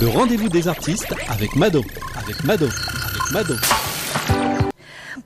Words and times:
Le 0.00 0.08
rendez-vous 0.08 0.48
des 0.48 0.68
artistes 0.68 1.14
avec 1.28 1.56
Mado. 1.56 1.82
Avec 2.16 2.44
Mado. 2.44 2.66
Avec 2.66 3.32
Mado. 3.32 3.54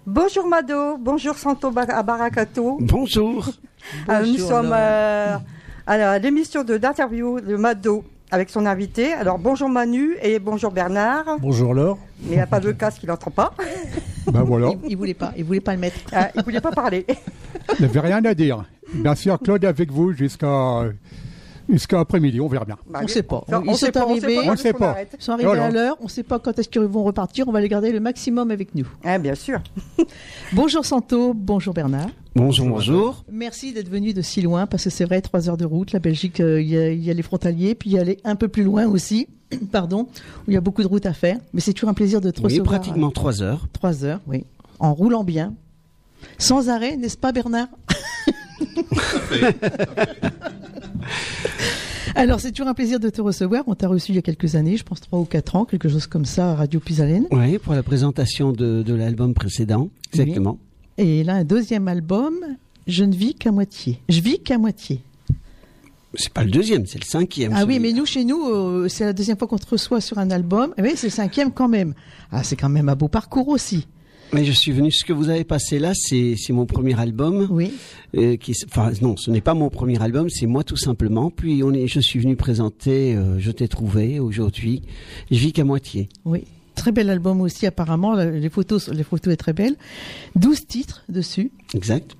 Bonjour 0.06 0.46
Mado, 0.46 0.96
bonjour 0.98 1.36
Santo 1.36 1.70
Bar- 1.70 2.04
Barakato. 2.04 2.78
Bonjour. 2.80 3.48
Euh, 4.10 4.20
nous 4.20 4.32
Bonjour, 4.32 4.48
sommes 4.48 4.66
Laure. 4.66 4.74
euh, 4.76 5.36
à 5.86 6.18
l'émission 6.18 6.62
de- 6.64 6.76
d'interview 6.76 7.40
de 7.40 7.56
Mado 7.56 8.04
avec 8.30 8.50
son 8.50 8.66
invité. 8.66 9.14
Alors 9.14 9.38
bonjour 9.38 9.70
Manu 9.70 10.16
et 10.22 10.38
bonjour 10.38 10.70
Bernard. 10.70 11.24
Bonjour 11.40 11.72
Laure. 11.72 11.98
Mais 12.24 12.34
il 12.34 12.38
n'a 12.38 12.46
pas 12.46 12.60
de 12.60 12.72
casque, 12.72 13.02
il 13.02 13.06
n'entend 13.08 13.30
pas. 13.30 13.54
Ben 14.30 14.42
voilà, 14.42 14.68
Il, 14.84 14.90
il 14.90 14.96
voulait 14.98 15.14
pas, 15.14 15.32
il 15.36 15.44
voulait 15.44 15.60
pas 15.60 15.72
le 15.72 15.78
mettre. 15.80 15.96
Euh, 16.12 16.20
il 16.36 16.42
voulait 16.44 16.60
pas 16.60 16.72
parler. 16.72 17.06
il 17.08 17.76
n'y 17.80 17.84
avait 17.86 18.00
rien 18.00 18.22
à 18.22 18.34
dire. 18.34 18.64
Bien 18.92 19.14
sûr, 19.14 19.38
Claude 19.40 19.64
est 19.64 19.66
avec 19.66 19.90
vous 19.90 20.12
jusqu'à 20.12 20.82
jusqu'à 21.72 22.00
après-midi, 22.00 22.40
on 22.40 22.48
verra 22.48 22.64
bien. 22.64 22.76
Bah, 22.88 23.00
On 23.02 23.08
sait 23.08 23.22
pas. 23.22 23.44
Ils 23.48 23.74
sait 23.76 23.86
sont 23.86 23.92
pas, 23.92 24.06
on 24.06 24.16
sait 24.16 24.24
arrivés. 24.24 24.36
pas 24.36 24.42
quand 24.42 24.50
On 24.50 24.54
est-ce 24.54 24.62
sait 24.62 24.72
qu'on 24.72 24.78
pas. 24.78 24.90
arrête. 24.90 25.14
Ils 25.18 25.22
sont 25.22 25.32
arrivés 25.32 25.46
Voilà. 25.48 25.64
à 25.64 25.70
l'heure, 25.70 25.96
on 26.00 26.04
ne 26.04 26.08
sait 26.08 26.22
pas 26.22 26.38
quand 26.38 26.58
est-ce 26.58 26.68
qu'ils 26.68 26.82
vont 26.82 27.04
repartir, 27.04 27.48
on 27.48 27.52
va 27.52 27.60
les 27.60 27.68
garder 27.68 27.92
le 27.92 28.00
maximum 28.00 28.50
avec 28.50 28.74
nous. 28.74 28.86
Hein, 29.04 29.18
bien 29.18 29.34
sûr. 29.34 29.60
Bonjour 30.52 30.84
Santo, 30.84 31.34
bonjour 31.34 31.74
Bernard. 31.74 32.08
Bonjour, 32.34 32.68
bonjour. 32.68 33.24
Merci 33.30 33.72
d'être 33.72 33.88
venu 33.88 34.12
de 34.12 34.22
si 34.22 34.40
loin, 34.42 34.66
parce 34.66 34.84
que 34.84 34.90
c'est 34.90 35.04
vrai, 35.04 35.20
trois 35.20 35.48
heures 35.48 35.56
de 35.56 35.64
route, 35.64 35.92
la 35.92 35.98
Belgique, 35.98 36.40
euh, 36.40 36.60
il 36.62 36.68
y, 36.68 37.06
y 37.06 37.10
a 37.10 37.14
les 37.14 37.22
frontaliers, 37.22 37.74
puis 37.74 37.90
il 37.90 37.92
y 37.94 37.98
a 37.98 38.04
les 38.04 38.18
un 38.24 38.36
peu 38.36 38.46
plus 38.48 38.62
loin 38.62 38.86
aussi, 38.86 39.26
pardon, 39.72 40.02
où 40.46 40.50
il 40.50 40.54
y 40.54 40.56
a 40.56 40.60
beaucoup 40.60 40.82
de 40.82 40.88
routes 40.88 41.06
à 41.06 41.12
faire. 41.12 41.38
Mais 41.52 41.60
c'est 41.60 41.72
toujours 41.72 41.90
un 41.90 41.94
plaisir 41.94 42.20
de 42.20 42.30
te 42.30 42.38
Oui, 42.38 42.44
recevoir. 42.44 42.66
pratiquement 42.66 43.10
trois 43.10 43.42
heures. 43.42 43.66
Trois 43.72 44.04
heures, 44.04 44.20
oui. 44.28 44.44
En 44.78 44.94
roulant 44.94 45.24
bien. 45.24 45.54
Sans 46.38 46.68
arrêt, 46.68 46.96
n'est-ce 46.96 47.16
pas 47.16 47.32
Bernard? 47.32 47.68
Alors, 52.14 52.40
c'est 52.40 52.50
toujours 52.50 52.68
un 52.68 52.74
plaisir 52.74 52.98
de 52.98 53.08
te 53.08 53.20
recevoir. 53.20 53.64
On 53.66 53.74
t'a 53.74 53.86
reçu 53.88 54.12
il 54.12 54.16
y 54.16 54.18
a 54.18 54.22
quelques 54.22 54.56
années, 54.56 54.76
je 54.76 54.82
pense 54.82 55.00
trois 55.00 55.20
ou 55.20 55.24
quatre 55.24 55.54
ans, 55.56 55.64
quelque 55.64 55.88
chose 55.88 56.06
comme 56.06 56.24
ça, 56.24 56.52
à 56.52 56.54
Radio 56.56 56.80
Pisalène. 56.80 57.26
Oui, 57.30 57.58
pour 57.58 57.74
la 57.74 57.82
présentation 57.82 58.52
de, 58.52 58.82
de 58.82 58.94
l'album 58.94 59.32
précédent. 59.34 59.90
Exactement. 60.12 60.58
Et 60.98 61.22
là, 61.22 61.34
un 61.34 61.44
deuxième 61.44 61.86
album, 61.88 62.34
Je 62.86 63.04
ne 63.04 63.14
vis 63.14 63.34
qu'à 63.34 63.52
moitié. 63.52 64.00
Je 64.08 64.20
vis 64.20 64.40
qu'à 64.40 64.58
moitié. 64.58 65.00
C'est 66.14 66.32
pas 66.32 66.42
le 66.42 66.50
deuxième, 66.50 66.86
c'est 66.86 66.98
le 66.98 67.04
cinquième. 67.06 67.52
Ah 67.54 67.64
oui, 67.64 67.78
mais 67.78 67.92
nous, 67.92 68.04
chez 68.04 68.24
nous, 68.24 68.48
euh, 68.48 68.88
c'est 68.88 69.04
la 69.04 69.12
deuxième 69.12 69.38
fois 69.38 69.46
qu'on 69.46 69.58
te 69.58 69.68
reçoit 69.70 70.00
sur 70.00 70.18
un 70.18 70.32
album. 70.32 70.74
Eh 70.76 70.82
oui, 70.82 70.92
c'est 70.96 71.06
le 71.06 71.12
cinquième 71.12 71.52
quand 71.52 71.68
même. 71.68 71.94
Ah, 72.32 72.42
c'est 72.42 72.56
quand 72.56 72.68
même 72.68 72.88
un 72.88 72.96
beau 72.96 73.06
parcours 73.06 73.46
aussi. 73.48 73.86
Mais 74.32 74.44
je 74.44 74.52
suis 74.52 74.70
venu. 74.72 74.90
Ce 74.92 75.04
que 75.04 75.12
vous 75.12 75.28
avez 75.28 75.42
passé 75.44 75.78
là, 75.78 75.92
c'est 75.94 76.34
c'est 76.36 76.52
mon 76.52 76.64
premier 76.66 76.98
album. 76.98 77.48
Oui. 77.50 77.72
euh, 78.16 78.36
qui, 78.36 78.54
enfin 78.66 78.92
non, 79.02 79.16
ce 79.16 79.30
n'est 79.30 79.40
pas 79.40 79.54
mon 79.54 79.70
premier 79.70 80.00
album, 80.00 80.28
c'est 80.30 80.46
moi 80.46 80.62
tout 80.62 80.76
simplement. 80.76 81.30
Puis 81.30 81.62
on 81.64 81.72
est, 81.72 81.88
je 81.88 81.98
suis 82.00 82.20
venu 82.20 82.36
présenter. 82.36 83.14
euh, 83.16 83.38
je 83.38 83.50
t'ai 83.50 83.66
trouvé 83.68 84.20
aujourd'hui. 84.20 84.82
Je 85.30 85.38
vis 85.38 85.52
qu'à 85.52 85.64
moitié. 85.64 86.08
Oui. 86.24 86.44
Très 86.76 86.92
bel 86.92 87.10
album 87.10 87.40
aussi, 87.40 87.66
apparemment. 87.66 88.14
Les 88.14 88.48
photos, 88.48 88.88
les 88.88 89.02
photos 89.02 89.34
est 89.34 89.36
très 89.36 89.52
belle. 89.52 89.76
12 90.36 90.66
titres 90.66 91.02
dessus. 91.08 91.50
Exact. 91.74 92.16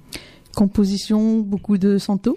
Composition, 0.54 1.38
beaucoup 1.38 1.78
de 1.78 1.96
Santo. 1.96 2.36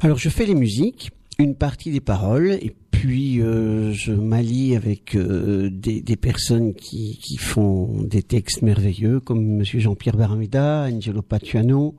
Alors 0.00 0.16
je 0.16 0.28
fais 0.28 0.46
les 0.46 0.54
musiques, 0.54 1.10
une 1.38 1.54
partie 1.56 1.90
des 1.90 2.00
paroles, 2.00 2.52
et 2.52 2.72
puis 2.92 3.40
euh, 3.40 3.92
je 3.92 4.12
m'allie 4.12 4.76
avec 4.76 5.16
euh, 5.16 5.68
des, 5.72 6.00
des 6.00 6.16
personnes 6.16 6.74
qui, 6.74 7.18
qui 7.20 7.36
font 7.36 7.88
des 8.02 8.22
textes 8.22 8.62
merveilleux, 8.62 9.18
comme 9.18 9.44
Monsieur 9.44 9.80
Jean-Pierre 9.80 10.16
Baramida, 10.16 10.84
Angelo 10.84 11.20
Pacciano, 11.20 11.96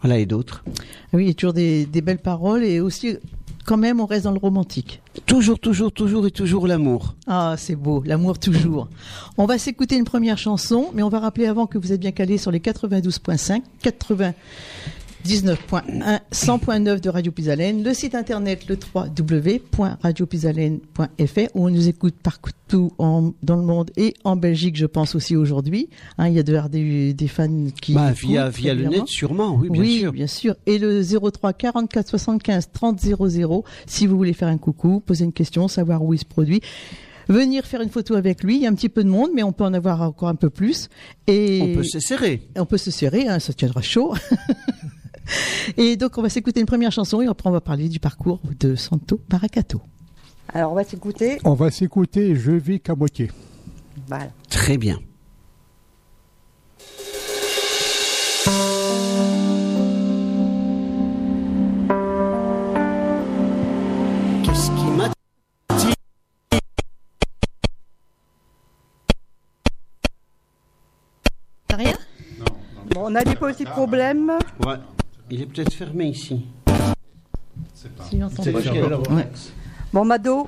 voilà 0.00 0.18
et 0.18 0.24
d'autres. 0.24 0.64
Ah 0.66 0.70
Oui, 1.14 1.24
il 1.24 1.28
y 1.28 1.30
a 1.30 1.34
toujours 1.34 1.52
des, 1.52 1.84
des 1.84 2.00
belles 2.00 2.22
paroles 2.22 2.64
et 2.64 2.80
aussi, 2.80 3.18
quand 3.66 3.76
même, 3.76 4.00
on 4.00 4.06
reste 4.06 4.24
dans 4.24 4.32
le 4.32 4.38
romantique. 4.38 5.02
Toujours, 5.26 5.58
toujours, 5.58 5.92
toujours 5.92 6.26
et 6.26 6.30
toujours 6.30 6.66
l'amour. 6.66 7.14
Ah, 7.26 7.56
c'est 7.58 7.76
beau, 7.76 8.02
l'amour 8.06 8.38
toujours. 8.38 8.88
On 9.36 9.46
va 9.46 9.58
s'écouter 9.58 9.96
une 9.96 10.04
première 10.04 10.38
chanson, 10.38 10.90
mais 10.94 11.02
on 11.02 11.08
va 11.08 11.20
rappeler 11.20 11.46
avant 11.46 11.66
que 11.66 11.76
vous 11.76 11.92
êtes 11.92 12.00
bien 12.00 12.12
calés 12.12 12.38
sur 12.38 12.50
les 12.50 12.60
92.5, 12.60 13.60
99.1, 15.24 16.18
100.9 16.32 17.00
de 17.00 17.08
Radio 17.08 17.30
Pisalène, 17.30 17.84
le 17.84 17.94
site 17.94 18.16
internet 18.16 18.66
le 18.68 18.76
www.radiopisalène.fr 18.94 21.48
où 21.54 21.66
on 21.66 21.70
nous 21.70 21.86
écoute 21.88 22.14
partout 22.22 22.90
en- 22.98 23.32
dans 23.42 23.56
le 23.56 23.62
monde 23.62 23.90
et 23.96 24.14
en 24.24 24.34
Belgique, 24.36 24.76
je 24.76 24.84
pense 24.86 25.14
aussi 25.14 25.36
aujourd'hui. 25.36 25.88
Hein, 26.18 26.26
il 26.28 26.34
y 26.34 26.38
a 26.40 26.42
de, 26.42 26.58
des, 26.68 27.14
des 27.14 27.28
fans 27.28 27.66
qui 27.80 27.94
Bah, 27.94 28.10
via, 28.12 28.48
via 28.48 28.74
le 28.74 28.88
net, 28.88 29.06
sûrement, 29.06 29.54
oui, 29.54 29.70
bien 29.70 29.80
oui, 29.82 29.98
sûr. 30.00 30.12
bien 30.12 30.26
sûr. 30.26 30.56
Et 30.66 30.78
le 30.78 31.02
03 31.02 31.52
44 31.52 32.08
75 32.08 32.70
30 32.72 32.98
00, 33.00 33.64
si 33.86 34.06
vous 34.08 34.16
voulez 34.16 34.32
faire 34.32 34.48
un 34.48 34.58
coucou, 34.58 34.98
poser 35.00 35.24
une 35.24 35.32
question, 35.32 35.68
savoir 35.68 36.02
où 36.02 36.12
il 36.14 36.18
se 36.18 36.24
produit. 36.24 36.60
Venir 37.28 37.64
faire 37.64 37.80
une 37.80 37.90
photo 37.90 38.16
avec 38.16 38.42
lui, 38.42 38.56
il 38.56 38.62
y 38.62 38.66
a 38.66 38.68
un 38.68 38.74
petit 38.74 38.88
peu 38.88 39.04
de 39.04 39.08
monde, 39.08 39.30
mais 39.32 39.44
on 39.44 39.52
peut 39.52 39.62
en 39.64 39.72
avoir 39.74 40.02
encore 40.02 40.28
un 40.28 40.34
peu 40.34 40.50
plus. 40.50 40.88
Et 41.28 41.60
On 41.62 41.74
peut 41.76 41.84
se 41.84 42.00
serrer. 42.00 42.42
on 42.56 42.66
peut 42.66 42.78
se 42.78 42.90
serrer, 42.90 43.28
hein, 43.28 43.38
ça 43.38 43.52
tiendra 43.52 43.80
chaud. 43.82 44.14
et 45.76 45.96
donc 45.96 46.18
on 46.18 46.22
va 46.22 46.28
s'écouter 46.28 46.60
une 46.60 46.66
première 46.66 46.92
chanson 46.92 47.20
et 47.20 47.26
après 47.26 47.48
on 47.48 47.52
va 47.52 47.60
parler 47.60 47.88
du 47.88 48.00
parcours 48.00 48.40
de 48.60 48.74
Santo 48.74 49.20
Paracato. 49.28 49.80
Alors 50.52 50.72
on 50.72 50.74
va 50.74 50.84
s'écouter. 50.84 51.38
On 51.44 51.54
va 51.54 51.70
s'écouter 51.70 52.34
Je 52.34 52.52
vis 52.52 52.80
qu'à 52.80 52.94
moitié. 52.94 53.30
Voilà. 54.08 54.28
Très 54.48 54.76
bien. 54.76 54.98
Qu'est-ce 64.44 64.70
qui 64.70 64.90
m'a 64.96 65.08
dit 65.78 65.92
T'as 71.68 71.76
rien? 71.76 71.96
Bon, 72.90 73.02
on 73.06 73.14
a 73.14 73.24
des 73.24 73.34
petits 73.36 73.64
problèmes. 73.64 74.32
Ouais. 74.66 74.74
Il 75.34 75.40
est 75.40 75.46
peut-être 75.46 75.72
fermé 75.72 76.08
ici. 76.08 76.44
C'est 77.72 77.90
pas. 77.94 78.04
Ouais. 79.14 79.28
Bon, 79.94 80.04
Mado, 80.04 80.46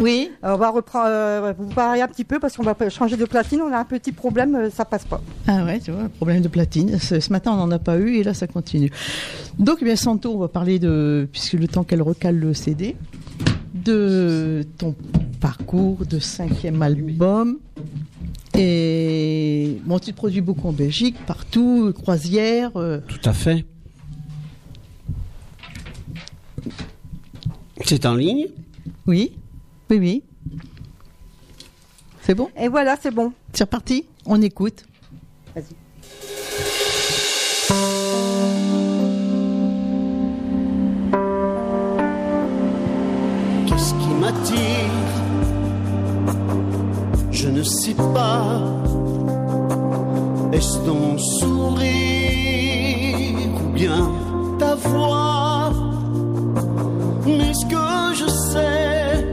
Oui, 0.00 0.30
euh, 0.44 0.54
on 0.54 0.56
va 0.56 0.70
reprendre, 0.70 1.06
euh, 1.08 1.52
vous 1.58 1.66
parler 1.74 2.00
un 2.00 2.06
petit 2.06 2.22
peu 2.22 2.38
parce 2.38 2.56
qu'on 2.56 2.62
va 2.62 2.76
changer 2.90 3.16
de 3.16 3.24
platine. 3.24 3.60
On 3.60 3.72
a 3.72 3.78
un 3.78 3.84
petit 3.84 4.12
problème, 4.12 4.54
euh, 4.54 4.70
ça 4.70 4.84
passe 4.84 5.04
pas. 5.04 5.20
Ah 5.48 5.64
ouais, 5.64 5.80
tu 5.80 5.90
vois, 5.90 6.08
problème 6.08 6.42
de 6.42 6.48
platine. 6.48 6.96
Ce, 7.00 7.18
ce 7.18 7.32
matin, 7.32 7.50
on 7.52 7.56
n'en 7.56 7.70
a 7.72 7.80
pas 7.80 7.98
eu 7.98 8.18
et 8.18 8.22
là, 8.22 8.32
ça 8.32 8.46
continue. 8.46 8.90
Donc, 9.58 9.78
eh 9.80 9.84
bien, 9.84 9.96
Santo, 9.96 10.32
on 10.32 10.38
va 10.38 10.46
parler 10.48 10.78
de, 10.78 11.28
puisque 11.32 11.54
le 11.54 11.66
temps 11.66 11.82
qu'elle 11.82 12.02
recale 12.02 12.36
le 12.36 12.54
CD, 12.54 12.94
de 13.74 14.64
ton 14.78 14.94
parcours 15.40 16.06
de 16.06 16.20
cinquième 16.20 16.82
album. 16.82 17.58
Et 18.56 19.80
bon, 19.86 19.98
tu 19.98 20.12
te 20.12 20.16
produis 20.16 20.40
beaucoup 20.40 20.68
en 20.68 20.72
Belgique, 20.72 21.16
partout, 21.26 21.92
croisière. 21.92 22.70
euh, 22.76 23.00
Tout 23.08 23.28
à 23.28 23.32
fait. 23.32 23.64
C'est 27.90 28.06
en 28.06 28.14
ligne 28.14 28.46
oui, 29.08 29.32
oui, 29.90 29.98
oui. 29.98 30.22
C'est 32.22 32.36
bon? 32.36 32.48
Et 32.56 32.68
voilà, 32.68 32.96
c'est 33.02 33.10
bon. 33.10 33.32
C'est 33.52 33.64
reparti 33.64 34.04
On 34.26 34.40
écoute. 34.40 34.84
Vas-y. 35.56 35.74
Qu'est-ce 43.66 43.94
qui 43.94 44.08
m'attire? 44.20 45.10
Je 47.32 47.48
ne 47.48 47.64
sais 47.64 47.94
pas. 47.94 48.62
Est-ce 50.52 50.78
ton 50.86 51.18
sourire 51.18 51.88
ou 53.64 53.72
bien 53.72 54.12
ta 54.60 54.76
voix? 54.76 55.69
Mais 57.26 57.52
ce 57.52 57.66
que 57.66 58.14
je 58.14 58.28
sais, 58.28 59.26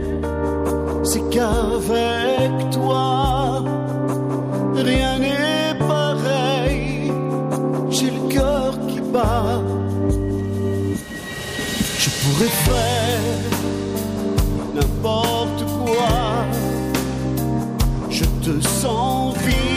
c'est 1.04 1.30
qu'avec 1.30 2.70
toi, 2.72 3.64
rien 4.76 5.20
n'est 5.20 5.78
pareil. 5.80 7.12
J'ai 7.90 8.12
le 8.12 8.28
cœur 8.30 8.78
qui 8.88 9.00
bat. 9.00 9.62
Je 11.98 12.10
pourrais 12.10 12.54
faire 12.68 13.38
n'importe 14.76 15.64
quoi. 15.86 16.46
Je 18.10 18.26
te 18.44 18.62
sens 18.62 19.36
vivre 19.38 19.77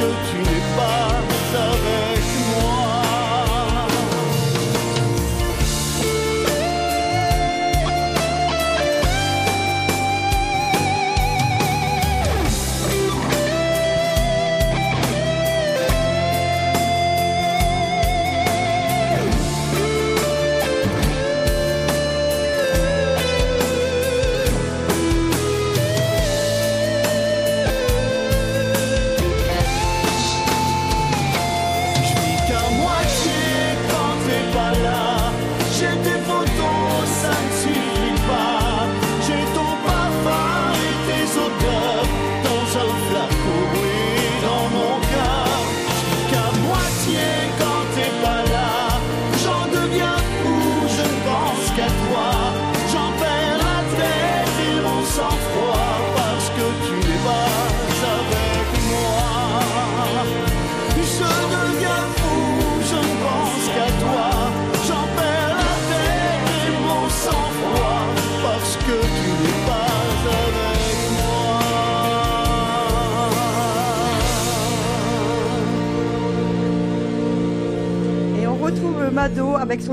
parce 0.00 0.44
que 0.44 0.49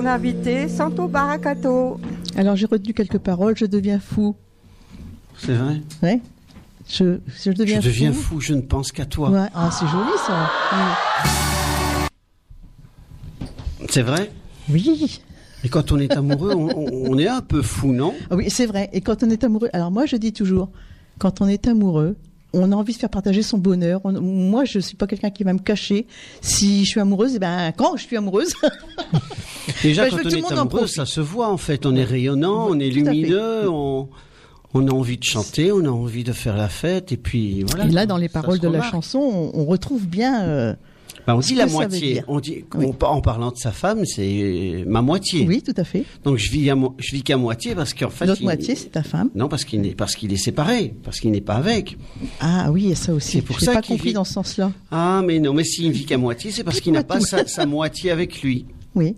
invité, 0.08 0.68
Santo 0.68 1.08
Baracato. 1.08 2.00
Alors 2.36 2.56
j'ai 2.56 2.66
retenu 2.66 2.94
quelques 2.94 3.18
paroles. 3.20 3.56
Je 3.58 3.66
deviens 3.66 4.00
fou. 4.00 4.36
C'est 5.38 5.54
vrai 5.54 5.82
Ouais. 6.02 6.20
Je, 6.90 7.20
je 7.44 7.52
deviens, 7.52 7.82
Je 7.82 7.88
deviens 7.88 8.14
fou, 8.14 8.40
je 8.40 8.54
ne 8.54 8.62
pense 8.62 8.92
qu'à 8.94 9.06
toi. 9.06 9.30
Ouais. 9.30 9.48
Ah, 9.54 9.70
c'est 9.72 9.88
joli 9.88 10.12
ça. 10.26 10.50
C'est 13.90 14.02
vrai 14.02 14.32
Oui. 14.70 15.22
Et 15.64 15.70
quand 15.70 15.92
on 15.92 15.98
est 16.00 16.12
amoureux, 16.16 16.54
on, 16.56 16.68
on- 16.78 17.12
on 17.12 17.18
est 17.18 17.28
un 17.28 17.42
peu 17.42 17.62
fou, 17.62 17.92
non 17.92 18.14
Ah 18.30 18.36
oui, 18.36 18.50
c'est 18.50 18.66
vrai. 18.68 18.90
Et 18.94 19.02
quand 19.02 19.24
on 19.24 19.30
est 19.30 19.44
amoureux, 19.44 19.70
alors 19.74 19.92
moi 19.92 20.06
je 20.06 20.16
dis 20.16 20.32
toujours, 20.34 20.70
quand 21.20 21.42
on 21.42 21.48
est 21.48 21.68
amoureux, 21.68 22.16
on 22.58 22.72
a 22.72 22.76
envie 22.76 22.94
de 22.94 22.98
faire 22.98 23.10
partager 23.10 23.42
son 23.44 23.58
bonheur. 23.58 24.02
On- 24.04 24.20
moi, 24.22 24.66
je 24.66 24.80
suis 24.80 24.96
pas 24.98 25.08
quelqu'un 25.08 25.30
qui 25.30 25.44
va 25.44 25.54
me 25.54 25.60
cacher. 25.60 26.08
Si 26.42 26.84
je 26.86 26.90
suis 26.90 27.00
amoureuse, 27.00 27.34
eh 27.36 27.40
ben 27.40 27.72
quand 27.76 27.96
je 27.98 28.04
suis 28.04 28.18
amoureuse, 28.18 28.54
Déjà, 29.84 30.06
je 30.06 30.12
quand 30.12 30.18
on 30.18 30.24
tout 30.24 30.30
le 30.30 30.38
est 30.38 30.42
monde 30.42 30.54
en 30.54 30.62
amoureux, 30.62 30.88
ça 30.88 31.06
se 31.06 31.22
voit 31.22 31.50
en 31.50 31.58
fait. 31.58 31.86
On 31.86 31.96
est 31.96 32.04
rayonnant, 32.04 32.68
on 32.70 32.80
est 32.80 32.90
Tout 32.90 32.96
lumineux, 32.98 33.70
on, 33.70 34.08
on 34.74 34.88
a 34.88 34.92
envie 34.92 35.18
de 35.18 35.24
chanter, 35.24 35.72
on 35.72 35.86
a 35.86 35.90
envie 35.90 36.24
de 36.24 36.32
faire 36.34 36.56
la 36.58 36.70
fête, 36.70 37.12
et 37.12 37.18
puis 37.18 37.64
voilà. 37.64 37.86
et 37.86 37.92
là 37.92 38.06
dans 38.06 38.18
les 38.18 38.30
paroles 38.30 38.60
de 38.60 38.68
la 38.68 38.82
chanson, 38.82 39.20
on, 39.20 39.52
on 39.62 39.66
retrouve 39.66 40.08
bien. 40.08 40.44
euh, 40.44 40.74
Bah, 41.26 41.36
on 41.36 41.40
dit 41.40 41.56
la 41.56 41.66
moitié. 41.66 42.24
On 42.28 42.40
dit, 42.40 42.64
Oui. 42.76 42.88
en 43.02 43.22
parlant 43.22 43.52
de 43.52 43.58
sa 43.58 43.72
femme, 43.72 44.06
c'est 44.06 44.84
ma 44.88 45.02
moitié. 45.02 45.46
Oui, 45.48 45.62
tout 45.62 45.74
à 45.76 45.84
fait. 45.84 46.06
Donc 46.24 46.38
je 46.38 46.50
vis, 46.52 46.70
à 46.70 46.76
mo- 46.76 46.96
je 47.00 47.16
vis 47.16 47.24
qu'à 47.24 47.36
moitié 47.38 47.76
parce 47.76 47.94
qu'en 47.94 48.10
fait. 48.10 48.26
L'autre 48.26 48.44
moitié, 48.44 48.76
c'est 48.76 48.90
ta 48.92 49.04
femme. 49.04 49.30
Non, 49.36 49.48
parce 49.50 49.66
qu'il 49.66 49.86
est, 49.86 49.96
parce 49.96 50.16
qu'il 50.16 50.32
est 50.32 50.38
séparé, 50.38 50.94
parce 51.04 51.20
qu'il 51.20 51.32
n'est 51.32 51.42
pas 51.42 51.56
avec. 51.56 51.98
Ah 52.40 52.70
oui, 52.72 52.92
et 52.92 52.96
ça 52.96 53.14
aussi. 53.14 53.32
C'est 53.38 53.42
pour 53.42 53.60
Je 53.60 53.66
ça 53.66 53.74
pas 53.74 53.82
compris 53.82 54.10
vit- 54.10 54.14
dans 54.14 54.24
ce 54.24 54.34
sens-là. 54.34 54.72
Ah, 54.92 55.22
mais 55.26 55.40
non, 55.40 55.54
mais 55.54 55.64
s'il 55.64 55.92
vit 55.92 56.06
qu'à 56.06 56.18
moitié, 56.18 56.52
c'est 56.52 56.64
parce 56.64 56.80
qu'il 56.80 56.94
n'a 56.94 57.04
pas 57.04 57.20
sa, 57.20 57.46
sa 57.48 57.66
moitié 57.66 58.12
avec 58.12 58.42
lui. 58.42 58.66
Oui. 58.96 59.16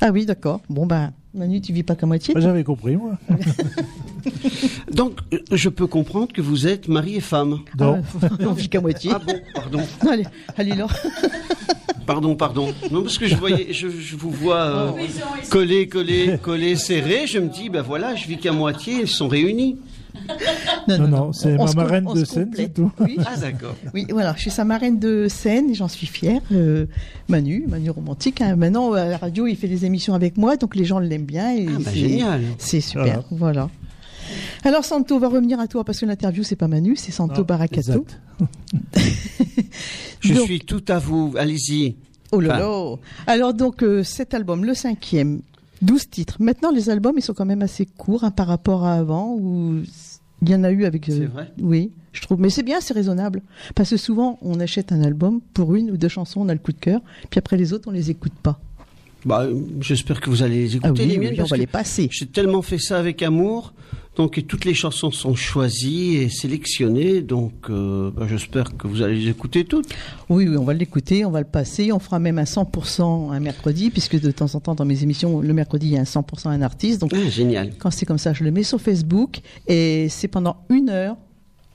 Ah 0.00 0.10
oui, 0.12 0.24
d'accord. 0.26 0.60
Bon 0.68 0.86
ben, 0.86 1.12
Manu, 1.34 1.60
tu 1.62 1.72
vis 1.72 1.82
pas 1.82 1.94
qu'à 1.96 2.04
moitié. 2.06 2.34
Moi, 2.34 2.42
J'avais 2.42 2.62
compris, 2.64 2.96
moi. 2.96 3.12
Donc, 4.92 5.18
euh, 5.32 5.38
je 5.50 5.68
peux 5.70 5.86
comprendre 5.86 6.28
que 6.32 6.42
vous 6.42 6.66
êtes 6.66 6.88
mari 6.88 7.16
et 7.16 7.20
femme. 7.20 7.60
Non. 7.78 8.02
Ah, 8.22 8.28
on 8.40 8.52
vit 8.52 8.68
qu'à 8.68 8.80
moitié. 8.80 9.12
Ah 9.14 9.18
bon, 9.18 9.34
pardon, 9.54 9.80
Allez, 10.10 10.26
allez 10.58 10.74
là. 10.74 10.86
pardon, 12.06 12.34
pardon. 12.36 12.74
Non, 12.90 13.02
parce 13.02 13.16
que 13.16 13.26
je 13.26 13.36
voyais, 13.36 13.72
je, 13.72 13.88
je 13.88 14.14
vous 14.14 14.30
vois 14.30 14.60
euh, 14.60 14.90
coller, 15.50 15.88
coller, 15.88 16.36
coller, 16.42 16.76
serré. 16.76 17.26
Je 17.26 17.38
me 17.38 17.48
dis, 17.48 17.70
ben 17.70 17.80
voilà, 17.82 18.14
je 18.14 18.26
vis 18.26 18.36
qu'à 18.36 18.52
moitié, 18.52 19.00
ils 19.00 19.08
sont 19.08 19.28
réunis. 19.28 19.78
Non, 20.88 21.08
non, 21.08 21.32
c'est 21.32 21.56
ma 21.56 21.72
marraine 21.74 22.06
de 22.12 22.24
scène, 22.24 22.50
c'est 22.54 22.74
tout. 22.74 22.90
Oui, 23.00 23.16
Ah 23.24 23.36
d'accord. 23.36 23.74
oui, 23.94 24.06
voilà, 24.10 24.34
je 24.36 24.42
suis 24.42 24.50
sa 24.50 24.64
marraine 24.64 24.98
de 24.98 25.26
scène 25.28 25.70
et 25.70 25.74
j'en 25.74 25.88
suis 25.88 26.06
fière. 26.06 26.40
Euh, 26.52 26.86
Manu, 27.28 27.64
Manu 27.68 27.90
romantique. 27.90 28.40
hein. 28.40 28.56
Maintenant, 28.56 28.92
à 28.92 29.04
la 29.06 29.16
radio, 29.16 29.46
il 29.46 29.56
fait 29.56 29.68
des 29.68 29.84
émissions 29.84 30.14
avec 30.14 30.36
moi, 30.36 30.56
donc 30.56 30.74
les 30.76 30.84
gens 30.84 30.98
l'aiment 30.98 31.24
bien. 31.24 31.54
Et 31.54 31.66
Ah, 31.68 31.78
bah, 31.78 31.90
c'est- 31.92 31.98
génial. 31.98 32.42
C'est 32.58 32.80
super. 32.80 33.22
Voilà. 33.30 33.68
Alors 34.64 34.84
Santo, 34.84 35.16
on 35.16 35.18
va 35.18 35.28
revenir 35.28 35.60
à 35.60 35.66
toi 35.66 35.84
parce 35.84 35.98
que 36.00 36.06
l'interview 36.06 36.42
c'est 36.42 36.56
pas 36.56 36.68
Manu, 36.68 36.96
c'est 36.96 37.12
Santo 37.12 37.34
Ah, 37.38 37.42
Baracato. 37.42 37.92
exact. 37.92 38.20
Je 40.20 40.34
Donc- 40.34 40.44
suis 40.44 40.60
tout 40.60 40.84
à 40.88 40.98
vous. 40.98 41.34
Allez-y. 41.36 41.96
Oh 42.30 42.40
là 42.40 42.58
là. 42.58 42.94
Alors 43.26 43.52
donc 43.54 43.82
euh, 43.82 44.02
cet 44.02 44.32
album, 44.34 44.64
le 44.64 44.74
cinquième, 44.74 45.42
12 45.82 46.08
titres. 46.10 46.36
Maintenant 46.40 46.70
les 46.70 46.88
albums 46.90 47.14
ils 47.16 47.22
sont 47.22 47.34
quand 47.34 47.44
même 47.44 47.62
assez 47.62 47.86
courts 47.86 48.24
hein, 48.24 48.30
par 48.30 48.46
rapport 48.46 48.84
à 48.84 48.94
avant 48.94 49.34
où 49.38 49.80
il 50.42 50.48
y 50.48 50.54
en 50.54 50.64
a 50.64 50.70
eu 50.70 50.84
avec. 50.84 51.08
euh, 51.08 51.16
C'est 51.18 51.26
vrai 51.26 51.52
Oui, 51.60 51.92
je 52.12 52.20
trouve. 52.22 52.40
Mais 52.40 52.50
c'est 52.50 52.62
bien, 52.62 52.80
c'est 52.80 52.94
raisonnable 52.94 53.42
parce 53.74 53.90
que 53.90 53.96
souvent 53.96 54.38
on 54.42 54.58
achète 54.60 54.90
un 54.92 55.02
album 55.02 55.40
pour 55.54 55.74
une 55.74 55.90
ou 55.90 55.96
deux 55.96 56.08
chansons, 56.08 56.40
on 56.40 56.48
a 56.48 56.52
le 56.54 56.58
coup 56.60 56.72
de 56.72 56.78
cœur, 56.78 57.00
puis 57.30 57.38
après 57.38 57.56
les 57.56 57.72
autres 57.72 57.88
on 57.88 57.92
les 57.92 58.10
écoute 58.10 58.32
pas. 58.42 58.58
Bah, 59.24 59.42
euh, 59.42 59.54
j'espère 59.80 60.20
que 60.20 60.30
vous 60.30 60.42
allez 60.42 60.62
les 60.64 60.76
écouter 60.76 60.88
Ah 60.88 60.92
oui, 60.92 61.06
les 61.06 61.18
oui, 61.18 61.26
miennes, 61.30 61.40
on 61.40 61.44
va 61.44 61.56
les 61.56 61.68
passer. 61.68 62.08
J'ai 62.10 62.26
tellement 62.26 62.60
fait 62.62 62.78
ça 62.78 62.98
avec 62.98 63.22
amour, 63.22 63.72
donc 64.16 64.44
toutes 64.46 64.64
les 64.64 64.74
chansons 64.74 65.10
sont 65.10 65.34
choisies 65.34 66.16
et 66.16 66.28
sélectionnées, 66.28 67.22
donc 67.22 67.52
euh, 67.70 68.10
bah, 68.10 68.26
j'espère 68.28 68.76
que 68.76 68.86
vous 68.86 69.02
allez 69.02 69.16
les 69.16 69.30
écouter 69.30 69.64
toutes. 69.64 69.88
Oui, 70.28 70.46
oui, 70.48 70.56
on 70.56 70.64
va 70.64 70.74
l'écouter, 70.74 71.24
on 71.24 71.30
va 71.30 71.40
le 71.40 71.46
passer, 71.46 71.92
on 71.92 71.98
fera 71.98 72.18
même 72.18 72.38
un 72.38 72.44
100% 72.44 73.32
un 73.32 73.40
mercredi 73.40 73.90
puisque 73.90 74.20
de 74.20 74.30
temps 74.30 74.54
en 74.54 74.60
temps 74.60 74.74
dans 74.74 74.84
mes 74.84 75.02
émissions 75.02 75.40
le 75.40 75.54
mercredi 75.54 75.86
il 75.86 75.92
y 75.92 75.96
a 75.96 76.00
un 76.00 76.04
100% 76.04 76.48
un 76.48 76.62
artiste. 76.62 77.00
Donc 77.00 77.12
Ah, 77.14 77.28
génial. 77.28 77.72
Quand 77.78 77.90
c'est 77.90 78.06
comme 78.06 78.18
ça, 78.18 78.32
je 78.32 78.44
le 78.44 78.50
mets 78.50 78.62
sur 78.62 78.80
Facebook 78.80 79.40
et 79.66 80.08
c'est 80.10 80.28
pendant 80.28 80.56
une 80.68 80.90
heure 80.90 81.16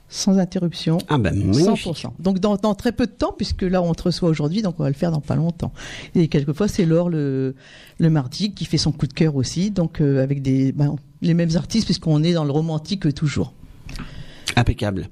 sans 0.10 0.38
interruption. 0.38 0.98
Ah 1.10 1.18
ben, 1.18 1.36
magnifique. 1.36 1.86
100%. 1.86 2.12
Donc 2.20 2.40
dans, 2.40 2.56
dans 2.56 2.76
très 2.76 2.92
peu 2.92 3.06
de 3.06 3.12
temps, 3.12 3.34
puisque 3.36 3.64
là 3.64 3.82
on 3.82 3.94
te 3.94 4.04
reçoit 4.04 4.30
aujourd'hui, 4.30 4.62
donc 4.62 4.76
on 4.80 4.84
va 4.84 4.90
le 4.90 4.96
faire 4.96 5.12
dans 5.12 5.22
pas 5.22 5.36
longtemps. 5.36 5.72
Et 6.16 6.28
quelquefois 6.28 6.68
c'est 6.68 6.86
Laure 6.86 7.10
le, 7.10 7.56
le 8.00 8.10
mardi 8.10 8.54
qui 8.54 8.66
fait 8.66 8.78
son 8.78 8.92
coup 8.92 9.08
de 9.08 9.14
cœur 9.14 9.36
aussi, 9.36 9.72
donc 9.72 10.02
euh, 10.02 10.24
avec 10.24 10.42
des 10.42 10.72
ben, 10.72 10.96
les 11.22 11.34
mêmes 11.34 11.56
artistes 11.56 11.86
puisqu'on 11.86 12.24
est 12.24 12.34
dans 12.34 12.46
le 12.46 12.52
romantique 12.52 13.14
toujours. 13.14 13.54
Impeccable. 14.56 15.10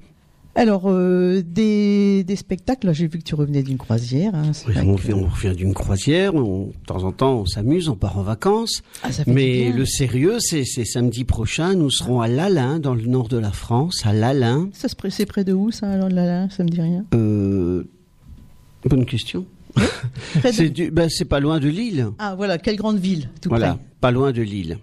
Alors 0.56 0.84
euh, 0.86 1.42
des, 1.46 2.24
des 2.24 2.36
spectacles, 2.36 2.92
j'ai 2.94 3.06
vu 3.08 3.18
que 3.18 3.22
tu 3.24 3.34
revenais 3.34 3.62
d'une 3.62 3.76
croisière. 3.76 4.34
hein, 4.34 4.52
Oui, 4.66 4.74
on, 4.82 4.94
que- 4.96 5.02
fait- 5.02 5.12
on 5.12 5.26
revient 5.28 5.54
d'une 5.54 5.74
croisière, 5.74 6.34
on- 6.34 6.68
de 6.68 6.72
temps 6.86 7.04
en 7.04 7.12
temps 7.12 7.40
on 7.40 7.44
s'amuse, 7.46 7.88
on 7.90 7.94
part 7.94 8.16
en 8.18 8.22
vacances. 8.22 8.82
Ah, 9.02 9.12
ça 9.12 9.24
fait 9.24 9.30
du 9.30 9.34
Mais 9.34 9.70
le 9.70 9.84
sérieux, 9.84 10.38
c'est 10.40 10.64
samedi 10.64 11.24
prochain, 11.24 11.74
nous 11.74 11.90
serons 11.90 12.20
à 12.22 12.28
Lalin, 12.28 12.78
dans 12.78 12.94
le 12.94 13.02
nord 13.04 13.28
de 13.28 13.36
la 13.36 13.52
France, 13.52 14.02
à 14.06 14.12
Lalin. 14.14 14.70
Ça 14.72 14.88
se 14.88 14.96
pré- 14.96 15.10
c'est 15.10 15.26
près 15.26 15.44
de 15.44 15.52
où 15.52 15.70
ça 15.70 15.90
alors 15.90 16.08
là, 16.08 16.48
ça 16.48 16.64
me 16.64 16.68
dit 16.70 16.80
rien. 16.80 17.04
Euh, 17.14 17.84
bonne 18.88 19.04
question. 19.04 19.44
De- 19.76 20.88
ben, 20.90 21.10
c'est 21.10 21.26
pas 21.26 21.38
loin 21.40 21.60
de 21.60 21.68
Lille. 21.68 22.08
Ah 22.18 22.34
voilà, 22.34 22.56
quelle 22.56 22.76
grande 22.76 22.98
ville, 22.98 23.28
tout 23.42 23.50
Voilà, 23.50 23.74
près. 23.74 23.84
pas 24.00 24.10
loin 24.10 24.32
de 24.32 24.40
Lille. 24.40 24.78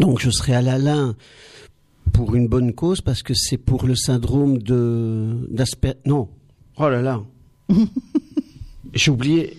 Donc 0.00 0.18
je 0.20 0.30
serai 0.30 0.54
à 0.54 0.62
Lalin 0.62 1.14
pour 2.12 2.34
une 2.34 2.48
bonne 2.48 2.72
cause 2.72 3.00
parce 3.00 3.22
que 3.22 3.34
c'est 3.34 3.56
pour 3.58 3.86
le 3.86 3.94
syndrome 3.94 4.58
de 4.58 5.46
d'Asper. 5.50 5.94
Non, 6.06 6.28
oh 6.78 6.88
là 6.88 7.02
là, 7.02 7.22
j'ai 8.94 9.10
oublié. 9.10 9.56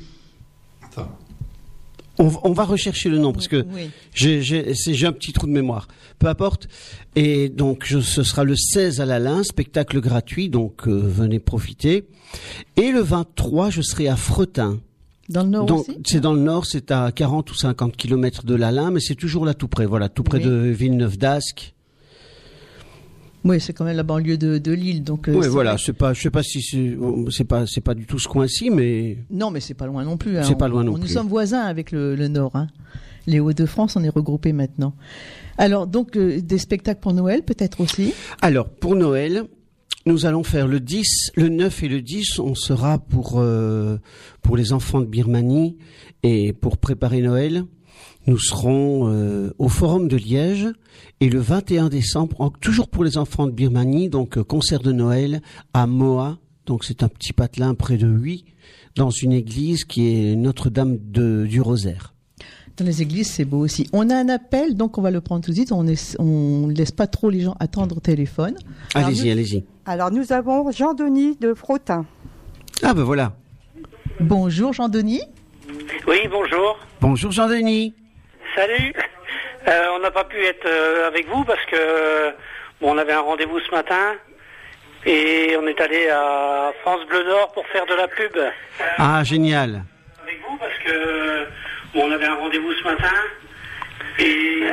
On, 2.19 2.27
va- 2.27 2.39
on 2.43 2.51
va 2.53 2.65
rechercher 2.65 3.09
le 3.09 3.17
nom 3.17 3.31
parce 3.33 3.47
que 3.47 3.65
Oui. 3.73 3.89
j'ai 4.13 5.05
un 5.07 5.11
petit 5.11 5.31
trou 5.33 5.47
de 5.47 5.51
mémoire. 5.51 5.87
Peu 6.19 6.27
importe. 6.27 6.67
Et 7.15 7.49
donc 7.49 7.83
je- 7.85 7.99
ce 7.99 8.21
sera 8.23 8.43
le 8.43 8.55
16 8.55 8.99
à 9.01 9.05
Lalin, 9.05 9.43
spectacle 9.43 9.99
gratuit, 10.01 10.49
donc 10.49 10.87
euh, 10.87 10.91
venez 10.91 11.39
profiter. 11.39 12.05
Et 12.75 12.91
le 12.91 13.01
23, 13.01 13.69
je 13.71 13.81
serai 13.81 14.07
à 14.07 14.15
Fretin. 14.17 14.79
Dans 15.29 15.43
le 15.43 15.49
nord 15.49 15.65
Donc, 15.65 15.87
aussi 15.89 15.97
c'est 16.05 16.19
dans 16.19 16.33
le 16.33 16.41
nord, 16.41 16.65
c'est 16.65 16.91
à 16.91 17.11
40 17.11 17.49
ou 17.49 17.55
50 17.55 17.95
kilomètres 17.95 18.45
de 18.45 18.53
Lalin, 18.55 18.91
mais 18.91 18.99
c'est 18.99 19.15
toujours 19.15 19.45
là 19.45 19.53
tout 19.53 19.69
près, 19.69 19.85
voilà, 19.85 20.09
tout 20.09 20.23
près 20.23 20.39
Oui. 20.39 20.43
de 20.45 20.51
Villeneuve 20.51 21.17
d'Ascq. 21.17 21.73
Oui, 23.43 23.59
c'est 23.59 23.73
quand 23.73 23.85
même 23.85 23.97
la 23.97 24.03
banlieue 24.03 24.37
de, 24.37 24.57
de 24.59 24.71
Lille, 24.71 25.03
donc. 25.03 25.27
euh, 25.27 25.33
oui, 25.33 25.47
voilà, 25.49 25.77
c'est 25.77 25.93
pas, 25.93 26.13
je 26.13 26.21
sais 26.21 26.29
pas 26.29 26.43
si 26.43 26.61
c'est, 26.61 27.43
pas, 27.43 27.65
c'est 27.65 27.81
pas 27.81 27.95
du 27.95 28.05
tout 28.05 28.19
ce 28.19 28.27
coin-ci, 28.27 28.69
mais 28.69 29.17
Non, 29.31 29.49
mais 29.49 29.59
c'est 29.59 29.73
pas 29.73 29.87
loin 29.87 30.03
non 30.03 30.17
plus. 30.17 30.37
hein. 30.37 30.43
C'est 30.43 30.57
pas 30.57 30.65
On- 30.67 30.69
loin 30.69 30.83
non 30.83 30.91
on- 30.93 30.95
Nous 30.97 31.01
plus. 31.05 31.13
sommes 31.13 31.27
voisins 31.27 31.61
avec 31.61 31.91
le, 31.91 32.15
le 32.15 32.27
Nord. 32.27 32.55
Hein. 32.55 32.67
Les 33.27 33.39
Hauts-de-France, 33.39 33.95
on 33.95 34.03
est 34.03 34.09
regroupés 34.09 34.53
maintenant. 34.53 34.93
Alors, 35.57 35.87
donc, 35.87 36.17
euh, 36.17 36.39
des 36.41 36.57
spectacles 36.57 36.99
pour 37.01 37.13
Noël, 37.13 37.43
peut-être 37.43 37.81
aussi? 37.81 38.13
alors 38.41 38.69
pour 38.69 38.95
Noël, 38.95 39.43
nous 40.07 40.25
allons 40.25 40.43
faire 40.43 40.67
le 40.67 40.79
10, 40.79 41.31
le 41.35 41.49
9 41.49 41.83
et 41.83 41.87
le 41.87 42.01
10, 42.01 42.39
on 42.39 42.55
sera 42.55 42.97
pour 42.99 43.33
euh, 43.39 43.97
pour 44.41 44.57
les 44.57 44.73
enfants 44.73 44.99
de 45.01 45.05
Birmanie 45.05 45.77
et 46.23 46.53
pour 46.53 46.77
préparer 46.77 47.21
Noël. 47.21 47.63
Nous 48.27 48.37
serons 48.39 49.09
euh, 49.11 49.51
au 49.57 49.67
Forum 49.67 50.07
de 50.07 50.15
Liège 50.15 50.67
et 51.21 51.29
le 51.29 51.39
21 51.39 51.89
décembre, 51.89 52.39
en- 52.39 52.49
toujours 52.51 52.87
pour 52.87 53.03
les 53.03 53.17
enfants 53.17 53.47
de 53.47 53.51
Birmanie, 53.51 54.09
donc 54.09 54.37
euh, 54.37 54.43
concert 54.43 54.79
de 54.79 54.91
Noël 54.91 55.41
à 55.73 55.87
Moa. 55.87 56.37
Donc 56.67 56.83
c'est 56.85 57.01
un 57.03 57.07
petit 57.07 57.33
patelin 57.33 57.73
près 57.73 57.97
de 57.97 58.07
Huy, 58.07 58.45
dans 58.95 59.09
une 59.09 59.31
église 59.31 59.85
qui 59.85 60.07
est 60.31 60.35
Notre-Dame 60.35 60.97
de- 61.01 61.45
du 61.49 61.61
Rosaire. 61.61 62.13
Dans 62.77 62.85
les 62.85 63.01
églises, 63.01 63.29
c'est 63.29 63.43
beau 63.45 63.57
aussi. 63.59 63.87
On 63.91 64.09
a 64.09 64.15
un 64.15 64.29
appel, 64.29 64.75
donc 64.75 64.97
on 64.97 65.01
va 65.01 65.11
le 65.11 65.19
prendre 65.19 65.43
tout 65.43 65.51
de 65.51 65.55
suite. 65.55 65.71
On 65.71 65.83
ne 65.83 65.93
on 66.19 66.67
laisse 66.67 66.91
pas 66.91 67.07
trop 67.07 67.29
les 67.29 67.41
gens 67.41 67.55
attendre 67.59 67.97
au 67.97 67.99
téléphone. 67.99 68.55
Allez-y, 68.93 69.29
allez-y. 69.31 69.63
Alors 69.85 70.11
nous 70.11 70.31
avons 70.31 70.71
Jean-Denis 70.71 71.37
de 71.41 71.53
Frottin. 71.53 72.05
Ah 72.83 72.93
ben 72.93 73.03
voilà. 73.03 73.35
Bonjour 74.19 74.73
Jean-Denis. 74.73 75.21
Oui, 76.07 76.17
bonjour. 76.31 76.77
Bonjour 77.01 77.31
Jean-Denis. 77.31 77.93
Salut. 78.55 78.93
Euh, 79.67 79.89
on 79.95 79.99
n'a 79.99 80.09
pas 80.09 80.23
pu 80.23 80.43
être 80.43 80.65
euh, 80.65 81.07
avec 81.07 81.27
vous 81.27 81.43
parce 81.43 81.63
que 81.65 82.31
bon, 82.81 82.95
on 82.95 82.97
avait 82.97 83.13
un 83.13 83.21
rendez-vous 83.21 83.59
ce 83.59 83.69
matin 83.69 84.15
et 85.05 85.55
on 85.55 85.67
est 85.67 85.79
allé 85.79 86.09
à 86.09 86.73
France 86.81 87.05
Bleu 87.07 87.23
Nord 87.23 87.51
pour 87.51 87.67
faire 87.67 87.85
de 87.85 87.93
la 87.93 88.07
pub. 88.07 88.35
Ah 88.97 89.23
génial. 89.23 89.83
Avec 90.23 90.39
vous 90.49 90.57
parce 90.57 90.75
que 90.83 91.45
bon, 91.93 92.07
on 92.07 92.11
avait 92.11 92.25
un 92.25 92.37
rendez-vous 92.37 92.73
ce 92.73 92.83
matin 92.85 93.13
et 94.17 94.63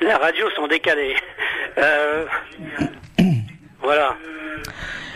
la, 0.00 0.18
radio 0.18 0.48
sont 0.50 0.68
décalées. 0.68 1.16
Euh, 1.78 2.24
voilà. 3.86 4.16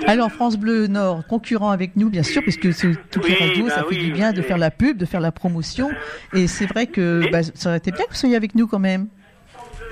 Alors 0.07 0.31
France 0.33 0.57
Bleu 0.57 0.87
Nord, 0.87 1.27
concurrent 1.27 1.71
avec 1.71 1.97
nous, 1.97 2.09
bien 2.09 2.23
sûr, 2.23 2.41
puisque 2.43 2.73
c'est 2.73 2.95
toutes 3.11 3.29
les 3.29 3.35
Oui, 3.41 3.49
radios, 3.49 3.65
bah 3.67 3.71
ça 3.75 3.81
fait 3.83 3.89
oui, 3.91 3.99
du 3.99 4.12
bien 4.12 4.33
de 4.33 4.41
faire 4.43 4.59
la 4.59 4.71
pub, 4.71 4.97
de 4.97 5.05
faire 5.05 5.21
la 5.21 5.33
promotion. 5.33 5.91
Et 6.33 6.47
c'est 6.47 6.67
vrai 6.67 6.87
que 6.87 7.23
Et- 7.27 7.31
bah, 7.31 7.43
ça 7.43 7.69
aurait 7.71 7.79
été 7.79 7.91
bien 7.93 8.05
que 8.05 8.11
vous 8.11 8.17
soyez 8.17 8.37
avec 8.37 8.55
nous 8.55 8.67
quand 8.67 8.79
même. 8.79 9.09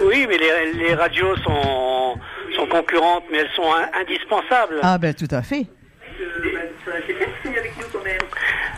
Oui, 0.04 0.26
mais 0.28 0.38
les, 0.38 0.72
les 0.74 0.94
radios 0.94 1.36
sont, 1.38 2.16
sont 2.56 2.66
concurrentes, 2.70 3.24
mais 3.32 3.38
elles 3.38 3.50
sont 3.56 3.64
in- 3.70 4.00
indispensables. 4.00 4.76
Ah 4.82 4.96
ben 4.96 5.12
tout 5.12 5.28
à 5.30 5.42
fait. 5.42 5.66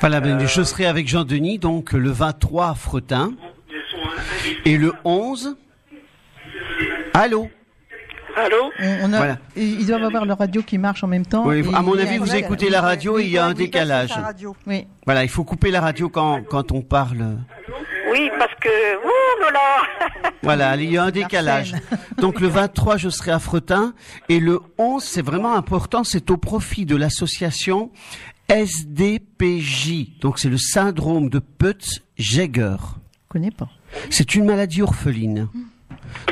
Voilà, 0.00 0.20
ben, 0.20 0.40
je 0.46 0.62
serai 0.62 0.86
avec 0.86 1.06
Jean-Denis, 1.08 1.58
donc 1.58 1.92
le 1.92 2.10
23 2.10 2.70
à 2.70 2.74
Fretin. 2.74 3.32
Et 4.64 4.76
le 4.78 4.92
11. 5.04 5.56
Allô? 7.14 7.50
Allô 8.36 8.70
On, 8.78 8.96
on 9.02 9.12
a, 9.12 9.16
Voilà. 9.16 9.38
Ils 9.56 9.86
doivent 9.86 10.04
avoir 10.04 10.24
leur 10.24 10.38
radio 10.38 10.62
qui 10.62 10.78
marche 10.78 11.02
en 11.04 11.06
même 11.06 11.26
temps. 11.26 11.46
Oui, 11.46 11.64
à 11.74 11.82
mon 11.82 11.98
avis, 11.98 12.18
vous 12.18 12.34
écoutez 12.34 12.70
la 12.70 12.80
radio 12.80 13.18
et 13.18 13.24
il 13.24 13.30
y 13.30 13.38
a 13.38 13.46
un 13.46 13.54
décalage. 13.54 14.12
Oui. 14.66 14.86
Voilà, 15.04 15.22
il 15.22 15.28
faut 15.28 15.44
couper 15.44 15.70
la 15.70 15.80
radio 15.80 16.08
quand, 16.08 16.42
quand 16.48 16.72
on 16.72 16.82
parle. 16.82 17.38
Oui, 18.10 18.30
parce 18.38 18.54
que... 18.60 18.96
Ouh 18.96 19.42
là 19.42 19.50
là 19.52 20.30
Voilà, 20.42 20.76
il 20.76 20.90
y 20.90 20.98
a 20.98 21.04
un 21.04 21.10
décalage. 21.10 21.74
Donc 22.18 22.40
le 22.40 22.48
23, 22.48 22.96
je 22.96 23.08
serai 23.08 23.30
à 23.30 23.38
Fretin. 23.38 23.94
Et 24.28 24.40
le 24.40 24.60
11, 24.78 25.02
c'est 25.02 25.22
vraiment 25.22 25.54
important, 25.54 26.02
c'est 26.02 26.30
au 26.30 26.36
profit 26.36 26.86
de 26.86 26.96
l'association 26.96 27.90
SDPJ. 28.48 30.18
Donc 30.20 30.38
c'est 30.38 30.48
le 30.48 30.58
syndrome 30.58 31.28
de 31.28 31.38
Peutz-Jeghers. 31.38 32.76
Je 32.80 33.28
connais 33.28 33.50
pas. 33.50 33.68
C'est 34.08 34.34
une 34.34 34.44
maladie 34.44 34.82
orpheline. 34.82 35.48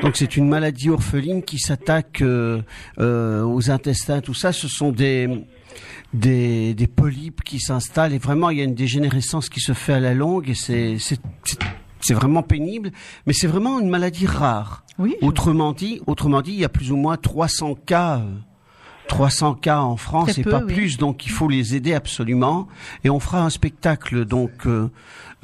Donc 0.03 0.17
c'est 0.17 0.37
une 0.37 0.49
maladie 0.49 0.91
orpheline 0.91 1.43
qui 1.43 1.59
s'attaque 1.59 2.23
euh, 2.23 2.63
euh, 2.99 3.43
aux 3.43 3.71
intestins, 3.71 4.21
tout 4.21 4.35
ça. 4.35 4.53
Ce 4.53 4.69
sont 4.69 4.93
des 4.93 5.29
des, 6.15 6.73
des 6.75 6.87
polypes 6.87 7.43
qui 7.45 7.61
s'installent 7.61 8.15
et 8.15 8.19
vraiment 8.19 8.49
il 8.51 8.59
y 8.59 8.61
a 8.61 8.65
une 8.65 8.75
dégénérescence 8.75 9.49
qui 9.51 9.61
se 9.61 9.73
fait 9.75 9.93
à 9.93 10.01
la 10.01 10.15
longue 10.15 10.49
et 10.49 10.55
c'est 10.55 10.97
c'est 12.01 12.15
vraiment 12.15 12.43
pénible. 12.43 12.93
Mais 13.27 13.33
c'est 13.33 13.47
vraiment 13.49 13.81
une 13.81 13.91
maladie 13.91 14.27
rare. 14.27 14.85
Oui. 14.99 15.17
Autrement 15.21 15.73
dit, 15.73 16.01
autrement 16.07 16.43
dit, 16.43 16.53
il 16.53 16.59
y 16.61 16.65
a 16.65 16.69
plus 16.69 16.91
ou 16.93 16.97
moins 16.97 17.17
300 17.17 17.75
cas. 17.87 18.19
euh, 18.19 18.35
300 19.09 19.55
cas 19.55 19.79
en 19.81 19.97
France 19.97 20.33
Très 20.33 20.41
et 20.43 20.45
peu, 20.45 20.51
pas 20.51 20.63
oui. 20.65 20.75
plus, 20.75 20.99
donc 20.99 21.25
il 21.27 21.31
faut 21.31 21.49
les 21.49 21.75
aider 21.75 21.95
absolument. 21.95 22.69
Et 23.05 23.11
on 23.11 23.21
fera 23.21 23.43
un 23.43 23.51
spectacle 23.51 24.25
donc 24.27 24.67
euh, 24.67 24.91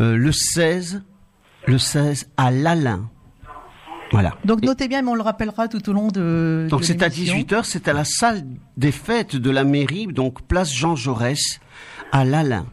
euh, 0.00 0.16
le 0.16 0.32
16, 0.32 1.02
le 1.66 1.78
16 1.78 2.28
à 2.36 2.50
Lalin. 2.50 3.08
Voilà. 4.12 4.34
Donc 4.44 4.62
notez 4.62 4.86
bien, 4.88 5.02
mais 5.02 5.08
on 5.10 5.14
le 5.14 5.22
rappellera 5.22 5.66
tout 5.68 5.88
au 5.88 5.92
long 5.92 6.08
de. 6.08 6.66
Donc 6.70 6.84
c'est 6.84 7.02
à 7.02 7.08
l'émission. 7.08 7.36
18h, 7.38 7.64
c'est 7.64 7.88
à 7.88 7.92
la 7.92 8.04
salle 8.04 8.44
des 8.76 8.92
fêtes 8.92 9.34
de 9.36 9.50
la 9.50 9.64
mairie, 9.64 10.06
donc 10.06 10.42
place 10.42 10.72
Jean 10.72 10.94
Jaurès, 10.94 11.60
à 12.12 12.24
Lalin. 12.24 12.66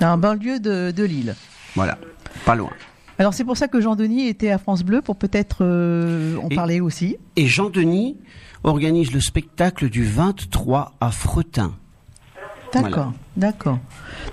Dans 0.00 0.08
un 0.08 0.18
banlieue 0.18 0.60
de, 0.60 0.90
de 0.90 1.04
Lille. 1.04 1.34
Voilà, 1.74 1.98
pas 2.44 2.54
loin. 2.54 2.70
Alors 3.18 3.34
c'est 3.34 3.44
pour 3.44 3.56
ça 3.56 3.68
que 3.68 3.80
Jean-Denis 3.80 4.26
était 4.28 4.50
à 4.50 4.58
France 4.58 4.82
Bleu 4.82 5.00
pour 5.02 5.16
peut-être 5.16 5.58
euh, 5.60 6.36
en 6.38 6.48
Et- 6.48 6.54
parler 6.54 6.80
aussi. 6.80 7.16
Et 7.36 7.46
Jean-Denis 7.46 8.16
organise 8.64 9.12
le 9.12 9.20
spectacle 9.20 9.88
du 9.90 10.04
23 10.04 10.92
à 11.00 11.10
Fretin. 11.10 11.74
D'accord, 12.72 12.88
Voilà. 12.90 13.12
d'accord. 13.36 13.78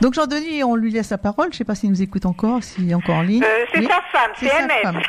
Donc 0.02 0.14
Jean-Denis, 0.14 0.64
on 0.64 0.76
lui 0.76 0.92
laisse 0.92 1.10
la 1.10 1.18
parole. 1.18 1.48
Je 1.50 1.56
ne 1.56 1.58
sais 1.58 1.64
pas 1.66 1.76
s'il 1.76 1.90
nous 1.90 2.02
écoute 2.02 2.26
encore, 2.26 2.64
s'il 2.64 2.90
est 2.90 2.94
encore 2.94 3.16
en 3.16 3.22
ligne. 3.22 3.44
Euh, 3.44 3.66
c'est 3.74 3.80
Oui, 3.80 3.88
sa 3.88 4.18
femme, 4.18 4.32
c'est 4.40 4.48
sa 4.48 4.66
MS. 4.66 4.72
femme. 4.82 5.02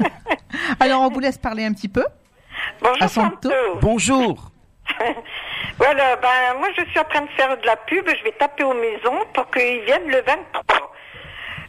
Alors 0.80 1.02
on 1.02 1.08
vous 1.10 1.20
laisse 1.20 1.38
parler 1.38 1.64
un 1.64 1.72
petit 1.72 1.88
peu. 1.88 2.04
Bonjour 2.82 3.02
À 3.02 3.08
son 3.08 3.22
Santo. 3.22 3.48
tour. 3.48 3.78
Bonjour. 3.80 4.50
Voilà, 5.78 6.16
ben 6.16 6.58
moi 6.58 6.68
je 6.76 6.84
suis 6.90 6.98
en 6.98 7.04
train 7.04 7.20
de 7.20 7.28
faire 7.36 7.56
de 7.56 7.64
la 7.64 7.76
pub, 7.76 8.04
je 8.08 8.24
vais 8.24 8.32
taper 8.32 8.64
aux 8.64 8.74
maisons 8.74 9.18
pour 9.32 9.48
qu'ils 9.50 9.80
viennent 9.82 10.08
le 10.08 10.20
23. 10.22 10.92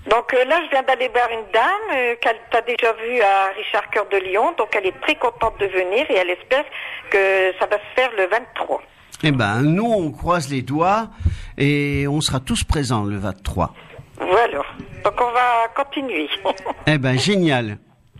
Donc 0.09 0.33
euh, 0.33 0.45
là, 0.45 0.61
je 0.65 0.69
viens 0.71 0.81
d'aller 0.81 1.09
voir 1.09 1.29
une 1.29 1.45
dame 1.53 1.69
euh, 1.93 2.15
qu'elle 2.19 2.39
t'a 2.49 2.61
déjà 2.61 2.91
vue 2.93 3.21
à 3.21 3.49
Richard 3.55 3.87
Cœur 3.91 4.07
de 4.09 4.17
Lyon, 4.17 4.55
donc 4.57 4.69
elle 4.75 4.87
est 4.87 4.99
très 5.01 5.13
contente 5.13 5.59
de 5.59 5.67
venir 5.67 6.09
et 6.09 6.15
elle 6.15 6.31
espère 6.31 6.65
que 7.11 7.53
ça 7.59 7.67
va 7.67 7.77
se 7.77 7.83
faire 7.95 8.09
le 8.17 8.25
23. 8.27 8.81
Eh 9.23 9.31
ben, 9.31 9.61
nous, 9.61 9.85
on 9.85 10.11
croise 10.11 10.49
les 10.49 10.63
doigts 10.63 11.09
et 11.57 12.07
on 12.09 12.21
sera 12.21 12.39
tous 12.39 12.63
présents 12.63 13.03
le 13.03 13.17
23. 13.17 13.73
Voilà. 14.17 14.61
Donc 15.03 15.13
on 15.21 15.31
va 15.31 15.67
continuer. 15.75 16.27
Eh 16.87 16.97
ben, 16.97 17.15
génial. 17.19 17.77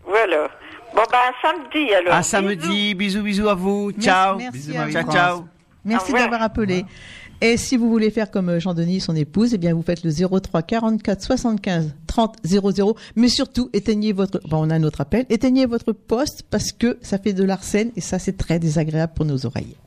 Voilà. 0.09 0.49
Bon 0.95 1.03
ben, 1.11 1.17
samedi 1.41 1.93
alors. 1.93 2.13
À 2.13 2.23
samedi, 2.23 2.95
bisous, 2.95 3.21
bisous 3.21 3.47
à 3.47 3.53
vous. 3.53 3.91
Ciao. 3.91 4.37
merci 4.37 4.73
ciao, 4.73 4.81
à 4.81 4.85
vous. 4.85 5.11
ciao. 5.11 5.45
Merci 5.85 6.13
d'avoir 6.13 6.41
appelé. 6.41 6.85
Et 7.41 7.55
si 7.55 7.77
vous 7.77 7.89
voulez 7.89 8.09
faire 8.09 8.31
comme 8.31 8.49
euh, 8.49 8.59
Jean-Denis, 8.59 8.99
son 8.99 9.15
épouse, 9.15 9.53
eh 9.53 9.57
bien 9.57 9.73
vous 9.73 9.81
faites 9.81 10.03
le 10.03 10.11
03 10.11 10.61
44 10.61 11.21
75 11.21 11.95
30 12.05 12.35
00. 12.43 12.95
Mais 13.15 13.29
surtout, 13.29 13.69
éteignez 13.71 14.11
votre. 14.11 14.41
Bon, 14.49 14.65
on 14.67 14.69
a 14.69 14.75
un 14.75 14.83
autre 14.83 14.99
appel. 14.99 15.25
Éteignez 15.29 15.65
votre 15.65 15.93
poste 15.93 16.43
parce 16.49 16.73
que 16.73 16.97
ça 17.01 17.17
fait 17.17 17.31
de 17.33 17.43
l'arsène 17.43 17.91
et 17.95 18.01
ça 18.01 18.19
c'est 18.19 18.35
très 18.35 18.59
désagréable 18.59 19.13
pour 19.15 19.25
nos 19.25 19.45
oreilles. 19.45 19.77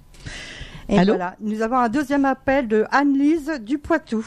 Et 0.88 0.98
Allô 0.98 1.14
voilà, 1.14 1.36
nous 1.40 1.60
avons 1.60 1.76
un 1.76 1.88
deuxième 1.88 2.24
appel 2.24 2.68
de 2.68 2.84
Anne-Lise 2.90 3.60
du 3.60 3.78
Poitou. 3.78 4.24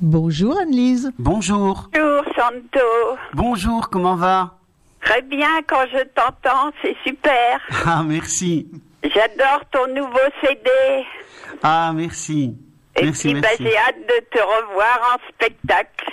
Bonjour 0.00 0.56
Anne-Lise. 0.58 1.12
Bonjour. 1.18 1.90
Bonjour, 1.92 2.24
Santo. 2.36 2.86
Bonjour, 3.34 3.90
comment 3.90 4.14
va? 4.14 4.61
Très 5.02 5.22
bien, 5.22 5.62
quand 5.66 5.84
je 5.92 6.02
t'entends, 6.14 6.72
c'est 6.82 6.96
super. 7.04 7.60
Ah, 7.86 8.02
merci. 8.04 8.68
J'adore 9.02 9.62
ton 9.72 9.86
nouveau 9.92 10.18
CD. 10.40 10.70
Ah, 11.62 11.92
merci. 11.94 12.56
Et 12.96 13.04
merci, 13.04 13.32
puis, 13.32 13.40
bah, 13.40 13.48
j'ai 13.58 13.76
hâte 13.76 13.98
de 13.98 14.24
te 14.30 14.38
revoir 14.38 15.14
en 15.14 15.28
spectacle. 15.32 16.12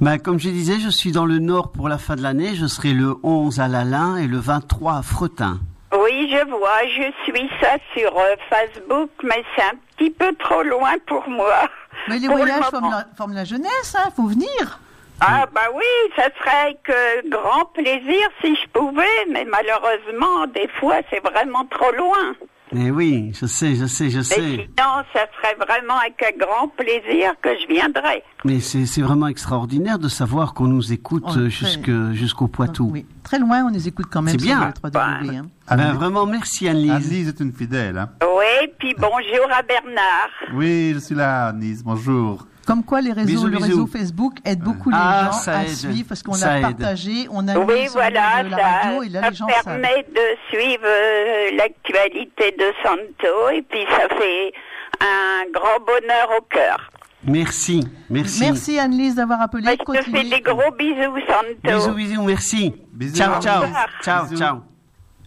Bah, 0.00 0.18
comme 0.18 0.38
je 0.38 0.48
disais, 0.48 0.78
je 0.78 0.88
suis 0.88 1.12
dans 1.12 1.26
le 1.26 1.38
Nord 1.38 1.72
pour 1.72 1.88
la 1.88 1.98
fin 1.98 2.16
de 2.16 2.22
l'année. 2.22 2.54
Je 2.54 2.66
serai 2.66 2.92
le 2.92 3.16
11 3.22 3.60
à 3.60 3.68
Lalin 3.68 4.16
et 4.16 4.26
le 4.26 4.38
23 4.38 4.96
à 4.96 5.02
Fretin. 5.02 5.58
Oui, 5.92 6.30
je 6.30 6.48
vois, 6.48 6.82
je 6.84 7.12
suis 7.24 7.48
ça 7.60 7.76
sur 7.96 8.16
euh, 8.16 8.34
Facebook, 8.50 9.10
mais 9.22 9.44
c'est 9.54 9.62
un 9.62 9.74
petit 9.96 10.10
peu 10.10 10.34
trop 10.34 10.62
loin 10.62 10.94
pour 11.06 11.28
moi. 11.28 11.68
Mais 12.08 12.18
les 12.18 12.26
Pour 12.26 12.36
voyages 12.36 12.64
forment 12.64 12.90
la, 12.90 13.06
forment 13.16 13.34
la 13.34 13.44
jeunesse, 13.44 13.96
hein, 13.96 14.10
faut 14.14 14.26
venir. 14.26 14.80
Ah 15.20 15.46
bah 15.54 15.68
oui, 15.74 16.12
ça 16.14 16.24
serait 16.38 16.56
avec 16.66 16.90
euh, 16.90 17.22
grand 17.30 17.64
plaisir 17.72 18.28
si 18.42 18.54
je 18.54 18.68
pouvais, 18.72 19.04
mais 19.30 19.46
malheureusement, 19.46 20.46
des 20.54 20.68
fois, 20.78 20.96
c'est 21.10 21.20
vraiment 21.20 21.64
trop 21.70 21.90
loin. 21.92 22.34
Eh 22.74 22.90
oui, 22.90 23.32
je 23.40 23.46
sais, 23.46 23.76
je 23.76 23.86
sais, 23.86 24.10
je 24.10 24.18
Mais 24.18 24.24
sais. 24.24 24.40
sinon, 24.42 25.04
ça 25.14 25.20
serait 25.36 25.54
vraiment 25.54 25.98
avec 25.98 26.20
un 26.22 26.36
grand 26.36 26.68
plaisir 26.68 27.32
que 27.40 27.50
je 27.60 27.66
viendrais. 27.72 28.24
Mais 28.44 28.58
c'est 28.60 28.86
c'est 28.86 29.02
vraiment 29.02 29.28
extraordinaire 29.28 29.98
de 30.00 30.08
savoir 30.08 30.52
qu'on 30.52 30.66
nous 30.66 30.92
écoute 30.92 31.22
Oh, 31.28 31.38
euh, 31.38 32.12
jusqu'au 32.12 32.48
Poitou. 32.48 32.90
Oui, 32.92 33.06
très 33.22 33.38
loin, 33.38 33.64
on 33.66 33.68
les 33.68 33.86
écoute 33.88 34.06
quand 34.10 34.20
même. 34.20 34.34
C'est 34.38 34.44
sur 34.44 34.56
bien. 34.56 34.72
le 34.82 34.88
3W, 34.90 35.36
hein. 35.36 35.46
Ah 35.68 35.76
ben, 35.76 35.92
vraiment, 35.94 36.26
merci 36.26 36.68
Anne-Lise. 36.68 36.90
Annelise 36.90 37.28
est 37.28 37.40
une 37.40 37.52
fidèle. 37.52 37.98
Hein? 37.98 38.10
Oui, 38.22 38.68
puis 38.78 38.94
bonjour 38.98 39.46
à 39.56 39.62
Bernard. 39.62 40.30
Oui, 40.52 40.92
je 40.94 40.98
suis 40.98 41.14
là, 41.14 41.46
Annelise. 41.48 41.82
Bonjour. 41.84 42.46
Comme 42.66 42.82
quoi 42.84 43.00
les 43.00 43.12
réseaux, 43.12 43.26
Bisous, 43.28 43.46
le 43.46 43.56
bisous. 43.58 43.62
réseau 43.68 43.86
Facebook 43.86 44.34
aide 44.44 44.58
beaucoup 44.60 44.90
les 44.90 44.96
Ah, 44.98 45.30
gens 45.32 45.52
à 45.52 45.62
aide. 45.62 45.68
suivre 45.70 46.08
parce 46.08 46.22
qu'on 46.22 46.34
aide. 46.34 46.62
partagé, 46.62 47.28
on 47.30 47.46
a 47.46 47.56
Oui, 47.58 47.82
mis 47.82 47.86
voilà, 47.88 48.42
le- 48.42 48.50
la 48.50 48.56
ça, 48.56 48.64
radio 48.66 49.02
et 49.04 49.08
là 49.08 49.20
ça 49.22 49.30
les 49.30 49.36
gens 49.36 49.46
savent. 49.48 49.64
permet 49.64 50.06
de 50.12 50.36
suivre 50.50 50.84
euh, 50.84 51.50
l'actualité 51.56 52.56
de 52.58 52.72
Santo 52.82 53.50
et 53.54 53.62
puis 53.62 53.84
ça 53.88 54.08
fait 54.16 54.52
un 55.00 55.50
grand 55.52 55.78
bonheur 55.86 56.28
au 56.38 56.42
cœur. 56.50 56.90
Merci, 57.24 57.86
merci. 58.10 58.40
Merci 58.40 58.78
Anne-Lise 58.78 59.14
d'avoir 59.16 59.40
appelé. 59.42 59.64
Je 59.70 59.98
te 59.98 60.02
fais 60.10 60.24
des 60.24 60.40
gros 60.40 60.70
bisous, 60.76 61.18
Santo. 61.26 61.56
Bisous, 61.64 61.94
bisous, 61.94 62.22
merci. 62.22 62.74
Bisous. 62.92 63.16
Ciao, 63.16 63.40
ciao. 63.40 63.64
Ciao, 64.02 64.26
ciao. 64.36 64.75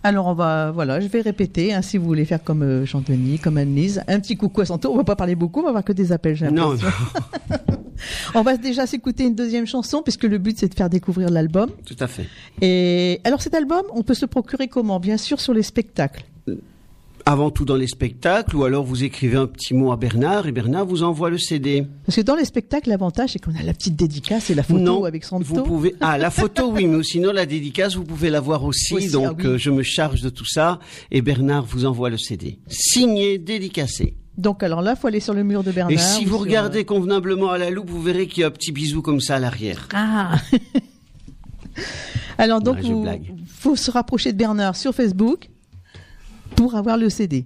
Alors 0.04 0.28
on 0.28 0.34
va, 0.34 0.72
voilà, 0.72 1.02
je 1.02 1.08
vais 1.08 1.22
répéter, 1.22 1.74
hein, 1.74 1.82
si 1.82 1.98
vous 1.98 2.06
voulez 2.06 2.24
faire 2.24 2.42
comme 2.42 2.64
euh, 2.64 2.86
Jean-Denis, 2.86 3.38
comme 3.40 3.58
Anne-Lise, 3.58 4.02
un 4.08 4.20
petit 4.20 4.38
coucou 4.38 4.62
à 4.62 4.66
Santo. 4.66 4.90
On 4.92 4.96
va 4.96 5.04
pas 5.04 5.18
parler 5.18 5.36
beaucoup, 5.36 5.60
on 5.60 5.64
va 5.64 5.70
avoir 5.70 5.84
que 5.84 5.92
des 5.92 6.12
appels, 6.14 6.38
Non, 6.52 6.72
l'impression. 6.72 6.90
on 8.36 8.42
va 8.42 8.56
déjà 8.56 8.88
s'écouter 8.88 9.26
une 9.26 9.36
deuxième 9.36 9.66
chanson 9.68 10.02
puisque 10.02 10.24
le 10.24 10.38
but 10.38 10.58
c'est 10.58 10.70
de 10.70 10.74
faire 10.74 10.90
découvrir 10.90 11.30
l'album. 11.30 11.70
tout 11.86 11.98
à 12.00 12.08
fait. 12.08 12.28
Et 12.62 13.20
alors 13.26 13.42
cet 13.42 13.54
album, 13.54 13.84
on 13.94 14.04
peut 14.04 14.14
se 14.14 14.22
le 14.22 14.28
procurer 14.28 14.70
comment? 14.70 15.00
Bien 15.02 15.18
sûr 15.18 15.42
sur 15.42 15.54
les 15.54 15.64
spectacles. 15.64 16.24
Avant 17.32 17.52
tout 17.52 17.63
dans 17.63 17.76
les 17.76 17.86
spectacles, 17.86 18.56
ou 18.56 18.63
alors 18.63 18.84
vous 18.84 19.04
écrivez 19.04 19.38
un 19.38 19.46
petit 19.46 19.76
mot 19.76 19.92
à 19.92 19.98
Bernard 19.98 20.48
et 20.48 20.52
Bernard 20.52 20.88
vous 20.88 21.04
envoie 21.04 21.30
le 21.30 21.38
CD. 21.38 21.86
Parce 22.04 22.15
que 22.15 22.22
dans 22.22 22.34
les 22.34 22.44
spectacles, 22.44 22.89
l'avantage 22.89 23.34
c'est 23.34 23.39
qu'on 23.39 23.54
a 23.54 23.62
la 23.62 23.72
petite 23.76 23.96
dédicace 23.96 24.50
et 24.50 24.56
la 24.56 24.63
photo 24.63 24.80
non, 24.80 25.04
avec 25.06 25.24
Santo. 25.24 25.44
vous 25.46 25.62
pouvez. 25.62 25.94
Ah, 26.02 26.18
la 26.18 26.32
photo, 26.32 26.72
oui, 26.72 26.88
mais 26.88 27.04
sinon 27.04 27.32
la 27.32 27.46
dédicace, 27.46 27.96
vous 27.96 28.04
pouvez 28.04 28.32
l'avoir 28.32 28.63
aussi. 28.63 28.96
Aussi, 28.96 29.12
donc 29.12 29.28
ah 29.30 29.34
oui. 29.38 29.46
euh, 29.46 29.58
je 29.60 29.70
me 29.70 29.84
charge 29.84 30.22
de 30.22 30.30
tout 30.30 30.46
ça 30.48 30.80
et 31.12 31.22
Bernard 31.22 31.65
vous 31.68 31.86
envoie 31.86 32.10
le 32.10 32.18
CD, 32.18 32.58
signé, 32.68 33.38
dédicacé. 33.38 34.15
Donc 34.39 34.63
alors 34.63 34.82
là, 34.82 34.96
faut 34.96 35.06
aller 35.06 35.20
sur 35.20 35.36
le 35.36 35.44
mur 35.44 35.62
de 35.63 35.72
Bernard. 35.72 35.92
et 35.92 35.98
si 36.00 36.26
ou 36.26 36.30
vous 36.30 36.36
sur, 36.38 36.39
regardez 36.46 36.84
convenablement 36.84 37.52
à 37.52 37.60
la 37.60 37.70
loupe, 37.70 37.92
vous 37.92 38.02
verrez 38.02 38.26
qu'il 38.26 38.42
y 38.42 38.44
a 38.44 38.48
un 38.48 38.52
petit 38.52 38.72
bisou 38.72 39.04
comme 39.04 39.22
ça 39.22 39.36
à 39.36 39.39
l'arrière. 39.39 39.88
euh, 39.94 39.98
Ah. 39.98 40.36
alors 42.39 42.60
donc, 42.60 42.80
blague. 42.82 43.36
faut 43.56 43.76
se 43.76 43.92
rapprocher 43.92 44.32
de 44.32 44.38
Bernard 44.38 44.76
sur 44.76 44.96
Facebook 44.96 45.48
pour 46.60 46.76
avoir 46.76 46.98
le 46.98 47.10
CD. 47.10 47.45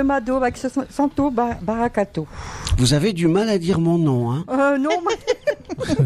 Mado 0.03 0.41
Santo 0.91 1.31
Bar- 1.31 1.59
Baracato. 1.63 2.27
Vous 2.77 2.95
avez 2.95 3.13
du 3.13 3.27
mal 3.29 3.49
à 3.49 3.59
dire 3.59 3.81
mon 3.81 3.99
nom, 3.99 4.31
hein 4.33 4.45
Euh, 4.51 4.79
non, 4.79 4.91
mais... 5.07 5.17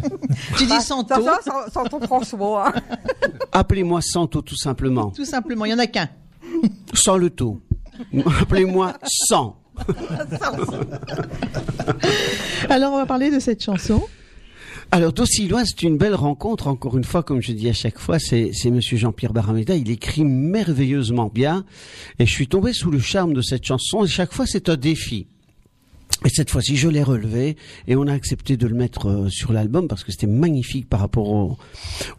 Tu 0.58 0.66
dis 0.66 0.72
Ah, 0.76 0.80
Santo. 0.80 1.14
Ça, 1.22 1.38
ça, 1.42 1.52
ça, 1.66 1.70
Santo 1.72 2.00
François. 2.00 2.68
hein. 2.68 2.80
Appelez-moi 3.52 4.00
Santo 4.02 4.42
tout 4.42 4.56
simplement. 4.56 5.10
Tout 5.10 5.24
simplement, 5.24 5.64
il 5.64 5.70
y 5.70 5.74
en 5.74 5.78
a 5.78 5.86
qu'un. 5.86 6.08
Sans 6.94 7.16
le 7.16 7.30
taux. 7.30 7.60
Appelez-moi 8.40 8.94
Sans. 9.04 9.56
Alors, 12.68 12.92
on 12.92 12.96
va 12.98 13.06
parler 13.06 13.30
de 13.30 13.38
cette 13.38 13.62
chanson. 13.62 14.02
Alors, 14.94 15.12
Docillois, 15.14 15.64
c'est 15.64 15.82
une 15.84 15.96
belle 15.96 16.14
rencontre, 16.14 16.66
encore 16.66 16.98
une 16.98 17.04
fois, 17.04 17.22
comme 17.22 17.40
je 17.40 17.52
dis 17.52 17.66
à 17.68 17.72
chaque 17.72 17.98
fois, 17.98 18.18
c'est, 18.18 18.50
c'est 18.52 18.70
monsieur 18.70 18.98
Jean-Pierre 18.98 19.32
Barameda, 19.32 19.74
il 19.74 19.90
écrit 19.90 20.22
merveilleusement 20.22 21.30
bien, 21.32 21.64
et 22.18 22.26
je 22.26 22.30
suis 22.30 22.46
tombé 22.46 22.74
sous 22.74 22.90
le 22.90 22.98
charme 23.00 23.32
de 23.32 23.40
cette 23.40 23.64
chanson, 23.64 24.04
et 24.04 24.08
chaque 24.08 24.34
fois 24.34 24.44
c'est 24.46 24.68
un 24.68 24.76
défi. 24.76 25.26
Et 26.26 26.28
cette 26.28 26.50
fois-ci, 26.50 26.76
je 26.76 26.88
l'ai 26.88 27.02
relevé, 27.02 27.56
et 27.88 27.96
on 27.96 28.06
a 28.06 28.12
accepté 28.12 28.58
de 28.58 28.66
le 28.66 28.74
mettre 28.74 29.06
euh, 29.08 29.28
sur 29.30 29.54
l'album, 29.54 29.88
parce 29.88 30.04
que 30.04 30.12
c'était 30.12 30.26
magnifique 30.26 30.88
par 30.90 31.00
rapport 31.00 31.30
aux, 31.30 31.56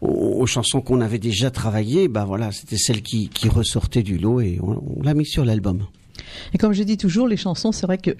aux- 0.00 0.44
chansons 0.46 0.80
qu'on 0.80 1.00
avait 1.00 1.20
déjà 1.20 1.52
travaillées, 1.52 2.08
bah 2.08 2.24
voilà, 2.24 2.50
c'était 2.50 2.76
celle 2.76 3.02
qui, 3.02 3.28
qui 3.28 3.48
ressortait 3.48 4.02
du 4.02 4.18
lot, 4.18 4.40
et 4.40 4.58
on, 4.60 4.82
on 4.98 5.02
l'a 5.02 5.14
mis 5.14 5.24
sur 5.26 5.44
l'album. 5.44 5.86
Et 6.52 6.58
comme 6.58 6.72
je 6.72 6.82
dis 6.82 6.96
toujours, 6.96 7.28
les 7.28 7.36
chansons, 7.36 7.70
c'est 7.70 7.86
vrai 7.86 7.98
que 7.98 8.10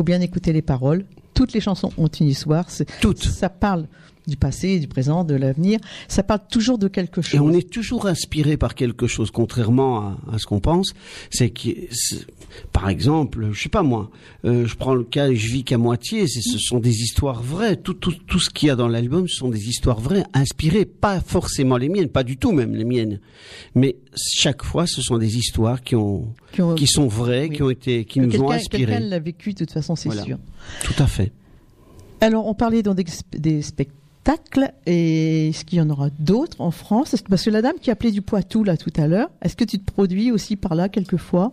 faut 0.00 0.04
bien 0.04 0.22
écouter 0.22 0.54
les 0.54 0.62
paroles. 0.62 1.04
Toutes 1.34 1.52
les 1.52 1.60
chansons 1.60 1.90
ont 1.98 2.06
une 2.06 2.28
histoire. 2.28 2.70
c'est- 2.70 2.86
Toutes. 3.02 3.22
Ça 3.22 3.50
parle 3.50 3.84
du 4.26 4.36
passé, 4.36 4.78
du 4.78 4.88
présent, 4.88 5.24
de 5.24 5.34
l'avenir. 5.34 5.78
Ça 6.08 6.22
parle 6.22 6.40
toujours 6.50 6.78
de 6.78 6.88
quelque 6.88 7.22
chose. 7.22 7.34
Et 7.34 7.40
on 7.40 7.52
est 7.52 7.68
toujours 7.70 8.06
inspiré 8.06 8.56
par 8.56 8.74
quelque 8.74 9.06
chose, 9.06 9.30
contrairement 9.30 9.98
à, 10.00 10.18
à 10.32 10.38
ce 10.38 10.46
qu'on 10.46 10.60
pense. 10.60 10.92
C'est 11.30 11.50
que, 11.50 11.68
par 12.72 12.88
exemple, 12.88 13.48
je 13.52 13.62
sais 13.62 13.68
pas 13.68 13.82
moi, 13.82 14.10
euh, 14.44 14.66
je 14.66 14.76
prends 14.76 14.94
le 14.94 15.04
cas, 15.04 15.32
je 15.32 15.46
vis 15.48 15.64
qu'à 15.64 15.78
moitié. 15.78 16.26
Ce 16.26 16.58
sont 16.58 16.78
des 16.78 17.02
histoires 17.02 17.42
vraies. 17.42 17.76
Tout, 17.76 17.94
tout, 17.94 18.12
tout 18.26 18.38
ce 18.38 18.50
qu'il 18.50 18.68
y 18.68 18.70
a 18.70 18.76
dans 18.76 18.88
l'album, 18.88 19.28
ce 19.28 19.36
sont 19.36 19.48
des 19.48 19.68
histoires 19.68 20.00
vraies, 20.00 20.24
inspirées, 20.34 20.84
pas 20.84 21.20
forcément 21.20 21.76
les 21.76 21.88
miennes, 21.88 22.08
pas 22.08 22.24
du 22.24 22.36
tout 22.36 22.52
même 22.52 22.74
les 22.74 22.84
miennes, 22.84 23.20
mais 23.74 23.96
chaque 24.16 24.62
fois, 24.64 24.86
ce 24.86 25.02
sont 25.02 25.18
des 25.18 25.36
histoires 25.36 25.82
qui 25.82 25.96
ont, 25.96 26.34
Qui 26.52 26.62
ont- 26.62 26.74
qui 26.74 26.86
sont 26.86 27.06
vraies, 27.06 27.48
oui. 27.48 27.56
qui 27.56 27.62
ont 27.62 27.70
été, 27.70 28.04
qui 28.04 28.20
nous 28.20 28.40
ont 28.40 28.50
inspirés. 28.50 28.86
Quelqu'un 28.86 29.00
l'a 29.08 29.18
vécu, 29.18 29.52
de 29.52 29.58
toute 29.58 29.70
façon, 29.72 29.96
c'est 29.96 30.08
Voilà. 30.08 30.24
sûr. 30.24 30.38
Tout 30.84 30.94
à 31.02 31.06
fait. 31.06 31.32
Alors, 32.20 32.46
on 32.46 32.54
parlait 32.54 32.82
des, 32.82 32.92
des 33.38 33.62
spectacles. 33.62 33.96
Et 34.86 35.48
est-ce 35.48 35.64
qu'il 35.64 35.78
y 35.78 35.80
en 35.80 35.90
aura 35.90 36.08
d'autres 36.18 36.60
en 36.60 36.70
France? 36.70 37.14
Parce 37.28 37.44
que 37.44 37.50
la 37.50 37.62
dame 37.62 37.76
qui 37.80 37.90
appelait 37.90 38.10
du 38.10 38.22
Poitou 38.22 38.64
là 38.64 38.76
tout 38.76 38.92
à 38.96 39.06
l'heure, 39.06 39.28
est-ce 39.42 39.56
que 39.56 39.64
tu 39.64 39.78
te 39.78 39.84
produis 39.90 40.30
aussi 40.32 40.56
par 40.56 40.74
là 40.74 40.88
quelquefois? 40.88 41.52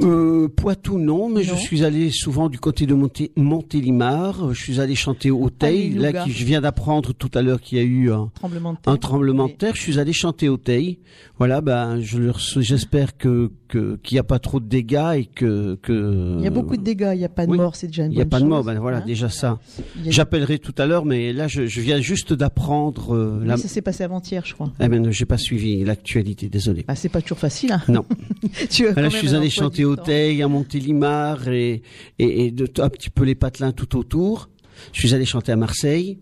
Euh, 0.00 0.48
Poitou 0.48 0.98
non, 0.98 1.28
mais 1.28 1.42
je 1.42 1.54
suis 1.54 1.84
allé 1.84 2.10
souvent 2.10 2.48
du 2.48 2.58
côté 2.58 2.86
de 2.86 2.94
Monté- 2.94 3.32
Montélimar. 3.36 4.52
Je 4.54 4.60
suis 4.62 4.80
allé 4.80 4.94
chanter 4.94 5.30
au 5.30 5.50
Teil. 5.50 5.94
Là, 5.94 6.12
qui, 6.24 6.30
je 6.32 6.44
viens 6.44 6.60
d'apprendre 6.60 7.12
tout 7.12 7.30
à 7.34 7.42
l'heure 7.42 7.60
qu'il 7.60 7.78
y 7.78 7.80
a 7.80 7.84
eu 7.84 8.10
un, 8.12 8.30
Tremblement 8.34 8.72
de 8.72 8.78
terre. 8.78 8.92
un 8.92 8.96
tremblement 8.96 9.46
de 9.48 9.52
terre. 9.52 9.74
Je 9.74 9.80
suis 9.82 9.98
allé 9.98 10.12
chanter 10.12 10.48
au 10.48 10.56
Teil. 10.56 10.98
Voilà, 11.38 11.60
ben, 11.60 12.00
j'espère 12.00 13.16
que 13.16 13.50
que- 13.68 13.98
qu'il 14.02 14.14
n'y 14.14 14.20
a 14.20 14.24
pas 14.24 14.38
trop 14.38 14.60
de 14.60 14.66
dégâts 14.66 15.14
et 15.18 15.24
que 15.26 15.74
que. 15.82 16.36
Il 16.38 16.44
y 16.44 16.46
a 16.46 16.50
beaucoup 16.50 16.76
de 16.76 16.82
dégâts, 16.82 17.10
il 17.14 17.18
n'y 17.18 17.24
a 17.24 17.28
pas 17.28 17.46
de 17.46 17.50
oui. 17.50 17.56
mort, 17.58 17.74
c'est 17.74 17.88
déjà 17.88 18.04
une 18.04 18.12
Il 18.12 18.16
n'y 18.16 18.22
a 18.22 18.26
pas 18.26 18.38
de 18.40 18.44
mort, 18.46 18.62
ben 18.62 18.78
voilà, 18.78 18.98
hein. 18.98 19.02
déjà 19.04 19.28
ça. 19.28 19.58
J'appellerai 20.06 20.58
tout 20.60 20.74
à 20.78 20.86
l'heure, 20.86 21.04
mais 21.04 21.32
là, 21.32 21.48
je, 21.48 21.66
je 21.66 21.80
viens 21.80 22.00
juste 22.00 22.15
d'apprendre. 22.24 23.14
euh, 23.14 23.38
Oui, 23.42 23.46
la... 23.48 23.56
Ça 23.56 23.68
s'est 23.68 23.82
passé 23.82 24.04
avant-hier, 24.04 24.42
je 24.46 24.54
crois. 24.54 24.72
Eh 24.80 24.88
ben, 24.88 25.10
j'ai 25.10 25.24
pas 25.26 25.38
suivi 25.38 25.84
l'actualité, 25.84 26.48
désolé. 26.48 26.84
Ah, 26.88 26.94
c'est 26.96 27.08
pas 27.08 27.20
toujours 27.20 27.38
facile. 27.38 27.72
Hein. 27.72 27.82
Non. 27.88 28.04
tu 28.70 28.84
Là, 28.92 29.08
je 29.08 29.16
suis 29.16 29.34
allé 29.34 29.50
chanter 29.50 29.84
au. 29.84 29.96
Teil, 29.96 30.42
à 30.42 30.48
Montélimar 30.48 31.48
et, 31.48 31.82
et, 32.18 32.46
et 32.46 32.50
de, 32.50 32.70
un 32.80 32.88
petit 32.88 33.10
peu 33.10 33.24
les 33.24 33.34
patelins 33.34 33.72
tout 33.72 33.96
autour. 33.98 34.48
Je 34.92 35.00
suis 35.00 35.14
allé 35.14 35.24
chanter 35.24 35.52
à 35.52 35.56
Marseille. 35.56 36.18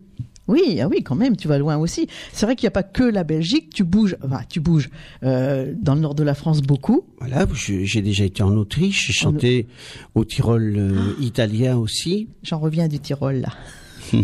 Oui, 0.47 0.79
ah 0.83 0.89
oui, 0.89 1.03
quand 1.03 1.15
même, 1.15 1.37
tu 1.37 1.49
vas 1.49 1.57
loin 1.59 1.79
aussi. 1.79 2.07
C'est 2.33 2.45
vrai 2.45 2.55
qu'il 2.55 2.65
n'y 2.67 2.69
a 2.69 2.73
pas 2.73 2.83
que 2.83 3.03
la 3.03 3.25
Belgique, 3.25 3.71
tu 3.75 3.83
bouges, 3.83 4.15
enfin, 4.23 4.41
tu 4.49 4.61
bouges 4.61 4.91
euh, 5.23 5.73
dans 5.81 5.95
le 5.95 6.03
nord 6.03 6.15
de 6.15 6.23
la 6.23 6.35
France 6.35 6.61
beaucoup. 6.61 7.07
Voilà, 7.19 7.47
j'ai 7.55 8.03
déjà 8.03 8.25
été 8.25 8.43
en 8.43 8.55
Autriche, 8.57 9.07
j'ai 9.11 9.27
En- 9.27 9.31
chanté 9.31 9.67
au 10.15 10.27
Tyrol 10.27 10.75
euh, 10.77 11.15
italien 11.19 11.79
aussi. 11.79 12.29
J'en 12.43 12.59
reviens 12.59 12.89
du 12.89 13.01
Tyrol 13.01 13.37
là. 13.37 13.49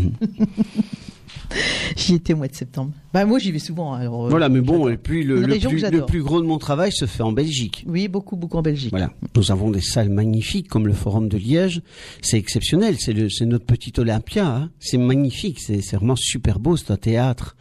J'y 1.96 2.14
étais 2.14 2.32
au 2.32 2.36
mois 2.36 2.48
de 2.48 2.54
septembre. 2.54 2.92
Bah 3.12 3.24
moi 3.24 3.38
j'y 3.40 3.50
vais 3.50 3.58
souvent. 3.58 3.92
Alors, 3.94 4.26
euh, 4.26 4.28
voilà, 4.30 4.48
mais 4.48 4.60
bon, 4.60 4.88
et 4.88 4.96
puis 4.96 5.24
le, 5.24 5.42
plus, 5.42 5.58
le 5.72 5.78
j'adore. 5.78 6.06
plus 6.06 6.22
gros 6.22 6.40
de 6.40 6.46
mon 6.46 6.58
travail 6.58 6.92
se 6.92 7.06
fait 7.06 7.22
en 7.24 7.32
Belgique. 7.32 7.84
Oui, 7.88 8.06
beaucoup, 8.08 8.36
beaucoup 8.36 8.56
en 8.56 8.62
Belgique. 8.62 8.90
Voilà, 8.90 9.10
nous 9.34 9.50
avons 9.50 9.70
des 9.70 9.80
salles 9.80 10.10
magnifiques 10.10 10.68
comme 10.68 10.86
le 10.86 10.92
Forum 10.92 11.28
de 11.28 11.36
Liège. 11.36 11.82
C'est 12.22 12.38
exceptionnel, 12.38 12.96
c'est 13.00 13.46
notre 13.46 13.66
petit 13.66 13.92
Olympia. 13.98 14.46
hein. 14.46 14.70
C'est 14.78 14.98
magnifique, 14.98 15.58
c'est 15.60 15.80
vraiment 15.96 16.16
super 16.16 16.60
beau. 16.60 16.76
C'est 16.76 16.92
un 16.92 16.96
théâtre, 16.96 17.56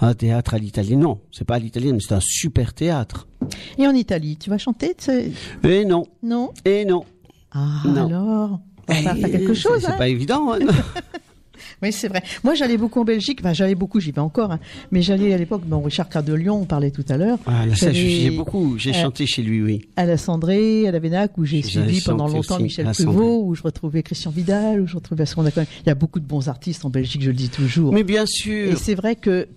un 0.00 0.14
théâtre 0.14 0.54
à 0.54 0.58
l'italienne. 0.58 1.00
Non, 1.00 1.20
c'est 1.30 1.46
pas 1.46 1.54
à 1.54 1.58
l'italienne, 1.60 1.94
mais 1.94 2.00
c'est 2.06 2.14
un 2.14 2.20
super 2.20 2.74
théâtre. 2.74 3.28
Et 3.78 3.86
en 3.86 3.92
Italie, 3.94 4.36
tu 4.36 4.50
vas 4.50 4.58
chanter 4.58 4.96
Et 5.64 5.84
non, 5.84 6.04
Non? 6.22 6.50
Et 6.64 6.84
non. 6.84 7.04
Ah 7.52 7.82
Non. 7.86 8.06
alors? 8.06 8.60
On 8.88 8.92
va 9.02 9.12
Eh, 9.16 9.20
faire 9.20 9.30
quelque 9.30 9.54
c'est- 9.54 9.60
chose. 9.60 9.80
C'est 9.82 9.88
hein? 9.88 9.94
pas 9.98 10.08
évident. 10.08 10.52
hein. 10.52 10.58
Oui, 11.82 11.92
c'est 11.92 12.08
vrai. 12.08 12.22
Moi, 12.44 12.54
j'allais 12.54 12.76
beaucoup 12.76 13.00
en 13.00 13.04
Belgique. 13.04 13.38
Enfin, 13.40 13.52
j'allais 13.52 13.74
beaucoup, 13.74 14.00
j'y 14.00 14.12
vais 14.12 14.20
encore. 14.20 14.52
hein. 14.52 14.60
Mais 14.92 15.02
j'allais 15.02 15.32
à 15.32 15.38
l'époque, 15.38 15.62
bon, 15.64 15.80
Richard 15.80 16.08
Cœur 16.08 16.22
de 16.22 16.34
Lyon, 16.34 16.60
on 16.62 16.64
parlait 16.64 16.90
tout 16.90 17.04
à 17.08 17.16
l'heure. 17.16 17.38
Ah, 17.46 17.66
là, 17.66 17.74
ça, 17.74 17.92
j'ai 17.92 18.30
beaucoup, 18.30 18.78
j'ai 18.78 18.92
chanté 18.92 19.26
chez 19.26 19.42
lui, 19.42 19.62
oui. 19.62 19.88
À 19.96 20.04
la 20.04 20.16
Cendrée, 20.16 20.86
à 20.86 20.90
la 20.90 20.98
Vénac, 20.98 21.36
où 21.38 21.44
j'ai 21.44 21.62
suivi 21.62 22.00
pendant 22.00 22.28
longtemps 22.28 22.54
aussi 22.56 22.64
Michel. 22.64 22.86
Prévost, 22.92 23.42
où 23.44 23.54
je 23.54 23.62
retrouvais 23.62 24.02
Christian 24.02 24.30
Vidal, 24.30 24.80
où 24.80 24.86
je 24.86 24.94
retrouvais 24.94 25.24
il 25.84 25.86
y 25.86 25.90
a 25.90 25.94
beaucoup 25.94 26.20
de 26.20 26.24
bons 26.26 26.48
artistes 26.48 26.84
en 26.84 26.90
Belgique, 26.90 27.22
je 27.22 27.28
le 27.28 27.36
dis 27.36 27.48
toujours. 27.48 27.92
Mais 27.92 28.04
bien 28.04 28.24
Et 28.24 28.26
sûr. 28.26 28.78
c'est 28.78 28.94
vrai 28.94 29.16
que 29.16 29.48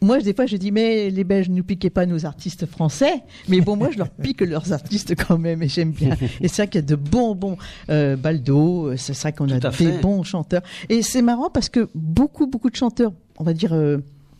moi, 0.00 0.20
des 0.20 0.32
fois, 0.34 0.46
je 0.46 0.56
dis, 0.56 0.70
mais 0.70 1.10
les 1.10 1.24
Belges 1.24 1.48
ne 1.48 1.60
piquaient 1.62 1.90
pas 1.90 2.06
nos 2.06 2.24
artistes 2.24 2.66
français. 2.66 3.22
Mais 3.48 3.60
bon, 3.60 3.76
moi, 3.76 3.88
je 3.92 3.98
leur 3.98 4.10
pique 4.10 4.40
leurs 4.42 4.72
artistes 4.72 5.14
quand 5.16 5.38
même, 5.38 5.62
et 5.62 5.68
j'aime 5.68 5.90
bien. 5.90 6.16
Et 6.40 6.48
c'est 6.48 6.62
vrai 6.62 6.68
qu'il 6.68 6.80
y 6.80 6.84
a 6.84 6.86
de 6.86 6.94
bons, 6.94 7.34
bons 7.34 7.56
euh, 7.90 8.16
Baldo, 8.16 8.96
c'est 8.96 9.16
vrai 9.18 9.32
qu'on 9.32 9.48
a 9.50 9.58
des 9.58 9.70
fait. 9.70 10.00
bons 10.00 10.22
chanteurs. 10.22 10.62
Et 10.88 11.02
c'est 11.02 11.22
marrant 11.22 11.50
parce 11.50 11.68
que 11.68 11.88
beaucoup, 11.94 12.46
beaucoup 12.46 12.70
de 12.70 12.76
chanteurs, 12.76 13.12
on 13.38 13.44
va 13.44 13.52
dire, 13.54 13.72
euh, 13.72 13.98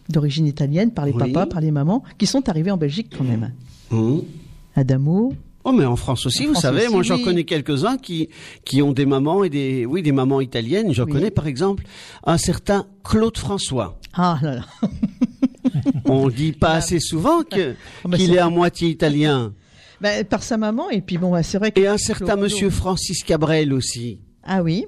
d'origine 0.08 0.46
italienne, 0.46 0.90
par 0.92 1.06
les 1.06 1.12
Oui. 1.12 1.18
papas, 1.18 1.46
par 1.46 1.60
les 1.60 1.70
mamans, 1.70 2.02
qui 2.18 2.26
sont 2.26 2.48
arrivés 2.48 2.70
en 2.70 2.76
Belgique 2.78 3.12
quand 3.16 3.24
même. 3.24 3.52
Adamo, 4.76 5.34
Oh, 5.64 5.72
mais 5.72 5.84
en 5.84 5.96
France 5.96 6.24
aussi, 6.24 6.44
En 6.44 6.46
vous 6.46 6.52
France 6.52 6.62
savez, 6.62 6.84
aussi, 6.84 6.92
moi 6.94 7.02
j'en 7.02 7.16
oui. 7.16 7.22
connais 7.24 7.44
quelques-uns 7.44 7.98
qui 7.98 8.28
qui 8.64 8.80
ont 8.80 8.92
des 8.92 9.04
mamans 9.04 9.44
et 9.44 9.50
des 9.50 9.84
oui 9.84 10.02
des 10.02 10.12
mamans 10.12 10.40
italiennes. 10.40 10.94
J'en 10.94 11.04
Oui. 11.04 11.12
connais 11.12 11.30
par 11.30 11.46
exemple 11.46 11.84
un 12.24 12.38
certain 12.38 12.86
Claude 13.04 13.36
François. 13.36 13.98
ah 14.14 14.38
là 14.40 14.54
là, 14.54 14.62
On 16.04 16.28
dit 16.28 16.52
pas 16.52 16.72
assez 16.74 17.00
souvent 17.00 17.42
que 17.42 17.74
Oh, 18.04 18.08
bah, 18.08 18.16
qu'il 18.16 18.34
est 18.34 18.38
à 18.38 18.48
moitié 18.48 18.88
italien. 18.88 19.52
Ben, 20.00 20.24
par 20.24 20.42
sa 20.42 20.56
maman, 20.56 20.90
et 20.90 21.00
puis 21.00 21.18
bon, 21.18 21.32
bah, 21.32 21.42
c'est 21.42 21.58
vrai 21.58 21.72
que. 21.72 21.80
Et 21.80 21.86
un 21.86 21.98
certain. 21.98 22.36
Monsieur 22.36 22.70
Francis 22.70 23.22
Cabrel 23.24 23.72
aussi. 23.72 24.20
Ah 24.44 24.62
oui. 24.62 24.86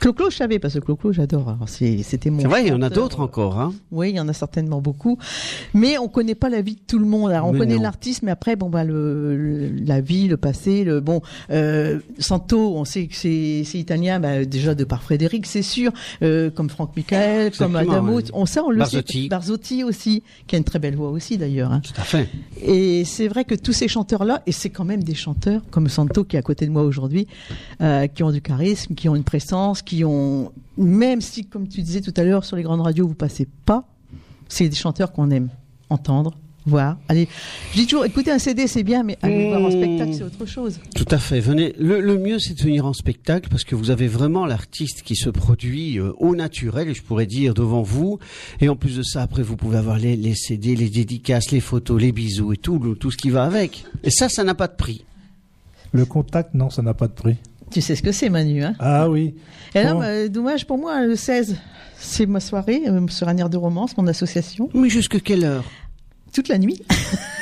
Clo-Clo, 0.00 0.30
je 0.30 0.36
savais, 0.36 0.58
parce 0.58 0.74
que 0.74 0.78
Clo-Clo, 0.80 1.12
j'adore. 1.12 1.56
C'était 1.66 2.30
mon. 2.30 2.40
C'est 2.40 2.46
vrai, 2.48 2.62
il 2.64 2.68
y 2.68 2.72
en 2.72 2.82
a 2.82 2.90
d'autres 2.90 3.20
encore. 3.20 3.58
Hein. 3.60 3.72
Oui, 3.90 4.10
il 4.10 4.16
y 4.16 4.20
en 4.20 4.28
a 4.28 4.32
certainement 4.32 4.80
beaucoup. 4.80 5.18
Mais 5.74 5.98
on 5.98 6.08
connaît 6.08 6.34
pas 6.34 6.48
la 6.48 6.60
vie 6.60 6.74
de 6.76 6.80
tout 6.86 6.98
le 6.98 7.06
monde. 7.06 7.30
Alors, 7.30 7.48
on 7.48 7.52
Mais 7.52 7.58
connaît 7.60 7.78
l'artiste, 7.78 8.22
mais 8.22 8.30
après, 8.30 8.56
bon, 8.56 8.68
bah, 8.70 8.84
le, 8.84 9.36
le- 9.36 9.70
la 9.84 10.00
vie, 10.00 10.28
le 10.28 10.36
passé, 10.36 10.84
le, 10.84 11.00
bon, 11.00 11.20
euh, 11.50 11.98
Santo, 12.18 12.76
on 12.76 12.84
sait 12.84 13.06
que 13.06 13.14
c'est, 13.16 13.62
italien, 13.74 14.20
bah, 14.20 14.44
déjà 14.44 14.74
de 14.74 14.84
par 14.84 15.02
Frédéric, 15.02 15.46
c'est 15.46 15.62
sûr, 15.62 15.92
euh, 16.22 16.50
comme 16.50 16.70
Franck 16.70 16.96
Michael, 16.96 17.52
comme 17.56 17.76
Adamo, 17.76 18.16
oui. 18.18 18.24
on 18.32 18.46
sait, 18.46 18.60
on 18.60 18.70
le 18.70 18.78
Barzotti. 18.78 19.22
sait. 19.24 19.28
Barzotti 19.28 19.84
aussi, 19.84 20.22
qui 20.46 20.54
a 20.56 20.58
une 20.58 20.64
très 20.64 20.78
belle 20.78 20.96
voix 20.96 21.10
aussi, 21.10 21.38
d'ailleurs, 21.38 21.72
hein. 21.72 21.80
Tout 21.84 22.00
à 22.00 22.04
fait. 22.04 22.28
Et 22.62 23.04
c'est 23.04 23.28
vrai 23.28 23.44
que 23.44 23.54
tous 23.54 23.72
ces 23.72 23.88
chanteurs-là, 23.88 24.42
et 24.46 24.52
c'est 24.52 24.70
quand 24.70 24.84
même 24.84 25.02
des 25.04 25.14
chanteurs 25.14 25.62
comme 25.70 25.88
Santo 25.88 26.24
qui 26.24 26.36
est 26.36 26.38
à 26.38 26.42
côté 26.42 26.66
de 26.66 26.70
moi 26.70 26.82
aujourd'hui, 26.82 27.26
euh, 27.80 28.06
qui 28.06 28.22
ont 28.22 28.30
du 28.30 28.40
charisme, 28.40 28.94
qui 28.94 29.08
ont 29.08 29.16
une 29.16 29.24
présence, 29.24 29.82
qui 29.86 30.04
ont, 30.04 30.52
même 30.76 31.22
si, 31.22 31.46
comme 31.46 31.66
tu 31.68 31.80
disais 31.80 32.02
tout 32.02 32.12
à 32.18 32.24
l'heure, 32.24 32.44
sur 32.44 32.56
les 32.56 32.62
grandes 32.62 32.82
radios, 32.82 33.06
vous 33.08 33.14
passez 33.14 33.48
pas, 33.64 33.88
c'est 34.48 34.68
des 34.68 34.76
chanteurs 34.76 35.12
qu'on 35.12 35.30
aime 35.30 35.48
entendre, 35.88 36.36
voir. 36.66 36.98
Allez, 37.08 37.28
je 37.72 37.76
dis 37.78 37.86
toujours, 37.86 38.04
écoutez 38.04 38.30
un 38.32 38.38
CD, 38.40 38.66
c'est 38.66 38.82
bien, 38.82 39.02
mais 39.04 39.16
aller 39.22 39.48
voir 39.48 39.62
en 39.62 39.70
spectacle, 39.70 40.12
c'est 40.14 40.24
autre 40.24 40.44
chose. 40.46 40.80
Tout 40.94 41.06
à 41.10 41.18
fait. 41.18 41.38
Venez. 41.40 41.72
Le, 41.78 42.00
le 42.00 42.18
mieux, 42.18 42.38
c'est 42.40 42.54
de 42.54 42.60
venir 42.62 42.84
en 42.86 42.92
spectacle 42.92 43.48
parce 43.48 43.62
que 43.64 43.74
vous 43.76 43.90
avez 43.90 44.08
vraiment 44.08 44.46
l'artiste 44.46 45.02
qui 45.02 45.14
se 45.16 45.30
produit 45.30 45.98
euh, 45.98 46.12
au 46.18 46.34
naturel, 46.34 46.88
et 46.88 46.94
je 46.94 47.02
pourrais 47.02 47.26
dire 47.26 47.54
devant 47.54 47.82
vous. 47.82 48.18
Et 48.60 48.68
en 48.68 48.74
plus 48.76 48.96
de 48.96 49.02
ça, 49.04 49.22
après, 49.22 49.42
vous 49.42 49.56
pouvez 49.56 49.78
avoir 49.78 49.96
les, 49.98 50.16
les 50.16 50.34
CD, 50.34 50.74
les 50.76 50.90
dédicaces, 50.90 51.50
les 51.52 51.60
photos, 51.60 52.00
les 52.00 52.10
bisous 52.12 52.52
et 52.52 52.56
tout, 52.56 52.78
le- 52.80 52.96
tout 52.96 53.10
ce 53.12 53.16
qui 53.16 53.30
va 53.30 53.44
avec. 53.44 53.84
Et 54.02 54.10
ça, 54.10 54.28
ça 54.28 54.42
n'a 54.42 54.54
pas 54.54 54.66
de 54.66 54.74
prix. 54.76 55.04
Le 55.92 56.04
contact, 56.04 56.52
non, 56.54 56.68
ça 56.68 56.82
n'a 56.82 56.94
pas 56.94 57.06
de 57.06 57.12
prix. 57.12 57.36
Tu 57.70 57.80
sais 57.80 57.96
ce 57.96 58.02
que 58.02 58.12
c'est, 58.12 58.28
Manu, 58.28 58.62
hein? 58.62 58.74
Ah 58.78 59.08
oui. 59.08 59.34
Et 59.74 59.82
Bon. 59.84 59.98
bah, 59.98 60.28
dommage 60.28 60.66
pour 60.66 60.78
moi, 60.78 61.04
le 61.04 61.16
16, 61.16 61.56
c'est 61.98 62.26
ma 62.26 62.40
soirée 62.40 62.82
euh, 62.86 63.06
sur 63.08 63.28
un 63.28 63.36
air 63.36 63.50
de 63.50 63.56
romance, 63.56 63.96
mon 63.96 64.06
association, 64.06 64.68
Mais 64.74 64.88
jusque 64.88 65.20
quelle 65.22 65.44
heure? 65.44 65.64
Toute 66.32 66.48
la 66.48 66.58
nuit. 66.58 66.82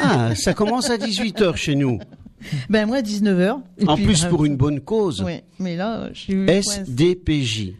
Ah, 0.06 0.34
ça 0.34 0.52
commence 0.52 0.90
à 0.90 0.98
18h 0.98 1.56
chez 1.56 1.76
nous. 1.76 1.98
Ben 2.68 2.84
moi 2.84 3.00
19h. 3.00 3.58
En 3.86 3.96
plus 3.96 4.24
pour 4.26 4.44
une 4.44 4.54
bonne 4.56 4.80
cause. 4.80 5.22
Oui, 5.24 5.40
mais 5.58 5.76
là 5.76 6.10
je 6.12 6.18
suis 6.18 6.46
SDPJ. 6.50 7.72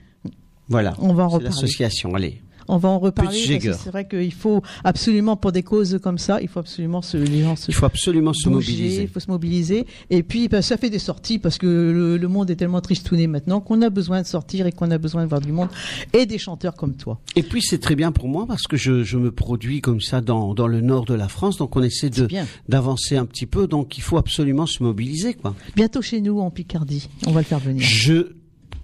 Voilà. 0.68 0.94
On 1.00 1.12
va 1.12 1.24
en 1.24 1.28
reparler. 1.28 1.46
L'association, 1.46 2.14
allez. 2.14 2.40
On 2.68 2.77
va 2.79 2.88
en 2.88 2.98
reparler 2.98 3.61
c'est 3.61 3.90
vrai 3.90 4.07
qu'il 4.07 4.33
faut 4.33 4.62
absolument 4.85 5.37
pour 5.37 5.53
des 5.53 5.62
causes 5.62 5.98
comme 6.03 6.18
ça, 6.18 6.40
il 6.40 6.48
faut 6.48 6.61
absolument 6.61 7.03
se 7.03 7.16
les 7.16 7.42
gens 7.42 7.57
se 7.57 7.70
Il 7.70 7.74
faut 7.74 7.87
absolument 7.87 8.33
se 8.33 8.48
mobiliser. 8.48 9.03
Il 9.03 9.09
faut 9.09 9.20
se 9.20 9.31
mobiliser. 9.31 9.87
Et 10.11 10.22
puis, 10.22 10.48
ben, 10.48 10.62
ça 10.62 10.77
fait 10.77 10.90
des 10.90 10.98
sorties 10.98 11.38
parce 11.38 11.59
que 11.59 11.66
le, 11.66 12.16
le 12.16 12.29
monde 12.29 12.50
est 12.50 12.57
tellement 12.57 12.81
tristouné 12.81 13.27
maintenant 13.27 13.61
qu'on 13.61 13.83
a 13.83 13.90
besoin 13.90 14.22
de 14.22 14.27
sortir 14.27 14.66
et 14.66 14.72
qu'on 14.72 14.90
a 14.90 14.98
besoin 14.98 15.24
de 15.24 15.29
voir 15.29 15.40
du 15.40 15.53
monde 15.53 15.68
et 16.12 16.27
des 16.27 16.38
chanteurs 16.38 16.74
comme 16.74 16.94
toi. 16.94 17.20
Et 17.37 17.42
puis 17.42 17.62
c'est 17.62 17.79
très 17.79 17.94
bien 17.96 18.12
pour 18.12 18.29
moi 18.29 18.46
parce 18.46 18.66
que 18.66 18.77
je, 18.77 19.03
je 19.03 19.16
me 19.18 19.31
produis 19.31 19.81
comme 19.81 20.00
ça 20.00 20.20
dans, 20.20 20.55
dans 20.55 20.66
le 20.66 20.81
nord 20.81 21.05
de 21.05 21.14
la 21.14 21.29
France, 21.29 21.57
donc 21.59 21.77
on 21.77 21.83
essaie 21.83 22.11
de 22.11 22.29
d'avancer 22.68 23.16
un 23.16 23.27
petit 23.27 23.46
peu, 23.46 23.66
donc 23.66 23.98
il 23.98 24.03
faut 24.03 24.16
absolument 24.16 24.66
se 24.66 24.83
mobiliser 24.83 25.35
quoi. 25.35 25.55
Bientôt 25.77 26.03
chez 26.03 26.20
nous 26.20 26.40
en 26.40 26.50
Picardie. 26.50 27.09
On 27.27 27.33
va 27.33 27.40
le 27.40 27.46
faire 27.46 27.59
venir. 27.59 27.83
Je 27.83 28.33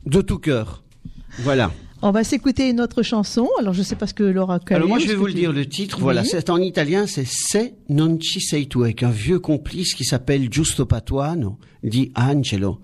de 0.06 0.20
tout 0.22 0.38
cœur. 0.38 0.82
Voilà. 1.40 1.70
On 2.02 2.12
va 2.12 2.24
s'écouter 2.24 2.70
une 2.70 2.80
autre 2.80 3.02
chanson. 3.02 3.48
Alors, 3.58 3.74
je 3.74 3.82
sais 3.82 3.94
pas 3.94 4.06
ce 4.06 4.14
que 4.14 4.22
Laura 4.22 4.58
calé, 4.58 4.76
Alors 4.76 4.88
moi 4.88 4.98
je 4.98 5.06
vais 5.06 5.14
vous 5.14 5.26
le 5.26 5.34
dire 5.34 5.52
le 5.52 5.66
titre. 5.66 5.98
Oui. 5.98 6.04
Voilà, 6.04 6.24
c'est 6.24 6.48
en 6.48 6.56
italien, 6.56 7.06
c'est 7.06 7.26
Se 7.26 7.70
non 7.90 8.18
ci 8.20 8.40
sei 8.40 8.66
tu 8.66 8.82
avec 8.82 9.02
un 9.02 9.10
vieux 9.10 9.38
complice 9.38 9.94
qui 9.94 10.04
s'appelle 10.04 10.50
Giusto 10.50 10.86
Patuano 10.86 11.58
di 11.82 12.10
Angelo, 12.16 12.80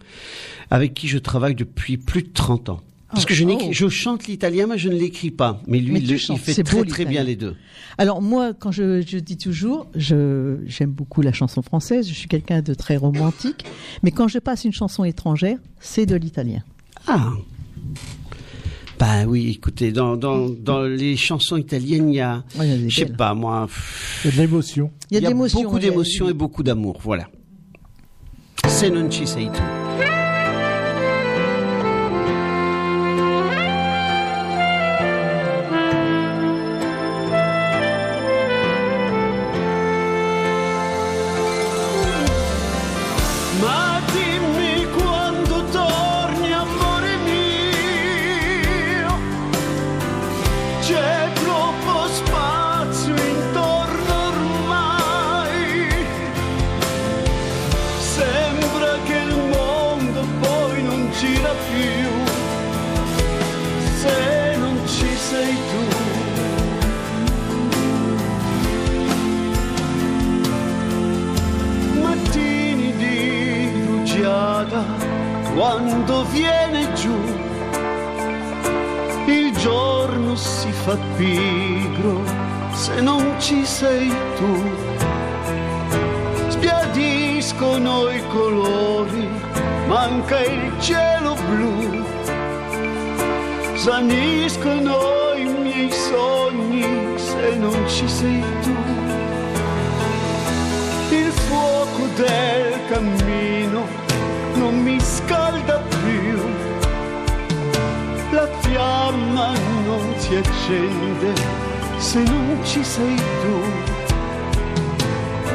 avec 0.70 0.92
qui 0.92 1.08
je 1.08 1.18
travaille 1.18 1.54
depuis 1.54 1.96
plus 1.96 2.22
de 2.22 2.30
30 2.32 2.68
ans. 2.68 2.80
Parce 3.08 3.24
que 3.24 3.34
je, 3.34 3.44
oh. 3.44 3.58
je 3.70 3.88
chante 3.88 4.26
l'italien, 4.26 4.66
mais 4.66 4.78
je 4.78 4.88
ne 4.88 4.96
l'écris 4.96 5.30
pas. 5.30 5.62
Mais 5.66 5.78
lui, 5.78 5.92
Mais 5.92 6.00
le- 6.00 6.16
il 6.16 6.38
fait 6.38 6.62
très 6.62 6.76
beau, 6.76 6.84
très 6.84 7.04
bien 7.04 7.22
les 7.22 7.36
deux. 7.36 7.54
Alors 7.98 8.20
moi, 8.20 8.52
quand 8.52 8.72
je, 8.72 9.00
je 9.00 9.18
dis 9.18 9.38
toujours, 9.38 9.86
j'aime 9.94 10.90
beaucoup 10.90 11.22
la 11.22 11.32
chanson 11.32 11.62
française. 11.62 12.08
Je 12.08 12.14
suis 12.14 12.28
quelqu'un 12.28 12.60
de 12.60 12.74
très 12.74 12.96
romantique, 12.96 13.64
mais 14.02 14.10
quand 14.10 14.28
je 14.28 14.38
passe 14.38 14.64
une 14.64 14.72
chanson 14.72 15.04
étrangère, 15.04 15.56
c'est 15.80 16.04
de 16.04 16.16
l'italien. 16.16 16.62
Ah. 17.06 17.32
Bah 18.98 19.24
oui, 19.26 19.50
écoutez, 19.58 19.92
dans, 19.92 20.16
dans, 20.16 20.48
dans 20.48 20.82
les 20.82 21.16
chansons 21.16 21.56
italiennes, 21.58 22.08
il 22.10 22.16
y 22.16 22.20
a, 22.20 22.42
Ouais, 22.58 22.78
je 22.88 22.96
sais 23.00 23.06
pas 23.06 23.34
moi, 23.34 23.68
Il 24.24 24.28
y 24.30 24.32
a 24.32 24.36
de 24.36 24.40
l'émotion. 24.40 24.90
Il 25.10 25.14
y 25.22 25.26
a 25.26 25.30
beaucoup 25.30 25.76
y 25.76 25.86
a- 25.86 25.90
d'émotions 25.90 26.28
et 26.30 26.32
beaucoup 26.32 26.62
d'amour, 26.62 26.98
voilà. 27.02 27.28
Se 28.66 28.86
non 28.86 29.10
ci 29.10 29.26
sei 29.26 29.48
tu. 29.52 29.62
Quando 75.56 76.22
viene 76.24 76.92
giù 76.92 77.18
il 79.24 79.56
giorno 79.56 80.36
si 80.36 80.70
fa 80.70 80.94
pigro 81.16 82.22
se 82.72 83.00
non 83.00 83.34
ci 83.38 83.64
sei 83.64 84.12
tu. 84.36 84.62
Sbiadiscono 86.48 88.10
i 88.10 88.22
colori 88.28 89.26
manca 89.88 90.40
il 90.44 90.72
cielo 90.78 91.34
blu. 91.48 92.04
Svaniscono 93.76 95.32
i 95.36 95.44
miei 95.44 95.90
sogni 95.90 96.84
se 97.16 97.56
non 97.56 97.88
ci 97.88 98.06
sei 98.06 98.44
tu. 98.60 98.76
Il 101.14 101.32
fuoco 101.32 102.06
del 102.14 102.78
cammino 102.90 103.86
non 104.54 104.78
mi 104.82 105.00
scalda 105.26 105.82
più, 106.02 106.40
la 108.30 108.48
fiamma 108.60 109.52
non 109.84 110.14
si 110.18 110.36
accende 110.36 111.32
se 111.98 112.22
non 112.22 112.60
ci 112.64 112.84
sei 112.84 113.16
tu. 113.42 113.56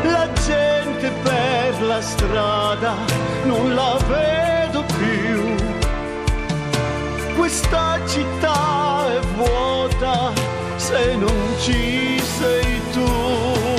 La 0.04 0.28
gente 0.46 1.10
per 1.24 1.82
la 1.84 2.02
strada 2.02 2.94
non 3.44 3.74
la 3.74 3.98
vedo 4.10 4.84
più. 4.98 5.56
Questa 7.38 8.00
città 8.08 9.08
è 9.16 9.20
vuota 9.38 10.32
se 10.76 11.16
non 11.16 11.40
ci 11.60 12.20
sei 12.20 12.82
tu. 12.92 13.71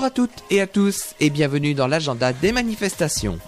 Bonjour 0.00 0.12
à 0.12 0.14
toutes 0.14 0.44
et 0.48 0.62
à 0.62 0.66
tous 0.66 1.14
et 1.20 1.28
bienvenue 1.28 1.74
dans 1.74 1.86
l'agenda 1.86 2.32
des 2.32 2.52
manifestations. 2.52 3.38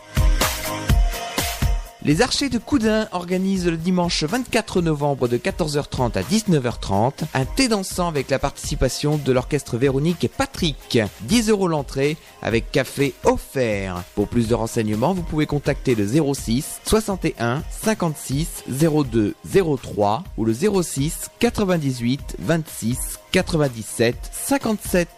Les 2.03 2.21
Archers 2.21 2.51
de 2.51 2.59
Coudin 2.59 3.09
organisent 3.13 3.69
le 3.69 3.79
dimanche 3.79 4.23
24 4.25 4.83
novembre 4.83 5.29
de 5.29 5.39
14h30 5.39 6.19
à 6.19 6.21
19h30 6.21 7.23
un 7.33 7.45
thé 7.47 7.69
dansant 7.69 8.07
avec 8.07 8.29
la 8.29 8.39
participation 8.39 9.17
de 9.17 9.33
l'orchestre 9.33 9.79
Véronique 9.79 10.25
et 10.25 10.29
Patrick. 10.29 10.99
10 11.23 11.49
euros 11.49 11.69
l'entrée 11.69 12.19
avec 12.43 12.71
café 12.71 13.15
offert. 13.25 14.03
Pour 14.15 14.29
plus 14.29 14.49
de 14.49 14.55
renseignements, 14.55 15.15
vous 15.15 15.23
pouvez 15.23 15.47
contacter 15.47 15.95
le 15.95 16.07
06 16.07 16.83
61 16.85 17.63
56 17.71 18.65
02 18.69 19.35
03 19.83 20.23
ou 20.37 20.45
le 20.45 20.53
06 20.53 21.31
98 21.39 22.37
26 22.41 23.21
97 23.31 24.17
57. 24.31 25.09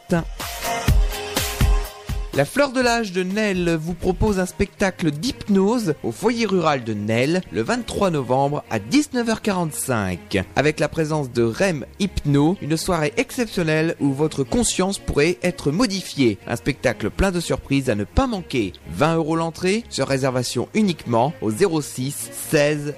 La 2.37 2.45
Fleur 2.45 2.73
de 2.73 2.81
l'âge 2.81 3.13
de 3.13 3.23
Nesle 3.23 3.77
vous 3.81 3.95
propose 3.95 4.41
un 4.41 4.47
spectacle 4.47 5.13
d'hypnose 5.13 5.95
au 6.03 6.11
foyer 6.11 6.47
rural 6.47 6.83
de 6.83 6.93
Nesle 6.93 7.43
le 7.53 7.63
23 7.63 8.11
novembre 8.11 8.65
à 8.71 8.81
19h45 8.81 10.43
avec 10.57 10.81
la 10.81 10.89
présence 10.89 11.31
de 11.31 11.45
Rem 11.45 11.87
Hypno, 12.01 12.57
une 12.61 12.77
soirée 12.77 13.13
exceptionnelle 13.19 13.95
où 14.01 14.13
votre 14.13 14.43
conscience 14.43 14.99
pourrait 14.99 15.39
être 15.45 15.71
modifiée. 15.71 16.39
Un 16.49 16.57
spectacle 16.57 17.09
plein 17.09 17.31
de 17.31 17.39
surprises 17.39 17.89
à 17.89 17.95
ne 17.95 18.03
pas 18.03 18.27
manquer. 18.27 18.73
20 18.91 19.15
euros 19.15 19.37
l'entrée 19.37 19.85
sur 19.89 20.09
réservation 20.09 20.69
uniquement 20.75 21.33
au 21.41 21.53
06 21.53 22.31
16 22.51 22.95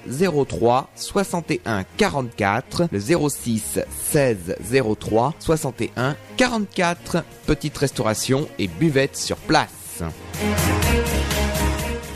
03 0.49 0.89
61 0.95 1.85
44 1.97 2.87
le 2.91 2.99
06 2.99 3.81
16 4.09 4.55
03 4.99 5.35
61 5.37 6.15
44 6.37 7.23
petite 7.47 7.77
restauration 7.77 8.47
et 8.59 8.67
buvette 8.67 9.17
sur 9.17 9.37
place. 9.37 10.03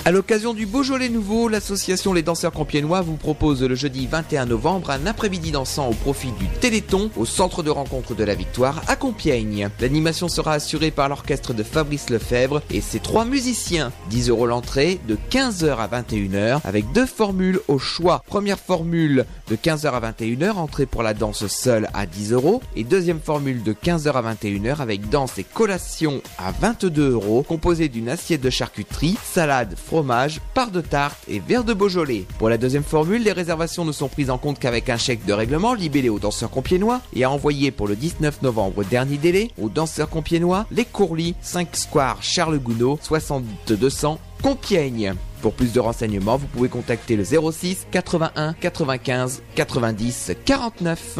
À 0.04 0.10
l'occasion 0.10 0.56
du 0.56 0.66
Beaujolais 0.66 1.10
Nouveau, 1.10 1.48
l'association 1.48 2.12
Les 2.12 2.24
Danseurs 2.24 2.52
Compiègnois 2.52 3.02
vous 3.02 3.18
propose 3.18 3.62
le 3.62 3.76
jeudi 3.76 4.08
21 4.08 4.48
novembre 4.48 4.90
un 4.90 5.06
après-midi 5.06 5.52
dansant 5.52 5.90
au 5.90 5.94
profit 5.94 6.32
du 6.40 6.48
Téléthon 6.60 7.12
au 7.16 7.26
centre 7.26 7.62
de 7.62 7.70
rencontre 7.70 8.16
de 8.16 8.24
la 8.24 8.34
Victoire 8.34 8.82
à 8.88 8.96
Compiègne. 8.96 9.70
L'animation 9.80 10.28
sera 10.28 10.54
assurée 10.54 10.90
par 10.90 11.08
l'orchestre 11.08 11.54
de 11.54 11.62
Fabrice 11.62 12.10
Lefebvre 12.10 12.64
et 12.72 12.82
ses 12.82 13.00
trois 13.00 13.26
musiciens. 13.26 13.92
10 14.10 14.30
euros 14.30 14.48
l'entrée 14.48 15.00
de 15.08 15.16
15h 15.30 15.76
à 15.78 15.88
21h 15.88 16.62
avec 16.64 16.92
deux 16.94 17.06
formules 17.06 17.60
au 17.68 17.78
choix. 17.78 18.24
Première 18.26 18.60
formule 18.60 19.26
de 19.52 19.56
15h 19.56 19.92
à 19.92 20.12
21h, 20.12 20.54
entrée 20.54 20.88
pour 20.88 21.04
la 21.04 21.14
danse 21.14 21.46
seule 21.46 21.90
à 21.94 22.08
10 22.08 22.32
euros 22.32 22.64
et 22.76 22.84
deuxième 22.84 23.20
formule 23.20 23.62
de 23.62 23.74
15h 23.74 24.14
à 24.14 24.34
21h 24.34 24.78
avec 24.78 25.10
danse 25.10 25.38
et 25.38 25.44
collation 25.44 26.24
à 26.40 26.52
22 26.52 27.12
euros 27.12 27.46
composée 27.48 27.88
d'une 27.88 28.10
assiette 28.10 28.42
de 28.42 28.50
charcuterie, 28.50 29.16
salade, 29.24 29.76
fromage, 29.92 30.40
part 30.54 30.72
de 30.72 30.80
tarte 30.80 31.20
et 31.28 31.42
verre 31.42 31.66
de 31.66 31.74
Beaujolais. 31.74 32.26
Pour 32.40 32.48
la 32.48 32.58
deuxième 32.58 32.82
formule, 32.82 33.24
les 33.24 33.34
réservations 33.34 33.84
ne 33.84 33.92
sont 33.92 34.08
prises 34.08 34.30
en 34.30 34.38
compte 34.38 34.58
qu'avec 34.58 34.88
un 34.90 34.96
chèque 34.96 35.26
de 35.26 35.34
règlement 35.34 35.74
libellé 35.74 36.08
aux 36.08 36.18
danseurs 36.18 36.50
compiénois 36.50 37.02
et 37.14 37.26
à 37.26 37.30
envoyer 37.30 37.72
pour 37.72 37.90
le 37.90 37.98
19 37.98 38.42
novembre 38.42 38.86
dernier 38.86 39.18
délai 39.18 39.52
aux 39.62 39.68
danseurs 39.68 40.10
compiénois 40.10 40.66
les 40.72 40.86
Courlis, 40.86 41.36
5 41.42 41.68
Square 41.74 42.20
Charles 42.22 42.60
Gounod, 42.60 43.00
6200 43.02 44.18
Compiègne. 44.42 45.14
Pour 45.42 45.52
plus 45.52 45.74
de 45.74 45.82
renseignements, 45.82 46.38
vous 46.38 46.48
pouvez 46.48 46.70
contacter 46.70 47.18
le 47.18 47.26
06 47.26 47.88
81 47.92 48.54
95 48.54 49.44
90 49.56 50.32
49. 50.46 51.20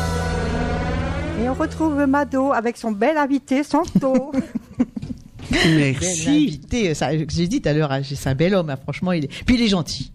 Et 1.41 1.49
on 1.49 1.55
retrouve 1.55 2.05
Mado 2.05 2.51
avec 2.51 2.77
son 2.77 2.91
bel 2.91 3.17
invité, 3.17 3.63
Santo. 3.63 4.31
Bel 5.51 5.95
invité, 6.27 6.93
ça, 6.93 7.09
j'ai 7.17 7.47
dit 7.47 7.61
tout 7.61 7.67
à 7.67 7.73
l'heure, 7.73 7.91
c'est 8.03 8.29
un 8.29 8.35
bel 8.35 8.53
homme, 8.53 8.69
hein, 8.69 8.77
franchement, 8.77 9.11
il 9.11 9.25
est. 9.25 9.43
Puis 9.45 9.55
il 9.55 9.61
est 9.61 9.67
gentil. 9.67 10.11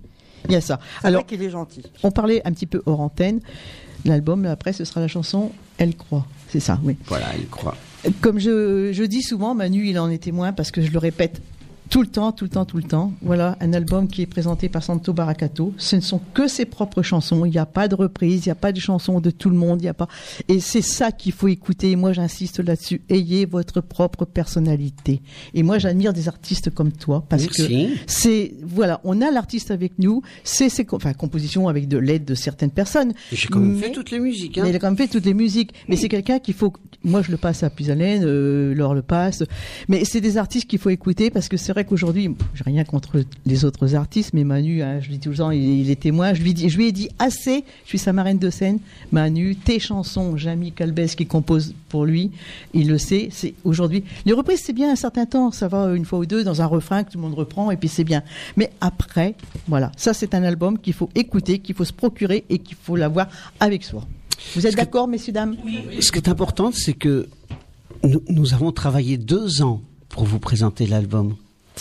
Il 0.47 0.53
y 0.53 0.57
a 0.57 0.61
ça. 0.61 0.79
Alors 1.03 1.27
qu'il 1.27 1.43
est 1.43 1.51
gentil. 1.51 1.83
On 2.05 2.11
parlait 2.11 2.41
un 2.47 2.53
petit 2.53 2.66
peu 2.66 2.81
hors 2.87 3.01
antenne. 3.01 3.41
L'album, 4.05 4.47
après, 4.47 4.72
ce 4.72 4.85
sera 4.85 5.01
la 5.01 5.09
chanson 5.09 5.51
Elle 5.79 5.97
croit. 5.97 6.27
C'est 6.49 6.61
ça, 6.61 6.79
oui. 6.85 6.97
Voilà, 7.07 7.27
elle 7.35 7.49
croit. 7.49 7.77
Comme 8.20 8.39
je, 8.39 8.93
je 8.93 9.03
dis 9.03 9.22
souvent, 9.22 9.55
Manu, 9.55 9.89
il 9.89 9.99
en 9.99 10.09
est 10.09 10.22
témoin 10.22 10.53
parce 10.53 10.70
que 10.70 10.81
je 10.81 10.93
le 10.93 10.99
répète 10.99 11.43
tout 11.89 12.01
le 12.03 12.09
temps, 12.09 12.32
tout 12.32 12.45
le 12.45 12.51
temps, 12.51 12.64
tout 12.64 12.76
le 12.76 12.82
temps. 12.82 13.12
Voilà 13.22 13.57
un 13.61 13.72
album 13.72 14.09
qui 14.09 14.22
est 14.22 14.26
présenté 14.26 14.68
par 14.68 14.82
Santo 14.82 15.12
Baracato. 15.12 15.72
Ce 15.78 15.97
ne 15.97 16.01
sont 16.01 16.20
que 16.34 16.49
ses 16.49 16.64
propres 16.64 17.03
chansons. 17.03 17.45
Il 17.45 17.51
n'y 17.53 17.59
a 17.59 17.66
pas 17.66 17.87
de 17.89 17.95
reprise, 17.95 18.45
il 18.45 18.49
n'y 18.49 18.53
a 18.53 18.57
pas 18.57 18.72
de 18.72 18.80
chansons 18.80 19.20
de 19.20 19.30
tout 19.30 19.51
le 19.51 19.57
monde. 19.57 19.80
Il 19.82 19.84
y 19.84 19.89
a 19.89 19.95
pas. 19.95 20.09
Et 20.49 20.59
c'est 20.61 20.82
ça 20.82 21.12
qu'il 21.12 21.32
faut 21.32 21.49
écouter. 21.49 21.93
Et 21.93 21.97
moi, 21.97 22.12
j'insiste 22.12 22.59
là-dessus. 22.59 23.03
Ayez 23.09 23.47
votre 23.47 23.80
propre 23.80 24.24
personnalité. 24.24 25.22
Et 25.55 25.62
moi, 25.62 25.78
j'admire 25.78 26.12
des 26.12 26.28
artistes 26.28 26.70
comme 26.70 26.93
toi 26.93 27.24
parce 27.28 27.43
Merci. 27.45 27.66
que 27.89 27.93
c'est 28.07 28.55
voilà, 28.62 29.01
on 29.05 29.20
a 29.22 29.30
l'artiste 29.30 29.70
avec 29.70 29.99
nous. 29.99 30.22
C'est 30.45 30.68
ses 30.68 30.87
enfin 30.93 31.12
compositions 31.12 31.68
avec 31.68 31.89
de 31.89 31.99
l'aide 31.99 32.24
de 32.24 32.34
certaines 32.34 32.70
personnes. 32.70 33.12
J'ai 33.32 33.49
quand 33.49 33.61
même 33.61 33.74
Mais- 33.74 33.82
fait 33.82 33.93
toutes 33.93 34.11
les 34.11 34.18
musiques. 34.18 34.59
Hein. 34.59 34.62
mais 34.64 34.70
il 34.70 34.76
a 34.76 34.78
quand 34.78 34.89
même 34.89 34.97
fait 34.97 35.09
toutes 35.09 35.24
les 35.26 35.34
musiques. 35.34 35.72
Mais 35.89 35.97
c'est 35.97 36.09
quelqu'un 36.09 36.39
qu'il 36.41 36.55
faut. 36.55 36.72
Moi, 37.05 37.22
je 37.22 37.30
le 37.30 37.37
passe 37.37 37.62
à 37.62 37.70
Puisalène, 37.70 38.24
euh, 38.24 38.74
Laure 38.74 38.95
le 38.95 39.03
passe. 39.03 39.45
Mais 39.89 40.05
c'est 40.05 40.20
des 40.20 40.37
artistes 40.39 40.68
qu'il 40.68 40.78
faut 40.80 40.91
écouter 40.91 41.30
parce 41.30 41.49
que 41.49 41.57
c'est 41.57 41.72
vrai 41.77 41.85
qu'aujourd'hui, 41.85 42.35
j'ai 42.55 42.64
rien 42.64 42.85
contre 42.85 43.22
les 43.45 43.64
autres 43.66 43.95
artistes, 43.95 44.31
mais 44.33 44.45
Manu, 44.45 44.83
hein, 44.83 44.99
je 45.01 45.09
lui 45.09 45.18
dis 45.18 45.20
tout 45.20 45.31
le 45.31 45.37
temps, 45.37 45.51
il, 45.51 45.62
il 45.62 45.91
est 45.91 46.01
témoin. 46.01 46.33
Je 46.33 46.43
lui, 46.43 46.55
dis, 46.55 46.70
je 46.70 46.77
lui 46.79 46.87
ai 46.87 46.93
dit 46.93 47.11
assez. 47.18 47.64
Je 47.85 47.89
suis 47.91 47.99
sa 47.99 48.14
marraine 48.14 48.39
de 48.39 48.49
scène. 48.49 48.79
Manu, 49.12 49.57
tes 49.57 49.79
chansons, 49.79 50.39
Jamie 50.39 50.72
Calbès 50.72 51.14
qui 51.14 51.27
compose 51.27 51.74
pour 51.91 52.07
lui, 52.07 52.31
il 52.72 52.89
le 52.89 52.97
sait. 52.97 53.29
C'est 53.31 53.53
aujourd'hui. 53.64 54.05
Les 54.24 54.33
reprises, 54.33 54.62
c'est 54.64 54.72
bien 54.72 54.91
un 54.91 54.97
certain 54.97 55.27
temps. 55.27 55.51
Ça 55.51 55.68
va 55.68 55.95
une 55.95 56.07
fois 56.07 56.18
ou 56.18 56.27
deux 56.27 56.45
dans 56.45 56.62
un 56.62 56.66
refrain 56.66 57.05
que 57.05 57.12
tout 57.12 57.18
le 57.18 57.22
monde 57.22 57.35
reprend 57.35 57.70
et 57.70 57.77
puis 57.77 57.91
c'est 57.91 58.05
bien. 58.05 58.22
Mais 58.57 58.70
après, 58.81 59.35
voilà, 59.68 59.93
ça 59.99 60.14
c'est 60.14 60.35
un 60.35 60.45
album 60.45 60.79
qu'il 60.79 60.95
faut 60.95 61.11
écouter, 61.14 61.59
qu'il 61.59 61.74
faut 61.74 61.85
se 61.85 61.93
procurer 61.93 62.45
et 62.49 62.59
qu'il 62.59 62.77
faut 62.83 62.97
l'avoir 62.97 63.29
avec 63.61 63.85
soi. 63.85 64.07
Vous 64.55 64.66
êtes 64.66 64.77
d'accord, 64.77 65.09
messieurs, 65.09 65.35
dames? 65.35 65.57
Ce 66.01 66.11
qui 66.11 66.18
est 66.18 66.29
important, 66.29 66.70
c'est 66.72 66.95
que 66.95 67.29
nous, 68.03 68.22
nous 68.29 68.55
avons 68.55 68.72
travaillé 68.72 69.18
deux 69.18 69.62
ans 69.62 69.83
pour 70.09 70.24
vous 70.24 70.39
présenter 70.39 70.87
l'album. 70.87 71.37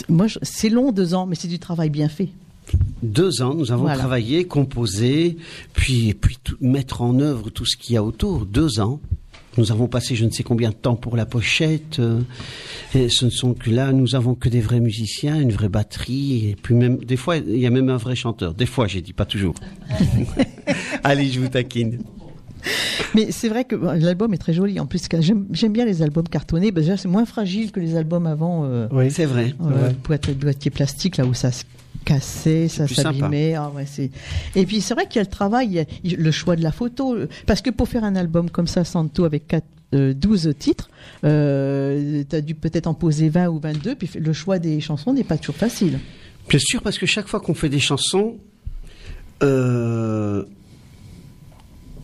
Moi, 0.08 0.26
c'est 0.42 0.68
long, 0.68 0.92
deux 0.92 1.14
ans, 1.14 1.26
mais 1.26 1.34
c'est 1.36 1.48
du 1.48 1.58
travail 1.58 1.90
bien 1.90 2.08
fait. 2.08 2.28
Deux 3.02 3.42
ans, 3.42 3.54
nous 3.54 3.70
avons 3.72 3.82
Voilà. 3.82 3.98
travaillé, 3.98 4.44
composé, 4.44 5.36
puis, 5.72 6.14
puis 6.14 6.36
tout- 6.42 6.56
mettre 6.60 7.02
en 7.02 7.18
œuvre 7.20 7.50
tout 7.50 7.64
ce 7.64 7.76
qu'il 7.76 7.94
y 7.94 7.96
a 7.96 8.02
autour. 8.02 8.44
Deux 8.46 8.80
ans. 8.80 9.00
Nous 9.58 9.72
avons 9.72 9.86
passé 9.86 10.14
je 10.16 10.26
ne 10.26 10.30
sais 10.30 10.42
combien 10.42 10.68
de 10.68 10.74
temps 10.74 10.96
pour 10.96 11.16
la 11.16 11.24
pochette. 11.24 11.98
euh, 11.98 12.20
et 12.94 13.08
ce 13.08 13.24
ne 13.24 13.30
sont 13.30 13.54
que 13.54 13.70
là, 13.70 13.92
nous 13.92 14.14
avons 14.14 14.34
que 14.34 14.48
des 14.50 14.60
vrais 14.60 14.80
musiciens, 14.80 15.40
une 15.40 15.50
vraie 15.52 15.70
batterie, 15.70 16.50
et 16.50 16.56
puis 16.60 16.74
même 16.74 16.98
des 16.98 17.16
fois, 17.16 17.36
il 17.38 17.56
y 17.58 17.66
a 17.66 17.70
même 17.70 17.88
un 17.88 17.96
vrai 17.96 18.16
chanteur. 18.16 18.52
Des 18.52 18.66
fois, 18.66 18.86
j'ai 18.86 19.00
dit 19.00 19.14
pas 19.14 19.24
toujours. 19.24 19.54
Allez, 21.04 21.30
je 21.30 21.40
vous 21.40 21.48
taquine. 21.48 22.00
Mais 23.14 23.30
c'est 23.30 23.48
vrai 23.48 23.64
que 23.64 23.76
bon, 23.76 23.92
l'album 23.98 24.32
est 24.34 24.38
très 24.38 24.52
joli. 24.52 24.78
En 24.80 24.86
plus, 24.86 25.02
j'aime 25.20 25.72
bien 25.72 25.84
les 25.84 26.02
albums 26.02 26.28
cartonnés. 26.28 26.70
Ben, 26.72 26.80
déjà, 26.82 26.96
c'est 26.96 27.08
moins 27.08 27.24
fragile 27.26 27.70
que 27.72 27.80
les 27.80 27.96
albums 27.96 28.26
avant. 28.26 28.64
euh, 28.64 28.88
Oui, 28.92 29.10
c'est 29.10 29.24
vrai. 29.26 29.54
euh, 29.62 29.90
boîte- 30.04 30.30
boîtier 30.38 30.70
plastique, 30.70 31.16
là 31.16 31.24
où 31.26 31.34
ça 31.34 31.52
se 31.52 31.64
cassait, 32.04 32.68
ça 32.68 32.86
s'abîmait. 33.02 33.54
Ah 33.54 33.70
ouais, 33.74 33.84
c'est- 33.86 34.10
Et 34.54 34.64
puis 34.66 34.80
c'est 34.80 34.94
vrai 34.94 35.06
qu'il 35.06 35.16
y 35.16 35.18
a 35.18 35.22
le 35.24 35.30
travail, 35.30 35.66
il 35.68 35.72
y 35.74 35.78
a- 35.80 35.84
il- 36.04 36.16
le 36.16 36.30
choix 36.30 36.54
de 36.56 36.62
la 36.62 36.72
photo. 36.72 37.14
euh, 37.14 37.28
Parce 37.46 37.62
que 37.62 37.70
pour 37.70 37.88
faire 37.88 38.04
un 38.04 38.14
album 38.16 38.48
comme 38.50 38.66
ça, 38.68 38.84
Santo, 38.84 39.24
avec 39.24 39.46
quatre, 39.48 39.66
euh, 39.94 40.14
12 40.14 40.52
titres, 40.58 40.88
euh, 41.24 42.22
tu 42.28 42.36
as 42.36 42.40
dû 42.40 42.54
peut-être 42.54 42.86
en 42.86 42.94
poser 42.94 43.28
20 43.28 43.48
ou 43.48 43.58
22, 43.58 43.94
puis 43.94 44.08
le 44.18 44.32
choix 44.32 44.58
des 44.58 44.80
chansons 44.80 45.12
n'est 45.12 45.24
pas 45.24 45.36
toujours 45.38 45.56
facile. 45.56 45.98
Bien 46.48 46.58
sûr, 46.60 46.80
parce 46.82 46.98
que 46.98 47.06
chaque 47.06 47.26
fois 47.26 47.40
qu'on 47.40 47.54
fait 47.54 47.68
des 47.68 47.80
chansons, 47.80 48.36
euh, 49.42 50.44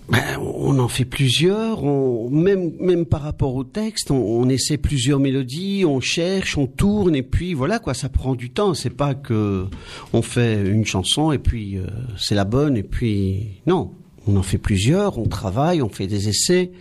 ben, 0.09 0.39
on 0.41 0.79
en 0.79 0.89
fait 0.89 1.05
plusieurs, 1.05 1.85
même, 2.31 2.73
même 2.81 3.07
par 3.07 3.23
rapport 3.23 3.55
au 3.55 3.65
texte, 3.65 4.11
on, 4.11 4.49
essaie 4.49 4.77
plusieurs 4.77 5.21
mélodies, 5.21 5.85
on 5.87 6.01
cherche, 6.01 6.59
on 6.59 6.67
tourne, 6.67 7.15
et 7.15 7.23
puis 7.23 7.55
voilà 7.55 7.79
quoi, 7.79 7.95
ça 7.95 8.09
prend 8.09 8.35
du 8.35 8.51
temps. 8.51 8.75
C'est 8.75 8.91
pas 8.91 9.15
que 9.15 9.67
on 10.13 10.21
fait 10.21 10.61
une 10.69 10.85
chanson 10.85 11.31
et 11.31 11.39
puis 11.39 11.79
euh, 11.79 11.87
c'est 12.19 12.35
la 12.35 12.45
bonne, 12.45 12.77
et 12.77 12.83
puis 12.83 13.61
non, 13.67 13.93
on 14.27 14.37
en 14.37 14.43
fait 14.43 14.59
plusieurs, 14.59 15.19
on 15.19 15.27
travaille, 15.27 15.83
on 15.83 15.89
fait 15.89 16.09
des 16.09 16.29
essais, 16.29 16.73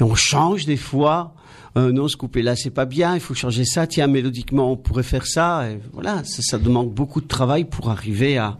et 0.00 0.02
on 0.02 0.14
change 0.14 0.66
des 0.66 0.76
fois. 0.76 1.34
euh, 1.76 1.92
non, 1.92 2.08
ce 2.08 2.16
couplet-là, 2.16 2.56
c'est 2.56 2.70
pas 2.70 2.84
bien, 2.84 3.14
il 3.14 3.20
faut 3.20 3.34
changer 3.34 3.64
ça. 3.64 3.86
Tiens, 3.86 4.08
mélodiquement, 4.08 4.72
on 4.72 4.76
pourrait 4.76 5.02
faire 5.04 5.26
ça. 5.26 5.70
Et 5.70 5.78
voilà, 5.92 6.22
ça 6.24 6.58
demande 6.58 6.92
beaucoup 6.92 7.20
de 7.20 7.28
travail 7.28 7.64
pour 7.64 7.90
arriver 7.90 8.38
à, 8.38 8.58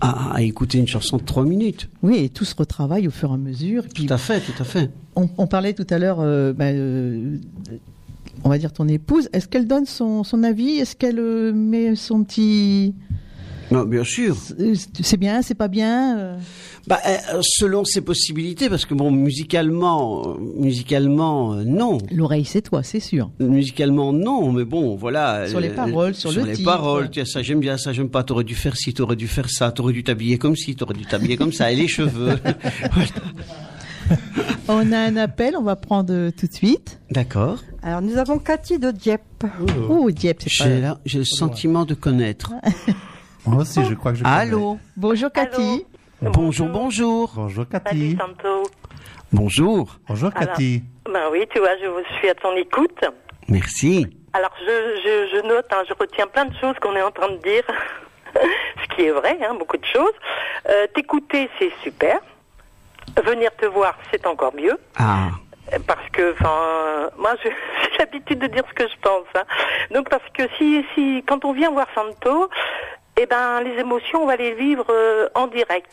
à, 0.00 0.34
à 0.34 0.42
écouter 0.42 0.78
une 0.78 0.86
chanson 0.86 1.16
de 1.16 1.22
trois 1.22 1.44
minutes. 1.44 1.88
Oui, 2.02 2.16
et 2.18 2.28
tout 2.28 2.44
se 2.44 2.54
retravaille 2.54 3.06
au 3.08 3.10
fur 3.10 3.30
et 3.30 3.34
à 3.34 3.36
mesure. 3.36 3.84
Et 3.84 3.88
puis, 3.88 4.06
Tout 4.06 4.12
à 4.14 4.18
fait, 4.18 4.40
tout 4.40 4.52
à 4.60 4.64
fait. 4.64 4.90
on, 5.14 5.28
on 5.38 5.46
parlait 5.46 5.72
tout 5.72 5.86
à 5.90 5.98
l'heure, 5.98 6.18
euh, 6.20 6.52
bah, 6.52 6.66
euh, 6.66 7.38
on 8.44 8.48
va 8.48 8.58
dire 8.58 8.72
ton 8.72 8.86
épouse. 8.88 9.28
Est-ce 9.32 9.48
qu'elle 9.48 9.66
donne 9.66 9.86
son, 9.86 10.22
son 10.24 10.42
avis? 10.42 10.78
Est-ce 10.78 10.96
qu'elle 10.96 11.18
euh, 11.18 11.52
met 11.52 11.94
son 11.96 12.22
petit. 12.24 12.94
Non, 13.70 13.84
bien 13.84 14.04
sûr. 14.04 14.36
C'est 15.02 15.16
bien, 15.16 15.42
c'est 15.42 15.54
pas 15.54 15.68
bien 15.68 16.18
euh 16.18 16.38
Bah, 16.86 16.98
euh, 17.06 17.40
selon 17.42 17.84
ses 17.84 18.00
possibilités, 18.00 18.68
parce 18.68 18.84
que 18.84 18.94
bon, 18.94 19.10
musicalement, 19.10 20.36
musicalement, 20.56 21.54
euh, 21.54 21.64
non. 21.64 21.98
L'oreille, 22.12 22.44
c'est 22.44 22.62
toi, 22.62 22.82
c'est 22.82 23.00
sûr. 23.00 23.30
Musicalement, 23.40 24.12
non, 24.12 24.52
mais 24.52 24.64
bon, 24.64 24.96
voilà. 24.96 25.48
Sur 25.48 25.60
les 25.60 25.70
paroles, 25.70 26.14
sur 26.14 26.32
le 26.32 26.44
les 26.44 26.54
titre. 26.54 26.70
paroles, 26.70 27.10
tiens, 27.10 27.24
ça 27.24 27.42
j'aime 27.42 27.60
bien, 27.60 27.76
ça 27.76 27.92
j'aime 27.92 28.08
pas, 28.08 28.22
t'aurais 28.22 28.44
dû 28.44 28.54
faire 28.54 28.76
ci, 28.76 28.94
t'aurais 28.94 29.16
dû 29.16 29.28
faire 29.28 29.50
ça, 29.50 29.72
t'aurais 29.72 29.92
dû 29.92 30.04
t'habiller 30.04 30.38
comme 30.38 30.56
ci, 30.56 30.76
t'aurais 30.76 30.94
dû 30.94 31.04
t'habiller 31.04 31.36
comme 31.36 31.52
ça, 31.52 31.72
et 31.72 31.76
les 31.76 31.88
cheveux. 31.88 32.38
On 34.68 34.92
a 34.92 34.98
un 34.98 35.16
appel, 35.16 35.56
on 35.56 35.62
va 35.62 35.76
prendre 35.76 36.30
tout 36.30 36.46
de 36.46 36.52
suite. 36.52 37.00
D'accord. 37.10 37.62
Alors, 37.82 38.02
nous 38.02 38.16
avons 38.16 38.38
Cathy 38.38 38.78
de 38.78 38.90
Dieppe. 38.90 39.44
Oh, 39.88 40.10
Dieppe, 40.10 40.42
c'est 40.46 40.80
là, 40.80 40.98
j'ai 41.04 41.18
le 41.18 41.24
sentiment 41.24 41.84
de 41.84 41.94
connaître. 41.94 42.52
Moi 43.46 43.62
aussi, 43.62 43.84
je 43.84 43.94
crois 43.94 44.12
que 44.12 44.18
je 44.18 44.22
connais. 44.24 44.36
Allô 44.36 44.78
Bonjour 44.96 45.30
Cathy. 45.30 45.86
Bonjour, 46.20 46.68
bonjour. 46.68 47.32
Bonjour 47.36 47.64
Salut 47.70 47.84
Cathy. 47.84 48.16
Santo. 48.18 48.62
Bonjour. 49.32 49.96
Bonjour 50.08 50.32
Cathy. 50.32 50.82
Ben 51.04 51.28
oui, 51.30 51.46
tu 51.52 51.58
vois, 51.60 51.76
je 51.80 51.86
vous 51.86 52.02
suis 52.18 52.28
à 52.28 52.34
ton 52.34 52.56
écoute. 52.56 53.04
Merci. 53.48 54.06
Alors, 54.32 54.50
je, 54.60 54.64
je, 54.66 55.36
je 55.36 55.46
note, 55.46 55.66
hein, 55.72 55.82
je 55.88 55.94
retiens 55.98 56.26
plein 56.26 56.46
de 56.46 56.54
choses 56.56 56.74
qu'on 56.80 56.94
est 56.96 57.02
en 57.02 57.10
train 57.10 57.28
de 57.30 57.36
dire, 57.38 57.62
ce 58.34 58.94
qui 58.94 59.02
est 59.02 59.10
vrai, 59.12 59.38
hein, 59.42 59.54
beaucoup 59.58 59.76
de 59.76 59.84
choses. 59.84 60.12
Euh, 60.68 60.86
T'écouter, 60.94 61.48
c'est 61.58 61.72
super. 61.82 62.18
Venir 63.24 63.50
te 63.56 63.66
voir, 63.66 63.96
c'est 64.10 64.26
encore 64.26 64.54
mieux. 64.54 64.76
Ah. 64.98 65.28
Parce 65.86 66.08
que, 66.12 66.32
enfin, 66.32 67.10
moi, 67.18 67.34
j'ai 67.44 67.52
l'habitude 67.98 68.40
de 68.40 68.46
dire 68.48 68.64
ce 68.68 68.74
que 68.74 68.88
je 68.88 68.94
pense. 69.00 69.24
hein. 69.34 69.44
Donc, 69.92 70.08
parce 70.10 70.28
que 70.34 70.42
si, 70.58 70.84
si, 70.94 71.22
quand 71.26 71.44
on 71.44 71.52
vient 71.52 71.70
voir 71.70 71.86
Santo, 71.94 72.50
eh 73.18 73.26
ben, 73.26 73.60
les 73.62 73.78
émotions, 73.80 74.22
on 74.22 74.26
va 74.26 74.36
les 74.36 74.54
vivre 74.54 74.86
euh, 74.90 75.28
en 75.34 75.46
direct. 75.46 75.90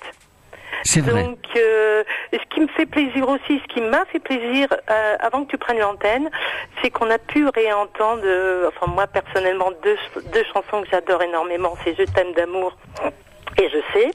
C'est 0.84 1.02
vrai. 1.02 1.24
Donc, 1.24 1.40
euh, 1.56 2.04
ce 2.34 2.38
qui 2.54 2.60
me 2.60 2.68
fait 2.68 2.86
plaisir 2.86 3.30
aussi, 3.30 3.62
ce 3.62 3.74
qui 3.74 3.80
m'a 3.82 4.04
fait 4.06 4.20
plaisir 4.20 4.68
euh, 4.90 5.16
avant 5.20 5.46
que 5.46 5.52
tu 5.52 5.58
prennes 5.58 5.80
l'antenne, 5.80 6.30
c'est 6.82 6.90
qu'on 6.90 7.10
a 7.10 7.18
pu 7.20 7.48
réentendre, 7.48 8.24
euh, 8.26 8.68
enfin 8.70 8.92
moi 8.92 9.08
personnellement, 9.08 9.72
deux, 9.84 9.98
deux 10.34 10.44
chansons 10.52 10.82
que 10.82 10.90
j'adore 10.92 11.22
énormément, 11.22 11.76
c'est 11.84 11.96
Je 11.98 12.04
t'aime 12.12 12.34
d'amour 12.34 12.76
et 13.58 13.70
Je 13.70 13.78
sais. 13.94 14.12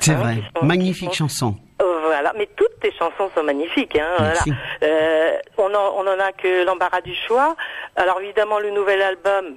C'est 0.00 0.12
Hein, 0.12 0.16
vrai. 0.16 0.34
sont- 0.56 0.64
Magnifique 0.66 1.14
chanson. 1.14 1.56
Voilà, 1.80 2.32
mais 2.38 2.48
toutes 2.56 2.78
tes 2.80 2.92
chansons 2.92 3.30
sont 3.34 3.42
magnifiques. 3.42 3.96
Hein, 3.98 4.06
voilà. 4.18 4.40
Euh, 4.84 5.38
on, 5.58 5.74
en, 5.74 5.92
on 5.96 6.06
en 6.06 6.18
a 6.20 6.32
que 6.32 6.64
l'embarras 6.64 7.00
du 7.00 7.14
choix. 7.14 7.56
Alors 7.96 8.20
évidemment, 8.20 8.58
le 8.60 8.70
nouvel 8.70 9.02
album, 9.02 9.56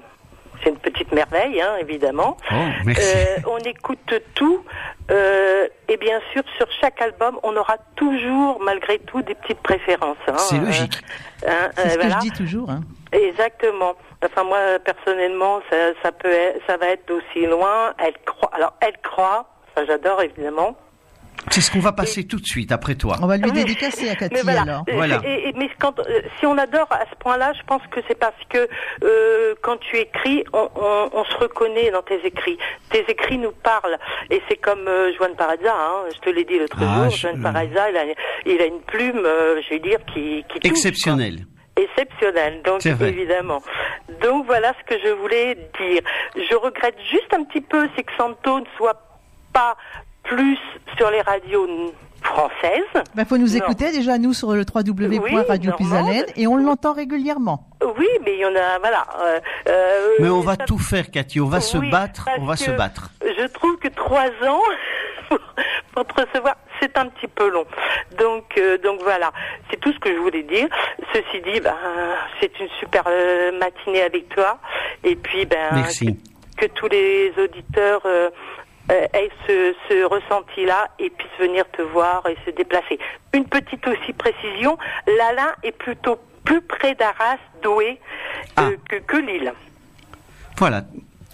c'est 0.64 0.70
une 0.70 0.78
petite 0.78 1.12
merveille, 1.12 1.62
hein, 1.62 1.76
évidemment. 1.80 2.38
Oh, 2.51 2.55
merci. 2.86 3.01
Euh, 3.05 3.38
on 3.47 3.57
écoute 3.60 4.14
tout. 4.36 4.64
euh, 5.12 5.68
et 5.88 5.97
bien 5.97 6.20
sûr, 6.32 6.43
sur 6.57 6.68
chaque 6.82 7.01
album, 7.01 7.39
on 7.43 7.55
aura 7.55 7.78
toujours, 7.95 8.60
malgré 8.64 8.99
tout, 8.99 9.22
des 9.22 9.36
petites 9.36 9.62
préférences. 9.62 10.18
hein, 10.28 10.38
C'est 10.38 10.57
euh, 10.57 10.66
logique. 10.66 10.99
hein, 11.47 11.70
C'est 11.76 11.86
euh, 11.86 11.89
ce 11.89 11.97
que 11.97 12.10
je 12.10 12.18
dis 12.20 12.32
toujours. 12.32 12.70
hein. 12.70 12.82
Exactement. 13.12 13.93
Enfin 14.24 14.43
moi 14.43 14.60
personnellement, 14.84 15.62
ça, 15.70 15.78
ça 16.03 16.12
peut, 16.12 16.30
être, 16.32 16.62
ça 16.68 16.78
va 16.78 16.88
être 16.88 17.10
aussi 17.10 17.45
loin. 17.47 17.93
Elle 17.97 18.14
croit. 18.26 18.51
Alors 18.53 18.74
elle 18.82 18.97
croit. 19.01 19.47
Ça 19.76 19.86
j'adore 19.86 20.22
évidemment. 20.22 20.76
C'est 21.52 21.62
ce 21.62 21.72
qu'on 21.72 21.80
va 21.80 21.92
passer 21.94 22.28
tout 22.28 22.40
de 22.40 22.46
suite 22.46 22.72
après 22.72 22.96
toi. 22.96 23.16
On 23.22 23.28
va 23.28 23.38
lui 23.38 23.46
Oui. 23.46 23.52
dédicacer 23.52 24.10
à 24.10 24.16
Cathy 24.16 24.36
Mais 24.36 24.42
voilà. 24.44 24.62
alors. 24.62 24.84
Voilà. 24.94 25.22
et- 25.24 25.50
et- 25.50 25.54
mais 25.58 25.70
quand, 25.80 25.98
euh, 26.00 26.22
si 26.40 26.46
on 26.46 26.58
adore 26.58 26.88
à 26.92 27.06
ce 27.10 27.16
point-là, 27.20 27.54
je 27.58 27.64
pense 27.66 27.82
que 27.92 28.00
c'est 28.08 28.18
parce 28.20 28.36
que 28.50 28.68
euh, 29.04 29.56
quand 29.62 29.78
tu 29.78 29.98
écris, 29.98 30.44
on, 30.54 30.70
on- 30.76 31.10
on 31.14 31.24
se 31.26 31.36
reconnaît 31.38 31.92
dans 31.92 32.02
tes 32.04 32.24
écrits. 32.26 32.58
Tes 32.92 33.06
écrits 33.10 33.38
nous 33.38 33.52
parlent. 33.52 33.98
Et 34.30 34.42
c'est 34.48 34.58
comme 34.58 34.88
euh, 34.88 35.12
Joan 35.18 35.36
Paraza, 35.36 35.74
hein, 35.74 36.04
je 36.14 36.20
te 36.20 36.30
l'ai 36.30 36.44
dit 36.46 36.60
l'autre 36.60 36.78
Ah, 36.82 37.04
jour. 37.04 37.10
je- 37.10 37.18
Joan 37.18 37.42
Paraza, 37.42 37.90
il 37.90 37.98
a, 37.98 38.04
il 38.46 38.62
a 38.62 38.66
une 38.66 38.82
plume, 38.82 39.22
euh, 39.26 39.62
je 39.64 39.70
vais 39.70 39.80
dire, 39.80 40.00
qui, 40.14 40.44
qui 40.50 40.60
touche, 40.60 40.72
Exceptionnel. 40.72 41.46
exceptionnel, 41.76 42.62
donc 42.64 42.86
évidemment. 42.86 43.62
Donc 44.22 44.46
voilà 44.46 44.74
ce 44.80 44.94
que 44.96 45.02
je 45.02 45.10
voulais 45.14 45.56
dire. 45.80 46.02
Je 46.36 46.56
regrette 46.56 46.98
juste 47.10 47.34
un 47.34 47.44
petit 47.46 47.62
peu, 47.62 47.88
c'est 47.96 48.04
que 48.04 48.12
Santo 48.18 48.60
ne 48.60 48.66
soit 48.78 49.02
pas 49.54 49.78
plus 50.24 50.57
sur 50.97 51.09
les 51.11 51.22
radios 51.22 51.67
françaises. 52.22 52.84
Il 52.95 53.01
Bah, 53.15 53.26
faut 53.26 53.38
nous 53.38 53.47
Non. 53.47 53.55
écouter 53.55 53.91
déjà 53.91 54.17
nous 54.17 54.34
sur 54.34 54.51
le 54.53 54.63
www.radio 54.63 55.72
normande. 55.80 56.26
et 56.36 56.47
on 56.47 56.57
l'entend 56.57 56.93
régulièrement. 56.93 57.67
Oui, 57.97 58.07
mais 58.26 58.34
il 58.36 58.39
y 58.39 58.45
en 58.45 58.55
a, 58.55 58.78
voilà. 58.80 59.05
euh, 59.22 59.39
euh, 59.70 60.09
Mais 60.20 60.30
on 60.30 60.41
va 60.41 60.55
ça- 60.55 60.65
tout 60.65 60.78
faire, 60.78 61.09
Cathy. 61.11 61.39
On 61.39 61.47
va 61.47 61.61
se 61.61 61.78
Oui, 61.78 61.89
battre. 61.89 62.26
On 62.39 62.45
va 62.45 62.55
se 62.57 62.72
battre. 62.72 63.09
Je 63.22 63.45
trouve 63.47 63.78
que 63.78 63.88
trois 63.88 64.28
ans 64.47 64.61
pour, 65.93 66.05
te 66.05 66.22
recevoir, 66.22 66.55
c'est 66.82 66.97
un 66.97 67.07
petit 67.07 67.28
peu 67.28 67.49
long. 67.49 67.65
Donc, 68.17 68.45
euh, 68.57 68.78
donc 68.80 68.99
voilà, 69.01 69.32
c'est 69.70 69.80
tout 69.80 69.91
ce 69.93 69.99
que 69.99 70.13
je 70.13 70.20
voulais 70.20 70.43
dire. 70.43 70.67
Ceci 71.13 71.41
dit, 71.41 71.59
ben, 71.61 71.76
c'est 72.41 72.59
une 72.59 72.67
super 72.80 73.03
matinée 73.59 74.01
avec 74.01 74.28
toi. 74.30 74.59
Et 75.03 75.15
puis, 75.15 75.45
ben, 75.45 75.70
Merci. 75.74 76.20
que 76.57 76.65
tous 76.67 76.88
les 76.89 77.32
auditeurs 77.41 78.01
euh, 78.05 78.30
euh, 78.92 79.08
aient 79.14 79.30
ce, 79.48 79.76
ce 79.88 80.04
ressenti-là 80.06 80.90
et 81.00 81.10
puissent 81.10 81.40
venir 81.40 81.66
te 81.72 81.82
voir 81.82 82.26
et 82.28 82.38
se 82.46 82.52
déplacer. 82.52 83.00
Une 83.34 83.46
petite 83.46 83.88
aussi 83.88 84.14
précision, 84.14 84.78
Lala 85.08 85.56
est 85.64 85.72
plutôt 85.72 86.20
plus 86.44 86.62
près 86.62 86.96
d'Arras, 86.96 87.38
Douai, 87.62 88.00
euh, 88.60 88.76
que, 88.90 88.96
que 88.98 89.18
Lille. 89.18 89.54
Voilà. 90.58 90.84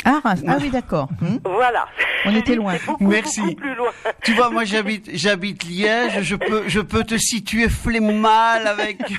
Ah, 0.06 0.20
Reims. 0.24 0.44
ah 0.48 0.58
oui, 0.62 0.70
d'accord. 0.70 1.10
Hmm. 1.20 1.38
Voilà. 1.44 1.88
On 2.26 2.36
était 2.36 2.56
loin. 2.56 2.76
Beaucoup, 2.86 3.08
Merci. 3.08 3.42
beaucoup 3.42 3.56
plus 3.56 3.76
loin. 3.76 3.90
Tu 4.24 4.34
vois, 4.34 4.50
moi 4.50 4.64
j'habite, 4.64 5.10
j'habite 5.14 5.64
Liège. 5.64 6.22
Je 6.22 6.36
peux, 6.36 6.64
je 6.68 6.80
peux 6.80 7.04
te 7.04 7.18
situer 7.18 7.70
flemmal 7.70 8.68
avec. 8.68 9.00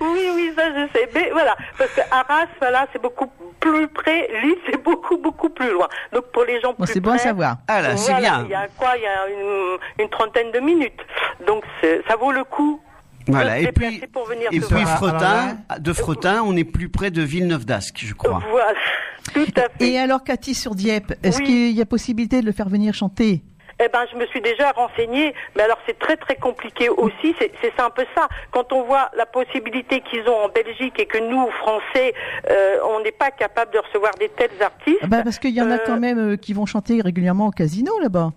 Oui, 0.00 0.20
oui, 0.34 0.52
ça 0.56 0.64
je 0.74 0.86
sais. 0.92 1.08
Mais 1.14 1.30
voilà, 1.32 1.56
parce 1.78 1.90
que 1.90 2.00
Arras, 2.10 2.46
voilà, 2.60 2.86
c'est 2.92 3.00
beaucoup 3.00 3.30
plus 3.60 3.88
près. 3.88 4.28
Lille, 4.42 4.56
c'est 4.70 4.82
beaucoup, 4.82 5.16
beaucoup 5.16 5.48
plus 5.48 5.70
loin. 5.72 5.88
Donc 6.12 6.26
pour 6.32 6.44
les 6.44 6.60
gens 6.60 6.74
Bon, 6.78 6.84
plus 6.84 6.92
c'est 6.92 7.00
bon 7.00 7.12
à 7.12 7.18
savoir. 7.18 7.56
Ah 7.66 7.82
là, 7.82 7.96
c'est 7.96 8.12
voilà, 8.12 8.38
bien. 8.38 8.44
Il 8.44 8.50
y 8.50 8.54
a 8.54 8.68
quoi? 8.76 8.90
Il 8.96 9.02
y 9.02 9.06
a 9.06 9.28
une, 9.28 9.78
une 10.04 10.08
trentaine 10.10 10.52
de 10.52 10.60
minutes. 10.60 11.00
Donc 11.46 11.64
ça 11.82 12.16
vaut 12.16 12.32
le 12.32 12.44
coup. 12.44 12.80
Voilà. 13.28 13.58
Et 13.58 13.66
déplacer 13.66 13.98
puis, 13.98 14.06
pour 14.06 14.26
venir 14.26 14.48
et 14.52 14.60
puis. 14.60 14.84
Fretin, 14.84 15.56
de 15.78 15.92
Fretin, 15.92 16.42
on 16.44 16.56
est 16.56 16.64
plus 16.64 16.88
près 16.88 17.10
de 17.10 17.22
Villeneuve 17.22 17.64
d'Ascq, 17.64 17.98
je 18.04 18.14
crois. 18.14 18.40
Voilà, 18.50 18.72
tout 19.32 19.46
à 19.56 19.68
fait. 19.78 19.88
Et 19.88 19.98
alors 19.98 20.24
Cathy 20.24 20.54
sur 20.54 20.74
Dieppe, 20.74 21.14
est-ce 21.22 21.38
Oui. 21.38 21.44
qu'il 21.44 21.70
y 21.72 21.80
a 21.82 21.86
possibilité 21.86 22.40
de 22.40 22.46
le 22.46 22.52
faire 22.52 22.68
venir 22.68 22.94
chanter? 22.94 23.42
Eh 23.78 23.88
ben, 23.92 24.06
je 24.10 24.16
me 24.16 24.24
suis 24.28 24.40
déjà 24.40 24.72
renseignée, 24.72 25.34
mais 25.54 25.62
alors 25.64 25.76
c'est 25.86 25.98
très 25.98 26.16
très 26.16 26.36
compliqué 26.36 26.88
aussi. 26.88 27.34
C'est 27.38 27.78
un 27.78 27.90
peu 27.90 28.06
ça. 28.14 28.26
Quand 28.50 28.72
on 28.72 28.84
voit 28.84 29.10
la 29.18 29.26
possibilité 29.26 30.00
qu'ils 30.00 30.26
ont 30.30 30.44
en 30.44 30.48
Belgique 30.48 30.98
et 30.98 31.04
que 31.04 31.18
nous, 31.18 31.46
Français, 31.58 32.14
euh, 32.50 32.76
on 32.88 33.00
n'est 33.02 33.12
pas 33.12 33.30
capable 33.30 33.74
de 33.74 33.78
recevoir 33.78 34.12
des 34.18 34.30
tels 34.30 34.62
artistes. 34.62 34.96
Ah 35.02 35.06
bah, 35.08 35.20
Parce 35.22 35.38
qu'il 35.38 35.50
y 35.50 35.60
en 35.60 35.70
a 35.70 35.74
Euh, 35.74 35.78
quand 35.84 36.00
même 36.00 36.18
euh, 36.18 36.36
qui 36.38 36.54
vont 36.54 36.64
chanter 36.64 37.02
régulièrement 37.02 37.48
au 37.48 37.50
casino 37.50 37.92
là-bas. 38.00 38.30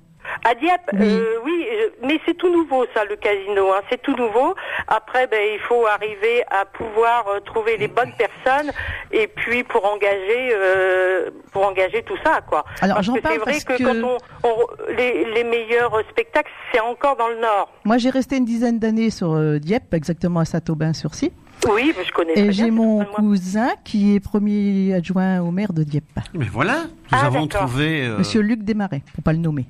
À 0.45 0.55
Dieppe, 0.55 0.81
Oui. 0.93 0.99
euh, 1.01 1.39
oui, 1.43 1.65
mais 2.03 2.19
c'est 2.25 2.35
tout 2.37 2.51
nouveau 2.51 2.85
ça, 2.93 3.03
le 3.05 3.15
casino. 3.15 3.71
Hein, 3.71 3.81
c'est 3.89 4.01
tout 4.01 4.15
nouveau. 4.15 4.55
Après, 4.87 5.27
ben, 5.27 5.39
il 5.53 5.59
faut 5.59 5.85
arriver 5.87 6.43
à 6.49 6.65
pouvoir 6.65 7.25
euh, 7.27 7.39
trouver 7.41 7.77
les 7.77 7.87
bonnes 7.87 8.13
personnes 8.17 8.71
et 9.11 9.27
puis 9.27 9.63
pour 9.63 9.85
engager, 9.85 10.49
euh, 10.53 11.29
pour 11.51 11.65
engager 11.67 12.03
tout 12.03 12.17
ça, 12.23 12.41
quoi. 12.47 12.63
Alors, 12.81 12.95
parce 12.97 13.07
j'en 13.07 13.15
que 13.15 13.19
parle 13.21 13.33
c'est 13.35 13.39
vrai 13.39 13.51
parce 13.51 13.63
que, 13.65 13.77
que- 13.77 13.83
quand 14.01 14.17
on, 14.43 14.49
on- 14.49 14.93
les, 14.95 15.25
les 15.33 15.43
meilleurs 15.43 15.99
spectacles, 16.09 16.51
c'est 16.73 16.79
encore 16.79 17.15
dans 17.17 17.27
le 17.27 17.39
Nord. 17.39 17.71
Moi 17.85 17.97
j'ai 17.97 18.09
resté 18.09 18.37
une 18.37 18.45
dizaine 18.45 18.79
d'années 18.79 19.09
sur 19.09 19.33
euh, 19.33 19.59
Dieppe, 19.59 19.93
exactement 19.93 20.39
à 20.41 20.45
Saint-Aubin-sur-Cy. 20.45 21.31
Oui, 21.69 21.93
je 22.05 22.11
connais. 22.13 22.37
Et 22.39 22.51
j'ai 22.53 22.71
mon 22.71 23.03
cousin 23.03 23.69
qui 23.83 24.15
est 24.15 24.19
premier 24.21 24.93
adjoint 24.93 25.41
au 25.41 25.51
maire 25.51 25.73
de 25.73 25.83
Dieppe, 25.83 26.05
Mais 26.33 26.45
voilà, 26.45 26.83
nous 27.11 27.17
Ah, 27.21 27.25
avons 27.25 27.47
trouvé. 27.47 28.05
euh, 28.05 28.17
Monsieur 28.19 28.39
Luc 28.41 28.63
Desmarais, 28.63 29.01
pour 29.13 29.23
pas 29.23 29.33
le 29.33 29.39
nommer. 29.39 29.65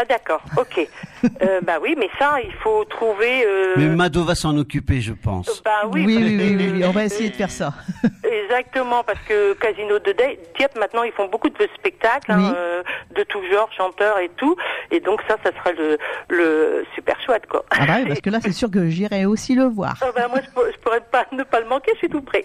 Ah 0.00 0.04
d'accord, 0.04 0.40
ok. 0.56 0.86
euh, 1.42 1.60
bah 1.62 1.78
oui, 1.82 1.96
mais 1.98 2.08
ça, 2.20 2.36
il 2.40 2.52
faut 2.62 2.84
trouver. 2.84 3.44
Euh... 3.44 3.74
Mais 3.76 3.86
Mado 3.88 4.22
va 4.22 4.36
s'en 4.36 4.56
occuper, 4.56 5.00
je 5.00 5.12
pense. 5.12 5.60
Bah 5.64 5.88
oui, 5.92 6.04
oui, 6.06 6.16
oui, 6.16 6.36
que- 6.36 6.42
oui, 6.42 6.56
oui, 6.56 6.70
oui, 6.76 6.84
on 6.84 6.92
va 6.92 7.04
essayer 7.04 7.30
de 7.30 7.34
faire 7.34 7.50
ça. 7.50 7.74
Exactement, 8.44 9.02
parce 9.04 9.18
que 9.26 9.54
Casino 9.54 9.98
de 9.98 10.12
Dieppe, 10.56 10.78
maintenant, 10.78 11.02
ils 11.02 11.10
font 11.12 11.26
beaucoup 11.28 11.48
de 11.48 11.68
spectacles, 11.76 12.30
hein, 12.30 12.38
Oui. 12.38 12.52
euh, 12.56 12.82
de 13.16 13.24
tout 13.24 13.40
genre, 13.50 13.68
chanteurs 13.76 14.18
et 14.20 14.28
tout. 14.36 14.54
Et 14.92 15.00
donc 15.00 15.20
ça, 15.26 15.36
ça 15.42 15.50
serait 15.58 15.74
le, 15.74 15.98
le 16.28 16.84
super 16.94 17.16
chouette, 17.26 17.46
quoi. 17.48 17.64
Ah 17.70 17.84
bah 17.86 17.94
oui, 18.00 18.06
parce 18.08 18.20
que 18.20 18.30
là 18.30 18.38
c'est 18.40 18.52
sûr 18.60 18.70
que 18.70 18.88
j'irai 18.88 19.24
aussi 19.26 19.56
le 19.56 19.64
voir. 19.64 19.96
Ah 20.00 20.06
bah, 20.14 20.28
moi, 20.28 20.38
je, 20.44 20.50
pour- 20.52 20.64
je 20.72 20.78
pourrais 20.78 21.00
pas 21.00 21.24
pas, 21.24 21.36
ne 21.36 21.42
pas 21.42 21.58
le 21.60 21.66
manquer, 21.66 21.90
je 21.94 21.98
suis 21.98 22.08
tout 22.08 22.20
prêt. 22.22 22.44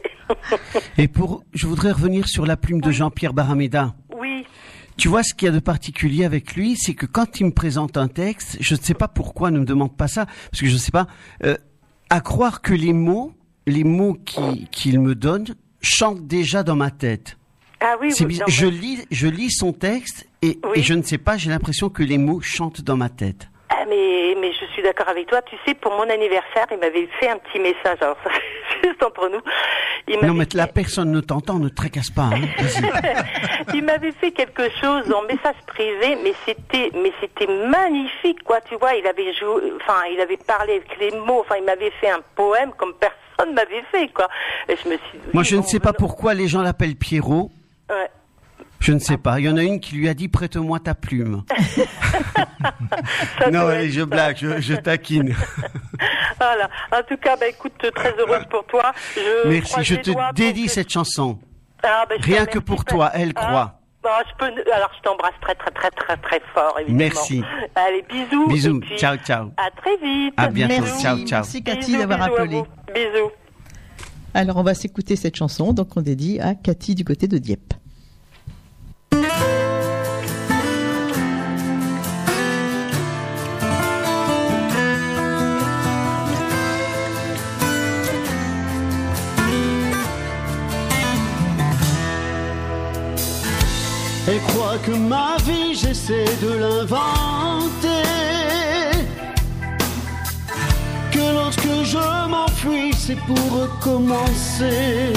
Et 0.97 1.07
pour, 1.07 1.43
je 1.53 1.67
voudrais 1.67 1.91
revenir 1.91 2.27
sur 2.27 2.45
la 2.45 2.55
plume 2.57 2.81
de 2.81 2.89
Jean-Pierre 2.91 3.33
Barameda. 3.33 3.93
Oui. 4.17 4.47
Tu 4.97 5.07
vois, 5.07 5.23
ce 5.23 5.33
qu'il 5.33 5.47
y 5.47 5.49
a 5.49 5.51
de 5.53 5.59
particulier 5.59 6.23
avec 6.25 6.55
lui, 6.55 6.75
c'est 6.77 6.93
que 6.93 7.05
quand 7.05 7.39
il 7.39 7.45
me 7.47 7.51
présente 7.51 7.97
un 7.97 8.07
texte, 8.07 8.57
je 8.59 8.75
ne 8.75 8.79
sais 8.79 8.93
pas 8.93 9.07
pourquoi, 9.07 9.49
ne 9.51 9.59
me 9.59 9.65
demande 9.65 9.95
pas 9.97 10.07
ça, 10.07 10.25
parce 10.51 10.61
que 10.61 10.67
je 10.67 10.73
ne 10.73 10.77
sais 10.79 10.91
pas, 10.91 11.07
euh, 11.43 11.57
à 12.09 12.21
croire 12.21 12.61
que 12.61 12.73
les 12.73 12.93
mots, 12.93 13.33
les 13.65 13.83
mots 13.83 14.13
qui- 14.25 14.67
qu'il 14.71 14.99
me 14.99 15.15
donne, 15.15 15.45
chantent 15.81 16.27
déjà 16.27 16.63
dans 16.63 16.75
ma 16.75 16.91
tête. 16.91 17.37
Ah 17.81 17.95
oui, 17.99 18.13
oui, 18.17 18.25
bizarre. 18.25 18.47
Je 18.49 18.65
lis, 18.67 18.99
je 19.11 19.27
lis 19.27 19.51
son 19.51 19.73
texte 19.73 20.27
et, 20.41 20.59
et 20.75 20.81
je 20.83 20.93
ne 20.93 21.01
sais 21.01 21.17
pas, 21.17 21.37
j'ai 21.37 21.49
l'impression 21.49 21.89
que 21.89 22.03
les 22.03 22.17
mots 22.17 22.39
chantent 22.39 22.81
dans 22.81 22.95
ma 22.95 23.09
tête. 23.09 23.49
Ah, 23.75 23.85
mais, 23.87 24.35
mais 24.39 24.51
je 24.51 24.65
suis 24.73 24.83
d'accord 24.83 25.09
avec 25.09 25.27
toi. 25.27 25.41
Tu 25.41 25.55
sais, 25.65 25.73
pour 25.73 25.91
mon 25.93 26.07
anniversaire, 26.09 26.67
il 26.71 26.77
m'avait 26.77 27.07
fait 27.19 27.29
un 27.29 27.37
petit 27.37 27.59
message. 27.59 27.97
Alors, 28.01 28.17
ça, 28.23 28.29
c'est 28.81 28.87
juste 28.89 29.01
entre 29.01 29.29
nous. 29.29 29.41
Il 30.07 30.19
Non, 30.25 30.33
mais 30.33 30.45
la 30.53 30.67
personne 30.67 31.11
ne 31.11 31.21
t'entend, 31.21 31.59
ne 31.59 31.69
te 31.69 31.75
tracasse 31.75 32.11
pas. 32.11 32.29
Hein. 32.33 33.23
Il 33.73 33.83
m'avait 33.85 34.11
fait 34.11 34.31
quelque 34.31 34.69
chose 34.81 35.11
en 35.13 35.21
message 35.23 35.55
privé, 35.65 36.17
mais 36.23 36.33
c'était, 36.45 36.91
mais 36.93 37.11
c'était 37.21 37.47
magnifique, 37.47 38.43
quoi. 38.43 38.59
Tu 38.61 38.75
vois, 38.75 38.93
il 38.95 39.07
avait 39.07 39.33
joué, 39.33 39.71
enfin, 39.81 40.01
il 40.11 40.19
avait 40.19 40.37
parlé 40.37 40.73
avec 40.73 40.99
les 40.99 41.11
mots. 41.11 41.39
Enfin, 41.39 41.55
il 41.57 41.63
m'avait 41.63 41.91
fait 42.01 42.09
un 42.09 42.19
poème 42.35 42.73
comme 42.77 42.93
personne 42.95 43.53
m'avait 43.53 43.83
fait, 43.91 44.09
quoi. 44.09 44.27
Et 44.67 44.75
je 44.75 44.89
me 44.89 44.97
suis. 44.97 45.17
dit, 45.17 45.29
Moi, 45.33 45.43
je 45.43 45.55
ne 45.55 45.61
sais 45.61 45.79
pas 45.79 45.93
pourquoi 45.93 46.33
les 46.33 46.47
gens 46.47 46.61
l'appellent 46.61 46.95
Pierrot. 46.97 47.49
ouais. 47.89 48.09
Je 48.83 48.91
ne 48.91 48.99
sais 48.99 49.17
pas. 49.17 49.39
Il 49.39 49.45
y 49.45 49.49
en 49.49 49.55
a 49.55 49.63
une 49.63 49.79
qui 49.79 49.95
lui 49.95 50.09
a 50.09 50.13
dit 50.13 50.27
prête-moi 50.27 50.77
ta 50.79 50.93
plume. 50.93 51.43
non, 53.51 53.67
allez, 53.67 53.89
je 53.91 54.01
blague, 54.01 54.37
je, 54.37 54.59
je 54.61 54.75
taquine. 54.75 55.35
Voilà. 56.39 56.69
En 56.91 57.01
tout 57.07 57.15
cas, 57.15 57.37
bah, 57.37 57.47
écoute, 57.47 57.71
très 57.95 58.13
heureuse 58.19 58.43
pour 58.49 58.65
toi. 58.65 58.91
Je 59.15 59.47
Merci, 59.47 59.71
croise 59.71 59.85
je 59.85 59.95
les 59.95 60.01
te 60.01 60.11
doigts 60.11 60.23
pour 60.25 60.33
dédie 60.33 60.65
que- 60.65 60.71
cette 60.71 60.89
chanson. 60.91 61.39
Ah, 61.81 62.05
bah, 62.09 62.15
je 62.17 62.21
te 62.23 62.27
Rien 62.27 62.45
que 62.45 62.59
pour 62.59 62.83
toi, 62.83 63.11
elle 63.13 63.31
Ah, 63.37 63.45
croit. 63.45 63.79
bah, 64.03 64.09
je 64.29 64.35
peux... 64.37 64.71
Alors, 64.73 64.91
je 64.97 65.01
t'embrasse 65.03 65.31
très, 65.39 65.55
très, 65.55 65.71
très, 65.71 65.89
très, 65.91 66.17
très 66.17 66.41
fort, 66.53 66.75
évidemment. 66.81 66.97
Merci. 66.99 67.43
Allez, 67.75 68.03
bisous. 68.09 68.47
Bisous, 68.49 68.79
puis 68.81 68.97
ciao, 68.97 69.15
ciao. 69.25 69.51
À 69.55 69.71
très 69.71 69.95
vite. 70.05 70.33
À 70.35 70.47
bientôt, 70.49 70.73
Merci, 70.81 71.01
ciao, 71.01 71.17
ciao. 71.19 71.41
merci 71.43 71.63
Cathy 71.63 71.97
d'avoir 71.97 72.21
appelé. 72.23 72.61
Bisous. 72.93 73.31
Alors 74.33 74.57
on 74.57 74.63
va 74.63 74.73
s'écouter 74.73 75.15
cette 75.15 75.37
chanson, 75.37 75.71
donc 75.71 75.95
on 75.95 76.01
dédie 76.01 76.41
à 76.41 76.55
Cathy 76.55 76.95
du 76.95 77.05
côté 77.05 77.27
de 77.29 77.37
Dieppe. 77.37 77.73
Elle 94.25 94.39
croit 94.41 94.77
que 94.83 94.91
ma 94.91 95.35
vie, 95.45 95.75
j'essaie 95.75 96.25
de 96.41 96.53
l'inventer. 96.53 98.03
Que 101.11 101.33
lorsque 101.33 101.73
je 101.83 102.27
m'enfuis, 102.29 102.93
c'est 102.97 103.17
pour 103.27 103.61
recommencer. 103.61 105.13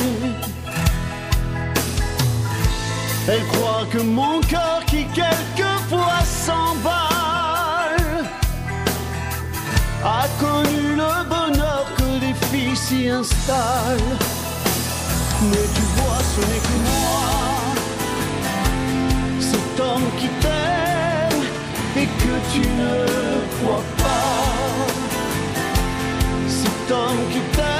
Elle 3.28 3.44
croit 3.46 3.86
que 3.90 3.98
mon 3.98 4.40
cœur 4.42 4.84
qui 4.86 5.04
quelquefois 5.06 6.20
s'emballe 6.24 6.96
a 10.04 10.26
connu 10.38 10.94
le 10.94 11.24
bonheur 11.28 11.86
que 11.96 12.20
des 12.20 12.34
filles 12.46 12.76
s'y 12.76 13.08
installent. 13.08 14.16
Mais 15.50 15.66
tu 15.74 15.82
vois, 15.96 16.20
ce 16.34 16.40
n'est 16.40 16.62
que 16.68 16.76
moi 16.88 17.36
cet 19.40 19.80
homme 19.80 20.08
qui 20.18 20.28
t'aime 20.40 21.42
et 21.96 22.06
que 22.06 22.34
tu 22.52 22.60
ne 22.60 22.96
crois 23.56 23.84
pas. 23.98 24.86
Cet 26.48 26.90
homme 26.92 27.22
qui 27.32 27.40
t'aime 27.56 27.75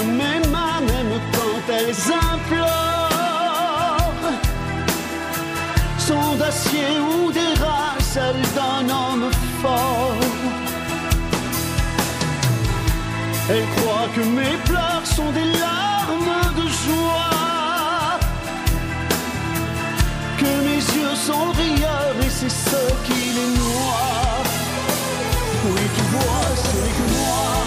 que 0.00 0.06
mes 0.06 0.40
mains, 0.48 0.80
même 0.80 1.20
quand 1.32 1.72
elles 1.72 1.94
implorent, 2.32 2.70
sont 5.98 6.36
d'acier 6.36 6.98
ou 7.00 7.32
des 7.32 7.54
rats, 7.62 7.96
celles 8.00 8.46
d'un 8.56 8.88
homme 8.94 9.30
fort. 9.62 10.14
Elle 13.50 13.66
croit 13.76 14.08
que 14.14 14.20
mes 14.20 14.56
pleurs 14.64 15.04
sont 15.04 15.30
des 15.32 15.48
larmes 15.58 16.54
de 16.56 16.66
joie, 16.84 18.18
que 20.38 20.52
mes 20.66 20.82
yeux 20.96 21.16
sont 21.28 21.50
rieurs 21.52 22.16
et 22.24 22.30
c'est 22.30 22.48
ce 22.48 22.82
qui 23.04 23.22
les 23.36 23.50
noie. 23.58 24.44
Oui, 25.66 25.84
tu 25.96 26.02
vois, 26.12 26.46
ce 26.56 26.76
n'est 26.76 26.92
que 26.98 27.06
moi 27.18 27.59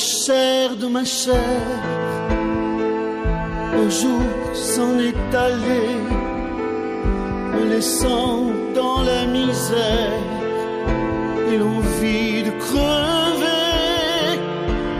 Chair 0.00 0.76
de 0.76 0.86
ma 0.86 1.04
chair 1.04 1.90
jour 3.90 4.22
s'en 4.54 4.98
est 5.00 5.34
allé, 5.34 5.86
me 7.52 7.64
laissant 7.74 8.46
dans 8.74 9.02
la 9.02 9.26
misère 9.26 10.22
et 11.50 11.56
l'envie 11.58 12.42
de 12.44 12.52
crever. 12.66 14.38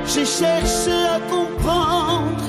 J'ai 0.07 0.27
cherché 0.27 0.93
à 1.17 1.21
comprendre 1.35 2.45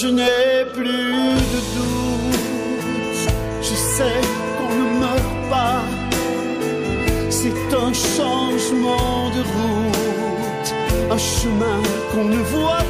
je 0.00 0.06
n'ai 0.06 0.64
plus 0.74 1.34
de 1.52 1.60
doute, 1.76 3.32
je 3.60 3.74
sais 3.96 4.20
qu'on 4.56 4.72
ne 4.80 5.00
meurt 5.00 5.50
pas. 5.50 5.82
C'est 7.30 7.68
un 7.86 7.92
changement 7.92 9.30
de 9.36 9.42
route, 9.54 10.68
un 11.10 11.18
chemin 11.18 11.80
qu'on 12.12 12.26
ne 12.26 12.40
voit 12.54 12.87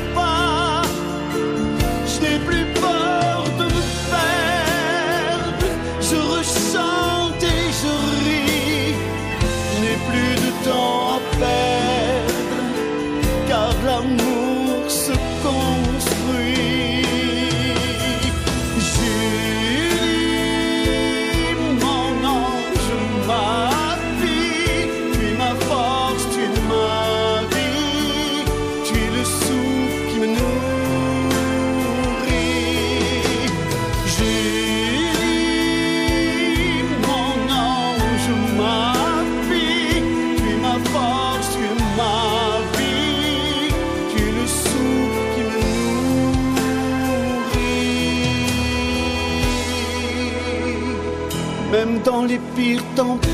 Même 51.70 52.00
dans 52.02 52.24
les 52.24 52.38
pires 52.56 52.82
tempêtes, 52.96 53.28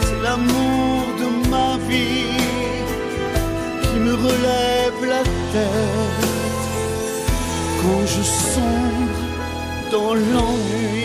c'est 0.00 0.22
l'amour 0.22 1.04
de 1.20 1.50
ma 1.50 1.76
vie 1.86 2.38
qui 3.82 3.98
me 3.98 4.14
relève 4.14 5.04
la 5.06 5.22
tête 5.52 6.28
quand 7.82 8.06
je 8.06 8.22
sombre 8.22 9.18
dans 9.92 10.14
l'ennui. 10.14 11.04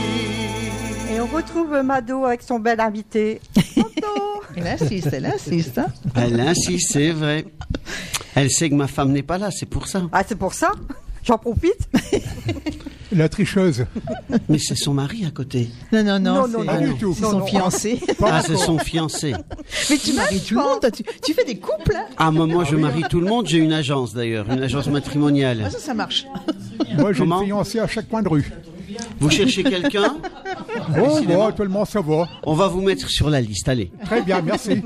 Et 1.14 1.20
on 1.20 1.28
retrouve 1.28 1.82
Mado 1.84 2.26
avec 2.26 2.42
son 2.42 2.60
bel 2.60 2.80
invité. 2.80 3.42
Elle 4.56 4.68
insiste, 4.68 5.10
elle 5.12 5.26
insiste. 5.26 5.80
Hein 5.80 5.88
Elle 6.16 6.40
insiste, 6.40 6.92
c'est 6.94 7.10
vrai. 7.10 7.46
Elle 8.36 8.52
sait 8.52 8.70
que 8.70 8.76
ma 8.76 8.88
femme 8.88 9.12
n'est 9.12 9.24
pas 9.24 9.38
là, 9.40 9.50
c'est 9.52 9.66
pour 9.66 9.88
ça. 9.88 10.04
Ah, 10.12 10.22
c'est 10.26 10.38
pour 10.38 10.54
ça 10.54 10.72
J'en 11.24 11.38
profite 11.38 11.90
La 13.16 13.30
tricheuse. 13.30 13.86
Mais 14.50 14.58
c'est 14.58 14.76
son 14.76 14.94
mari 14.94 15.26
à 15.26 15.32
côté. 15.32 15.70
Non, 15.92 16.04
non, 16.04 16.20
non, 16.20 16.34
Non, 16.34 16.46
c'est 16.48 16.58
non, 16.58 16.66
Pas 16.66 16.78
du 16.80 16.94
tout. 16.96 17.14
c'est 17.14 17.22
son 17.26 17.46
fiancé. 17.46 18.00
Ah, 18.24 18.42
c'est 18.46 18.58
son 18.58 18.78
fiancé. 18.80 19.34
Mais 19.90 19.98
tu 19.98 20.14
maries 20.14 20.40
tout 20.42 20.56
le 20.56 20.62
monde, 20.62 20.80
toi, 20.82 20.92
tu, 20.92 21.04
tu 21.24 21.34
fais 21.34 21.46
des 21.46 21.58
couples. 21.58 21.96
hein 21.96 22.06
Ah, 22.18 22.32
moi, 22.32 22.48
moi, 22.48 22.64
je 22.64 22.76
marie 22.76 23.04
tout 23.10 23.20
le 23.20 23.28
monde. 23.28 23.48
J'ai 23.48 23.58
une 23.60 23.74
agence 23.74 24.14
d'ailleurs, 24.14 24.50
une 24.52 24.62
agence 24.64 24.86
Ah, 24.88 24.92
matrimoniale. 24.92 25.68
ça, 25.72 25.80
ça 25.80 25.94
marche. 25.94 26.26
Moi, 26.98 27.12
j'ai 27.14 27.20
Comment 27.20 27.42
une 27.42 27.48
fiancée 27.48 27.80
à 27.80 27.88
chaque 27.88 28.08
coin 28.08 28.22
de 28.22 28.30
rue. 28.30 28.52
Vous 29.20 29.30
cherchez 29.30 29.64
quelqu'un 29.64 30.18
Oh, 31.02 31.20
bon, 31.26 31.52
tout 31.52 31.64
le 31.64 31.70
monde 31.70 31.88
ça 31.88 32.02
va. 32.02 32.28
On 32.44 32.54
va 32.54 32.68
vous 32.68 32.82
mettre 32.82 33.10
sur 33.10 33.30
la 33.30 33.42
liste. 33.42 33.68
Allez. 33.68 33.92
Très 34.06 34.22
bien, 34.22 34.42
merci. 34.42 34.82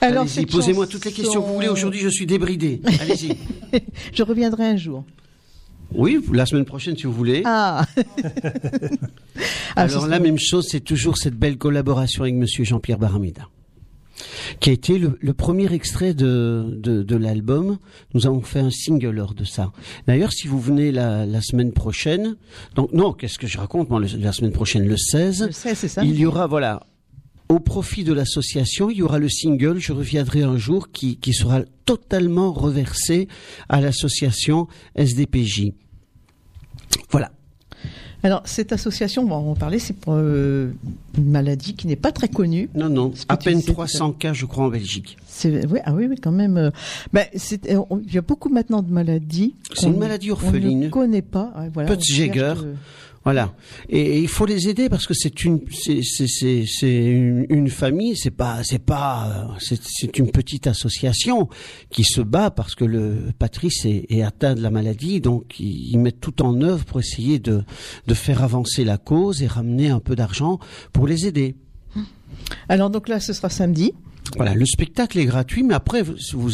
Alors, 0.00 0.22
Allez-y, 0.22 0.46
posez-moi 0.46 0.86
toutes 0.86 1.04
les 1.04 1.12
questions 1.12 1.40
que 1.42 1.46
vous 1.46 1.54
voulez. 1.54 1.68
Aujourd'hui, 1.68 2.00
je 2.00 2.08
suis 2.08 2.26
débridé. 2.26 2.80
Allez-y. 3.00 3.36
Je 4.12 4.22
reviendrai 4.22 4.64
un 4.66 4.76
jour. 4.76 5.04
Oui, 5.94 6.18
la 6.32 6.44
semaine 6.46 6.64
prochaine, 6.66 6.96
si 6.96 7.04
vous 7.04 7.12
voulez. 7.12 7.42
Ah. 7.44 7.84
Ah, 9.76 9.82
Alors, 9.82 10.08
la 10.08 10.18
même 10.18 10.38
chose, 10.38 10.66
c'est 10.68 10.80
toujours 10.80 11.16
cette 11.16 11.34
belle 11.36 11.56
collaboration 11.58 12.22
avec 12.22 12.34
Monsieur 12.34 12.64
Jean-Pierre 12.64 12.98
Baramida, 12.98 13.48
qui 14.58 14.70
a 14.70 14.72
été 14.72 14.98
le, 14.98 15.16
le 15.20 15.32
premier 15.34 15.72
extrait 15.72 16.14
de, 16.14 16.64
de, 16.76 17.04
de 17.04 17.16
l'album. 17.16 17.78
Nous 18.14 18.26
avons 18.26 18.40
fait 18.40 18.58
un 18.58 18.70
single 18.70 19.10
lors 19.10 19.34
de 19.34 19.44
ça. 19.44 19.70
D'ailleurs, 20.08 20.32
si 20.32 20.48
vous 20.48 20.58
venez 20.58 20.90
la, 20.90 21.24
la 21.26 21.40
semaine 21.40 21.72
prochaine, 21.72 22.34
donc 22.74 22.92
non, 22.92 23.12
qu'est-ce 23.12 23.38
que 23.38 23.46
je 23.46 23.58
raconte? 23.58 23.88
Moi, 23.90 24.00
le- 24.00 24.18
La 24.18 24.32
semaine 24.32 24.50
prochaine, 24.52 24.88
le 24.88 24.96
16, 24.96 25.46
Le 25.46 25.52
16, 25.52 25.78
c'est 25.78 25.88
ça 25.88 26.02
il 26.04 26.18
y 26.18 26.26
aura, 26.26 26.48
voilà, 26.48 26.82
au 27.48 27.60
profit 27.60 28.04
de 28.04 28.12
l'association, 28.12 28.90
il 28.90 28.98
y 28.98 29.02
aura 29.02 29.18
le 29.18 29.28
single 29.28 29.78
Je 29.78 29.92
reviendrai 29.92 30.42
un 30.42 30.56
jour 30.56 30.90
qui, 30.92 31.16
qui 31.16 31.32
sera 31.32 31.62
totalement 31.86 32.52
reversé 32.52 33.28
à 33.68 33.80
l'association 33.80 34.68
SDPJ. 34.96 35.72
Voilà. 37.10 37.30
Alors, 38.24 38.42
cette 38.46 38.72
association, 38.72 39.24
bon, 39.24 39.36
on 39.36 39.42
va 39.44 39.50
en 39.50 39.54
parler, 39.54 39.78
c'est 39.78 39.92
pour 39.94 40.14
euh, 40.16 40.72
une 41.16 41.30
maladie 41.30 41.74
qui 41.74 41.86
n'est 41.86 41.94
pas 41.96 42.10
très 42.10 42.26
connue. 42.28 42.68
Non, 42.74 42.88
non, 42.88 43.12
à 43.28 43.36
peine 43.36 43.54
disais 43.60 43.66
tout 43.66 43.80
à 43.80 43.86
300 43.86 44.12
cas, 44.12 44.32
je 44.32 44.44
crois, 44.44 44.64
en 44.64 44.68
Belgique. 44.70 45.16
Ouais, 45.44 45.80
ah 45.84 45.94
oui, 45.94 46.06
oui, 46.10 46.16
quand 46.20 46.32
même. 46.32 46.56
euh, 46.56 46.70
ben, 47.12 47.26
euh, 47.70 47.80
on- 47.90 48.00
il 48.04 48.12
y 48.12 48.18
a 48.18 48.22
beaucoup 48.22 48.48
maintenant 48.48 48.82
de 48.82 48.90
maladies. 48.90 49.54
C'est 49.72 49.86
une 49.86 49.98
maladie 49.98 50.30
On 50.30 50.34
orpheline. 50.34 50.80
ne 50.80 50.88
connaît 50.88 51.22
pas. 51.22 51.52
Ouais, 51.56 51.70
voilà, 51.72 51.92
on 51.92 51.94
de- 52.56 52.74
Voilà. 53.28 53.54
Et, 53.90 54.00
et 54.00 54.20
il 54.20 54.28
faut 54.28 54.46
les 54.46 54.70
aider 54.70 54.88
parce 54.88 55.06
que 55.06 55.12
c'est 55.12 55.44
une, 55.44 55.60
c'est, 55.70 56.00
c'est, 56.02 56.26
c'est, 56.26 56.64
c'est 56.66 57.04
une, 57.04 57.44
une 57.50 57.68
famille. 57.68 58.16
C'est 58.16 58.30
pas, 58.30 58.64
c'est 58.64 58.78
pas, 58.78 59.28
euh, 59.50 59.54
c'est, 59.58 59.78
c'est 59.84 60.18
une 60.18 60.30
petite 60.30 60.66
association 60.66 61.50
qui 61.90 62.04
se 62.04 62.22
bat 62.22 62.50
parce 62.50 62.74
que 62.74 62.86
le 62.86 63.30
Patrice 63.38 63.84
est, 63.84 64.06
est 64.08 64.22
atteint 64.22 64.54
de 64.54 64.62
la 64.62 64.70
maladie. 64.70 65.20
Donc 65.20 65.60
ils, 65.60 65.90
ils 65.90 65.98
mettent 65.98 66.22
tout 66.22 66.40
en 66.40 66.62
œuvre 66.62 66.86
pour 66.86 67.00
essayer 67.00 67.38
de, 67.38 67.64
de 68.06 68.14
faire 68.14 68.42
avancer 68.42 68.82
la 68.82 68.96
cause 68.96 69.42
et 69.42 69.46
ramener 69.46 69.90
un 69.90 70.00
peu 70.00 70.16
d'argent 70.16 70.58
pour 70.94 71.06
les 71.06 71.26
aider. 71.26 71.54
Alors 72.70 72.88
donc 72.88 73.10
là, 73.10 73.20
ce 73.20 73.34
sera 73.34 73.50
samedi. 73.50 73.92
Voilà, 74.36 74.54
le 74.54 74.66
spectacle 74.66 75.18
est 75.18 75.24
gratuit, 75.26 75.62
mais 75.62 75.74
après, 75.74 76.02
vous, 76.02 76.50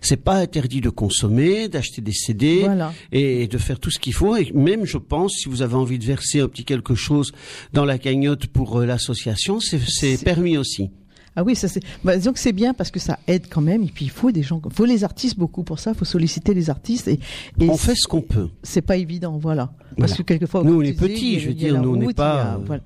c'est 0.00 0.16
pas 0.16 0.36
interdit 0.36 0.80
de 0.80 0.90
consommer, 0.90 1.68
d'acheter 1.68 2.00
des 2.00 2.12
CD 2.12 2.60
Voilà. 2.60 2.92
et 3.12 3.46
de 3.48 3.58
faire 3.58 3.78
tout 3.80 3.90
ce 3.90 3.98
qu'il 3.98 4.14
faut. 4.14 4.36
Et 4.36 4.50
même, 4.54 4.84
je 4.84 4.98
pense, 4.98 5.34
si 5.34 5.48
vous 5.48 5.62
avez 5.62 5.74
envie 5.74 5.98
de 5.98 6.04
verser 6.04 6.40
un 6.40 6.48
petit 6.48 6.64
quelque 6.64 6.94
chose 6.94 7.32
dans 7.72 7.84
la 7.84 7.98
cagnotte 7.98 8.46
pour 8.46 8.78
euh, 8.80 8.86
l'association, 8.86 9.58
c'est 9.60 10.22
permis 10.24 10.56
aussi. 10.56 10.90
Ah 11.36 11.44
oui, 11.44 11.54
ça 11.54 11.68
c'est. 11.68 11.80
Bah, 12.02 12.16
disons 12.16 12.32
que 12.32 12.40
c'est 12.40 12.52
bien 12.52 12.74
parce 12.74 12.90
que 12.90 12.98
ça 12.98 13.18
aide 13.28 13.44
quand 13.48 13.60
même. 13.60 13.84
Et 13.84 13.88
puis 13.94 14.06
il 14.06 14.10
faut 14.10 14.32
des 14.32 14.42
gens, 14.42 14.60
il 14.64 14.72
faut 14.74 14.86
les 14.86 15.04
artistes 15.04 15.38
beaucoup 15.38 15.62
pour 15.62 15.78
ça. 15.78 15.92
Il 15.92 15.96
faut 15.96 16.04
solliciter 16.04 16.52
les 16.52 16.68
artistes 16.68 17.06
et, 17.06 17.20
et 17.60 17.68
On 17.70 17.76
fait 17.76 17.94
ce 17.94 18.08
qu'on 18.08 18.22
peut. 18.22 18.48
c'est 18.64 18.82
pas 18.82 18.96
évident, 18.96 19.38
voilà. 19.38 19.72
Parce 19.96 20.14
que 20.14 20.22
quelquefois, 20.22 20.64
Nous, 20.64 20.74
on 20.74 20.82
est 20.82 20.94
petits, 20.98 21.38
je 21.38 21.48
veux 21.48 21.54
dire, 21.54 21.80
nous, 21.80 21.94
on 21.94 21.96
n'est 21.96 22.12
pas, 22.12 22.42
a- 22.42 22.54
euh, 22.56 22.58
voilà. 22.66 22.82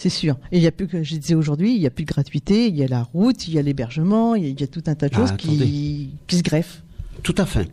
C'est 0.00 0.08
sûr. 0.08 0.38
Et 0.50 0.56
il 0.56 0.62
y 0.62 0.66
a 0.66 0.72
plus 0.72 0.88
que 0.88 1.02
je 1.02 1.14
disais 1.14 1.34
aujourd'hui, 1.34 1.74
il 1.74 1.80
y 1.82 1.86
a 1.86 1.90
plus 1.90 2.06
de 2.06 2.10
gratuité, 2.10 2.68
il 2.68 2.74
y 2.74 2.82
a 2.82 2.88
la 2.88 3.02
route, 3.02 3.46
il 3.48 3.52
y 3.52 3.58
a 3.58 3.62
l'hébergement, 3.62 4.34
il 4.34 4.44
y 4.44 4.46
a, 4.46 4.48
il 4.48 4.58
y 4.58 4.64
a 4.64 4.66
tout 4.66 4.82
un 4.86 4.94
tas 4.94 5.10
de 5.10 5.14
Ah, 5.14 5.18
choses 5.18 5.32
qui, 5.36 6.14
qui 6.26 6.36
se 6.38 6.42
greffent. 6.42 6.82
Tout 7.22 7.34
à 7.36 7.44
fait. 7.44 7.68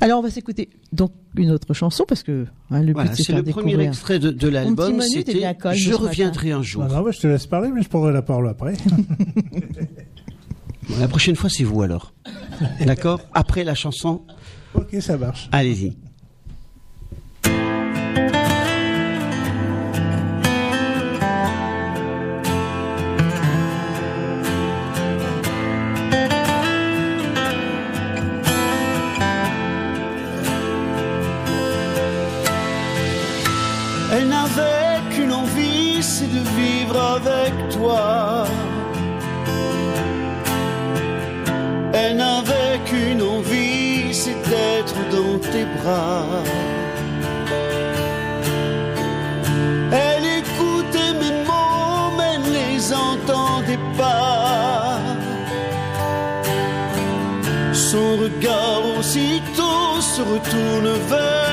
Alors 0.00 0.18
on 0.18 0.22
va 0.22 0.30
s'écouter 0.30 0.68
donc 0.90 1.12
une 1.36 1.52
autre 1.52 1.74
chanson 1.74 2.04
parce 2.08 2.24
que 2.24 2.46
hein, 2.72 2.82
le 2.82 2.92
Voilà, 2.92 3.10
but 3.10 3.22
c'est 3.22 3.32
le 3.34 3.44
faire 3.44 3.54
premier 3.54 3.66
découvrir. 3.70 3.90
extrait 3.90 4.18
de, 4.18 4.48
l'album. 4.48 5.00
C'était 5.00 5.54
Je 5.74 5.94
reviendrai 5.94 6.50
un 6.50 6.62
jour. 6.62 6.82
Non, 6.86 7.04
non, 7.04 7.12
je 7.12 7.20
te 7.20 7.28
laisse 7.28 7.46
parler, 7.46 7.70
mais 7.72 7.82
je 7.82 7.88
prendrai 7.88 8.12
la 8.12 8.22
parole 8.22 8.48
après. 8.48 8.74
Bon, 10.88 10.96
la 10.98 11.06
prochaine 11.06 11.36
fois, 11.36 11.48
c'est 11.48 11.62
vous 11.62 11.82
alors. 11.82 12.12
D'accord? 12.84 13.20
Après 13.34 13.62
la 13.62 13.76
chanson. 13.76 14.22
ok, 14.74 14.96
ça 15.00 15.16
marche. 15.16 15.48
Allez-y. 15.52 15.96
C'est 36.02 36.26
de 36.26 36.42
vivre 36.60 37.00
avec 37.16 37.52
toi. 37.70 38.44
Elle 41.94 42.16
n'avait 42.16 42.80
qu'une 42.86 43.22
envie, 43.22 44.12
c'est 44.12 44.40
d'être 44.50 44.96
dans 45.16 45.38
tes 45.38 45.66
bras. 45.76 46.26
Elle 49.92 50.24
écoutait 50.40 51.14
mes 51.22 51.34
mots, 51.46 52.10
mais 52.18 52.38
ne 52.38 52.50
les 52.58 52.92
entendait 52.92 53.86
pas. 53.96 54.98
Son 57.72 58.16
regard 58.16 58.82
aussitôt 58.98 60.00
se 60.00 60.20
retourne 60.22 60.90
vers 61.08 61.51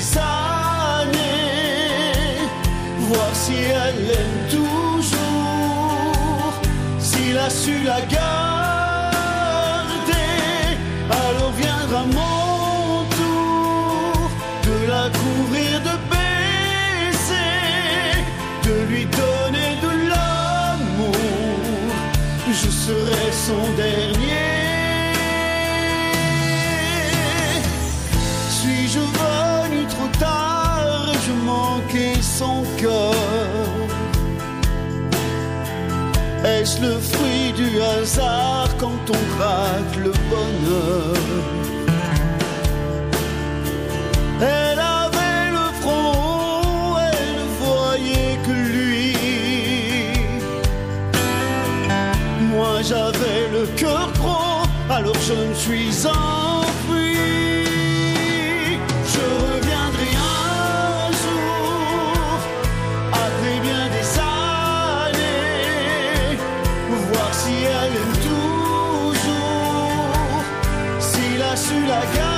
des 0.00 0.16
années, 0.16 1.20
voir 3.00 3.34
si 3.34 3.54
elle 3.54 4.10
aime 4.22 4.48
toujours, 4.50 6.54
s'il 6.98 7.36
a 7.36 7.50
su 7.50 7.82
la 7.84 8.00
garder. 8.00 8.30
Alors 11.10 11.52
viendra 11.52 12.04
mon 12.04 13.04
tour 13.18 14.30
de 14.68 14.76
la 14.92 15.04
couvrir 15.20 15.74
de 15.88 15.94
baisers, 16.10 18.24
de 18.66 18.74
lui 18.90 19.04
donner 19.04 19.70
de 19.86 19.92
l'amour. 20.10 21.92
Je 22.48 22.70
serai 22.84 23.24
son 23.46 23.62
dernier. 23.76 24.09
Est-ce 36.60 36.78
le 36.82 36.98
fruit 36.98 37.52
du 37.56 37.80
hasard 37.80 38.68
quand 38.76 39.00
on 39.08 39.42
rate 39.42 39.96
le 39.96 40.12
bonheur 40.28 41.16
Elle 44.42 44.78
avait 44.78 45.52
le 45.52 45.66
front 45.80 46.98
elle 46.98 47.32
ne 47.40 47.46
voyait 47.64 48.38
que 48.46 48.56
lui. 48.74 49.16
Moi 52.52 52.82
j'avais 52.82 53.42
le 53.56 53.64
cœur 53.78 54.10
gros, 54.18 54.68
alors 54.90 55.16
je 55.26 55.32
me 55.32 55.54
suis 55.54 56.06
enfui. 56.06 56.49
S'il 71.90 72.20
a 72.20 72.29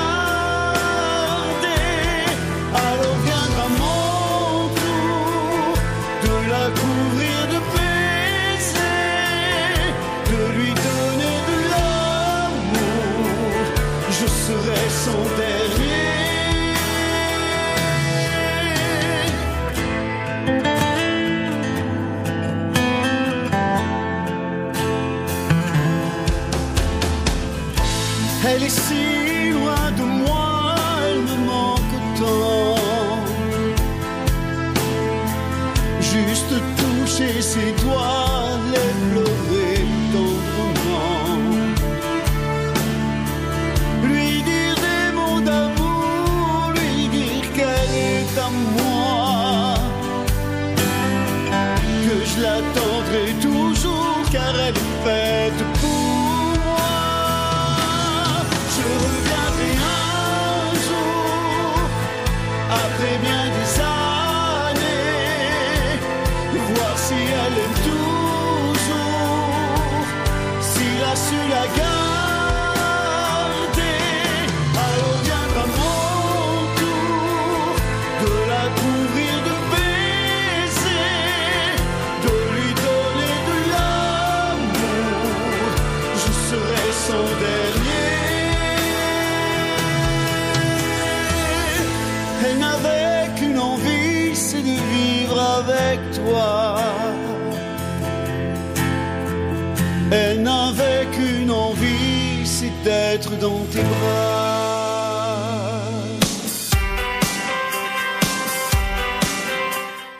dans 103.41 103.65
tes 103.71 103.83
bras. 103.83 104.53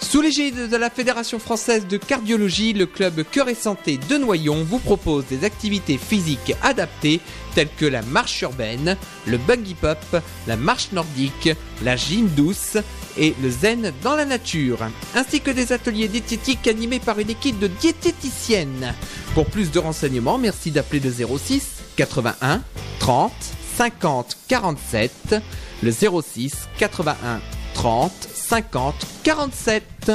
Sous 0.01 0.21
l'égide 0.21 0.69
de 0.69 0.77
la 0.77 0.91
Fédération 0.91 1.39
française 1.39 1.87
de 1.87 1.97
cardiologie, 1.97 2.75
le 2.75 2.85
club 2.85 3.25
Cœur 3.31 3.49
et 3.49 3.55
Santé 3.55 3.99
de 4.11 4.19
Noyon 4.19 4.63
vous 4.63 4.79
propose 4.79 5.25
des 5.25 5.45
activités 5.45 5.97
physiques 5.97 6.55
adaptées 6.63 7.21
telles 7.55 7.71
que 7.79 7.87
la 7.87 8.03
marche 8.03 8.43
urbaine, 8.43 8.99
le 9.27 9.39
buggy 9.39 9.73
pop, 9.73 9.99
la 10.47 10.57
marche 10.57 10.93
nordique, 10.93 11.49
la 11.83 11.97
gym 11.97 12.29
douce 12.29 12.77
et 13.19 13.35
le 13.43 13.51
zen 13.51 13.91
dans 14.03 14.15
la 14.15 14.27
nature, 14.27 14.81
ainsi 15.15 15.41
que 15.41 15.51
des 15.51 15.73
ateliers 15.73 16.09
diététiques 16.09 16.69
animés 16.69 17.01
par 17.01 17.19
une 17.19 17.31
équipe 17.31 17.59
de 17.59 17.69
diététiciennes. 17.69 18.95
Pour 19.35 19.47
plus 19.47 19.71
de 19.71 19.79
renseignements, 19.79 20.37
merci 20.37 20.71
d'appeler 20.71 21.01
le 21.01 21.11
06 21.39 21.72
81 21.97 22.63
30 23.01 23.33
50 23.77 24.37
47, 24.49 25.37
le 25.83 25.91
06 25.91 26.69
81 26.79 27.41
30 27.75 28.13
50 28.13 28.95
47. 29.23 30.13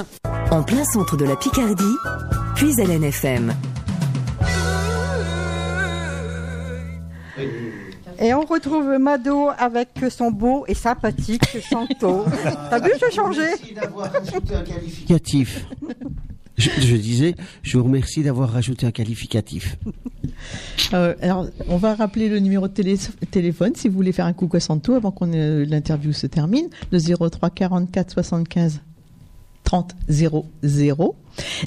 En 0.51 0.63
plein 0.63 0.83
centre 0.85 1.17
de 1.17 1.25
la 1.25 1.35
Picardie, 1.35 1.83
puis 2.55 2.79
à 2.81 2.85
l'NFM. 2.85 3.53
Et 8.19 8.33
on 8.33 8.41
retrouve 8.41 8.97
Mado 8.97 9.49
avec 9.57 9.89
son 10.09 10.31
beau 10.31 10.65
et 10.67 10.73
sympathique 10.73 11.57
Santo. 11.69 12.25
T'as 12.69 12.79
vu, 12.79 12.91
j'ai 12.99 13.11
changé. 13.11 13.43
Qualificatif. 14.65 15.65
Je, 16.57 16.69
je 16.81 16.95
disais, 16.95 17.35
je 17.63 17.77
vous 17.77 17.83
remercie 17.83 18.23
d'avoir 18.23 18.49
rajouté 18.51 18.85
un 18.85 18.91
qualificatif. 18.91 19.77
Euh, 20.93 21.15
alors, 21.21 21.47
on 21.67 21.77
va 21.77 21.95
rappeler 21.95 22.29
le 22.29 22.37
numéro 22.39 22.67
de 22.67 22.73
télé- 22.73 22.97
téléphone 23.31 23.71
si 23.75 23.87
vous 23.89 23.95
voulez 23.95 24.11
faire 24.11 24.25
un 24.25 24.33
coucou 24.33 24.57
à 24.57 24.59
Santo 24.59 24.93
avant 24.93 25.09
que 25.11 25.25
l'interview 25.67 26.13
se 26.13 26.27
termine. 26.27 26.67
Le 26.91 26.99
03 26.99 27.49
44 27.49 28.11
75 28.13 28.81
30 29.63 29.95
00. 30.07 30.45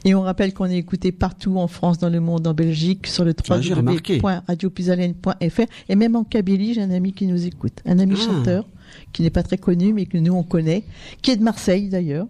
Et 0.05 0.15
on 0.15 0.23
rappelle 0.23 0.55
qu'on 0.55 0.67
est 0.67 0.77
écouté 0.79 1.11
partout 1.13 1.59
en 1.59 1.67
France, 1.67 1.99
dans 1.99 2.09
le 2.09 2.21
monde, 2.21 2.47
en 2.47 2.55
Belgique, 2.55 3.07
sur 3.09 3.25
le 3.25 3.35
Ah, 3.51 3.59
www.radiopuisalène.fr. 3.59 5.63
Et 5.89 5.97
même 5.97 6.15
en 6.17 6.25
Kabylie, 6.25 6.75
j'ai 6.75 6.83
un 6.83 6.91
ami 6.91 7.13
qui 7.13 7.27
nous 7.27 7.45
écoute. 7.47 7.81
Un 7.87 7.99
ami 7.99 8.15
Ah. 8.17 8.21
chanteur 8.25 8.67
qui 9.13 9.23
n'est 9.23 9.31
pas 9.31 9.43
très 9.43 9.59
connu, 9.59 9.93
mais 9.93 10.07
que 10.07 10.17
nous 10.19 10.33
on 10.33 10.43
connaît, 10.45 10.85
qui 11.23 11.31
est 11.33 11.37
de 11.37 11.43
Marseille 11.45 11.89
d'ailleurs. 11.89 12.27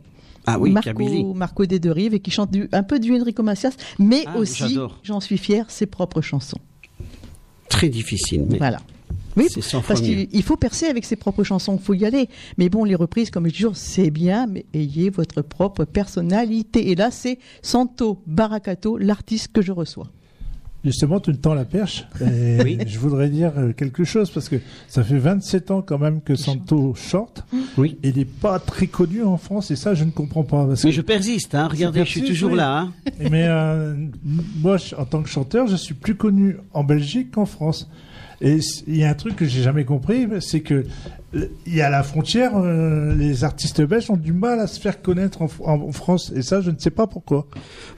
Ah 0.55 0.59
oui, 0.59 0.71
Marco, 0.71 0.89
Kabylie. 0.91 1.25
Marco 1.35 1.67
des 1.67 1.79
Deux 1.79 1.93
Rives 1.93 2.15
et 2.15 2.21
qui 2.21 2.31
chante 2.31 2.51
du, 2.51 2.69
un 2.73 2.83
peu 2.83 2.99
du 2.99 3.15
Enrico 3.19 3.43
Macias, 3.43 3.73
mais 3.99 4.25
Ah, 4.27 4.39
aussi, 4.39 4.79
j'en 5.03 5.21
suis 5.21 5.39
fier, 5.39 5.71
ses 5.71 5.87
propres 5.87 6.21
chansons. 6.21 6.59
Très 7.69 7.89
difficile, 7.89 8.47
mais 8.49 8.59
Voilà. 8.59 8.81
Oui, 9.37 9.47
c'est 9.49 9.61
100 9.63 9.81
fois 9.83 9.89
parce 9.95 10.01
qu'il 10.01 10.29
il 10.33 10.43
faut 10.43 10.57
percer 10.57 10.87
avec 10.87 11.05
ses 11.05 11.15
propres 11.15 11.45
chansons, 11.45 11.77
il 11.81 11.83
faut 11.85 11.95
y 11.95 12.05
aller. 12.05 12.29
Mais 12.59 12.69
bon, 12.69 12.85
les 12.85 12.97
reprises, 12.97 13.31
comme 13.31 13.45
je 13.47 13.51
dis 13.51 13.57
toujours, 13.59 13.77
c'est 13.77 14.11
bien, 14.11 14.47
mais 14.49 14.67
ayez 14.75 15.09
votre 15.09 15.41
propre 15.43 15.85
personnalité. 15.85 16.91
Et 16.91 16.97
là, 16.97 17.11
c'est 17.13 17.39
Santo 17.63 18.21
Baracato, 18.27 18.99
l'artiste 18.99 19.53
que 19.53 19.63
je 19.63 19.71
reçois. 19.71 20.09
Justement, 20.85 21.21
tu 21.21 21.31
me 21.31 21.37
tends 21.37 21.53
la 21.53 21.67
perche. 21.67 22.07
Et 22.23 22.79
Je 22.87 22.99
voudrais 22.99 23.29
dire 23.29 23.53
euh, 23.59 23.73
quelque 23.73 24.05
chose 24.05 24.31
parce 24.31 24.49
que 24.49 24.57
ça 24.89 25.05
fait 25.05 25.19
27 25.19 25.71
ans 25.71 25.83
quand 25.83 25.99
même 25.99 26.23
que 26.23 26.37
Santo 26.37 26.95
chante. 26.97 27.45
Oui. 27.77 27.99
Il 28.03 28.17
n'est 28.17 28.25
pas 28.25 28.59
très 28.59 28.87
connu 28.87 29.23
en 29.23 29.37
France 29.37 29.71
et 29.71 29.77
ça, 29.77 29.93
je 29.95 30.05
ne 30.05 30.11
comprends 30.11 30.43
pas. 30.45 30.67
Parce 30.67 30.85
Mais 30.85 30.91
que- 30.91 30.97
je 30.97 31.03
persiste, 31.03 31.55
hein. 31.55 31.69
Regardez, 31.71 32.01
je 32.05 32.11
suis 32.11 32.25
toujours 32.25 32.53
oui. 32.53 32.57
là, 32.57 32.79
hein. 32.79 32.93
Mais 33.31 33.45
euh, 33.47 33.95
moi, 34.63 34.77
en 34.97 35.05
tant 35.05 35.23
que 35.23 35.29
chanteur, 35.29 35.67
je 35.67 35.77
suis 35.77 35.95
plus 35.95 36.15
connu 36.15 36.57
en 36.73 36.83
Belgique 36.83 37.33
qu'en 37.33 37.47
France. 37.47 37.91
Et 38.41 38.59
il 38.87 38.97
y 38.97 39.05
a 39.05 39.11
un 39.11 39.15
truc 39.15 39.37
que 39.37 39.45
j'ai 39.45 39.63
jamais 39.63 39.85
compris, 39.85 40.27
c'est 40.41 40.61
que 40.61 40.87
il 41.33 41.75
y 41.75 41.81
a 41.81 41.91
la 41.91 42.03
frontière, 42.03 42.57
euh, 42.57 43.15
les 43.15 43.45
artistes 43.45 43.81
belges 43.83 44.11
ont 44.11 44.17
du 44.17 44.33
mal 44.33 44.59
à 44.59 44.67
se 44.67 44.81
faire 44.81 45.01
connaître 45.01 45.43
en, 45.43 45.93
France. 45.93 46.33
Et 46.35 46.43
ça, 46.43 46.61
je 46.61 46.71
ne 46.71 46.79
sais 46.79 46.91
pas 46.91 47.07
pourquoi. 47.07 47.47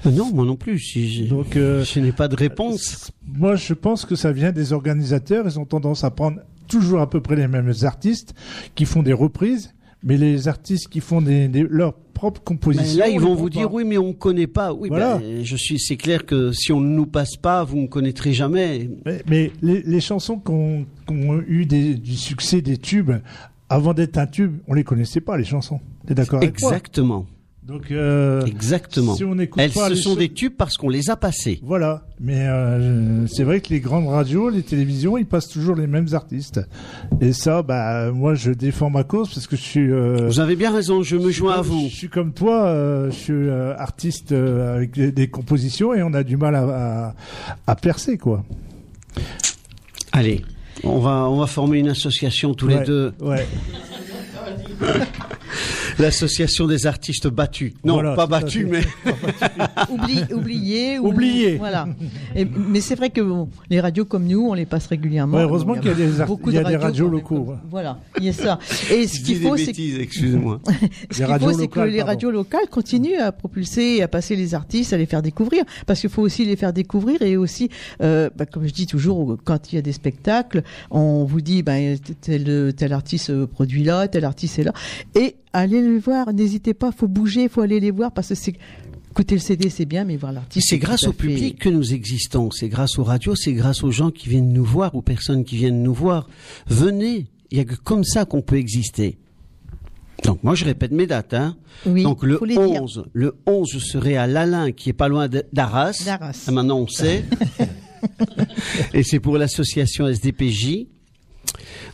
Non, 0.04 0.30
moi 0.32 0.44
non 0.44 0.56
plus. 0.56 0.78
Si 0.78 1.26
Donc, 1.28 1.56
euh, 1.56 1.84
je 1.84 2.00
n'ai 2.00 2.12
pas 2.12 2.28
de 2.28 2.36
réponse. 2.36 3.10
Moi, 3.26 3.56
je 3.56 3.72
pense 3.72 4.04
que 4.04 4.16
ça 4.16 4.32
vient 4.32 4.52
des 4.52 4.72
organisateurs. 4.72 5.46
Ils 5.46 5.58
ont 5.58 5.64
tendance 5.64 6.04
à 6.04 6.10
prendre 6.10 6.40
toujours 6.68 7.00
à 7.00 7.08
peu 7.08 7.20
près 7.20 7.36
les 7.36 7.48
mêmes 7.48 7.72
artistes 7.82 8.34
qui 8.74 8.84
font 8.84 9.02
des 9.02 9.12
reprises, 9.12 9.74
mais 10.04 10.16
les 10.16 10.48
artistes 10.48 10.88
qui 10.88 11.00
font 11.00 11.20
des, 11.22 11.48
des- 11.48 11.66
leurs 11.68 11.94
propres 11.94 12.40
compositions. 12.42 12.98
là, 12.98 13.08
ils 13.08 13.18
on 13.18 13.22
vont 13.28 13.34
vous 13.34 13.50
dire 13.50 13.68
pas. 13.68 13.74
oui, 13.74 13.84
mais 13.84 13.98
on 13.98 14.08
ne 14.08 14.12
connaît 14.12 14.46
pas. 14.46 14.72
Oui, 14.72 14.88
Voilà. 14.88 15.18
ben, 15.18 15.44
je 15.44 15.56
suis. 15.56 15.78
C'est 15.80 15.96
clair 15.96 16.24
que 16.26 16.52
si 16.52 16.72
on 16.72 16.80
ne 16.80 16.88
nous 16.94 17.06
passe 17.06 17.36
pas, 17.36 17.64
vous 17.64 17.78
ne 17.78 17.86
connaîtrez 17.86 18.32
jamais. 18.32 18.88
Mais, 19.06 19.22
mais 19.28 19.50
les, 19.62 19.82
les 19.82 20.00
chansons 20.00 20.38
qui 20.38 20.52
ont, 20.52 20.86
eu 21.46 21.66
des- 21.66 21.94
du 21.94 22.14
succès, 22.16 22.60
des 22.62 22.76
tubes, 22.78 23.12
avant 23.68 23.94
d'être 23.94 24.18
un 24.18 24.26
tube, 24.26 24.58
on 24.68 24.74
les 24.74 24.84
connaissait 24.84 25.20
pas 25.20 25.36
les 25.36 25.44
chansons. 25.44 25.80
T'es 26.06 26.14
d'accord 26.14 26.38
avec 26.42 26.60
moi? 26.60 26.70
Exactement. 26.70 27.26
Donc, 27.64 27.92
euh, 27.92 28.44
Exactement. 28.44 29.14
si 29.14 29.22
on 29.22 29.36
n'écoute 29.36 29.62
Elles, 29.62 29.70
pas 29.70 29.88
ce 29.88 29.94
sont 29.94 30.16
des 30.16 30.30
tubes 30.30 30.54
parce 30.58 30.76
qu'on 30.76 30.88
les 30.88 31.10
a 31.10 31.16
passées. 31.16 31.60
Voilà, 31.62 32.04
mais 32.20 32.40
euh, 32.48 33.24
c'est 33.28 33.44
vrai 33.44 33.60
que 33.60 33.68
les 33.68 33.78
grandes 33.78 34.08
radios, 34.08 34.50
les 34.50 34.64
télévisions, 34.64 35.16
ils 35.16 35.26
passent 35.26 35.48
toujours 35.48 35.76
les 35.76 35.86
mêmes 35.86 36.08
artistes. 36.12 36.60
Et 37.20 37.32
ça, 37.32 37.62
bah 37.62 38.10
moi, 38.10 38.34
je 38.34 38.50
défends 38.50 38.90
ma 38.90 39.04
cause 39.04 39.32
parce 39.32 39.46
que 39.46 39.54
je 39.54 39.62
suis. 39.62 39.92
euh, 39.92 40.26
Vous 40.26 40.40
avez 40.40 40.56
bien 40.56 40.72
raison. 40.72 41.04
Je 41.04 41.16
me 41.16 41.30
joins 41.30 41.54
à 41.54 41.62
vous. 41.62 41.86
Je 41.88 41.94
suis 41.94 42.08
comme 42.08 42.32
toi, 42.32 42.64
euh, 42.66 43.10
je 43.12 43.16
suis 43.16 43.32
euh, 43.32 43.76
artiste 43.76 44.32
euh, 44.32 44.74
avec 44.76 44.90
des, 44.94 45.12
des 45.12 45.28
compositions 45.28 45.94
et 45.94 46.02
on 46.02 46.14
a 46.14 46.24
du 46.24 46.36
mal 46.36 46.56
à, 46.56 46.62
à, 47.08 47.14
à 47.68 47.76
percer, 47.76 48.18
quoi. 48.18 48.42
Allez, 50.10 50.42
on 50.82 50.98
va 50.98 51.28
on 51.30 51.38
va 51.38 51.46
former 51.46 51.78
une 51.78 51.88
association 51.90 52.54
tous 52.54 52.66
les 52.66 52.80
deux. 52.80 53.12
Ouais. 53.20 53.46
L'association 55.98 56.66
des 56.66 56.86
artistes 56.86 57.28
battus. 57.28 57.72
Non, 57.84 57.94
Voilà, 57.94 58.14
pas 58.14 58.26
battus, 58.26 58.66
mais 58.68 58.80
Oubli- 59.90 60.32
oublié. 60.32 60.98
ou- 60.98 61.08
Oublié. 61.08 61.56
Voilà. 61.56 61.86
Et- 62.34 62.44
mais 62.44 62.80
c'est 62.80 62.94
vrai 62.94 63.10
que 63.10 63.20
bon, 63.20 63.48
les 63.70 63.80
radios 63.80 64.04
comme 64.04 64.26
nous, 64.26 64.46
on 64.48 64.54
les 64.54 64.66
passe 64.66 64.86
régulièrement. 64.86 65.36
Ouais, 65.36 65.42
heureusement 65.44 65.74
qu'il 65.74 65.86
y 65.86 65.90
a 65.90 65.94
des 65.94 66.20
art- 66.20 66.28
y 66.46 66.56
a 66.58 66.62
de 66.64 66.68
des 66.68 66.76
radios 66.76 67.08
locaux. 67.08 67.54
Voilà, 67.70 67.98
il 68.18 68.24
y 68.24 68.28
a 68.28 68.32
ça. 68.32 68.58
Et 68.90 69.06
ce 69.06 69.20
qu'il 69.20 69.40
faut, 69.40 69.56
c'est 69.56 69.66
bêtises, 69.66 69.98
excusez-moi. 69.98 70.60
Ce 71.10 71.22
qu'il 71.22 71.38
faut, 71.38 71.52
c'est 71.52 71.68
que 71.68 71.80
les 71.80 71.98
pardon. 71.98 72.06
radios 72.06 72.30
locales 72.30 72.68
continuent 72.70 73.20
à 73.20 73.32
propulser 73.32 73.96
et 73.98 74.02
à 74.02 74.08
passer 74.08 74.36
les 74.36 74.54
artistes, 74.54 74.92
à 74.92 74.96
les 74.96 75.06
faire 75.06 75.22
découvrir. 75.22 75.64
Parce 75.86 76.00
qu'il 76.00 76.10
faut 76.10 76.22
aussi 76.22 76.44
les 76.44 76.56
faire 76.56 76.72
découvrir 76.72 77.22
et 77.22 77.36
aussi, 77.36 77.68
euh, 78.02 78.30
bah, 78.36 78.46
comme 78.46 78.66
je 78.66 78.72
dis 78.72 78.86
toujours, 78.86 79.36
quand 79.44 79.72
il 79.72 79.76
y 79.76 79.78
a 79.78 79.82
des 79.82 79.92
spectacles, 79.92 80.62
on 80.90 81.24
vous 81.24 81.40
dit, 81.40 81.62
bah, 81.62 81.74
tel, 82.20 82.72
tel 82.76 82.92
artiste 82.92 83.44
produit 83.46 83.84
là, 83.84 84.08
tel 84.08 84.24
artiste 84.24 84.58
est 84.58 84.64
là. 84.64 84.72
Et 85.14 85.36
allez 85.52 85.82
les 85.82 85.98
voir, 85.98 86.32
n'hésitez 86.32 86.74
pas, 86.74 86.92
faut 86.92 87.08
bouger, 87.08 87.48
faut 87.48 87.60
aller 87.60 87.80
les 87.80 87.90
voir 87.90 88.12
parce 88.12 88.28
que 88.28 88.34
c'est, 88.34 88.54
écouter 89.10 89.34
le 89.34 89.40
CD 89.40 89.68
c'est 89.70 89.84
bien, 89.86 90.04
mais 90.04 90.16
voir 90.16 90.32
l'artiste. 90.32 90.66
C'est 90.68 90.78
grâce 90.78 91.04
au 91.04 91.12
fait- 91.12 91.18
public 91.18 91.58
que 91.58 91.68
nous 91.68 91.92
existons. 91.94 92.50
C'est 92.50 92.68
grâce 92.68 92.98
aux 92.98 93.04
radios, 93.04 93.36
c'est 93.36 93.52
grâce 93.52 93.82
aux 93.84 93.90
gens 93.90 94.10
qui 94.10 94.28
viennent 94.28 94.52
nous 94.52 94.64
voir, 94.64 94.94
aux 94.94 95.02
personnes 95.02 95.44
qui 95.44 95.56
viennent 95.56 95.82
nous 95.82 95.94
voir. 95.94 96.28
Venez, 96.66 97.26
il 97.50 97.58
y 97.58 97.60
a 97.60 97.64
que 97.64 97.74
comme 97.76 98.04
ça 98.04 98.24
qu'on 98.24 98.42
peut 98.42 98.56
exister. 98.56 99.18
Donc 100.24 100.42
moi 100.44 100.54
je 100.54 100.64
répète 100.64 100.92
mes 100.92 101.06
dates. 101.06 101.34
Hein. 101.34 101.56
Oui, 101.84 102.04
Donc 102.04 102.22
le 102.22 102.38
faut 102.38 102.44
les 102.44 102.54
dire. 102.54 102.82
11, 102.82 103.04
le 103.12 103.34
11 103.46 103.68
je 103.72 103.78
serai 103.80 104.16
à 104.16 104.26
Lalin 104.28 104.70
qui 104.72 104.88
est 104.90 104.94
pas 104.94 105.08
loin 105.08 105.28
d'Arras. 105.28 106.00
D'Arras. 106.04 106.44
Ah, 106.46 106.52
Maintenant 106.52 106.78
on 106.78 106.86
sait. 106.86 107.24
Et 108.94 109.02
c'est 109.02 109.20
pour 109.20 109.36
l'association 109.38 110.06
SDPJ. 110.08 110.86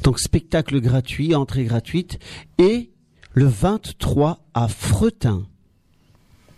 Donc 0.02 0.20
spectacle 0.20 0.80
gratuit, 0.80 1.34
entrée 1.34 1.64
gratuite 1.64 2.18
et 2.58 2.90
le 3.38 3.46
23 3.46 4.40
à 4.52 4.66
Fretin. 4.66 5.46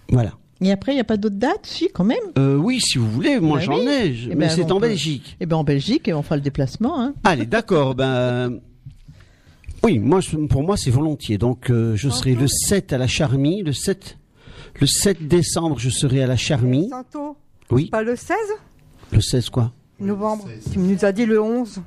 Voilà. 0.09 0.33
Et 0.63 0.73
après, 0.73 0.93
il 0.93 0.95
n'y 0.95 1.01
a 1.03 1.05
pas 1.05 1.19
d'autres 1.19 1.37
dates? 1.37 1.65
Si, 1.67 1.89
quand 1.93 2.05
même. 2.05 2.19
Euh, 2.39 2.57
oui, 2.57 2.81
si 2.81 2.97
vous 2.97 3.11
voulez, 3.11 3.39
moi 3.39 3.59
Bah 3.59 3.65
j'en 3.65 3.79
oui. 3.81 3.87
ai, 3.89 4.15
je- 4.15 4.31
Eh 4.31 4.35
mais 4.35 4.47
ben, 4.47 4.51
c'est 4.57 4.71
en 4.73 4.81
peut- 4.81 4.89
Belgique. 4.89 5.37
Eh 5.41 5.47
ben 5.47 5.57
en 5.57 5.65
Belgique, 5.65 6.09
et 6.09 6.15
on 6.15 6.23
fera 6.23 6.37
le 6.37 6.43
déplacement. 6.43 6.99
Hein. 7.01 7.13
Allez, 7.25 7.45
d'accord. 7.45 7.95
ben, 7.95 8.61
oui, 9.83 9.99
moi, 9.99 10.21
pour 10.49 10.63
moi, 10.63 10.77
c'est 10.79 10.91
volontiers. 10.91 11.37
Donc, 11.39 11.71
euh, 11.71 11.97
je 11.97 12.09
serai 12.09 12.35
le 12.35 12.47
7 12.49 12.93
à 12.95 12.99
la 12.99 13.07
Charmille. 13.07 13.63
Le 13.63 13.73
7, 13.75 14.17
le 14.81 14.87
7 14.87 15.29
décembre, 15.29 15.79
je 15.79 15.91
serai 15.91 16.23
à 16.23 16.27
la 16.27 16.37
Charmille. 16.37 16.89
Santo, 16.91 17.37
Oui. 17.71 17.91
pas 17.91 18.03
le 18.03 18.17
16 18.17 18.37
Le 19.13 19.21
16 19.21 19.51
quoi? 19.51 19.73
Novembre. 19.99 20.47
Tu 20.73 20.79
nous 20.79 21.05
as 21.05 21.13
dit 21.13 21.27
le 21.27 21.41
11. 21.43 21.81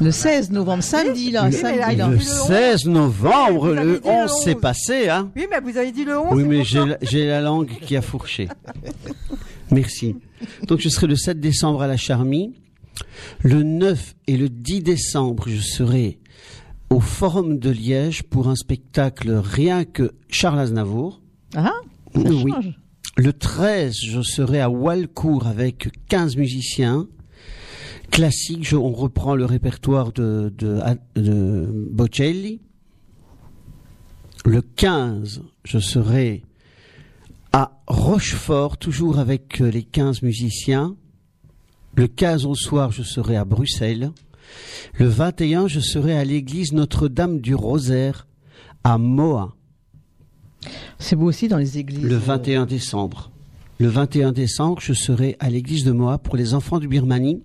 Le 0.00 0.10
16 0.10 0.50
novembre, 0.50 0.82
samedi 0.82 1.30
là, 1.30 1.46
Oui, 1.46 1.52
samedi 1.52 1.78
là, 1.78 1.92
là. 1.94 2.08
Le 2.08 2.14
le 2.16 2.20
16 2.20 2.86
novembre, 2.86 3.68
le 3.74 3.80
dit 3.98 4.00
le 4.04 4.06
11 4.06 4.30
c'est 4.44 4.54
11. 4.54 4.60
passé, 4.60 5.08
hein 5.08 5.30
Oui, 5.34 5.46
mais 5.50 5.60
vous 5.60 5.76
avez 5.78 5.90
dit 5.92 6.04
le 6.04 6.18
11. 6.18 6.26
Oui, 6.32 6.44
mais 6.44 6.64
j'ai 6.64 6.84
la, 6.84 6.98
j'ai 7.00 7.26
la 7.26 7.40
langue 7.40 7.70
qui 7.80 7.96
a 7.96 8.02
fourché. 8.02 8.48
Merci. 9.70 10.16
Donc, 10.66 10.80
je 10.80 10.88
serai 10.88 11.06
le 11.06 11.16
7 11.16 11.40
décembre 11.40 11.82
à 11.82 11.86
la 11.86 11.96
Charmille. 11.96 12.52
Le 13.42 13.62
9 13.62 14.14
et 14.26 14.36
le 14.36 14.48
10 14.48 14.82
décembre, 14.82 15.44
je 15.48 15.60
serai 15.60 16.18
au 16.90 17.00
Forum 17.00 17.58
de 17.58 17.70
Liège 17.70 18.22
pour 18.22 18.48
un 18.48 18.54
spectacle 18.54 19.32
rien 19.42 19.84
que 19.84 20.12
Charles 20.28 20.60
Aznavour. 20.60 21.20
Ah, 21.56 21.72
ça 22.14 22.20
Oui. 22.20 22.52
change. 22.52 22.78
Le 23.16 23.32
13, 23.32 23.96
je 24.02 24.20
serai 24.20 24.60
à 24.60 24.68
Walcourt 24.68 25.46
avec 25.46 25.88
15 26.10 26.36
musiciens. 26.36 27.06
Classique, 28.10 28.66
je- 28.66 28.76
on 28.76 28.92
reprend 28.92 29.34
le 29.34 29.44
répertoire 29.44 30.12
de, 30.12 30.52
de, 30.56 30.80
de 31.14 31.86
Bocelli. 31.90 32.60
Le 34.44 34.62
15, 34.62 35.42
je 35.64 35.78
serai 35.78 36.42
à 37.52 37.80
Rochefort, 37.86 38.76
toujours 38.78 39.18
avec 39.18 39.60
euh, 39.60 39.70
les 39.70 39.82
15 39.82 40.22
musiciens. 40.22 40.94
Le 41.96 42.06
15 42.06 42.44
au 42.46 42.54
soir, 42.54 42.92
je 42.92 43.02
serai 43.02 43.36
à 43.36 43.44
Bruxelles. 43.44 44.12
Le 44.98 45.06
21, 45.08 45.66
je 45.66 45.80
serai 45.80 46.16
à 46.16 46.24
l'église 46.24 46.72
Notre-Dame 46.72 47.40
du 47.40 47.54
Rosaire 47.54 48.26
à 48.84 48.98
Moa. 48.98 49.54
C'est 50.98 51.16
beau 51.16 51.26
aussi 51.26 51.48
dans 51.48 51.58
les 51.58 51.78
églises. 51.78 52.02
Le 52.04 52.16
21 52.16 52.66
décembre. 52.66 53.30
Le 53.78 53.88
21 53.88 54.32
décembre, 54.32 54.80
je 54.80 54.92
serai 54.92 55.36
à 55.40 55.50
l'église 55.50 55.84
de 55.84 55.92
Moa 55.92 56.18
pour 56.18 56.36
les 56.36 56.54
enfants 56.54 56.78
du 56.78 56.88
Birmanie. 56.88 57.42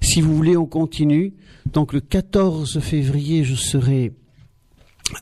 Si 0.00 0.20
vous 0.20 0.34
voulez, 0.34 0.56
on 0.56 0.66
continue. 0.66 1.34
Donc 1.72 1.92
le 1.92 2.00
14 2.00 2.80
février, 2.80 3.44
je 3.44 3.54
serai 3.54 4.12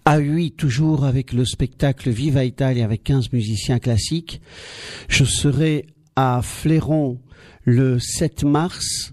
à 0.04 0.20
Huy, 0.20 0.52
toujours 0.52 1.04
avec 1.04 1.32
le 1.32 1.44
spectacle 1.44 2.10
Viva 2.10 2.44
Italia 2.44 2.84
avec 2.84 3.04
15 3.04 3.32
musiciens 3.32 3.78
classiques. 3.78 4.40
Je 5.08 5.24
serai 5.24 5.86
à 6.16 6.40
Fléron 6.42 7.20
le 7.64 7.98
7 7.98 8.44
mars 8.44 9.12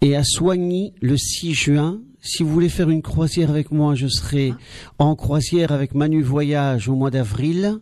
et 0.00 0.16
à 0.16 0.24
Soigny 0.24 0.92
le 1.00 1.16
6 1.16 1.54
juin. 1.54 2.00
Si 2.20 2.42
vous 2.42 2.50
voulez 2.50 2.68
faire 2.68 2.90
une 2.90 3.02
croisière 3.02 3.50
avec 3.50 3.70
moi, 3.70 3.94
je 3.94 4.08
serai 4.08 4.52
en 4.98 5.14
croisière 5.14 5.72
avec 5.72 5.94
Manu 5.94 6.22
Voyage 6.22 6.88
au 6.88 6.96
mois 6.96 7.10
d'avril. 7.10 7.78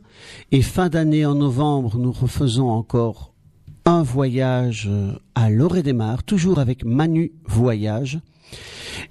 Et 0.52 0.60
fin 0.60 0.88
d'année, 0.88 1.24
en 1.24 1.34
novembre, 1.34 1.98
nous 1.98 2.12
refaisons 2.12 2.68
encore 2.68 3.33
un 3.84 4.02
voyage 4.02 4.88
euh, 4.90 5.12
à 5.34 5.50
Loré 5.50 5.82
des 5.82 5.92
Mars, 5.92 6.24
toujours 6.24 6.58
avec 6.58 6.84
Manu 6.84 7.32
Voyage. 7.46 8.18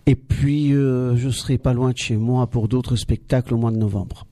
Et 0.05 0.15
puis, 0.15 0.73
euh, 0.73 1.15
je 1.15 1.29
serai 1.29 1.57
pas 1.57 1.73
loin 1.73 1.91
de 1.91 1.97
chez 1.97 2.17
moi 2.17 2.47
pour 2.47 2.67
d'autres 2.67 2.95
spectacles 2.95 3.53
au 3.53 3.57
mois 3.57 3.71
de 3.71 3.77
novembre. 3.77 4.25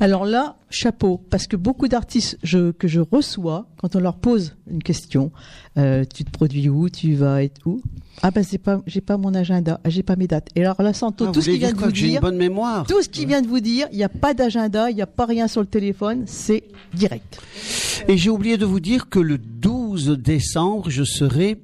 Alors 0.00 0.24
là, 0.24 0.56
chapeau, 0.70 1.20
parce 1.30 1.46
que 1.46 1.56
beaucoup 1.56 1.88
d'artistes 1.88 2.38
je- 2.42 2.70
que 2.72 2.88
je 2.88 3.00
reçois, 3.00 3.66
quand 3.76 3.96
on 3.96 4.00
leur 4.00 4.16
pose 4.16 4.56
une 4.70 4.82
question, 4.82 5.30
euh, 5.76 6.04
tu 6.04 6.24
te 6.24 6.30
produis 6.30 6.68
où, 6.68 6.88
tu 6.88 7.14
vas 7.14 7.42
être 7.44 7.60
où? 7.66 7.80
Ah 8.22 8.30
ben 8.30 8.42
c'est 8.42 8.58
pas, 8.58 8.80
j'ai 8.86 9.00
pas 9.00 9.16
mon 9.18 9.34
agenda, 9.34 9.80
ah, 9.84 9.90
j'ai 9.90 10.02
pas 10.02 10.16
mes 10.16 10.26
dates. 10.26 10.48
Et 10.56 10.64
alors 10.64 10.80
là, 10.80 10.92
Santo, 10.94 11.26
Ah, 11.28 11.32
tout 11.32 11.34
vous 11.34 11.40
ce 11.42 11.46
voulez 11.50 11.58
vient 11.58 11.72
de 11.72 11.76
vous 11.78 11.88
que 11.90 11.94
j'ai 11.94 12.06
une 12.06 12.10
dire, 12.12 12.20
bonne 12.22 12.36
mémoire? 12.36 12.86
tout 12.86 13.02
ce 13.02 13.08
qu'il 13.08 13.26
vient 13.28 13.42
de 13.42 13.46
vous 13.48 13.60
dire, 13.60 13.86
il 13.92 13.98
n'y 13.98 14.04
a 14.04 14.08
pas 14.08 14.32
d'agenda, 14.34 14.90
il 14.90 14.96
n'y 14.96 15.02
a 15.02 15.06
pas 15.06 15.26
rien 15.26 15.48
sur 15.48 15.60
le 15.60 15.66
téléphone, 15.66 16.22
c'est 16.26 16.64
direct. 16.94 17.40
Et 18.08 18.16
j'ai 18.16 18.30
oublié 18.30 18.56
de 18.56 18.64
vous 18.64 18.80
dire 18.80 19.08
que 19.08 19.18
le 19.18 19.36
12 19.38 20.10
décembre, 20.18 20.88
je 20.90 21.04
serai 21.04 21.60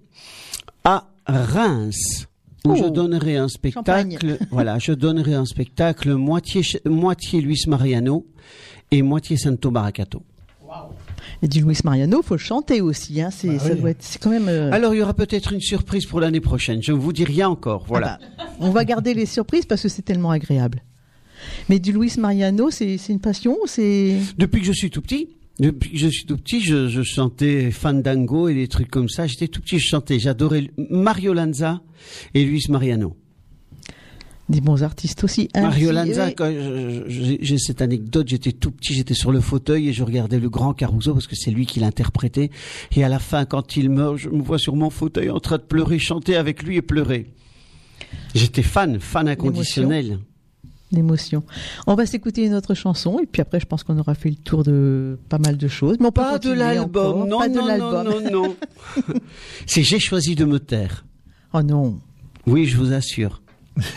à 0.85 1.07
Reims. 1.27 2.27
Où 2.66 2.72
Oh. 2.72 2.76
je 2.76 2.84
donnerai 2.88 3.36
un 3.36 3.48
spectacle, 3.48 3.86
Champagne. 4.18 4.18
voilà, 4.50 4.78
je 4.78 4.92
donnerai 4.92 5.34
un 5.34 5.46
spectacle 5.46 6.14
moitié, 6.14 6.62
moitié 6.84 7.40
Luis 7.40 7.62
Mariano 7.66 8.26
et 8.90 9.02
moitié 9.02 9.36
Santo 9.36 9.70
Baracato. 9.70 10.22
Et 11.42 11.48
du 11.48 11.62
Luis 11.62 11.78
Mariano, 11.84 12.22
faut 12.22 12.34
le 12.34 12.38
chanter 12.38 12.80
aussi, 12.80 13.20
hein, 13.20 13.30
c'est, 13.30 13.58
ça 13.58 13.74
doit 13.74 13.90
être, 13.90 14.02
c'est 14.02 14.20
quand 14.22 14.30
même. 14.30 14.46
euh, 14.48 14.70
Alors 14.72 14.94
il 14.94 14.98
y 14.98 15.02
aura 15.02 15.14
peut-être 15.14 15.52
une 15.52 15.61
surprise 15.61 16.04
pour 16.06 16.20
l'année 16.20 16.40
prochaine. 16.40 16.82
Je 16.82 16.92
ne 16.92 16.98
vous 16.98 17.12
dis 17.12 17.24
rien 17.24 17.48
encore. 17.48 17.84
Voilà. 17.88 18.18
On 18.61 18.70
va 18.70 18.84
garder 18.84 19.14
les 19.14 19.26
surprises 19.26 19.64
parce 19.66 19.82
que 19.82 19.88
c'est 19.88 20.02
tellement 20.02 20.30
agréable. 20.30 20.82
Mais 21.68 21.78
du 21.78 21.92
Luis 21.92 22.12
Mariano, 22.18 22.70
c'est, 22.70 22.98
c'est 22.98 23.12
une 23.12 23.20
passion, 23.20 23.56
c'est. 23.64 24.18
Depuis 24.38 24.61
que 24.61 24.66
je 24.66 24.72
suis 24.72 24.90
tout 24.90 25.00
petit, 25.00 25.30
depuis 25.61 25.92
que 25.92 25.98
je 25.98 26.08
suis 26.08 26.24
tout 26.24 26.36
petit, 26.36 26.61
je, 26.61 26.88
je 26.88 27.02
chantais 27.02 27.70
Fandango 27.70 28.48
et 28.48 28.54
des 28.54 28.66
trucs 28.66 28.90
comme 28.90 29.08
ça. 29.08 29.26
J'étais 29.26 29.46
tout 29.48 29.61
petit, 29.61 29.78
je 29.78 29.86
chantais. 29.86 30.18
J'adorais 30.18 30.70
Mario 30.90 31.32
Lanza 31.34 31.82
et 32.34 32.44
Luis 32.44 32.64
Mariano. 32.68 33.16
Des 34.48 34.61
bons 34.61 34.82
artistes 34.82 35.22
aussi. 35.22 35.48
hein, 35.54 35.62
Mario 35.62 35.92
Lanza, 35.92 36.30
j'ai 37.06 37.58
cette 37.58 37.82
anecdote, 37.82 38.26
j'étais 38.26 38.50
tout 38.50 38.72
petit, 38.72 38.94
j'étais 38.94 39.14
sur 39.14 39.30
le 39.30 39.40
fauteuil 39.40 39.88
et 39.88 39.92
je 39.92 40.02
regardais 40.02 40.40
le 40.40 40.50
grand 40.50 40.74
Caruso 40.74 41.12
parce 41.12 41.28
que 41.28 41.36
c'est 41.36 41.52
lui 41.52 41.66
qui 41.66 41.78
l'interprétait. 41.78 42.50
Et 42.96 43.04
à 43.04 43.08
la 43.08 43.20
fin, 43.20 43.44
quand 43.44 43.76
il 43.76 43.90
meurt, 43.90 44.16
je 44.16 44.28
me 44.28 44.42
vois 44.42 44.58
sur 44.58 44.74
mon 44.74 44.90
fauteuil 44.90 45.30
en 45.30 45.38
train 45.38 45.58
de 45.58 45.62
pleurer, 45.62 46.00
chanter 46.00 46.34
avec 46.34 46.64
lui 46.64 46.76
et 46.76 46.82
pleurer. 46.82 47.26
J'étais 48.34 48.62
fan, 48.62 48.98
fan 48.98 49.28
inconditionnel. 49.28 50.18
D'émotion. 50.93 51.45
On 51.86 51.95
va 51.95 52.05
s'écouter 52.05 52.45
une 52.45 52.55
autre 52.55 52.74
chanson 52.74 53.20
et 53.22 53.26
puis 53.26 53.41
après, 53.43 53.61
je 53.61 53.66
pense 53.66 53.84
qu'on 53.84 53.97
aura 53.99 54.14
fait 54.14 54.30
le 54.30 54.34
tour 54.36 54.64
de 54.64 55.18
pas 55.28 55.38
mal 55.38 55.57
de 55.57 55.68
choses. 55.68 55.99
Mais 56.01 56.07
on 56.07 56.12
peut 56.12 56.20
Pas 56.20 56.38
de 56.38 56.49
continuer 56.49 56.57
l'album, 56.57 57.07
encore, 57.07 57.26
non, 57.26 57.38
pas 57.38 57.49
de 57.49 57.55
non, 57.55 57.61
non, 57.61 57.66
l'album. 57.66 58.24
non, 58.24 58.30
non. 58.49 58.57
C'est 59.66 59.82
j'ai 59.84 60.01
choisi 60.01 60.34
de 60.34 60.45
me 60.45 60.59
taire. 60.59 61.05
Oh 61.53 61.62
non. 61.62 62.01
Oui, 62.47 62.66
je 62.66 62.76
vous 62.76 62.93
assure. 62.93 63.41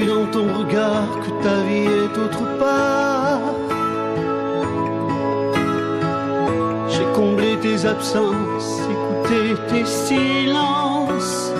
dans 0.00 0.26
ton 0.26 0.46
regard 0.58 1.20
que 1.20 1.30
ta 1.44 1.56
vie 1.68 1.84
est 1.84 2.18
autre 2.18 2.44
part. 2.58 3.40
J'ai 6.88 7.04
comblé 7.14 7.56
tes 7.60 7.86
absences, 7.86 8.80
écouté 8.94 9.54
tes 9.68 9.84
silences. 9.84 11.52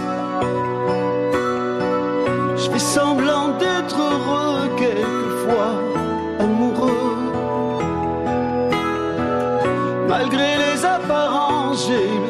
Je 2.57 2.71
fais 2.71 2.79
semblant 2.79 3.49
d'être 3.59 3.97
heureux 3.99 4.69
quelquefois, 4.77 5.75
amoureux. 6.41 7.17
Malgré 10.09 10.57
les 10.65 10.85
apparences, 10.85 11.87
j'ai 11.87 12.22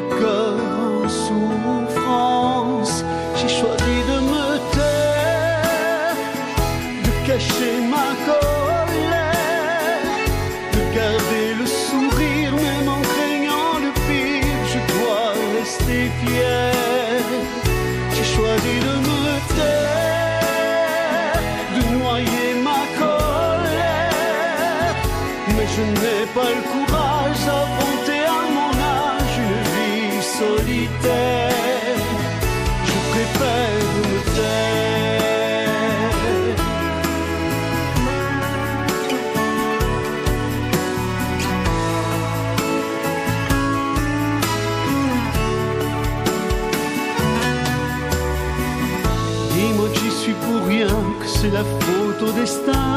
мечтать. 52.52 52.91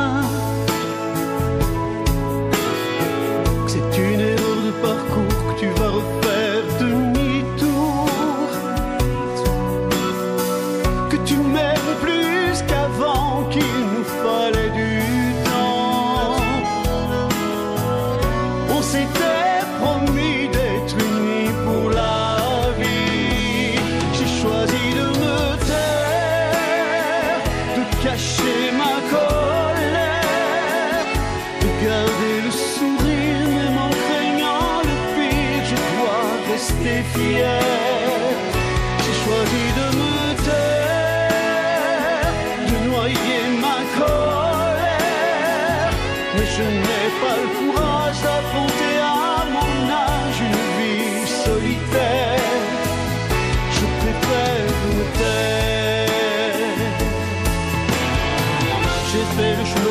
selfish 59.35 59.84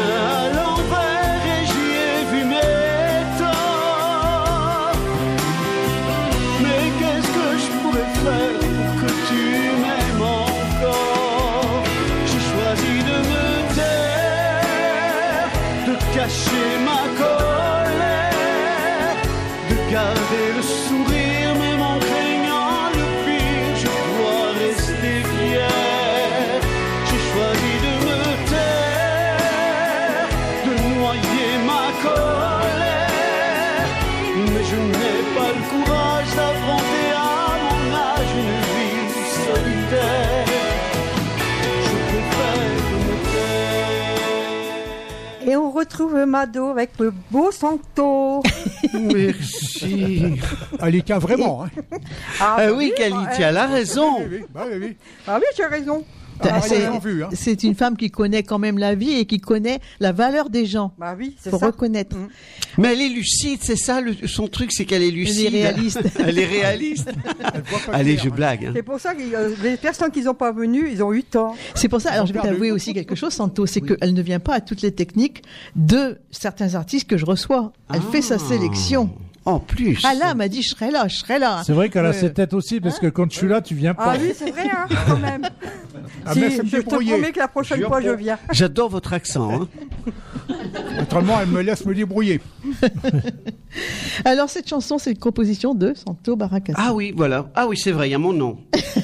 retrouve 45.95 46.27
Mado 46.27 46.71
avec 46.71 46.91
le 46.99 47.13
beau 47.31 47.51
Santo. 47.53 48.43
Merci. 48.93 50.41
Alicia, 50.81 51.19
vraiment. 51.19 51.65
hein. 51.65 51.71
Ah, 52.41 52.57
Ah 52.59 52.67
bah 52.67 52.73
oui, 52.73 52.93
Kalitia, 52.97 53.51
elle 53.51 53.57
a 53.57 53.67
raison. 53.67 54.19
Oui, 54.19 54.45
oui, 54.55 54.63
oui. 54.81 54.97
Ah 55.27 55.39
oui, 55.39 55.47
tu 55.55 55.63
as 55.63 55.69
raison. 55.69 56.05
Ah, 56.41 56.61
C'est- 56.61 56.85
hein. 56.85 57.01
C'est 57.33 57.63
une 57.63 57.75
femme 57.75 57.97
qui 57.97 58.11
connaît 58.11 58.43
quand 58.43 58.59
même 58.59 58.79
la 58.79 58.95
vie 58.95 59.13
et 59.13 59.25
qui 59.27 59.39
connaît 59.39 59.81
la 60.01 60.13
valeur 60.13 60.51
des 60.51 60.67
gens. 60.67 60.93
Bah 60.99 61.15
oui, 61.19 61.37
c'est 61.41 61.51
Faut 61.51 61.59
ça. 61.59 61.67
reconnaître. 61.67 62.17
Mais 62.79 62.93
elle 62.93 63.01
est 63.03 63.09
lucide, 63.09 63.61
c'est 63.63 63.77
ça, 63.77 64.01
le- 64.01 64.15
son 64.27 64.49
truc, 64.49 64.73
c'est 64.73 64.85
qu'elle 64.85 65.03
est 65.03 65.11
lucide. 65.11 65.53
réaliste. 65.53 66.01
elle 66.19 66.39
est 66.39 66.45
réaliste. 66.47 67.11
Allez, 67.93 68.17
je 68.17 68.29
blague. 68.29 68.67
hein. 68.67 68.73
C'est 68.75 68.83
pour 68.83 68.99
ça 69.01 69.15
que 69.15 69.21
euh, 69.35 69.55
les 69.63 69.77
personnes 69.77 70.11
qui 70.11 70.23
sont 70.25 70.35
pas 70.35 70.53
venues, 70.53 70.89
ils 70.93 71.03
ont 71.03 71.13
eu 71.13 71.23
tort. 71.23 71.57
C'est 71.75 71.89
pour 71.89 72.01
ça, 72.01 72.11
alors 72.13 72.27
je 72.27 72.33
vais 72.33 72.41
t'avouer 72.41 72.71
aussi 72.73 72.93
quelque 72.95 73.15
chose, 73.15 73.33
Santo, 73.33 73.67
c'est 73.67 73.81
qu'elle 73.81 74.15
ne 74.15 74.23
vient 74.23 74.41
pas 74.41 74.55
à 74.55 74.61
toutes 74.61 74.83
les 74.83 74.93
techniques 74.93 75.43
de 75.77 76.19
certains 76.31 76.75
artistes 76.75 77.09
que 77.09 77.17
je 77.17 77.25
reçois. 77.25 77.73
Elle 77.93 78.03
fait 78.03 78.23
sa 78.23 78.39
sélection. 78.39 79.11
En 79.47 79.59
plus. 79.59 80.01
Ah 80.05 80.15
là, 80.15 80.29
elle 80.31 80.37
m'a 80.39 80.49
dit, 80.49 80.63
je 80.63 80.71
serai 80.71 80.91
là, 80.91 81.07
je 81.07 81.17
serai 81.17 81.39
là. 81.39 81.63
C'est 81.67 81.75
vrai 81.75 81.91
qu'elle 81.91 82.07
a 82.07 82.11
Ouais. 82.11 82.15
cette 82.15 82.35
tête 82.35 82.55
aussi, 82.55 82.81
parce 82.81 82.99
que 82.99 83.09
quand 83.09 83.31
je 83.31 83.37
suis 83.37 83.49
là, 83.49 83.61
tu 83.61 83.75
viens 83.75 83.93
pas. 83.93 84.15
Ah 84.15 84.17
oui, 84.21 84.33
c'est 84.35 84.51
vrai, 84.51 84.71
hein, 84.71 84.87
quand 85.07 85.19
même. 85.19 85.43
Ah, 86.25 86.33
Si, 86.33 86.41
mais 86.41 86.51
c'est 86.51 86.63
me 86.63 86.69
je 86.69 86.77
te 86.79 86.83
promets 86.95 87.33
que 87.33 87.39
la 87.39 87.49
prochaine 87.49 87.81
Je 87.81 87.85
fois, 87.87 88.01
je 88.01 88.09
viens. 88.11 88.39
J'adore 88.53 88.89
votre 88.89 89.13
accent. 89.13 89.51
hein. 89.63 89.69
Autrement, 91.03 91.39
elle 91.41 91.49
me 91.49 91.61
laisse 91.61 91.85
me 91.85 91.95
débrouiller. 91.95 92.41
Alors 94.25 94.49
cette 94.49 94.69
chanson, 94.69 94.99
c'est 94.99 95.11
une 95.13 95.19
composition 95.19 95.75
de 95.75 95.93
Santo 95.95 96.37
Baracas. 96.37 96.73
Ah 96.77 96.95
oui, 96.95 97.13
voilà. 97.17 97.51
Ah 97.55 97.67
oui, 97.67 97.77
c'est 97.77 97.93
vrai, 97.93 98.09
il 98.09 98.13
y 98.13 98.15
a 98.15 98.19
mon 98.19 98.33
nom. 98.33 98.59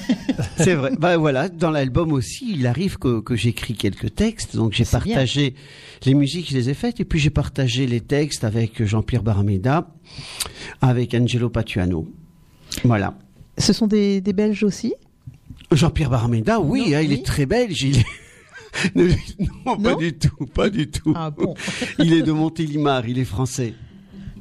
c'est 0.57 0.75
vrai. 0.75 0.93
Bah 0.99 1.17
voilà, 1.17 1.49
dans 1.49 1.71
l'album 1.71 2.13
aussi, 2.13 2.55
il 2.57 2.67
arrive 2.67 2.99
que, 2.99 3.21
que 3.21 3.35
j'écris 3.35 3.75
quelques 3.75 4.15
textes. 4.15 4.57
Donc 4.57 4.73
j'ai 4.73 4.85
bien. 4.85 4.99
partagé 5.01 5.55
les 6.05 6.15
musiques, 6.15 6.51
je 6.51 6.57
les 6.57 6.71
ai 6.71 6.75
faites, 6.75 7.01
et 7.01 7.05
puis 7.05 7.19
j'ai 7.19 7.31
partagé 7.31 7.87
les 7.87 8.01
textes 8.01 8.45
avec 8.45 8.83
Jean-Pierre 8.85 9.23
Barameda, 9.23 9.89
avec 10.81 11.15
Angelo 11.15 11.51
Patuano. 11.51 12.09
Voilà. 12.85 13.17
Ce 13.59 13.73
sont 13.73 13.87
des, 13.87 14.21
des 14.21 14.33
Belges 14.33 14.65
aussi? 14.65 14.95
Jean-Pierre 15.73 16.11
Barameda, 16.11 16.61
oui, 16.61 16.91
Non, 16.91 16.97
hein, 16.97 17.01
il 17.03 17.13
est 17.13 17.25
très 17.25 17.47
belge. 17.47 17.83
Il 17.83 17.99
est... 17.99 18.07
non, 18.95 19.77
non, 19.79 19.83
pas 19.83 19.95
du 19.95 20.13
tout, 20.15 20.47
pas 20.47 20.71
du 20.71 20.91
tout. 20.91 21.13
Ah 21.15 21.31
bon 21.31 21.55
il 21.99 22.13
est 22.13 22.23
de 22.23 22.33
Montélimar, 22.33 23.09
il 23.09 23.19
est 23.19 23.25
français. 23.25 23.75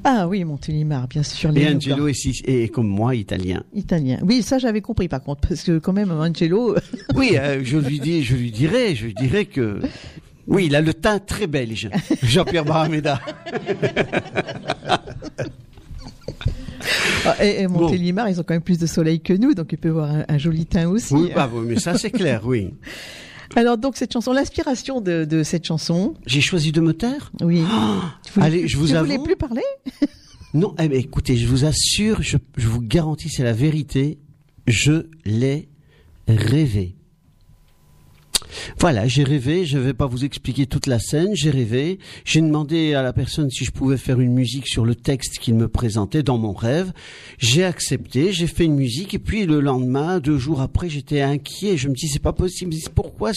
Ah 0.03 0.27
oui, 0.27 0.43
Montélimar, 0.45 1.07
bien 1.07 1.23
sûr. 1.23 1.51
les 1.51 1.63
Et. 1.63 1.67
Angelo 1.67 2.07
est, 2.07 2.73
comme 2.73 2.87
moi, 2.87 3.15
italien. 3.15 3.63
Italien. 3.73 4.19
Oui, 4.23 4.41
ça 4.43 4.57
j'avais 4.57 4.81
compris 4.81 5.09
par 5.09 5.21
contre, 5.21 5.47
parce 5.47 5.63
que 5.63 5.77
quand 5.77 5.93
même, 5.93 6.11
Angelo... 6.11 6.75
Oui, 7.15 7.31
euh, 7.35 7.61
je 7.63 7.77
lui 7.77 7.99
dis, 7.99 8.23
je 8.23 8.35
lui 8.35 8.51
dirais, 8.51 8.95
je 8.95 9.07
lui 9.07 9.13
dirais 9.13 9.45
que 9.45 9.81
oui, 10.49 10.65
il 10.65 10.75
a 10.75 10.81
le 10.81 10.93
teint 10.93 11.19
très 11.19 11.47
belge, 11.47 11.89
Jean-Pierre 12.23 12.65
Barameda. 12.65 13.19
Ah, 17.25 17.35
et, 17.45 17.61
et 17.61 17.67
Montélimar, 17.67 18.29
ils 18.29 18.39
ont 18.39 18.43
quand 18.43 18.53
même 18.53 18.61
plus 18.61 18.79
de 18.79 18.85
soleil 18.85 19.19
que 19.19 19.33
nous, 19.33 19.53
donc 19.53 19.71
il 19.73 19.77
peut 19.77 19.89
avoir 19.89 20.09
un, 20.09 20.23
un 20.27 20.37
joli 20.37 20.65
teint 20.65 20.87
aussi. 20.87 21.13
Oui, 21.13 21.29
bah, 21.35 21.49
oui, 21.53 21.65
mais 21.67 21.77
ça 21.79 21.97
c'est 21.97 22.11
clair, 22.11 22.41
oui. 22.45 22.73
Alors 23.55 23.77
donc 23.77 23.97
cette 23.97 24.13
chanson, 24.13 24.31
l'inspiration 24.31 25.01
de, 25.01 25.25
de 25.25 25.43
cette 25.43 25.65
chanson, 25.65 26.13
J'ai 26.25 26.39
choisi 26.41 26.71
de 26.71 26.79
me 26.81 26.93
taire. 26.93 27.31
oui. 27.41 27.63
Tu 28.25 28.31
voulais 28.33 28.45
allez, 28.45 28.59
plus- 28.61 28.67
je 28.69 28.77
vous 28.77 28.87
tu 28.87 28.95
avoue- 28.95 29.05
voulais 29.11 29.23
plus 29.23 29.35
parler 29.35 29.61
Non, 30.53 30.73
eh 30.79 30.87
ben, 30.87 30.97
écoutez, 30.99 31.35
je 31.35 31.47
vous 31.47 31.65
assure, 31.65 32.21
je, 32.21 32.37
je 32.57 32.67
vous 32.67 32.81
garantis, 32.81 33.29
c'est 33.29 33.43
la 33.43 33.53
vérité. 33.53 34.17
Je 34.67 35.07
l'ai 35.25 35.67
rêvé. 36.27 36.95
Voilà, 38.79 39.07
j'ai 39.07 39.23
rêvé, 39.23 39.65
je 39.65 39.77
vais 39.77 39.93
pas 39.93 40.05
vous 40.07 40.25
expliquer 40.25 40.65
toute 40.65 40.87
la 40.87 40.99
scène, 40.99 41.29
j'ai 41.33 41.49
rêvé, 41.49 41.99
j'ai 42.25 42.41
demandé 42.41 42.93
à 42.93 43.03
la 43.03 43.13
personne 43.13 43.49
si 43.49 43.65
je 43.65 43.71
pouvais 43.71 43.97
faire 43.97 44.19
une 44.19 44.33
musique 44.33 44.67
sur 44.67 44.85
le 44.85 44.95
texte 44.95 45.39
qu'il 45.39 45.55
me 45.55 45.67
présentait 45.67 46.23
dans 46.23 46.37
mon 46.37 46.53
rêve, 46.53 46.91
j'ai 47.37 47.63
accepté, 47.63 48.31
j'ai 48.31 48.47
fait 48.47 48.65
une 48.65 48.75
musique 48.75 49.13
et 49.13 49.19
puis 49.19 49.45
le 49.45 49.59
lendemain, 49.59 50.19
deux 50.19 50.37
jours 50.37 50.61
après, 50.61 50.89
j'étais 50.89 51.21
inquiet, 51.21 51.77
je 51.77 51.89
me 51.89 51.93
dis 51.93 52.07
c'est 52.07 52.19
pas 52.19 52.33
possible, 52.33 52.73
pourquoi, 52.95 53.31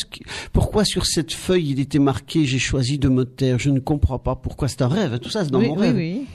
pourquoi 0.52 0.84
sur 0.84 1.06
cette 1.06 1.32
feuille 1.32 1.70
il 1.70 1.80
était 1.80 1.98
marqué 1.98 2.44
j'ai 2.44 2.58
choisi 2.58 2.98
de 2.98 3.08
me 3.08 3.24
taire, 3.24 3.58
je 3.58 3.70
ne 3.70 3.80
comprends 3.80 4.18
pas 4.18 4.36
pourquoi 4.36 4.68
c'est 4.68 4.82
un 4.82 4.88
rêve, 4.88 5.18
tout 5.18 5.30
ça 5.30 5.44
c'est 5.44 5.50
dans 5.50 5.60
oui, 5.60 5.68
mon 5.68 5.76
oui, 5.76 5.80
rêve. 5.80 5.96
oui. 5.96 6.26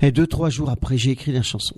Et 0.00 0.12
deux, 0.12 0.26
trois 0.26 0.50
jours 0.50 0.70
après, 0.70 0.96
j'ai 0.96 1.10
écrit 1.10 1.32
la 1.32 1.42
chanson. 1.42 1.76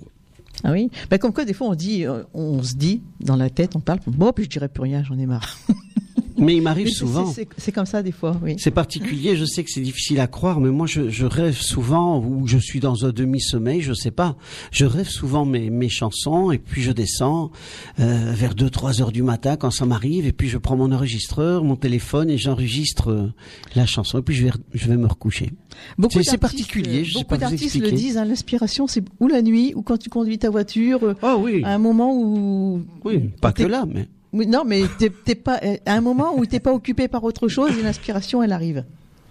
Ah 0.63 0.71
oui. 0.71 0.89
Bah, 1.09 1.17
comme 1.17 1.33
quoi, 1.33 1.45
des 1.45 1.53
fois, 1.53 1.67
on 1.67 1.75
dit, 1.75 2.05
euh, 2.05 2.23
on 2.33 2.63
se 2.63 2.75
dit 2.75 3.01
dans 3.19 3.35
la 3.35 3.49
tête, 3.49 3.75
on 3.75 3.81
parle. 3.81 3.99
Bon, 4.07 4.31
puis 4.31 4.45
je 4.45 4.49
dirais 4.49 4.69
plus 4.69 4.83
rien, 4.83 5.03
j'en 5.03 5.17
ai 5.17 5.25
marre. 5.25 5.59
Mais 6.37 6.55
il 6.55 6.61
m'arrive 6.61 6.89
souvent. 6.89 7.25
c'est- 7.57 7.71
comme 7.71 7.85
ça 7.85 8.01
des 8.03 8.11
fois, 8.11 8.37
oui. 8.43 8.55
C'est 8.57 8.71
particulier, 8.71 9.35
je 9.35 9.45
sais 9.45 9.63
que 9.63 9.69
c'est 9.69 9.81
difficile 9.81 10.19
à 10.19 10.27
croire, 10.27 10.59
mais 10.59 10.69
moi 10.69 10.87
je, 10.87 11.09
je 11.09 11.25
rêve 11.25 11.57
souvent, 11.59 12.19
ou 12.19 12.47
je 12.47 12.57
suis 12.57 12.79
dans 12.79 13.05
un 13.05 13.11
demi-sommeil, 13.11 13.81
je 13.81 13.93
sais 13.93 14.11
pas. 14.11 14.35
Je 14.71 14.85
rêve 14.85 15.07
souvent 15.09 15.45
mes, 15.45 15.69
mes 15.69 15.89
chansons, 15.89 16.51
et 16.51 16.57
puis 16.57 16.81
je 16.81 16.91
descends 16.91 17.51
euh, 17.99 18.31
vers 18.33 18.53
2-3 18.55 19.01
heures 19.01 19.11
du 19.11 19.23
matin 19.23 19.55
quand 19.57 19.71
ça 19.71 19.85
m'arrive, 19.85 20.25
et 20.25 20.31
puis 20.33 20.47
je 20.49 20.57
prends 20.57 20.75
mon 20.77 20.91
enregistreur, 20.91 21.63
mon 21.63 21.75
téléphone, 21.75 22.29
et 22.29 22.37
j'enregistre 22.37 23.11
euh, 23.11 23.33
la 23.75 23.85
chanson, 23.85 24.19
et 24.19 24.21
puis 24.21 24.35
je 24.35 24.45
vais, 24.45 24.51
je 24.73 24.87
vais 24.87 24.97
me 24.97 25.07
recoucher. 25.07 25.51
Beaucoup 25.97 26.21
C'est- 26.23 26.37
particulier, 26.37 27.03
je 27.03 27.13
sais 27.13 27.19
Beaucoup 27.19 27.29
pas 27.29 27.35
vous 27.35 27.41
d'artistes 27.41 27.75
le 27.79 27.91
disent, 27.91 28.17
hein, 28.17 28.25
l'inspiration, 28.25 28.87
c'est 28.87 29.03
ou 29.19 29.27
la 29.27 29.41
nuit, 29.41 29.73
ou 29.75 29.81
quand 29.81 29.97
tu 29.97 30.09
conduis 30.09 30.37
ta 30.37 30.49
voiture, 30.49 31.03
euh, 31.03 31.13
Ah 31.21 31.35
oui. 31.37 31.61
à 31.63 31.73
un 31.73 31.77
moment 31.77 32.13
où... 32.15 32.81
Oui, 33.03 33.19
pas 33.41 33.51
que 33.51 33.63
là, 33.63 33.85
mais... 33.91 34.07
Non, 34.43 34.63
mais 34.65 34.83
t'es 34.97 35.09
t'es 35.09 35.35
pas, 35.35 35.59
euh, 35.63 35.77
à 35.85 35.93
un 35.93 36.01
moment 36.01 36.37
où 36.37 36.45
t'es 36.45 36.59
pas 36.59 36.73
occupé 36.73 37.07
par 37.07 37.23
autre 37.23 37.47
chose, 37.47 37.71
et 37.77 37.81
l'inspiration, 37.81 38.43
elle 38.43 38.51
arrive. 38.51 38.83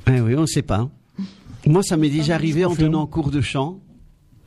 Eh 0.06 0.20
oui, 0.20 0.34
on 0.36 0.42
ne 0.42 0.46
sait 0.46 0.62
pas. 0.62 0.88
Moi, 1.66 1.82
ça 1.82 1.96
m'est 1.96 2.10
déjà 2.10 2.34
arrivé 2.34 2.64
en 2.64 2.74
donnant 2.74 3.06
cours 3.06 3.30
de 3.30 3.40
chant. 3.40 3.78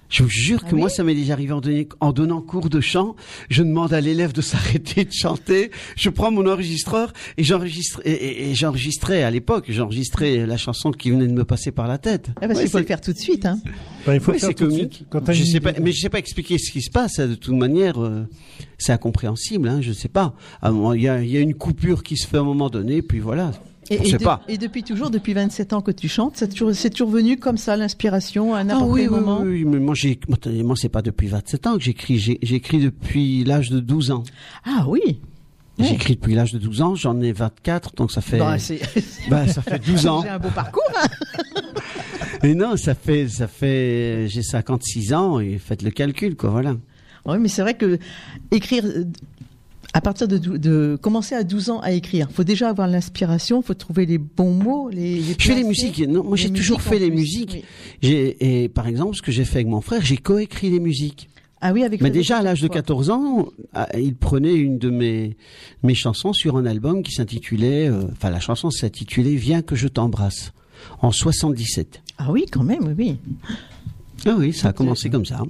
Je 0.09 0.23
vous 0.23 0.29
jure 0.29 0.61
que 0.63 0.69
Ah 0.71 0.75
moi, 0.75 0.89
ça 0.89 1.03
m'est 1.03 1.13
déjà 1.15 1.34
arrivé 1.34 1.53
en, 1.99 2.11
donnant 2.13 2.41
cours 2.41 2.69
de 2.69 2.79
chant. 2.79 3.15
Je 3.49 3.61
demande 3.63 3.93
à 3.93 3.99
l'élève 4.01 4.31
de 4.34 4.41
s'arrêter 4.41 5.03
de 5.05 5.11
chanter. 5.11 5.69
Je 5.97 6.09
prends 6.09 6.31
mon 6.31 6.47
enregistreur 6.49 7.11
et 7.38 7.43
j'enregistre. 7.43 8.01
Et, 8.05 8.11
et- 8.11 8.49
et 8.51 8.55
j'enregistrais 8.55 9.23
à 9.23 9.31
l'époque, 9.31 9.65
j'enregistrais 9.69 10.45
la 10.45 10.57
chanson 10.57 10.91
qui 10.91 11.11
venait 11.11 11.27
de 11.27 11.34
me 11.34 11.43
passer 11.43 11.71
par 11.71 11.88
la 11.88 11.97
tête. 11.97 12.27
Ah, 12.38 12.47
parce 12.47 12.53
Ouais, 12.53 12.55
qu'il 12.63 12.71
faut 12.71 12.77
c'est- 12.77 12.81
le 12.84 12.88
faire 12.88 13.01
tout 13.01 13.11
de 13.13 13.17
suite. 13.17 13.45
Hein. 13.45 13.59
Bah, 14.05 14.13
il 14.15 14.21
faut 14.21 14.31
Ouais, 14.31 14.38
le 14.38 14.39
faire 14.39 14.55
tout 14.55 14.67
de 14.67 14.71
suite. 14.71 15.03
Quand 15.09 15.21
t'as 15.21 15.34
Je 15.34 15.41
une 15.43 15.45
sais 15.51 15.59
pas, 15.59 15.73
mais 15.81 15.91
je 15.91 15.99
sais 15.99 16.09
pas 16.09 16.19
expliquer 16.19 16.57
ce 16.57 16.71
qui 16.71 16.81
se 16.81 16.89
passe. 16.89 17.17
De 17.19 17.35
toute 17.35 17.55
manière, 17.55 18.01
euh, 18.01 18.25
c'est 18.77 18.93
incompréhensible. 18.93 19.67
Hein, 19.67 19.81
je 19.81 19.91
sais 19.91 20.07
pas. 20.09 20.35
Il 20.63 21.01
y 21.01 21.09
a, 21.09 21.21
il 21.21 21.29
y 21.29 21.38
a 21.38 21.41
une 21.41 21.53
coupure 21.55 22.03
qui 22.03 22.15
se 22.17 22.27
fait 22.27 22.38
à 22.38 22.41
un 22.41 22.43
moment 22.43 22.69
donné, 22.69 23.01
puis 23.01 23.19
voilà. 23.19 23.51
Et, 23.89 24.09
et 24.09 24.14
de- 24.14 24.18
pas. 24.23 24.41
et 24.47 24.57
depuis 24.57 24.84
toujours, 24.84 25.09
depuis 25.09 25.34
27 25.34 25.73
ans 25.73 25.81
que 25.81 25.91
tu 25.91 26.07
chantes, 26.09 26.34
c'est 26.35 26.49
toujours, 26.49 26.72
toujours 26.91 27.09
venu 27.09 27.38
comme 27.38 27.57
ça, 27.57 27.77
l'inspiration, 27.77 28.53
à 28.53 28.59
Ah 28.59 28.64
n'importe 28.64 28.91
oui, 28.91 29.01
quel 29.03 29.09
oui, 29.11 29.15
moment. 29.19 29.39
oui, 29.41 29.49
oui, 29.49 29.65
mais 29.65 29.80
moi, 29.80 29.95
j'ai, 29.95 30.19
moi, 30.64 30.76
c'est 30.76 30.89
pas 30.89 31.01
depuis 31.01 31.27
27 31.27 31.68
ans 31.68 31.77
que 31.77 31.84
j'écris. 31.84 32.18
J'écris 32.41 32.80
depuis 32.80 33.43
l'âge 33.45 33.69
de 33.69 33.80
12 33.80 34.11
ans. 34.11 34.23
Ah 34.65 34.85
oui. 34.88 35.22
Ouais. 35.80 35.85
J'écris 35.85 36.15
depuis 36.15 36.34
l'âge 36.34 36.53
de 36.53 36.57
12 36.57 36.81
ans, 36.81 36.95
j'en 36.95 37.22
ai 37.22 37.31
24, 37.31 37.93
donc 37.95 38.11
ça 38.11 38.19
fait, 38.22 38.39
Bah, 38.39 38.57
bah, 39.30 39.47
ça 39.47 39.61
fait 39.61 39.80
12 39.80 40.07
ans. 40.07 40.22
J'ai 40.23 40.30
un 40.30 40.39
beau 40.39 40.49
parcours. 40.49 40.81
hein. 40.95 41.07
Et 42.43 42.53
non, 42.55 42.77
ça 42.77 42.93
fait, 42.95 43.27
ça 43.30 43.47
fait, 43.47 44.27
j'ai 44.27 44.43
56 44.43 45.14
ans 45.14 45.39
et 45.39 45.57
faites 45.57 45.81
le 45.81 45.89
calcul, 45.91 46.35
quoi, 46.35 46.49
voilà. 46.51 46.76
Oui, 47.26 47.38
mais 47.39 47.47
c'est 47.47 47.61
vrai 47.61 47.73
que 47.76 47.97
écrire 48.51 48.84
euh, 48.85 49.03
à 49.93 50.01
partir 50.01 50.27
de, 50.27 50.95
commencer 51.01 51.35
à 51.35 51.43
12 51.43 51.69
ans 51.69 51.80
à 51.80 51.91
écrire, 51.91 52.30
faut 52.31 52.43
déjà 52.43 52.69
avoir 52.69 52.88
l'inspiration, 52.88 53.61
faut 53.61 53.73
trouver 53.73 54.05
les 54.05 54.18
bons 54.18 54.51
mots, 54.53 54.89
les. 54.89 55.15
les 55.15 55.35
Je 55.39 55.47
fais 55.47 55.55
les 55.55 55.64
musiques. 55.64 55.99
Non, 56.07 56.23
moi, 56.23 56.38
j'ai 56.38 56.51
toujours 56.51 56.81
fait 56.81 56.99
les 56.99 57.07
plus, 57.07 57.18
musiques. 57.18 57.51
oui. 57.53 57.64
J'ai, 58.01 58.64
et 58.64 58.69
par 58.69 58.88
exemple, 58.88 59.15
ce 59.15 59.22
que 59.22 59.31
j'ai 59.31 59.45
fait 59.45 59.57
avec 59.57 59.68
mon 59.68 59.81
frère, 59.81 60.01
j'ai 60.03 60.18
coécrit 60.18 60.69
les 60.69 60.80
musiques. 60.80 61.30
Ah 61.61 61.73
oui, 61.73 61.84
avec. 61.84 62.01
Mais 62.01 62.11
déjà 62.11 62.38
à 62.38 62.43
l'âge 62.43 62.61
de 62.61 62.68
Lefort. 62.68 62.76
14 62.76 63.09
ans, 63.09 63.47
ah, 63.73 63.88
il 63.97 64.15
prenait 64.15 64.53
une 64.53 64.77
de 64.77 64.89
mes 64.89 65.35
mes 65.84 65.95
chansons 65.95 66.34
sur 66.34 66.57
un 66.57 66.65
album 66.65 67.01
qui 67.01 67.14
s'intitulait, 67.14 67.88
euh, 67.88 68.03
enfin 68.11 68.30
la 68.30 68.39
chanson 68.39 68.69
s'intitulait 68.69 69.35
Viens 69.35 69.61
que 69.61 69.76
je 69.76 69.88
t'embrasse 69.88 70.51
en 71.01 71.11
77. 71.11 72.03
Ah 72.19 72.31
oui, 72.31 72.45
quand 72.51 72.64
même, 72.64 72.93
oui. 72.97 73.18
Ah 74.26 74.35
oui, 74.38 74.53
ça 74.53 74.69
a 74.69 74.73
commencé 74.73 75.09
comme 75.09 75.26
ça. 75.26 75.41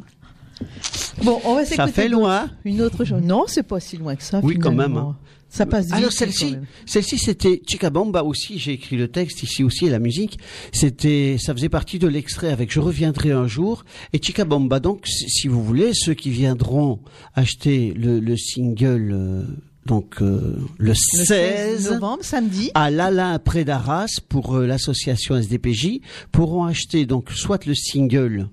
Bon, 1.23 1.39
on 1.45 1.55
va 1.55 1.65
Ça 1.65 1.71
s'écouter 1.71 1.91
fait 1.91 2.09
donc 2.09 2.21
loin. 2.21 2.49
Une 2.65 2.81
autre 2.81 3.05
chose. 3.05 3.21
Non, 3.23 3.45
c'est 3.47 3.63
pas 3.63 3.79
si 3.79 3.97
loin 3.97 4.15
que 4.15 4.23
ça. 4.23 4.39
Oui, 4.43 4.57
quand 4.59 4.71
même, 4.71 4.97
hein. 4.97 5.15
Ça 5.49 5.65
passe 5.65 5.85
vite. 5.85 5.95
Alors 5.95 6.11
celle-ci, 6.11 6.57
celle-ci 6.85 7.17
c'était 7.17 7.61
Chicabamba 7.65 8.23
aussi. 8.23 8.59
J'ai 8.59 8.73
écrit 8.73 8.97
le 8.97 9.07
texte 9.07 9.43
ici 9.43 9.63
aussi 9.63 9.85
et 9.85 9.89
la 9.89 9.99
musique. 9.99 10.37
C'était, 10.73 11.37
ça 11.39 11.53
faisait 11.53 11.69
partie 11.69 11.99
de 11.99 12.07
l'extrait 12.07 12.51
avec 12.51 12.71
Je 12.71 12.81
reviendrai 12.81 13.31
un 13.31 13.47
jour 13.47 13.85
et 14.11 14.21
Chicabamba. 14.21 14.79
Donc, 14.81 15.07
si 15.07 15.47
vous 15.47 15.63
voulez, 15.63 15.93
ceux 15.93 16.13
qui 16.13 16.31
viendront 16.31 16.99
acheter 17.33 17.93
le, 17.95 18.19
le 18.19 18.35
single, 18.35 19.11
euh, 19.13 19.43
donc 19.85 20.21
euh, 20.21 20.57
le, 20.77 20.89
Le 20.89 20.93
16 20.93 21.91
novembre, 21.91 22.23
samedi. 22.23 22.71
à 22.73 22.91
l'Alain 22.91 23.39
près 23.39 23.63
d'Arras 23.63 24.19
pour 24.27 24.57
euh, 24.57 24.67
l'association 24.67 25.37
SDPJ 25.37 26.01
pourront 26.33 26.65
acheter 26.65 27.05
donc 27.05 27.31
soit 27.31 27.65
le 27.65 27.73
single, 27.73 28.49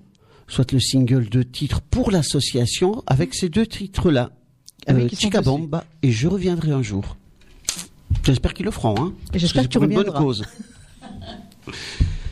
soit 0.49 0.73
le 0.73 0.81
single 0.81 1.29
de 1.29 1.43
titre 1.43 1.81
pour 1.81 2.11
l'association 2.11 3.03
avec 3.07 3.35
ces 3.35 3.49
deux 3.49 3.67
titres-là, 3.67 4.31
Avec 4.87 5.13
euh, 5.13 5.17
Chicabamba 5.17 5.85
et 6.03 6.11
Je 6.13 6.29
reviendrai 6.29 6.73
un 6.73 6.83
jour. 6.83 7.17
J'espère 8.23 8.55
qu'ils 8.55 8.67
le 8.67 8.71
feront. 8.71 8.95
Hein, 8.99 9.13
Et 9.33 9.39
j'espère 9.39 9.65
que 9.65 9.69
tu 9.69 9.79
c'est 9.79 9.87
pour 9.87 9.89
une 9.89 10.03
bonne 10.03 10.13
cause. 10.13 10.45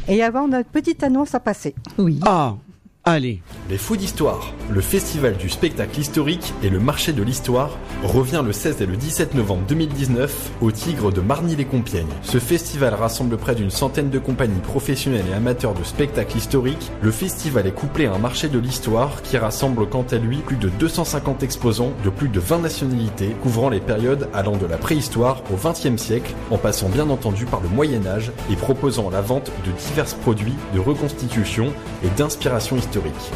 Et 0.08 0.22
avant, 0.22 0.42
on 0.42 0.52
a 0.52 0.58
une 0.58 0.64
petite 0.64 1.02
annonce 1.02 1.34
à 1.34 1.40
passer. 1.40 1.74
Oui. 1.98 2.18
Ah, 2.22 2.56
allez. 3.04 3.40
Les 3.68 3.78
Fous 3.78 3.96
d'Histoire, 3.96 4.52
le 4.70 4.80
festival 4.80 5.36
du 5.36 5.48
spectacle 5.48 5.98
historique 5.98 6.52
et 6.62 6.68
le 6.68 6.78
marché 6.78 7.12
de 7.12 7.22
l'histoire, 7.22 7.78
revient 8.04 8.42
le 8.44 8.52
16 8.52 8.80
et 8.80 8.86
le 8.86 8.96
17 8.96 9.34
novembre 9.34 9.62
2019 9.68 10.50
au 10.60 10.70
Tigre 10.70 11.10
de 11.10 11.20
Marny-les-Compiègnes. 11.20 12.06
Ce 12.22 12.38
festival 12.38 12.94
rassemble 12.94 13.36
près 13.36 13.54
d'une 13.54 13.70
centaine 13.70 14.10
de 14.10 14.18
compagnies 14.18 14.60
professionnelles 14.60 15.24
et 15.30 15.34
amateurs 15.34 15.74
de 15.74 15.82
spectacles 15.82 16.36
historiques. 16.36 16.90
Le 17.00 17.10
festival 17.10 17.66
est 17.66 17.72
couplé 17.72 18.06
à 18.06 18.14
un 18.14 18.18
marché 18.18 18.48
de 18.48 18.58
l'histoire 18.58 19.22
qui 19.22 19.36
rassemble 19.36 19.88
quant 19.88 20.06
à 20.10 20.16
lui 20.16 20.38
plus 20.38 20.56
de 20.56 20.68
250 20.68 21.42
exposants 21.42 21.92
de 22.04 22.10
plus 22.10 22.28
de 22.28 22.40
20 22.40 22.58
nationalités, 22.58 23.34
couvrant 23.42 23.68
les 23.68 23.80
périodes 23.80 24.28
allant 24.32 24.56
de 24.56 24.66
la 24.66 24.76
préhistoire 24.76 25.42
au 25.52 25.56
XXe 25.56 26.00
siècle, 26.00 26.34
en 26.50 26.58
passant 26.58 26.88
bien 26.88 27.10
entendu 27.10 27.46
par 27.46 27.60
le 27.60 27.68
Moyen 27.68 28.06
Âge 28.06 28.30
et 28.50 28.56
proposant 28.56 29.10
la 29.10 29.20
vente 29.20 29.50
de 29.66 29.72
divers 29.72 30.14
produits 30.16 30.54
de 30.74 30.80
reconstitution 30.80 31.72
et 32.04 32.08
d'inspiration 32.16 32.76
historique. 32.76 32.91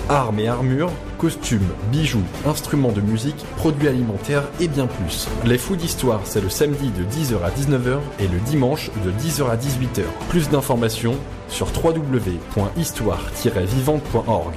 Armes 0.08 0.40
et 0.40 0.48
armures, 0.48 0.90
costumes, 1.18 1.68
bijoux, 1.90 2.24
instruments 2.46 2.92
de 2.92 3.00
musique, 3.00 3.44
produits 3.56 3.88
alimentaires 3.88 4.44
et 4.60 4.68
bien 4.68 4.86
plus. 4.86 5.26
Les 5.44 5.58
Fous 5.58 5.74
d'Histoire, 5.76 6.20
c'est 6.24 6.40
le 6.40 6.48
samedi 6.48 6.90
de 6.90 7.02
10h 7.04 7.42
à 7.44 7.50
19h 7.50 7.98
et 8.18 8.28
le 8.28 8.38
dimanche 8.40 8.90
de 9.04 9.10
10h 9.10 9.50
à 9.50 9.56
18h. 9.56 10.04
Plus 10.28 10.48
d'informations 10.48 11.16
sur 11.48 11.68
www.histoire-vivante.org. 11.82 14.54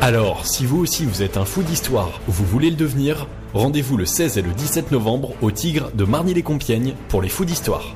Alors, 0.00 0.46
si 0.46 0.64
vous 0.66 0.78
aussi 0.78 1.04
vous 1.04 1.22
êtes 1.22 1.36
un 1.36 1.44
fou 1.44 1.62
d'histoire 1.62 2.20
ou 2.28 2.32
vous 2.32 2.44
voulez 2.44 2.70
le 2.70 2.76
devenir, 2.76 3.26
rendez-vous 3.54 3.96
le 3.96 4.06
16 4.06 4.38
et 4.38 4.42
le 4.42 4.52
17 4.52 4.92
novembre 4.92 5.34
au 5.40 5.50
Tigre 5.50 5.90
de 5.94 6.04
Marny-les-Compiègnes 6.04 6.94
pour 7.08 7.22
les 7.22 7.28
fous 7.28 7.44
d'histoire. 7.44 7.94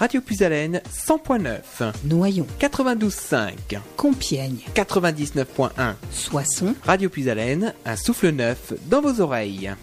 Radio 0.00 0.22
Puisalène 0.22 0.80
100.9. 0.90 1.92
Noyon. 2.06 2.46
92.5. 2.58 3.52
Compiègne. 3.98 4.60
99.1. 4.74 5.94
Soissons. 6.10 6.74
Radio 6.84 7.10
Puisalène, 7.10 7.74
un 7.84 7.96
souffle 7.96 8.30
neuf 8.30 8.72
dans 8.86 9.02
vos 9.02 9.20
oreilles. 9.20 9.74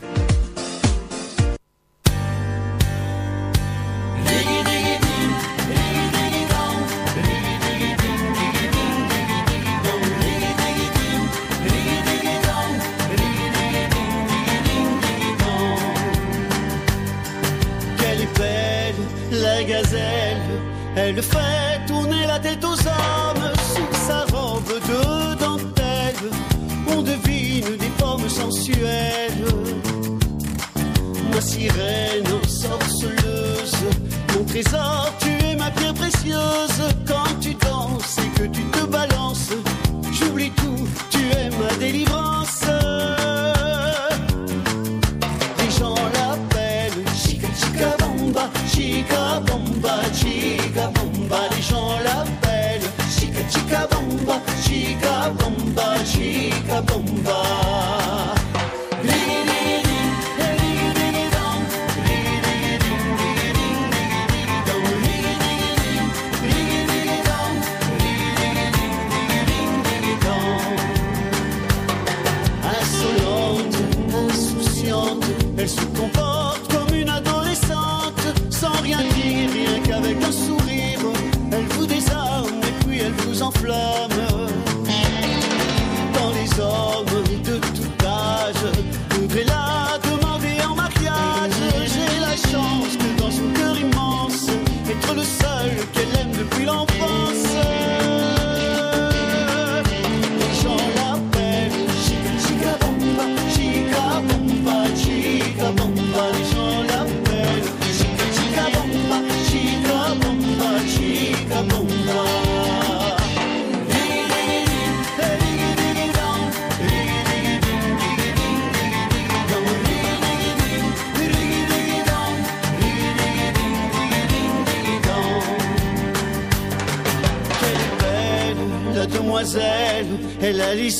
Elle 130.78 130.92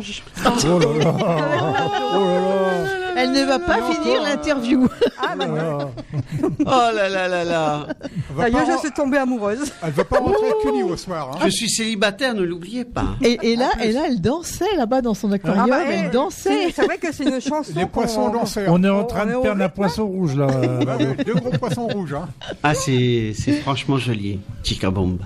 Oh 0.44 0.78
là 0.78 1.04
là. 1.04 1.14
Oh 2.14 2.18
là 2.18 2.40
là. 2.40 2.90
Elle 3.18 3.32
ne 3.32 3.44
va 3.44 3.58
pas 3.58 3.78
finir 3.92 4.22
l'interview. 4.22 4.86
Ah, 5.22 5.34
d'accord. 5.38 5.90
Oh 6.60 6.64
là 6.66 7.08
là 7.08 7.28
là 7.28 7.44
là. 7.44 7.86
Ça 8.38 8.48
y 8.50 8.52
est, 8.54 8.66
je 8.72 8.78
suis 8.78 8.90
tombée 8.90 9.16
amoureuse. 9.16 9.72
Elle 9.82 9.92
va 9.92 10.04
pas 10.04 10.18
rentrer 10.18 10.48
à 10.48 10.52
Cuny 10.62 10.82
au 10.82 10.96
soir. 10.98 11.30
hein. 11.32 11.38
Je 11.46 11.48
suis 11.50 11.70
célibataire, 11.70 12.34
ne 12.34 12.42
l'oubliez 12.42 12.84
pas. 12.84 13.06
Et, 13.22 13.38
et 13.52 13.56
là, 13.56 13.70
et 13.82 13.92
là, 13.92 14.02
elle 14.08 14.20
dansait 14.20 14.76
là-bas 14.76 15.00
dans 15.00 15.14
son 15.14 15.32
aquarium. 15.32 15.64
Ah 15.66 15.68
bah, 15.78 15.84
eh, 15.88 15.94
elle 15.94 16.10
dansait. 16.10 16.66
c'est- 16.66 16.72
C'est 16.76 16.84
vrai 16.84 16.98
que 16.98 17.10
c'est 17.10 17.24
une 17.24 17.40
chanson. 17.40 17.72
Les 17.74 17.86
poissons 17.86 18.28
danseurs. 18.28 18.70
On 18.70 18.84
est 18.84 18.88
en 18.90 19.04
train 19.04 19.24
on 19.24 19.28
est 19.28 19.32
de 19.32 19.36
au 19.36 19.42
perdre 19.42 19.60
un 19.62 19.64
rythme, 19.64 19.74
poisson 19.76 20.06
rouge 20.06 20.36
là. 20.36 20.46
Bah 20.84 20.96
oui, 21.00 21.24
deux 21.24 21.34
gros 21.34 21.50
poissons 21.50 21.86
rouges. 21.88 22.12
Hein. 22.14 22.28
Ah, 22.62 22.74
c'est 22.74 23.32
c'est 23.34 23.52
franchement 23.60 23.96
joli. 23.96 24.40
Chica 24.62 24.90
bombe. 24.90 25.20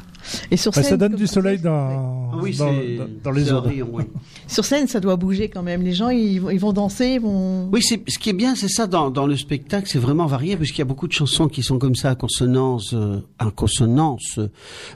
Et 0.50 0.56
sur 0.56 0.72
Bah, 0.72 0.82
scène, 0.82 0.90
ça 0.90 0.96
donne 0.96 1.14
du 1.16 1.26
soleil 1.26 1.56
dis, 1.58 1.62
dans, 1.64 2.30
Oui, 2.40 2.56
dans, 2.56 2.68
c'est 2.70 2.96
dans- 2.96 3.08
dans 3.24 3.30
les 3.30 3.82
oui. 3.82 4.04
Sur 4.46 4.64
scène, 4.64 4.86
ça 4.88 5.00
doit 5.00 5.16
bouger 5.16 5.48
quand 5.48 5.62
même. 5.62 5.82
Les 5.82 5.92
gens, 5.92 6.08
ils, 6.10 6.38
vont- 6.40 6.50
ils 6.50 6.58
vont 6.58 6.72
danser, 6.72 7.14
ils 7.14 7.20
vont. 7.20 7.68
Oui, 7.72 7.80
c'est 7.82 8.02
ce 8.08 8.18
qui 8.18 8.30
est 8.30 8.34
bien, 8.34 8.54
c'est 8.54 8.68
ça 8.68 8.86
dans, 8.86 9.10
dans 9.10 9.26
le 9.26 9.36
spectacle, 9.36 9.88
c'est 9.88 9.98
vraiment 9.98 10.26
varié 10.26 10.56
parce 10.56 10.70
qu'il 10.70 10.78
y 10.78 10.82
a 10.82 10.86
beaucoup 10.86 11.06
de 11.08 11.12
chansons 11.12 11.48
qui 11.48 11.62
sont 11.62 11.78
comme 11.78 11.94
ça 11.94 12.10
à 12.10 12.14
consonance, 12.14 12.92
euh, 12.94 13.20
à 13.38 13.50
consonance 13.50 14.38
euh, 14.38 14.48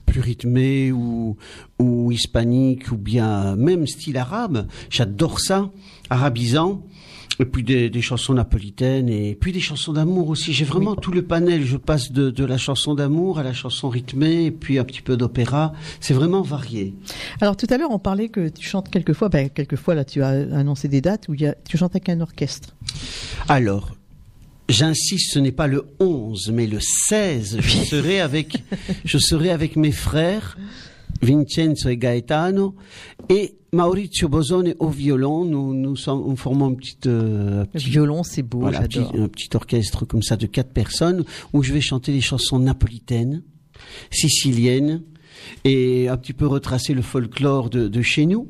plus 0.06 0.20
rythmée 0.20 0.92
ou 0.92 1.36
ou 1.78 2.10
hispanique 2.12 2.90
ou 2.92 2.96
bien 2.96 3.56
même 3.56 3.86
style 3.86 4.16
arabe. 4.16 4.66
J'adore 4.90 5.40
ça, 5.40 5.70
arabisant. 6.10 6.82
Et 7.40 7.44
puis 7.44 7.62
des, 7.64 7.90
des 7.90 8.02
chansons 8.02 8.34
napolitaines 8.34 9.08
et 9.08 9.34
puis 9.34 9.52
des 9.52 9.60
chansons 9.60 9.92
d'amour 9.92 10.28
aussi. 10.28 10.52
J'ai 10.52 10.64
vraiment 10.64 10.94
tout 10.94 11.10
le 11.10 11.22
panel. 11.22 11.64
Je 11.64 11.76
passe 11.76 12.12
de, 12.12 12.30
de 12.30 12.44
la 12.44 12.58
chanson 12.58 12.94
d'amour 12.94 13.38
à 13.38 13.42
la 13.42 13.52
chanson 13.52 13.88
rythmée 13.88 14.44
et 14.44 14.50
puis 14.50 14.78
un 14.78 14.84
petit 14.84 15.02
peu 15.02 15.16
d'opéra. 15.16 15.72
C'est 16.00 16.14
vraiment 16.14 16.42
varié. 16.42 16.94
Alors 17.40 17.56
tout 17.56 17.66
à 17.70 17.76
l'heure, 17.76 17.90
on 17.90 17.98
parlait 17.98 18.28
que 18.28 18.48
tu 18.48 18.66
chantes 18.66 18.88
quelquefois. 18.88 19.28
Ben, 19.28 19.50
quelquefois, 19.50 19.94
là, 19.94 20.04
tu 20.04 20.22
as 20.22 20.28
annoncé 20.28 20.88
des 20.88 21.00
dates 21.00 21.28
où 21.28 21.34
il 21.34 21.40
y 21.40 21.46
a, 21.46 21.54
tu 21.68 21.76
chantes 21.76 21.92
avec 21.92 22.08
un 22.08 22.20
orchestre. 22.20 22.74
Alors, 23.48 23.96
j'insiste, 24.68 25.32
ce 25.32 25.38
n'est 25.38 25.52
pas 25.52 25.66
le 25.66 25.86
11, 26.00 26.50
mais 26.52 26.66
le 26.66 26.78
16. 26.80 27.58
Je 27.60 27.78
serai 27.78 28.20
avec, 28.20 28.62
je 29.04 29.18
serai 29.18 29.50
avec 29.50 29.76
mes 29.76 29.92
frères, 29.92 30.56
Vincenzo 31.24 31.88
et 31.88 31.96
Gaetano, 31.96 32.74
et 33.28 33.56
Maurizio 33.72 34.28
Bosone 34.28 34.74
au 34.78 34.88
violon. 34.88 35.44
Nous, 35.44 35.74
nous, 35.74 35.96
sommes, 35.96 36.24
nous 36.28 36.36
formons 36.36 36.66
un 36.70 36.74
petit, 36.74 36.96
euh, 37.06 37.64
petit- 37.66 37.90
violon, 37.90 38.22
c'est 38.22 38.42
beau, 38.42 38.60
voilà, 38.60 38.80
un 38.80 38.82
petit, 38.82 39.00
j'adore. 39.00 39.20
un 39.22 39.28
petit 39.28 39.48
orchestre 39.54 40.04
comme 40.04 40.22
ça 40.22 40.36
de 40.36 40.46
quatre 40.46 40.72
personnes, 40.72 41.24
où 41.52 41.62
je 41.62 41.72
vais 41.72 41.80
chanter 41.80 42.12
les 42.12 42.20
chansons 42.20 42.58
napolitaines, 42.58 43.42
siciliennes, 44.10 45.02
et 45.64 46.08
un 46.08 46.16
petit 46.16 46.32
peu 46.32 46.46
retracer 46.46 46.94
le 46.94 47.02
folklore 47.02 47.68
de, 47.70 47.88
de 47.88 48.02
chez 48.02 48.26
nous 48.26 48.48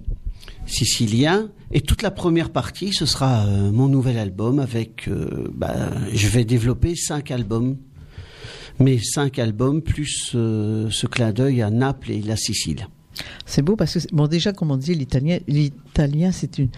sicilien. 0.66 1.50
Et 1.72 1.80
toute 1.82 2.00
la 2.02 2.10
première 2.10 2.50
partie, 2.50 2.92
ce 2.92 3.04
sera 3.04 3.44
euh, 3.46 3.70
mon 3.70 3.86
nouvel 3.88 4.16
album 4.16 4.58
avec, 4.60 5.08
euh, 5.08 5.48
bah, 5.54 5.90
je 6.12 6.28
vais 6.28 6.44
développer 6.44 6.94
cinq 6.94 7.30
albums. 7.30 7.76
Mes 8.80 8.98
cinq 8.98 9.38
albums 9.38 9.82
plus 9.82 10.32
euh, 10.34 10.88
ce 10.90 11.06
clin 11.06 11.32
d'œil 11.32 11.62
à 11.62 11.70
Naples 11.70 12.10
et 12.10 12.20
la 12.22 12.36
Sicile. 12.36 12.88
C'est 13.46 13.62
beau 13.62 13.76
parce 13.76 13.94
que, 13.94 14.14
bon, 14.14 14.26
déjà, 14.26 14.52
comme 14.52 14.72
on 14.72 14.76
disait, 14.76 14.94
l'italien, 14.94 15.38
l'italien, 15.46 16.32
c'est 16.32 16.58
une. 16.58 16.68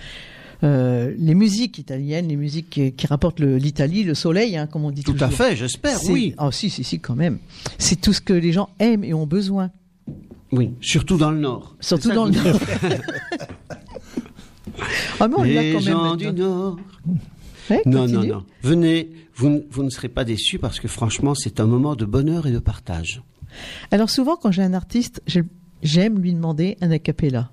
euh, 0.63 1.15
les 1.19 1.35
musiques 1.35 1.79
italiennes, 1.79 2.29
les 2.29 2.37
musiques 2.37 2.69
qui, 2.69 2.93
qui 2.93 3.07
rapportent 3.07 3.41
l'Italie, 3.41 4.05
le 4.05 4.15
soleil, 4.15 4.57
hein, 4.59 4.67
comme 4.67 4.85
on 4.85 4.91
dit 4.91 5.03
Tout 5.03 5.13
toujours. 5.13 5.29
à 5.29 5.31
fait, 5.31 5.57
j'espère, 5.57 5.99
oui. 6.11 6.35
Ah 6.37 6.51
si, 6.53 6.69
si, 6.69 6.85
si, 6.85 7.01
quand 7.01 7.15
même. 7.17 7.39
C'est 7.79 7.99
tout 8.01 8.13
ce 8.13 8.21
que 8.21 8.35
les 8.35 8.53
gens 8.53 8.69
aiment 8.79 9.05
et 9.05 9.15
ont 9.15 9.27
besoin. 9.27 9.71
Oui, 10.53 10.73
surtout 10.83 11.17
dans 11.17 11.31
le 11.31 11.39
Nord. 11.39 11.77
Surtout 11.81 12.13
dans 12.13 12.27
le 12.27 12.33
Nord. 12.33 12.61
Ah, 15.19 15.29
mais 15.29 15.35
on 15.39 15.43
l'a 15.43 15.63
Les 15.63 15.73
quand 15.73 15.79
même. 15.81 15.89
gens 15.89 16.03
maintenant. 16.03 16.15
du 16.33 16.39
Nord. 16.39 16.77
Ouais, 17.71 17.83
Non, 17.87 18.07
non, 18.07 18.23
non. 18.25 18.45
Venez, 18.63 19.11
vous, 19.35 19.49
ne- 19.49 19.61
vous 19.71 19.83
ne 19.83 19.91
serez 19.91 20.09
pas 20.09 20.25
déçus 20.25 20.59
parce 20.59 20.79
que 20.81 20.89
franchement, 20.89 21.35
c'est 21.35 21.61
un 21.61 21.67
moment 21.67 21.95
de 21.97 22.05
bonheur 22.05 22.47
et 22.47 22.53
de 22.53 22.59
partage. 22.59 23.23
Alors 23.91 24.11
souvent, 24.11 24.37
quand 24.37 24.51
j'ai 24.53 24.63
un 24.63 24.75
artiste, 24.75 25.23
j'aime 25.83 26.19
lui 26.21 26.33
demander 26.33 26.77
un 26.81 26.91
a 26.91 26.99
cappella. 26.99 27.51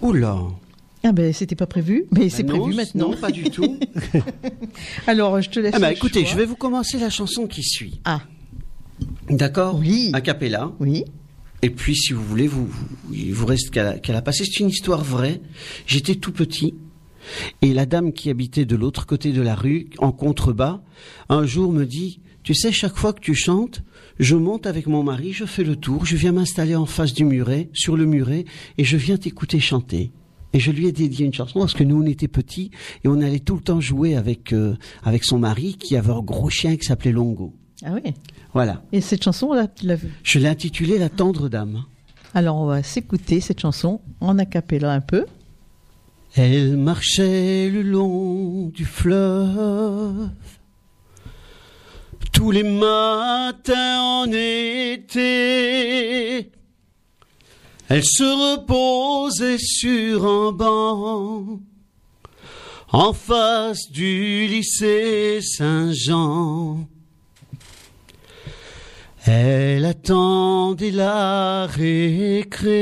Oula. 0.00 0.38
Ah 1.04 1.12
ben, 1.12 1.32
c'était 1.32 1.56
pas 1.56 1.66
prévu, 1.66 2.04
mais 2.12 2.28
c'est 2.28 2.42
Ben 2.44 2.54
non, 2.56 2.62
prévu 2.62 2.76
maintenant. 2.76 3.10
Non, 3.10 3.16
pas 3.16 3.30
du 3.32 3.44
tout. 3.50 3.76
Alors, 5.06 5.40
je 5.40 5.50
te 5.50 5.60
laisse. 5.60 5.74
Ah 5.74 5.78
le 5.80 5.92
écoutez, 5.92 6.20
choix. 6.22 6.30
je 6.32 6.36
vais 6.36 6.44
vous 6.46 6.54
commencer 6.56 6.98
la 6.98 7.10
chanson 7.10 7.46
qui 7.46 7.62
suit. 7.62 8.00
Ah. 8.04 8.20
D'accord 9.28 9.78
Oui. 9.78 10.10
A 10.14 10.20
cappella. 10.20 10.70
Oui. 10.80 11.04
Et 11.62 11.70
puis, 11.70 11.94
si 11.96 12.12
vous 12.12 12.22
voulez, 12.24 12.46
vous, 12.48 12.66
vous- 12.66 13.14
il 13.14 13.32
vous 13.34 13.46
reste 13.46 13.70
qu'à 13.70 13.82
la, 13.84 13.98
qu'à 13.98 14.12
la 14.12 14.22
passer. 14.22 14.44
C'est 14.44 14.60
une 14.60 14.68
histoire 14.68 15.02
vraie. 15.02 15.40
J'étais 15.86 16.14
tout 16.16 16.32
petit. 16.32 16.74
Et 17.60 17.72
la 17.72 17.86
dame 17.86 18.12
qui 18.12 18.30
habitait 18.30 18.64
de 18.64 18.76
l'autre 18.76 19.06
côté 19.06 19.32
de 19.32 19.42
la 19.42 19.54
rue, 19.54 19.88
en 19.98 20.12
contrebas, 20.12 20.80
un 21.28 21.46
jour 21.46 21.72
me 21.72 21.84
dit, 21.84 22.20
tu 22.42 22.54
sais, 22.54 22.72
chaque 22.72 22.96
fois 22.96 23.12
que 23.12 23.20
tu 23.20 23.34
chantes, 23.34 23.82
je 24.18 24.36
monte 24.36 24.66
avec 24.66 24.86
mon 24.86 25.02
mari, 25.02 25.32
je 25.32 25.44
fais 25.44 25.64
le 25.64 25.76
tour, 25.76 26.06
je 26.06 26.16
viens 26.16 26.32
m'installer 26.32 26.74
en 26.74 26.86
face 26.86 27.14
du 27.14 27.24
muret, 27.24 27.70
sur 27.72 27.96
le 27.96 28.06
muret, 28.06 28.44
et 28.78 28.84
je 28.84 28.96
viens 28.96 29.16
t'écouter 29.16 29.60
chanter. 29.60 30.10
Et 30.52 30.60
je 30.60 30.70
lui 30.70 30.86
ai 30.86 30.92
dédié 30.92 31.24
une 31.24 31.32
chanson 31.32 31.60
parce 31.60 31.72
que 31.72 31.82
nous 31.82 32.02
on 32.02 32.06
était 32.06 32.28
petits 32.28 32.70
et 33.04 33.08
on 33.08 33.22
allait 33.22 33.38
tout 33.38 33.54
le 33.54 33.62
temps 33.62 33.80
jouer 33.80 34.16
avec 34.16 34.52
euh, 34.52 34.76
avec 35.02 35.24
son 35.24 35.38
mari 35.38 35.76
qui 35.78 35.96
avait 35.96 36.12
un 36.12 36.20
gros 36.20 36.50
chien 36.50 36.76
qui 36.76 36.84
s'appelait 36.84 37.10
Longo. 37.12 37.54
Ah 37.82 37.92
oui. 37.94 38.12
Voilà. 38.52 38.82
Et 38.92 39.00
cette 39.00 39.24
chanson, 39.24 39.54
là, 39.54 39.66
tu 39.66 39.86
l'as 39.86 39.94
vue? 39.94 40.12
Je 40.22 40.38
l'ai 40.38 40.48
intitulée 40.48 40.98
La 40.98 41.08
tendre 41.08 41.48
dame. 41.48 41.84
Alors, 42.34 42.56
on 42.56 42.66
va 42.66 42.82
s'écouter 42.82 43.40
cette 43.40 43.60
chanson 43.60 44.00
en 44.20 44.38
a 44.38 44.44
cappella 44.44 44.92
un 44.92 45.00
peu. 45.00 45.24
Elle 46.34 46.76
marchait 46.76 47.68
le 47.68 47.82
long 47.82 48.68
du 48.68 48.84
fleuve 48.84 50.30
tous 52.32 52.50
les 52.50 52.64
matins 52.64 54.00
en 54.00 54.26
été. 54.32 55.20
Elle 57.88 58.04
se 58.04 58.54
reposait 58.54 59.58
sur 59.58 60.26
un 60.26 60.50
banc 60.52 61.60
en 62.90 63.12
face 63.12 63.90
du 63.90 64.46
lycée 64.48 65.40
Saint-Jean. 65.40 66.88
Elle 69.24 69.84
attendait 69.84 70.90
la 70.90 71.66
récré. 71.66 72.72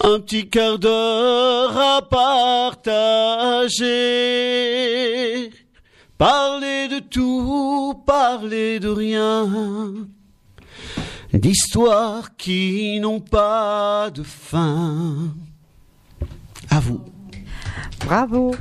Un 0.00 0.20
petit 0.20 0.48
quart 0.48 0.78
d'heure 0.78 1.76
à 1.76 2.02
partager. 2.02 3.80
Parler 6.18 6.88
de 6.88 6.98
tout, 7.00 8.02
parler 8.06 8.80
de 8.80 8.88
rien. 8.88 9.94
D'histoires 11.32 12.36
qui 12.36 13.00
n'ont 13.00 13.20
pas 13.20 14.10
de 14.10 14.22
fin. 14.22 15.34
À 16.70 16.80
vous. 16.80 17.00
Bravo. 18.04 18.54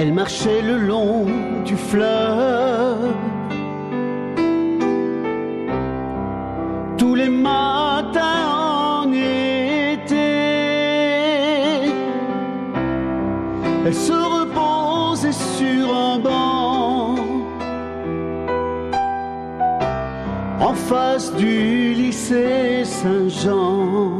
Elle 0.00 0.12
marchait 0.12 0.62
le 0.62 0.78
long 0.78 1.26
du 1.64 1.76
fleuve. 1.76 3.16
Tous 6.96 7.16
les 7.16 7.28
matins 7.28 8.46
en 9.02 9.12
été. 9.12 10.14
Elle 13.84 13.94
se 14.08 14.12
reposait 14.12 15.32
sur 15.32 15.92
un 15.92 16.18
banc. 16.20 17.16
En 20.60 20.74
face 20.74 21.34
du 21.34 21.94
lycée 21.94 22.84
Saint-Jean. 22.84 24.17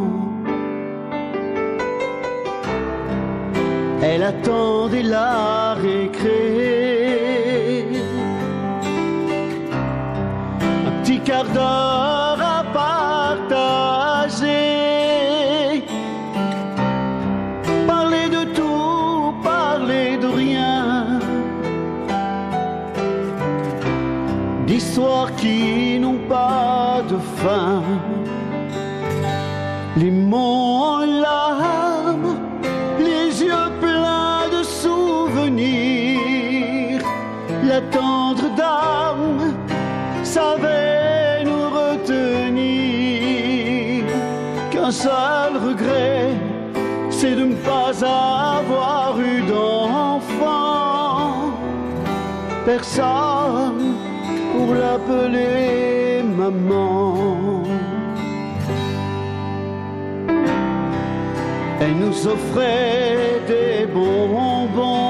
elle 4.18 4.24
attendait 4.24 5.04
la 5.04 5.74
récré. 5.74 6.32
Un 10.88 10.92
petit 11.00 11.20
quart 11.20 11.44
d'heure 11.44 12.40
à 12.56 12.64
partager. 12.82 14.46
Parler 17.86 18.28
de 18.28 18.42
tout, 18.56 19.34
parler 19.44 20.16
de 20.16 20.26
rien. 20.26 21.20
D'histoires 24.66 25.32
qui 25.36 26.00
n'ont 26.00 26.22
pas 26.28 27.02
de 27.08 27.18
fin. 27.40 27.82
Les 29.96 30.10
mots 30.10 30.57
personne 52.78 53.96
pour 54.52 54.74
l'appeler 54.74 56.22
maman. 56.22 57.64
Elle 61.80 61.96
nous 62.04 62.18
offrait 62.26 63.40
des 63.48 63.86
bonbons 63.86 65.07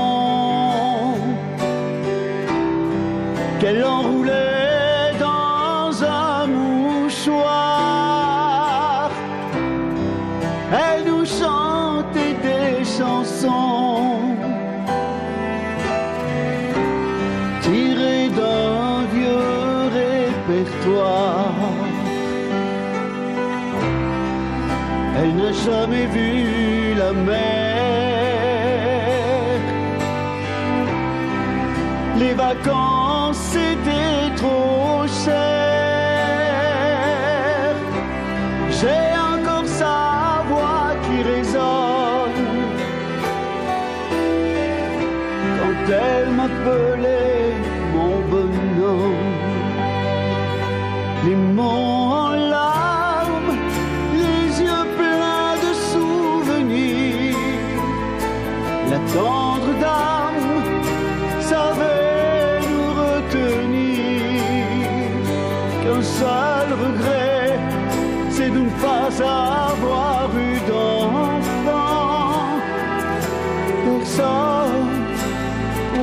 jamais 25.70 26.06
vu 26.06 26.94
la 26.96 27.12
mer. 27.12 27.48
Les 32.18 32.34
vacances 32.34 32.88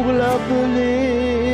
pour 0.06 0.14
l'appeler. 0.14 1.45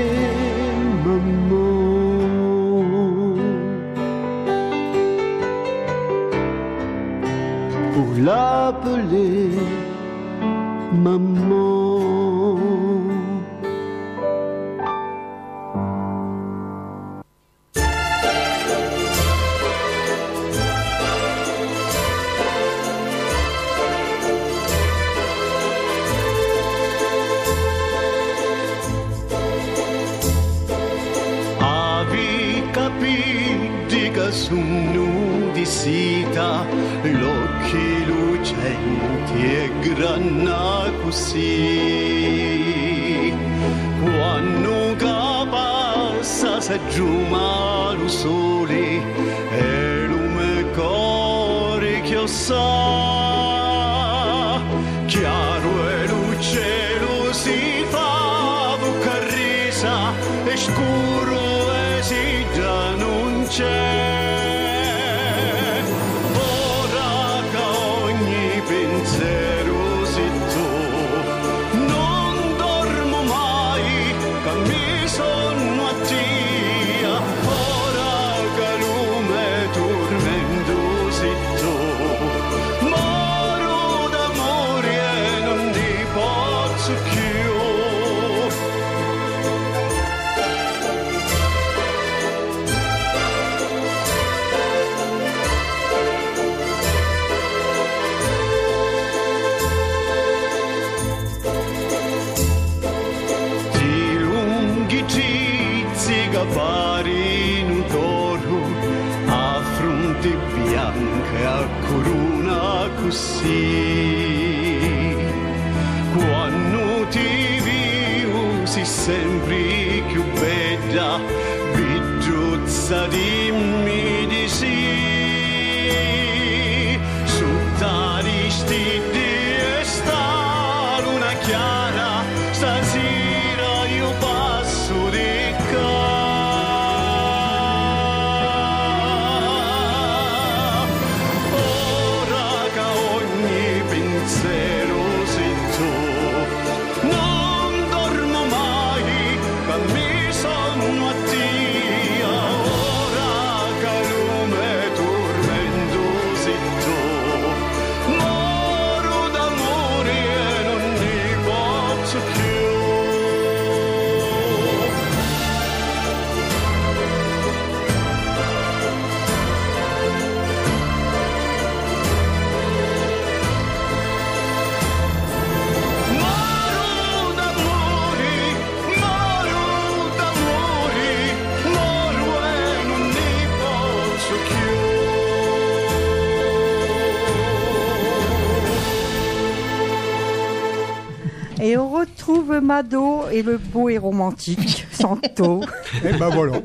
Mado 192.61 193.23
et 193.31 193.41
le 193.41 193.57
beau 193.57 193.89
et 193.89 193.97
romantique 193.97 194.85
Santo. 194.91 195.61
Et 196.05 196.13
ben 196.17 196.29
voilà. 196.29 196.59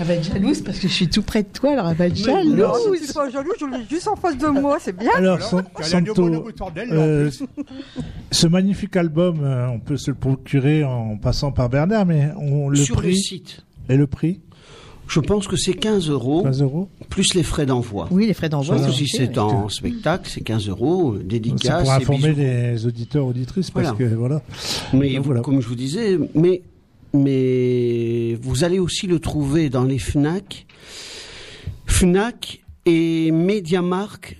Elle 0.00 0.06
va 0.06 0.14
être 0.14 0.24
jalouse 0.24 0.60
parce 0.62 0.78
que 0.78 0.88
je 0.88 0.92
suis 0.92 1.08
tout 1.08 1.22
près 1.22 1.42
de 1.42 1.48
toi, 1.48 1.72
alors 1.72 1.88
elle 1.90 1.96
va 1.96 2.06
être 2.06 2.18
Non, 2.26 2.34
jalouse. 2.74 2.98
je 3.00 3.04
suis 3.04 3.12
pas 3.12 3.30
jaloux, 3.30 3.52
je 3.60 3.66
l'ai 3.66 3.84
juste 3.88 4.08
en 4.08 4.16
face 4.16 4.36
de 4.38 4.46
moi, 4.48 4.78
c'est 4.80 4.96
bien. 4.96 5.10
Alors, 5.14 5.40
San- 5.42 5.64
Santo, 5.80 6.28
euh, 6.92 7.30
ce 8.30 8.46
magnifique 8.46 8.96
album, 8.96 9.40
euh, 9.42 9.66
on 9.68 9.78
peut 9.78 9.96
se 9.96 10.10
le 10.10 10.16
procurer 10.16 10.84
en 10.84 11.16
passant 11.16 11.52
par 11.52 11.68
Bernard, 11.68 12.06
mais 12.06 12.30
on, 12.36 12.68
le 12.68 12.76
Sur 12.76 12.96
prix 12.96 13.08
le 13.10 13.14
site. 13.14 13.64
et 13.88 13.96
le 13.96 14.06
prix 14.06 14.40
Je 15.12 15.20
pense 15.20 15.46
que 15.46 15.56
c'est 15.56 15.74
15 15.74 16.08
euros, 16.08 16.42
15 16.42 16.62
euros. 16.62 16.88
plus 17.10 17.34
les 17.34 17.42
frais 17.42 17.66
d'envoi. 17.66 18.08
Oui, 18.10 18.26
les 18.26 18.34
frais 18.34 18.48
d'envoi. 18.48 18.78
Que 18.78 18.90
si 18.90 19.06
c'est 19.06 19.36
en 19.38 19.68
spectacle, 19.68 20.30
c'est 20.32 20.40
15 20.40 20.68
euros, 20.68 21.12
euh, 21.12 21.18
C'est 21.20 21.26
dédicace. 21.26 21.82
pour 21.84 21.92
et 21.92 21.96
informer 21.96 22.32
les 22.32 22.86
auditeurs 22.86 23.26
auditrices 23.26 23.70
parce 23.70 23.88
Voilà. 23.96 24.10
que 24.10 24.14
voilà. 24.14 24.42
Mais 24.94 25.08
Donc, 25.10 25.16
vous- 25.18 25.22
voilà. 25.24 25.40
comme 25.42 25.60
je 25.60 25.68
vous 25.68 25.74
disais, 25.74 26.18
mais, 26.34 26.62
mais 27.12 28.38
vous 28.40 28.64
allez 28.64 28.78
aussi 28.78 29.06
le 29.06 29.18
trouver 29.18 29.68
dans 29.68 29.84
les 29.84 29.98
FNAC, 29.98 30.66
FNAC 31.86 32.60
et 32.86 33.30
Mediamarkt 33.30 34.36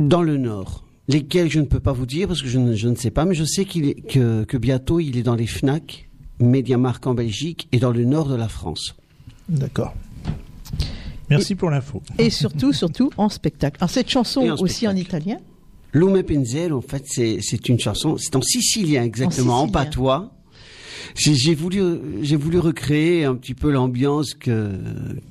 dans 0.00 0.22
le 0.22 0.36
Nord. 0.36 0.84
Lesquels 1.08 1.50
je 1.50 1.58
ne 1.60 1.64
peux 1.64 1.80
pas 1.80 1.92
vous 1.92 2.06
dire 2.06 2.28
parce 2.28 2.42
que 2.42 2.48
je 2.48 2.58
ne, 2.58 2.74
je 2.74 2.88
ne 2.88 2.94
sais 2.94 3.10
pas, 3.10 3.24
mais 3.24 3.34
je 3.34 3.44
sais 3.44 3.64
qu'il 3.64 3.86
est, 3.88 3.94
que, 4.06 4.44
que 4.44 4.56
bientôt 4.56 5.00
il 5.00 5.16
est 5.16 5.22
dans 5.22 5.34
les 5.34 5.46
FNAC, 5.46 6.08
Mediamarkt 6.38 7.06
en 7.06 7.14
Belgique 7.14 7.68
et 7.72 7.78
dans 7.78 7.90
le 7.90 8.04
Nord 8.04 8.28
de 8.28 8.34
la 8.36 8.48
France. 8.48 8.94
D'accord. 9.52 9.94
Merci 11.30 11.54
pour 11.54 11.70
l'info. 11.70 12.02
Et 12.18 12.30
surtout, 12.30 12.72
surtout 12.72 13.10
en 13.16 13.28
spectacle. 13.28 13.76
Alors 13.80 13.90
cette 13.90 14.08
chanson 14.10 14.40
en 14.50 14.56
aussi 14.56 14.86
en 14.88 14.96
italien. 14.96 15.38
Lume 15.94 16.22
Penzel, 16.22 16.72
en 16.72 16.80
fait, 16.80 17.04
c'est 17.06 17.68
une 17.68 17.78
chanson, 17.78 18.16
c'est 18.18 18.34
en 18.34 18.42
sicilien 18.42 19.02
exactement, 19.02 19.60
en, 19.62 19.66
sicilien. 19.66 19.84
patois. 19.84 20.32
J'ai 21.14 21.54
voulu, 21.54 21.82
j'ai 22.22 22.36
voulu 22.36 22.58
recréer 22.58 23.24
un 23.24 23.34
petit 23.34 23.54
peu 23.54 23.70
l'ambiance 23.70 24.32
que, 24.34 24.72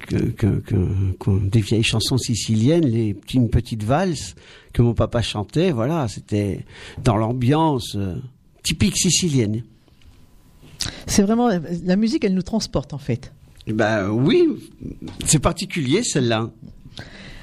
que, 0.07 0.18
que, 0.18 0.60
que- 0.60 1.14
que- 1.19 1.49
des 1.49 1.61
vieilles 1.61 1.81
chansons 1.84 2.18
siciliennes, 2.18 2.85
les 2.85 3.14
petites, 3.15 3.34
une 3.41 3.49
petite 3.49 3.84
valse 3.84 4.35
que 4.73 4.81
mon 4.84 4.93
papa 4.93 5.22
chantait. 5.23 5.72
Voilà, 5.72 6.07
c'était 6.07 6.65
dans 7.03 7.18
l'ambiance 7.18 7.95
euh, 7.95 8.15
typique 8.64 8.98
sicilienne. 8.98 9.64
C'est 11.07 11.23
vraiment 11.23 11.49
la 11.85 11.95
musique, 11.95 12.23
elle 12.23 12.34
nous 12.35 12.41
transporte 12.43 12.93
en 12.93 12.98
fait. 12.99 13.31
Ben 13.67 14.09
oui, 14.09 14.47
c'est 15.25 15.39
particulier 15.39 16.03
celle-là. 16.03 16.49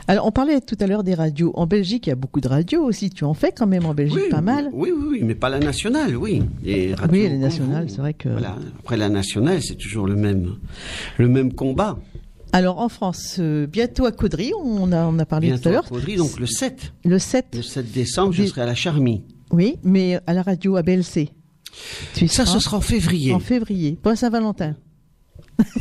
Alors 0.08 0.26
on 0.26 0.32
parlait 0.32 0.60
tout 0.62 0.76
à 0.80 0.86
l'heure 0.86 1.04
des 1.04 1.14
radios. 1.14 1.52
En 1.54 1.66
Belgique, 1.66 2.06
il 2.06 2.10
y 2.10 2.12
a 2.12 2.16
beaucoup 2.16 2.40
de 2.40 2.48
radios 2.48 2.82
aussi. 2.82 3.10
Tu 3.10 3.24
en 3.24 3.34
fais 3.34 3.52
quand 3.52 3.66
même 3.66 3.84
en 3.84 3.94
Belgique 3.94 4.30
pas 4.30 4.40
mal. 4.40 4.70
Oui, 4.72 4.90
oui, 4.90 5.06
oui, 5.10 5.20
mais 5.22 5.34
pas 5.34 5.50
la 5.50 5.60
nationale, 5.60 6.16
oui. 6.16 6.42
Les 6.62 6.94
Oui, 7.12 7.28
les 7.28 7.36
nationales, 7.36 7.90
c'est 7.90 7.98
vrai 7.98 8.14
que. 8.14 8.30
Voilà. 8.30 8.56
Après 8.78 8.96
la 8.96 9.10
nationale, 9.10 9.62
c'est 9.62 9.76
toujours 9.76 10.06
le 10.06 10.16
même, 10.16 10.56
le 11.18 11.28
même 11.28 11.52
combat. 11.52 11.98
Alors 12.52 12.78
en 12.78 12.88
France, 12.88 13.36
euh, 13.38 13.66
bientôt 13.66 14.06
à 14.06 14.12
Caudry, 14.12 14.52
on 14.58 14.90
a, 14.92 15.04
on 15.06 15.18
a 15.18 15.26
parlé 15.26 15.48
Bientôt 15.48 15.64
tout 15.64 15.68
à 15.68 15.72
à 15.72 15.74
l'heure. 15.74 15.84
Caudry, 15.88 16.16
donc 16.16 16.40
le 16.40 16.46
7. 16.46 16.94
Le 17.04 17.18
7. 17.18 17.46
Le 17.54 17.62
7 17.62 17.92
décembre, 17.92 18.32
je 18.32 18.44
serai 18.44 18.62
à 18.62 18.66
la 18.66 18.74
Charmie. 18.74 19.22
Oui, 19.52 19.76
mais 19.82 20.18
à 20.26 20.32
la 20.32 20.40
radio 20.42 20.76
à 20.76 20.82
BLC. 20.82 21.28
Tu 22.14 22.26
Ça, 22.28 22.46
seras 22.46 22.58
ce 22.58 22.64
sera 22.64 22.76
en 22.78 22.80
février. 22.80 23.34
En 23.34 23.38
février, 23.40 23.98
pas 24.02 24.16
Saint-Valentin. 24.16 24.74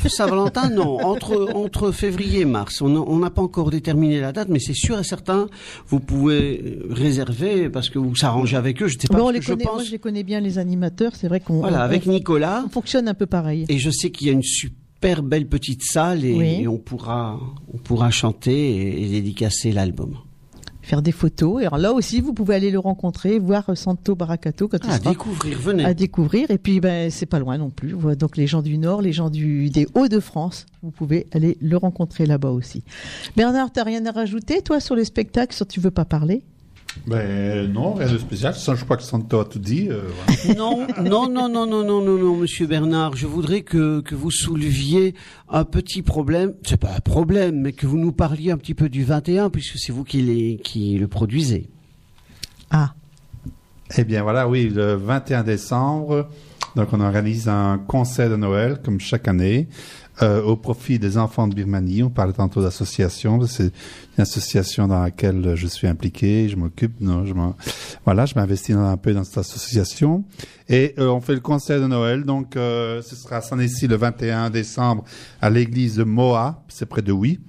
Saint-Valentin, 0.07 0.69
non. 0.69 0.99
Entre, 1.05 1.51
entre 1.53 1.91
février 1.91 2.41
et 2.41 2.45
mars. 2.45 2.81
On 2.81 3.17
n'a- 3.19 3.29
pas 3.29 3.41
encore 3.41 3.69
déterminé 3.69 4.19
la 4.21 4.31
date, 4.31 4.47
mais 4.49 4.59
c'est 4.59 4.73
sûr 4.73 4.97
et 4.97 5.03
certain, 5.03 5.47
vous 5.87 5.99
pouvez 5.99 6.79
réserver 6.89 7.69
parce 7.69 7.89
que 7.89 7.99
vous 7.99 8.15
s'arrangez 8.15 8.55
avec 8.57 8.81
eux. 8.81 8.87
Je 8.87 8.95
ne 8.95 9.01
sais 9.01 9.07
pas 9.07 9.17
Bon, 9.17 9.29
les 9.29 9.41
je 9.41 9.53
moi 9.53 9.83
je 9.83 9.91
les 9.91 9.99
connais 9.99 10.23
bien 10.23 10.39
les 10.39 10.57
animateurs. 10.57 11.11
C'est 11.15 11.27
vrai 11.27 11.39
qu'on 11.41 11.59
Voilà, 11.59 11.79
on- 11.79 11.81
avec 11.81 12.03
on- 12.07 12.11
Nicolas. 12.11 12.63
on 12.65 12.69
fonctionne 12.69 13.07
un 13.07 13.13
peu 13.13 13.25
pareil. 13.25 13.65
Et 13.69 13.77
je 13.77 13.89
sais 13.91 14.09
qu'il 14.09 14.27
y 14.27 14.29
a 14.29 14.33
une 14.33 14.43
super 14.43 15.21
belle 15.23 15.47
petite 15.47 15.83
salle 15.83 16.23
et, 16.25 16.33
Oui. 16.33 16.61
et 16.63 16.67
on 16.67 16.77
pourra, 16.77 17.39
on 17.73 17.77
pourra 17.77 18.09
chanter 18.09 18.53
et, 18.77 19.03
et 19.03 19.09
dédicacer 19.09 19.71
l'album. 19.71 20.15
Faire 20.87 21.01
des 21.01 21.11
photos. 21.11 21.61
Et 21.61 21.65
alors 21.65 21.77
là 21.77 21.91
aussi, 21.91 22.21
vous 22.21 22.31
pouvez 22.31 22.55
aller 22.55 22.71
le 22.71 22.79
rencontrer, 22.79 23.39
voir 23.39 23.65
Santo 23.75 24.15
Baracato 24.15 24.69
quand 24.69 24.77
il 24.85 24.89
Ah, 24.89 24.93
à 24.93 24.97
sera 24.99 25.09
découvrir, 25.09 25.59
venez. 25.59 25.83
à 25.83 25.93
découvrir. 25.93 26.49
Et 26.49 26.57
puis, 26.57 26.79
ben, 26.79 27.11
c'est 27.11 27.25
pas 27.25 27.39
loin 27.39 27.57
non 27.57 27.69
plus. 27.69 27.93
Donc, 28.15 28.37
les 28.37 28.47
gens 28.47 28.61
du 28.61 28.77
Nord, 28.77 29.01
les 29.01 29.11
gens 29.11 29.29
du, 29.29 29.69
des 29.69 29.85
Hauts-de-France, 29.95 30.65
vous 30.83 30.91
pouvez 30.91 31.27
aller 31.33 31.57
le 31.59 31.75
rencontrer 31.75 32.25
là-bas 32.25 32.51
aussi. 32.51 32.83
Bernard, 33.35 33.73
t'as 33.73 33.83
rien 33.83 34.05
à 34.05 34.11
rajouter, 34.11 34.61
toi, 34.61 34.79
sur 34.79 34.95
les 34.95 35.03
spectacles, 35.03 35.53
sur 35.53 35.67
tu 35.67 35.81
veux 35.81 35.91
pas 35.91 36.05
parler? 36.05 36.41
Ben 37.05 37.71
non, 37.71 37.93
rien 37.93 38.11
de 38.11 38.17
spécial. 38.17 38.55
Ça, 38.55 38.75
je 38.75 38.83
crois 38.83 38.97
que 38.97 39.03
Santo 39.03 39.39
a 39.39 39.45
tout 39.45 39.59
dit. 39.59 39.87
euh, 39.89 40.01
voilà. 40.25 40.53
Non, 40.57 40.87
non, 41.03 41.29
non, 41.29 41.49
non, 41.49 41.65
non, 41.67 41.83
non, 41.83 42.01
non, 42.01 42.17
non, 42.17 42.35
Monsieur 42.35 42.67
Bernard. 42.67 43.15
Je 43.15 43.27
voudrais 43.27 43.61
que, 43.61 44.01
que 44.01 44.15
vous 44.15 44.31
souleviez 44.31 45.13
un 45.49 45.63
petit 45.63 46.01
problème. 46.01 46.53
C'est 46.63 46.79
pas 46.79 46.93
un 46.95 46.99
problème, 46.99 47.61
mais 47.61 47.73
que 47.73 47.85
vous 47.85 47.97
nous 47.97 48.11
parliez 48.11 48.51
un 48.51 48.57
petit 48.57 48.73
peu 48.73 48.89
du 48.89 49.03
21, 49.03 49.49
puisque 49.49 49.77
c'est 49.77 49.91
vous 49.91 50.03
qui, 50.03 50.21
les, 50.21 50.57
qui 50.57 50.97
le 50.97 51.07
produisez. 51.07 51.69
Ah. 52.71 52.93
Eh 53.97 54.03
bien 54.03 54.23
voilà, 54.23 54.47
oui, 54.49 54.69
le 54.69 54.95
21 54.95 55.43
décembre, 55.43 56.27
donc 56.75 56.89
on 56.91 56.99
organise 56.99 57.47
un 57.47 57.77
concert 57.77 58.29
de 58.29 58.35
Noël, 58.35 58.81
comme 58.83 58.99
chaque 58.99 59.29
année, 59.29 59.69
euh, 60.21 60.41
au 60.43 60.55
profit 60.55 60.99
des 60.99 61.17
enfants 61.17 61.47
de 61.47 61.55
Birmanie. 61.55 62.03
On 62.03 62.09
parlait 62.09 62.33
tantôt 62.33 62.61
d'association, 62.61 63.45
c'est 63.45 63.71
une 64.17 64.21
association 64.21 64.87
dans 64.87 65.01
laquelle 65.01 65.55
je 65.55 65.67
suis 65.67 65.87
impliqué, 65.87 66.49
je 66.49 66.55
m'occupe, 66.55 66.99
non, 67.01 67.25
je 67.25 67.33
voilà, 68.05 68.25
je 68.25 68.35
m'investis 68.35 68.75
un 68.75 68.97
peu 68.97 69.13
dans 69.13 69.23
cette 69.23 69.37
association. 69.37 70.23
Et 70.69 70.95
euh, 70.99 71.09
on 71.09 71.21
fait 71.21 71.33
le 71.33 71.39
concert 71.39 71.79
de 71.79 71.87
Noël, 71.87 72.23
donc 72.23 72.55
euh, 72.55 73.01
ce 73.01 73.15
sera 73.15 73.37
à 73.37 73.41
Saint-Nessie 73.41 73.87
le 73.87 73.95
21 73.95 74.49
décembre 74.49 75.03
à 75.41 75.49
l'église 75.49 75.99
Moa, 75.99 76.63
c'est 76.67 76.85
près 76.85 77.01
de 77.01 77.11
Oui. 77.11 77.39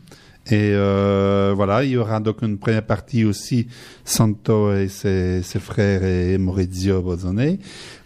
Et 0.50 0.72
euh, 0.72 1.52
voilà, 1.54 1.84
il 1.84 1.90
y 1.90 1.96
aura 1.98 2.20
donc 2.20 2.40
une 2.40 2.56
première 2.56 2.86
partie 2.86 3.24
aussi, 3.24 3.66
Santo 4.04 4.72
et 4.72 4.88
ses, 4.88 5.42
ses 5.42 5.58
frères 5.58 6.02
et 6.04 6.38
Maurizio 6.38 7.02
Bozzone 7.02 7.58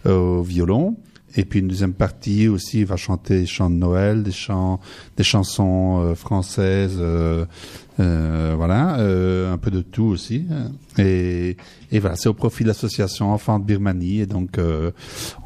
euh, 0.05 0.39
au 0.39 0.41
violon. 0.41 0.97
Et 1.35 1.45
puis 1.45 1.59
une 1.61 1.67
deuxième 1.67 1.93
partie 1.93 2.47
aussi, 2.47 2.79
il 2.81 2.85
va 2.85 2.95
chanter 2.95 3.39
des 3.41 3.45
chants 3.47 3.69
de 3.69 3.75
Noël, 3.75 4.21
des 4.21 4.31
chants, 4.31 4.79
des 5.17 5.23
chansons 5.23 5.99
euh, 6.01 6.13
françaises, 6.15 6.97
euh, 6.99 7.45
euh, 7.99 8.53
voilà, 8.55 8.99
euh, 8.99 9.51
un 9.51 9.57
peu 9.57 9.71
de 9.71 9.81
tout 9.81 10.03
aussi. 10.03 10.45
Et, 10.99 11.57
et 11.91 11.99
voilà, 11.99 12.15
c'est 12.15 12.29
au 12.29 12.33
profit 12.35 12.63
de 12.63 12.67
l'association 12.69 13.31
Enfants 13.31 13.57
de 13.57 13.65
Birmanie. 13.65 14.19
Et 14.19 14.25
donc, 14.27 14.57
euh, 14.59 14.91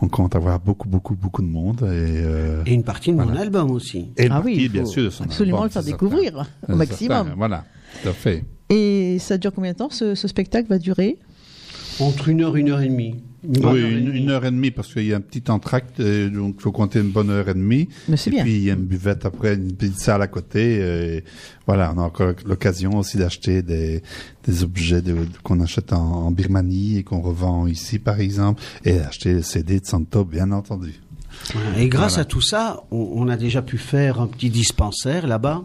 on 0.02 0.10
compte 0.10 0.36
avoir 0.36 0.60
beaucoup, 0.60 0.90
beaucoup, 0.90 1.16
beaucoup 1.16 1.42
de 1.42 1.48
monde. 1.48 1.80
Et, 1.84 1.86
euh, 1.86 2.64
Et 2.66 2.74
une 2.74 2.84
partie 2.84 3.12
de 3.12 3.18
mon 3.18 3.24
voilà. 3.26 3.42
album 3.42 3.72
aussi. 3.72 4.10
Et 4.18 4.26
une 4.26 4.32
Ah 4.34 4.42
oui, 4.44 4.56
partie, 4.56 4.70
bien 4.70 4.86
sûr, 4.86 5.04
de 5.04 5.10
son 5.10 5.24
absolument 5.24 5.58
album, 5.64 5.68
le 5.68 5.72
faire 5.72 5.84
découvrir, 5.84 6.24
certain. 6.34 6.74
au 6.74 6.76
maximum. 6.76 7.18
certain, 7.18 7.36
Voilà, 7.38 7.64
tout 8.04 8.10
à 8.10 8.14
fait. 8.14 8.44
Et 8.70 9.18
ça 9.20 9.38
dure 9.38 9.54
combien 9.54 9.72
de 9.72 9.78
temps 9.78 9.90
ce, 9.90 10.16
ce 10.16 10.28
spectacle 10.28 10.68
va 10.68 10.78
durer? 10.80 11.18
Entre 12.00 12.30
une 12.30 12.42
heure, 12.42 12.56
une 12.56 12.70
heure 12.70 12.82
et 12.82 12.90
demie. 12.90 13.16
Une 13.44 13.66
Oui, 13.66 13.66
heure 13.66 13.76
et 13.76 13.92
une, 14.18 14.30
heure 14.30 14.46
et 14.46 14.52
demie 14.52 14.72
parce 14.72 14.92
qu'il 14.92 15.06
y 15.06 15.14
a 15.14 15.18
un 15.18 15.22
petit 15.22 15.50
entracte, 15.50 16.00
euh, 16.00 16.30
donc 16.30 16.56
il 16.58 16.62
faut 16.62 16.72
compter 16.72 17.00
une 17.00 17.12
bonne 17.12 17.30
heure 17.30 17.48
et 17.48 17.54
demie. 17.54 17.88
Mais 18.10 18.18
c'est 18.18 18.30
et 18.30 18.34
bien. 18.34 18.44
puis 18.44 18.56
il 18.58 18.64
y 18.64 18.70
a 18.70 18.74
une 18.74 18.86
buvette 18.86 19.26
après, 19.26 19.56
une 19.56 19.72
petite 19.74 20.00
salle 20.00 20.22
à 20.22 20.28
côté. 20.28 20.80
euh, 20.82 21.18
Et 21.20 21.24
voilà, 21.66 21.94
on 21.96 22.00
a 22.00 22.04
encore 22.04 22.34
l'occasion 22.46 22.98
aussi 22.98 23.18
d'acheter 23.18 23.62
des, 23.62 24.02
des 24.46 24.64
objets 24.64 25.02
de- 25.02 25.16
qu'on 25.44 25.62
achète 25.62 25.94
en, 25.94 25.98
en 26.26 26.32
Birmanie 26.32 26.98
et 26.98 27.04
qu'on 27.04 27.22
revend 27.22 27.68
ici, 27.68 28.00
par 28.00 28.20
exemple, 28.20 28.62
et 28.84 29.00
acheter 29.00 29.34
le 29.34 29.42
CD 29.44 29.80
de 29.80 29.86
Santo, 29.86 30.26
bien 30.26 30.52
entendu. 30.52 30.94
Voilà. 31.54 31.80
Et 31.80 31.88
grâce 31.88 32.14
Voilà. 32.14 32.22
à 32.24 32.26
tout 32.26 32.42
ça, 32.42 32.84
on, 32.92 33.12
on 33.16 33.28
a 33.30 33.38
déjà 33.38 33.62
pu 33.62 33.78
faire 33.78 34.20
un 34.20 34.28
petit 34.28 34.50
dispensaire 34.50 35.28
là-bas, 35.28 35.64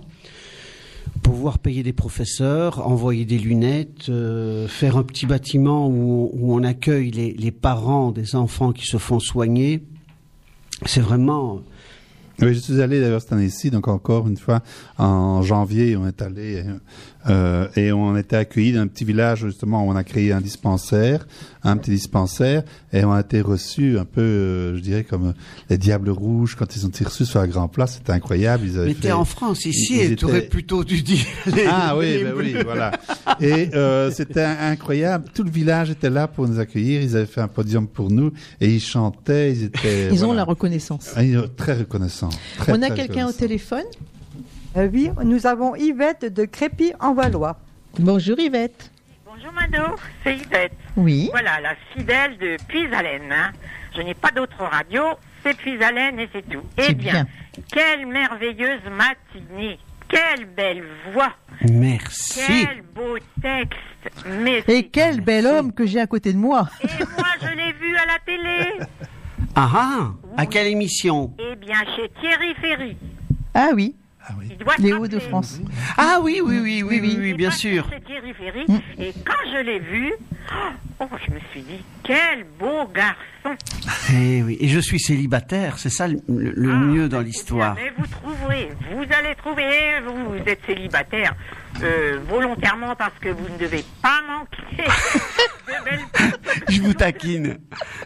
pouvoir 1.23 1.59
payer 1.59 1.82
des 1.82 1.93
professeurs, 1.93 2.86
envoyer 2.86 3.24
des 3.24 3.39
lunettes, 3.39 4.09
euh, 4.09 4.69
faire 4.69 4.97
un 4.97 5.03
petit 5.03 5.27
bâtiment 5.27 5.89
où, 5.89 6.31
on- 6.35 6.62
accueille 6.65 7.11
les, 7.11 7.32
les 7.32 7.51
parents 7.51 8.12
des 8.12 8.35
enfants 8.36 8.73
qui 8.73 8.86
se 8.86 8.97
font 8.99 9.19
soigner. 9.19 9.82
C'est 10.86 11.01
vraiment... 11.01 11.61
Oui, 12.40 12.55
je 12.55 12.61
suis 12.61 12.81
allé 12.81 13.01
d'ailleurs 13.01 13.20
cette 13.20 13.32
année-ci, 13.32 13.70
donc 13.70 13.89
encore 13.89 14.27
une 14.27 14.36
fois, 14.36 14.62
en 14.99 15.43
janvier, 15.43 15.97
on 15.97 16.07
est 16.07 16.23
allé 16.23 16.65
euh, 17.28 17.69
et 17.77 17.93
on 17.93 18.16
était 18.16 18.36
accueillis 18.36 18.73
dans 18.73 18.81
un 18.81 18.86
petit 18.86 19.05
village 19.05 19.40
justement 19.47 19.86
où 19.86 19.90
on 19.90 19.97
a 19.97 20.05
créé 20.05 20.32
un 20.32 20.40
dispensaire, 20.40 21.27
un 21.62 21.77
petit 21.77 21.90
dispensaire, 21.93 22.62
et 22.93 23.05
on 23.05 23.12
a 23.12 23.20
été 23.20 23.40
reçus 23.40 23.99
un 23.99 24.05
peu, 24.05 24.20
euh, 24.20 24.77
je 24.77 24.81
dirais, 24.81 25.05
comme 25.05 25.28
euh, 25.28 25.32
les 25.70 25.78
Diables 25.78 26.11
Rouges 26.11 26.57
quand 26.57 26.74
ils 26.77 26.85
ont 26.85 26.89
été 26.89 27.05
reçus 27.05 27.24
sur 27.24 27.40
la 27.40 27.47
Grand 27.47 27.69
Place, 27.69 27.94
c'était 27.99 28.12
incroyable. 28.12 28.66
Ils 28.66 28.78
Mais 28.81 28.94
fait- 28.94 29.01
t'es 29.01 29.12
en 29.12 29.24
France, 29.24 29.65
ici, 29.66 29.94
ils 30.01 30.12
et 30.12 30.16
tu 30.16 30.27
étaient- 30.27 30.43
plutôt 30.43 30.82
dû 30.85 31.03
dire... 31.03 31.24
les- 31.55 31.66
ah 31.70 31.97
oui, 31.97 32.07
les 32.19 32.24
ben 32.24 32.35
oui, 32.36 32.55
voilà. 32.65 32.93
Et 33.40 33.70
euh, 33.74 34.11
c'était 34.11 34.43
incroyable. 34.43 35.27
Tout 35.35 35.44
le 35.44 35.51
village 35.51 35.90
était 35.90 36.11
là 36.11 36.27
pour 36.28 36.49
nous 36.49 36.59
accueillir. 36.59 37.03
Ils 37.03 37.16
avaient 37.16 37.27
fait 37.27 37.40
un 37.40 37.49
podium 37.49 37.86
pour 37.86 38.11
nous 38.11 38.32
et 38.61 38.69
ils 38.69 38.81
chantaient. 38.81 39.53
Ils 39.53 39.65
étaient. 39.65 40.09
Ils 40.12 40.24
ont 40.24 40.32
la 40.32 40.44
reconnaissance. 40.44 41.11
Ah, 41.15 41.23
ils 41.24 41.40
très 41.57 41.74
reconnaissants. 41.74 42.31
Très, 42.59 42.73
On 42.73 42.82
a 42.82 42.90
quelqu'un 42.90 43.27
au 43.28 43.32
téléphone? 43.32 43.85
Euh, 44.77 44.89
oui, 44.93 45.11
nous 45.24 45.47
avons 45.47 45.74
Yvette 45.77 46.24
de 46.32 46.44
Crépy 46.44 46.93
en 47.01 47.12
Valois. 47.15 47.59
Bonjour 47.99 48.39
Yvette. 48.39 48.90
Bonjour 49.27 49.53
Mado, 49.53 49.97
c'est 50.24 50.36
Yvette. 50.36 50.73
Oui. 50.97 51.28
Voilà, 51.32 51.61
la 51.61 51.74
fidèle 51.94 52.39
de 52.39 52.57
Puisalène. 52.69 53.31
hein. 53.32 53.53
Je 53.94 54.01
n'ai 54.01 54.15
pas 54.15 54.31
d'autre 54.31 54.57
radio, 54.62 55.03
c'est 55.43 55.57
Puisalène 55.57 56.19
et 56.20 56.28
c'est 56.32 56.49
tout. 56.49 56.62
Eh 56.78 56.82
C'est 56.85 56.94
bien, 56.94 57.12
bien. 57.12 57.27
quelle 57.70 58.07
merveilleuse 58.07 58.81
matinée, 58.90 59.78
quelle 60.09 60.47
belle 60.47 60.85
voix, 61.12 61.32
Merci. 61.70 62.40
quel 62.66 62.82
beau 62.94 63.19
texte. 63.43 64.24
Mais 64.40 64.65
Et 64.69 64.89
quel 64.89 65.20
bel 65.20 65.47
homme 65.47 65.73
que 65.73 65.85
j'ai 65.85 66.01
à 66.01 66.07
côté 66.07 66.32
de 66.32 66.39
moi. 66.39 66.69
moi 66.82 67.27
je 67.43 67.49
l'ai 67.49 67.73
vu 67.74 67.94
à 67.97 68.07
la 68.07 68.19
télé. 68.24 68.86
Ah 69.55 69.70
ah 69.74 70.11
À 70.39 70.47
quelle 70.47 70.69
émission? 70.69 71.35
Eh 71.39 71.57
bien, 71.57 71.77
chez 71.94 72.11
Thierry 72.20 72.55
Ferry. 72.61 72.97
Ah 73.55 73.70
oui. 73.74 73.94
Les 74.78 74.90
se 74.90 74.94
Hauts 74.94 75.09
de. 75.09 75.19
France. 75.19 75.61
Ah 75.97 76.19
oui, 76.23 76.40
oui, 76.44 76.59
oui, 76.61 76.82
oui, 76.82 77.01
oui, 77.03 77.16
oui, 77.19 77.35
bien 77.35 77.51
sûr. 77.51 77.89
C'est 77.90 78.05
Thierry 78.05 78.32
Ferry. 78.35 78.65
Mm. 78.69 78.78
Et 79.03 79.12
quand 79.24 79.51
je 79.53 79.59
l'ai 79.65 79.78
vu, 79.78 80.12
oh, 81.01 81.05
je 81.27 81.35
me 81.35 81.40
suis 81.51 81.62
dit, 81.62 81.85
quel 82.05 82.44
beau 82.59 82.86
garçon. 82.94 83.57
Eh 84.15 84.43
oui, 84.43 84.57
et 84.61 84.69
je 84.69 84.78
suis 84.78 85.01
célibataire, 85.01 85.78
c'est 85.78 85.90
ça 85.90 86.07
le, 86.09 86.20
le- 86.28 86.53
le 86.55 86.77
mieux 86.77 87.09
dans 87.09 87.20
l'histoire. 87.20 87.74
Mais 87.74 87.93
vous 87.99 88.07
trouverez, 88.07 88.70
vous 88.94 89.03
allez 89.03 89.35
trouver, 89.36 90.01
vous, 90.07 90.31
vous 90.39 90.49
êtes 90.49 90.61
célibataire 90.66 91.35
euh, 91.82 92.19
volontairement 92.28 92.94
parce 92.97 93.19
que 93.20 93.28
vous 93.28 93.49
ne 93.49 93.59
devez 93.59 93.85
pas 94.03 94.20
manquer 94.28 94.85
de 95.66 95.85
belles 95.85 96.01
Je 96.69 96.81
vous 96.82 96.94
taquine. 96.94 97.59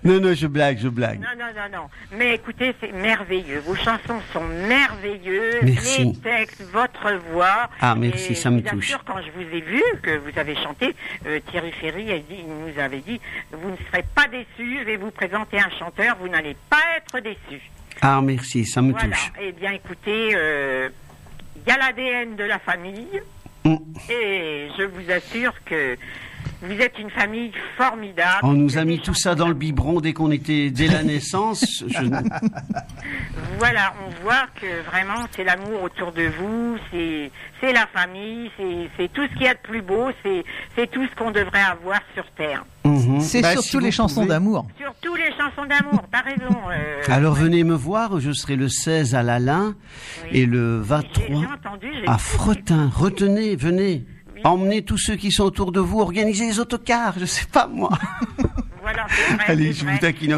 Non, 0.05 0.21
non, 0.21 0.35
je 0.35 0.47
blague, 0.47 0.79
je 0.79 0.89
blague. 0.89 1.21
Non, 1.21 1.29
non, 1.39 1.47
non, 1.55 1.79
non. 1.83 1.89
Mais 2.17 2.35
écoutez, 2.35 2.75
c'est 2.81 2.93
merveilleux. 2.93 3.61
Vos 3.61 3.75
chansons 3.75 4.21
sont 4.33 4.45
merveilleuses. 4.45 5.63
Merci. 5.63 6.05
Les 6.05 6.17
textes, 6.21 6.63
votre 6.73 7.13
voix. 7.33 7.69
Ah, 7.81 7.95
merci, 7.95 8.33
Et 8.33 8.35
ça 8.35 8.51
me 8.51 8.63
touche. 8.63 8.87
assure, 8.87 9.05
quand 9.05 9.21
je 9.23 9.31
vous 9.33 9.55
ai 9.55 9.61
vu, 9.61 9.83
que 10.03 10.17
vous 10.19 10.39
avez 10.39 10.55
chanté, 10.57 10.95
euh, 11.27 11.41
Thierry 11.51 11.73
Ferry 11.73 12.13
a 12.13 12.19
dit, 12.19 12.25
il 12.39 12.47
nous 12.49 12.79
avait 12.81 13.01
dit, 13.01 13.21
vous 13.53 13.71
ne 13.71 13.77
serez 13.91 14.05
pas 14.15 14.27
déçus, 14.29 14.79
je 14.81 14.85
vais 14.85 14.97
vous 14.97 15.11
présenter 15.11 15.59
un 15.59 15.71
chanteur, 15.79 16.17
vous 16.21 16.29
n'allez 16.29 16.57
pas 16.71 16.83
être 16.97 17.21
déçus. 17.23 17.63
Ah, 18.01 18.21
merci, 18.23 18.65
ça 18.65 18.83
me 18.83 18.93
voilà. 18.93 19.09
touche. 19.09 19.33
Eh 19.41 19.53
bien, 19.53 19.73
écoutez, 19.73 20.31
euh, 20.35 20.89
il 21.57 21.69
y 21.69 21.75
a 21.75 21.79
l'ADN 21.79 22.37
de 22.37 22.45
la 22.45 22.59
famille. 22.59 23.21
Et 24.09 24.69
je 24.79 24.85
vous 24.85 25.11
assure 25.11 25.55
que 25.65 25.97
vous 26.63 26.73
êtes 26.81 26.99
une 26.99 27.11
famille 27.11 27.53
formidable. 27.77 28.41
On 28.43 28.53
nous 28.53 28.79
a 28.79 28.85
mis 28.85 29.01
tout 29.01 29.15
ça 29.15 29.35
dans 29.35 29.49
le 29.49 29.55
biberon 29.55 30.01
dès 30.01 30.13
qu'on 30.13 30.31
était, 30.31 30.71
dès 30.71 30.87
la 30.89 31.03
naissance. 31.03 31.85
Je... 31.87 31.99
Voilà, 33.59 33.95
on 34.07 34.23
voit 34.23 34.47
que 34.61 34.83
vraiment 34.91 35.27
c'est 35.35 35.45
l'amour 35.45 35.83
autour 35.83 36.13
de 36.13 36.25
vous, 36.39 36.77
c'est 36.91 37.31
c'est 37.61 37.73
la 37.73 37.87
famille, 37.87 38.51
c'est 38.59 38.91
c'est 38.97 39.13
tout 39.13 39.23
ce 39.27 39.33
qu'il 39.35 39.43
y 39.43 39.49
a 39.49 39.55
de 39.55 39.59
plus 39.63 39.81
beau, 39.83 40.09
c'est 40.23 40.45
c'est 40.77 40.91
tout 40.91 41.07
ce 41.07 41.15
qu'on 41.17 41.31
devrait 41.31 41.63
avoir 41.63 42.01
sur 42.15 42.25
terre. 42.37 42.65
Mhm. 42.85 43.21
C'est 43.21 43.41
Bah, 43.41 43.53
surtout 43.53 43.79
si 43.79 43.81
les 43.81 43.91
chansons 43.91 44.23
pouvez. 44.23 44.29
d'amour. 44.35 44.67
Surtout 44.79 45.15
les 45.15 45.31
chansons 45.31 45.67
d'amour, 45.67 46.03
t'as 46.13 46.21
raison. 46.23 46.55
euh, 46.71 47.03
Alors 47.09 47.35
venez 47.35 47.65
me 47.65 47.75
voir, 47.75 48.21
je 48.21 48.33
serai 48.33 48.57
le 48.57 48.69
16 48.69 49.15
à 49.15 49.23
Lalin 49.23 49.75
et 50.33 50.45
le 50.45 50.81
23 50.81 51.37
entendu, 51.55 51.89
j'ai 52.01 52.07
à 52.09 52.19
Fretin. 52.19 52.91
Retenez, 52.95 53.57
venez. 53.57 54.05
Emmenez 54.45 54.83
tous 54.83 54.99
ceux 54.99 55.17
qui 55.17 55.31
sont 55.31 55.45
autour 55.45 55.73
de 55.73 55.81
vous, 55.81 56.01
organisez 56.01 56.47
les 56.47 56.61
autocars, 56.61 57.15
je 57.19 57.25
sais 57.25 57.47
pas 57.47 57.67
moi. 57.67 57.91
voilà, 58.83 59.07
vrai. 59.07 59.45
Allez, 59.49 59.73
je 59.73 59.85
vrai. 59.85 59.95
vous 59.95 59.99
taquine. 59.99 60.35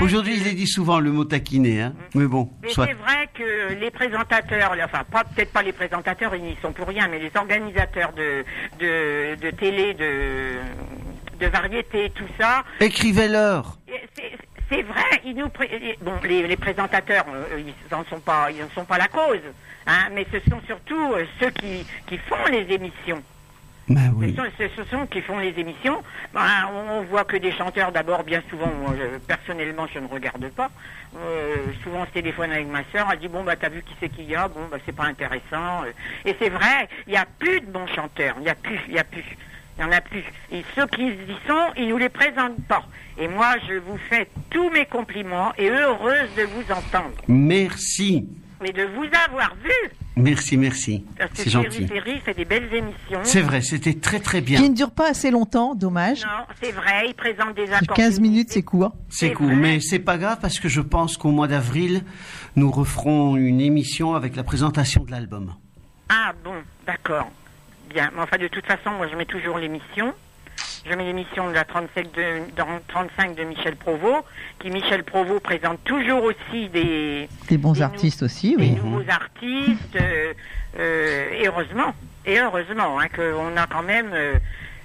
Aujourd'hui, 0.00 0.36
il 0.36 0.46
est 0.46 0.52
dit 0.54 0.66
souvent 0.66 1.00
le 1.00 1.10
mot 1.10 1.24
taquiner, 1.24 1.82
hein. 1.82 1.94
mais 2.14 2.26
bon, 2.26 2.50
Mais 2.62 2.68
soit. 2.70 2.86
c'est 2.86 2.92
vrai 2.94 3.28
que 3.34 3.74
les 3.74 3.90
présentateurs, 3.90 4.74
enfin 4.84 5.04
pas 5.10 5.24
peut-être 5.24 5.52
pas 5.52 5.62
les 5.62 5.72
présentateurs, 5.72 6.34
ils 6.34 6.42
n'y 6.42 6.56
sont 6.62 6.72
pour 6.72 6.86
rien, 6.88 7.08
mais 7.08 7.18
les 7.18 7.30
organisateurs 7.34 8.12
de 8.12 8.44
de, 8.78 9.34
de 9.40 9.50
télé, 9.50 9.94
de 9.94 10.54
de 11.40 11.46
variété, 11.46 12.10
tout 12.14 12.26
ça, 12.38 12.64
Écrivez-leur. 12.80 13.78
C'est- 14.16 14.32
C'est 14.70 14.82
vrai, 14.82 15.22
ils 15.24 15.34
nous 15.34 15.48
pré- 15.48 15.96
bon, 16.02 16.12
les, 16.24 16.46
les 16.46 16.56
présentateurs, 16.58 17.24
euh, 17.32 17.58
ils 17.58 17.72
n'en 17.90 18.04
sont 18.04 18.20
pas, 18.20 18.50
ils 18.50 18.62
en 18.62 18.68
sont 18.74 18.84
pas 18.84 18.98
la 18.98 19.08
cause, 19.08 19.40
hein, 19.86 20.10
mais 20.12 20.26
ce 20.30 20.38
sont 20.50 20.60
surtout 20.66 21.14
euh, 21.14 21.24
ceux 21.40 21.48
qui, 21.52 21.86
qui 22.06 22.18
font 22.18 22.44
les 22.52 22.66
émissions. 22.74 23.22
Ben 23.88 24.12
oui. 24.16 24.36
Ce 24.36 24.42
sont, 24.66 24.72
ce- 24.76 24.90
sont 24.90 25.06
qui 25.06 25.20
font 25.22 25.38
les 25.38 25.54
émissions. 25.58 26.02
Ben, 26.34 26.68
on, 26.90 27.02
voit 27.02 27.24
que 27.24 27.36
des 27.36 27.52
chanteurs, 27.52 27.90
d'abord, 27.92 28.22
bien 28.24 28.42
souvent, 28.50 28.70
moi, 28.82 28.94
je- 28.98 29.18
personnellement, 29.18 29.86
je 29.92 29.98
ne 29.98 30.06
regarde 30.06 30.48
pas. 30.50 30.70
Euh, 31.16 31.56
souvent, 31.82 32.04
je 32.04 32.10
téléphone 32.10 32.52
avec 32.52 32.66
ma 32.68 32.82
sœur, 32.92 33.08
elle 33.10 33.18
dit 33.18 33.28
bon 33.28 33.42
bah 33.42 33.56
t'as 33.56 33.70
vu 33.70 33.82
qui 33.82 33.94
c'est 33.98 34.10
qu'il 34.10 34.26
y 34.28 34.36
a, 34.36 34.46
bon 34.46 34.60
bah 34.70 34.76
c'est 34.84 34.94
pas 34.94 35.04
intéressant. 35.04 35.84
Et 36.26 36.36
c'est 36.38 36.50
vrai, 36.50 36.86
il 37.06 37.12
n'y 37.12 37.16
a 37.16 37.24
plus 37.38 37.60
de 37.60 37.66
bons 37.66 37.86
chanteurs, 37.86 38.34
il 38.38 38.42
n'y 38.42 38.50
a 38.50 38.54
plus, 38.54 38.78
il 38.88 38.92
n'y 38.92 38.98
a 39.00 39.04
plus, 39.04 39.24
il 39.78 39.84
n'y 39.84 39.88
en 39.90 39.92
a 39.96 40.02
plus. 40.02 40.22
Et 40.52 40.62
ceux 40.74 40.86
qui 40.86 41.06
y 41.08 41.36
sont, 41.48 41.72
ils 41.78 41.88
nous 41.88 41.96
les 41.96 42.10
présentent 42.10 42.62
pas. 42.68 42.82
Et 43.18 43.26
moi, 43.26 43.54
je 43.66 43.74
vous 43.76 43.96
fais 44.10 44.28
tous 44.50 44.68
mes 44.70 44.84
compliments 44.84 45.52
et 45.56 45.70
heureuse 45.70 46.28
de 46.36 46.42
vous 46.42 46.70
entendre 46.70 47.10
Merci. 47.26 48.28
Et 48.64 48.72
de 48.72 48.84
vous 48.84 49.06
avoir 49.26 49.54
vu. 49.56 49.90
Merci, 50.16 50.56
merci. 50.56 51.04
C'est 51.34 51.50
gentil. 51.50 51.86
Fait 52.24 52.34
des 52.34 52.44
belles 52.44 52.72
émissions. 52.74 53.20
C'est 53.22 53.40
vrai, 53.40 53.60
c'était 53.60 53.94
très 53.94 54.18
très 54.18 54.40
bien. 54.40 54.60
Qui 54.60 54.70
ne 54.70 54.74
dure 54.74 54.90
pas 54.90 55.10
assez 55.10 55.30
longtemps, 55.30 55.74
dommage. 55.74 56.22
Non, 56.24 56.44
c'est 56.60 56.72
vrai, 56.72 57.06
il 57.08 57.14
présente 57.14 57.54
des 57.54 57.72
accords. 57.72 57.96
15 57.96 58.20
minutes, 58.20 58.48
c'est 58.50 58.62
court. 58.62 58.92
C'est 59.08 59.32
court, 59.32 59.50
mais 59.50 59.80
c'est 59.80 60.00
pas 60.00 60.18
grave 60.18 60.38
parce 60.40 60.58
que 60.58 60.68
je 60.68 60.80
pense 60.80 61.16
qu'au 61.16 61.30
mois 61.30 61.46
d'avril, 61.46 62.02
nous 62.56 62.70
referons 62.70 63.36
une 63.36 63.60
émission 63.60 64.14
avec 64.14 64.34
la 64.34 64.42
présentation 64.42 65.04
de 65.04 65.10
l'album. 65.12 65.54
Ah 66.08 66.32
bon, 66.42 66.54
d'accord. 66.86 67.30
Bien, 67.90 68.10
mais 68.14 68.22
enfin 68.22 68.38
de 68.38 68.48
toute 68.48 68.66
façon, 68.66 68.90
moi 68.96 69.06
je 69.08 69.16
mets 69.16 69.24
toujours 69.24 69.58
l'émission. 69.58 70.12
Je 70.88 70.94
mets 70.94 71.04
l'émission 71.04 71.48
de 71.48 71.54
la 71.54 71.64
35 71.64 72.12
de, 72.12 72.40
dans 72.56 72.66
35 72.88 73.34
de 73.34 73.44
Michel 73.44 73.76
Provost, 73.76 74.24
qui 74.58 74.70
Michel 74.70 75.04
Provost 75.04 75.42
présente 75.42 75.82
toujours 75.84 76.22
aussi 76.24 76.68
des, 76.68 77.28
Des 77.48 77.58
bons 77.58 77.82
artistes 77.82 78.22
aussi, 78.22 78.54
oui. 78.58 78.70
des 78.70 78.80
nouveaux 78.80 79.08
artistes, 79.10 79.96
euh, 79.96 80.32
euh, 80.78 81.30
et 81.38 81.46
heureusement, 81.48 81.94
et 82.24 82.38
heureusement, 82.38 82.98
hein, 83.00 83.06
qu'on 83.14 83.56
a 83.56 83.66
quand 83.66 83.82
même 83.82 84.10
euh, 84.14 84.34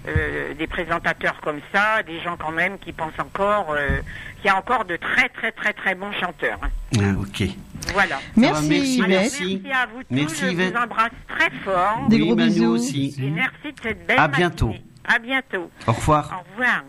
euh, 0.08 0.54
des 0.56 0.68
présentateurs 0.68 1.40
comme 1.42 1.60
ça, 1.74 2.04
des 2.04 2.20
gens 2.20 2.36
quand 2.38 2.52
même 2.52 2.78
qui 2.80 2.92
pensent 2.92 3.20
encore 3.20 3.68
euh, 3.72 4.00
qu'il 4.42 4.48
y 4.48 4.50
a 4.50 4.58
encore 4.58 4.84
de 4.86 4.98
très 4.98 5.30
très 5.30 5.52
très 5.54 5.72
très 5.74 5.96
bons 5.96 6.12
chanteurs. 6.20 6.60
hein. 6.64 6.70
Ah, 7.00 7.20
ok. 7.22 7.48
Voilà. 7.94 8.20
Merci, 8.36 8.70
merci, 8.70 8.98
Alors, 8.98 9.10
merci. 9.10 9.62
merci 9.64 9.78
à 9.78 9.86
vous 9.86 10.00
tous, 10.00 10.08
Merci, 10.10 10.46
je 10.58 10.70
vous 10.72 10.78
embrasse 10.78 11.12
très 11.30 11.50
fort. 11.64 12.06
Des 12.10 12.18
Oui, 12.18 12.26
gros 12.26 12.36
bisous. 12.36 12.66
aussi. 12.74 13.16
Et 13.22 13.30
merci 13.30 13.72
de 13.74 13.80
cette 13.82 14.06
belle 14.06 14.20
À 14.20 14.28
bientôt. 14.28 14.74
À 15.06 15.20
bientôt. 15.20 15.70
Au 15.88 15.92
revoir. 15.92 16.32
Au 16.32 16.52
revoir. 16.52 16.84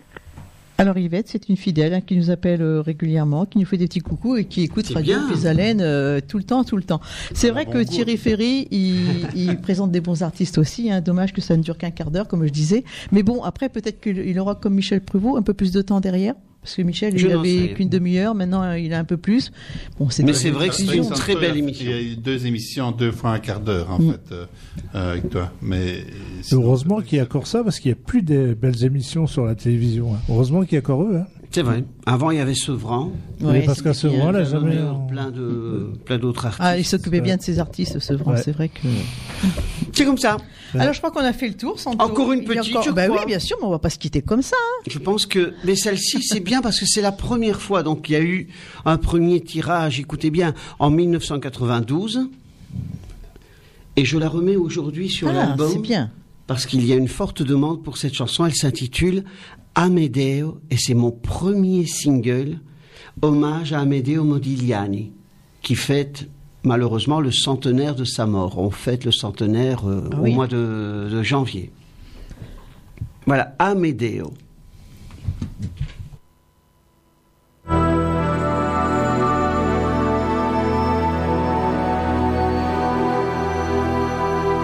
Alors 0.77 0.99
Yvette, 0.99 1.29
c'est 1.29 1.49
une 1.49 1.57
fidèle 1.57 1.95
hein, 1.95 2.01
qui 2.01 2.17
nous 2.17 2.31
appelle 2.31 2.61
euh, 2.61 2.81
régulièrement, 2.81 3.47
qui 3.47 3.59
nous 3.59 3.65
fait 3.65 3.77
des 3.77 3.87
petits 3.87 4.01
coucous 4.01 4.39
et 4.39 4.45
qui 4.45 4.63
écoute 4.63 4.89
Radio 4.89 5.21
bien. 5.21 5.29
Pisalène 5.29 5.81
euh, 5.81 6.21
tout 6.27 6.37
le 6.37 6.43
temps, 6.43 6.65
tout 6.65 6.77
le 6.77 6.83
temps. 6.83 7.01
C'est 7.33 7.51
vrai 7.51 7.65
bon 7.65 7.73
que 7.73 7.79
goût. 7.79 7.85
Thierry 7.85 8.17
Ferry, 8.17 8.67
il, 8.73 9.29
il 9.37 9.61
présente 9.61 9.93
des 9.93 10.01
bons 10.01 10.25
artistes 10.25 10.59
aussi. 10.59 10.91
Hein. 10.91 11.01
Dommage 11.01 11.33
que 11.33 11.41
ça 11.41 11.57
ne 11.57 11.63
dure 11.63 11.79
qu'un 11.79 11.93
quart 11.93 12.11
d'heure, 12.11 12.27
comme 12.27 12.45
je 12.45 12.51
disais. 12.51 12.83
Mais 13.13 13.23
bon, 13.23 13.45
après 13.45 13.69
peut-être 13.69 14.01
qu'il 14.01 14.19
il 14.19 14.39
aura 14.41 14.57
comme 14.57 14.75
Michel 14.75 15.01
Pruvot 15.01 15.37
un 15.37 15.43
peu 15.43 15.55
plus 15.55 15.71
de 15.71 15.81
temps 15.81 16.01
derrière. 16.01 16.35
Parce 16.65 16.77
que 16.77 16.83
Michel, 16.83 17.19
Je 17.19 17.27
il 17.27 17.33
avait 17.33 17.75
qu'une 17.75 17.91
demi-heure, 17.91 18.35
maintenant 18.35 18.63
euh, 18.63 18.79
il 18.79 18.95
a 18.95 18.99
un 18.99 19.05
peu 19.05 19.19
plus. 19.19 19.53
Bon, 19.99 20.09
Mais 20.25 20.33
c'est 20.33 20.51
vrai 20.51 20.71
que 20.71 20.75
c'est 20.75 20.97
une 20.97 21.11
très 21.11 21.37
belle 21.37 21.59
émission. 21.59 21.85
Il 21.85 21.91
y 21.91 21.95
a 21.95 22.01
eu 22.01 22.17
deux 22.17 22.47
émissions, 22.47 22.91
deux 22.91 23.13
fois 23.13 23.33
un 23.33 23.39
quart 23.39 23.61
d'heure, 23.61 23.91
en 23.91 23.99
Mm. 23.99 24.13
fait, 24.13 24.33
euh, 24.33 24.47
euh, 24.95 25.13
avec 25.13 25.29
toi. 25.29 25.53
Mais 25.61 26.05
Heureusement 26.53 27.03
qu'il 27.03 27.19
y 27.19 27.21
a 27.21 27.25
encore 27.25 27.47
ça, 27.47 27.63
parce 27.63 27.79
qu'il 27.81 27.91
n'y 27.91 27.99
a 27.99 28.03
plus 28.03 28.23
de 28.23 28.57
belles 28.61 28.83
émissions 28.83 29.27
sur 29.27 29.45
la 29.45 29.55
télévision. 29.55 30.15
hein. 30.15 30.19
Heureusement 30.31 30.63
qu'il 30.63 30.73
y 30.73 30.77
a 30.77 30.79
encore 30.81 31.03
eux. 31.03 31.17
Hein. 31.19 31.27
C'est 31.55 31.63
vrai. 31.63 31.85
Avant, 32.05 32.33
il 32.33 32.39
y 32.39 32.41
avait 32.41 32.57
Sevran. 32.57 33.13
Oui, 33.41 33.65
parce 33.65 33.81
qu'à 33.81 33.95
Sevran, 33.95 34.33
là, 34.33 34.43
jamais. 34.43 34.73
Jalonneur, 34.73 35.07
Plein 35.07 35.31
de, 35.31 35.93
plein 36.05 36.19
d'autres 36.19 36.47
artistes. 36.47 36.61
Ah, 36.65 36.77
il 36.77 36.85
s'occupait 36.85 37.21
bien 37.21 37.37
de 37.37 37.43
ses 37.43 37.61
artistes. 37.61 37.95
Ouais. 38.27 38.37
C'est 38.43 38.51
vrai 38.51 38.69
que. 38.71 38.81
C'est 39.93 40.05
comme 40.05 40.19
ça. 40.19 40.39
Alors 40.77 40.93
je 40.93 40.99
crois 40.99 41.13
qu'on 41.13 41.21
a 41.21 41.33
fait 41.33 41.47
le 41.47 41.55
tour. 41.55 41.79
Santo. 41.79 42.05
Encore 42.05 42.33
une 42.33 42.43
petite, 42.43 42.73
encore- 42.73 42.83
je 42.83 42.91
bah 42.91 43.07
crois. 43.07 43.21
oui, 43.21 43.27
bien 43.27 43.39
sûr, 43.39 43.57
mais 43.61 43.67
on 43.69 43.71
va 43.71 43.79
pas 43.79 43.91
se 43.91 43.99
quitter 44.01 44.21
comme 44.23 44.43
ça. 44.43 44.57
hein. 44.59 44.83
Je 44.91 44.99
pense 44.99 45.27
que, 45.27 45.53
mais 45.65 45.77
celle-ci, 45.77 46.21
c'est 46.25 46.41
bien 46.41 46.61
parce 46.61 46.81
que 46.81 46.87
c'est 46.87 47.01
la 47.01 47.13
première 47.13 47.61
fois. 47.63 47.85
Donc, 47.85 48.09
il 48.09 48.13
y 48.15 48.17
a 48.17 48.21
eu 48.21 48.49
un 48.85 48.97
premier 48.97 49.41
tirage, 49.41 50.01
écoutez 50.01 50.31
bien, 50.31 50.55
en 50.81 50.91
1992. 50.91 52.29
Et 53.97 54.05
je 54.05 54.19
la 54.19 54.29
remets 54.29 54.57
aujourd'hui 54.57 55.09
sur 55.09 55.29
Ah, 55.29 55.33
l'album. 55.33 55.71
c'est 55.73 55.79
bien. 55.79 56.11
Parce 56.49 56.67
qu'il 56.67 56.85
y 56.85 56.93
a 56.93 56.97
une 56.97 57.07
forte 57.09 57.43
demande 57.43 57.85
pour 57.85 57.97
cette 57.97 58.15
chanson. 58.15 58.45
Elle 58.45 58.55
s'intitule 58.57 59.23
Amedeo 59.75 60.61
et 60.71 60.77
c'est 60.77 60.95
mon 60.95 61.11
premier 61.11 61.87
single, 61.87 62.59
hommage 63.23 63.73
à 63.73 63.81
Amedeo 63.81 64.25
Modigliani, 64.25 65.13
qui 65.63 65.75
fête 65.75 66.29
malheureusement 66.63 67.21
le 67.21 67.31
centenaire 67.31 67.95
de 67.95 68.05
sa 68.05 68.27
mort. 68.27 68.59
On 68.59 68.71
fête 68.71 69.05
le 69.05 69.13
centenaire 69.13 69.89
euh, 69.89 70.09
Ah 70.13 70.21
au 70.21 70.27
mois 70.27 70.47
de, 70.47 71.09
de 71.11 71.23
janvier. 71.23 71.71
Voilà, 73.27 73.55
Amedeo. 73.59 74.33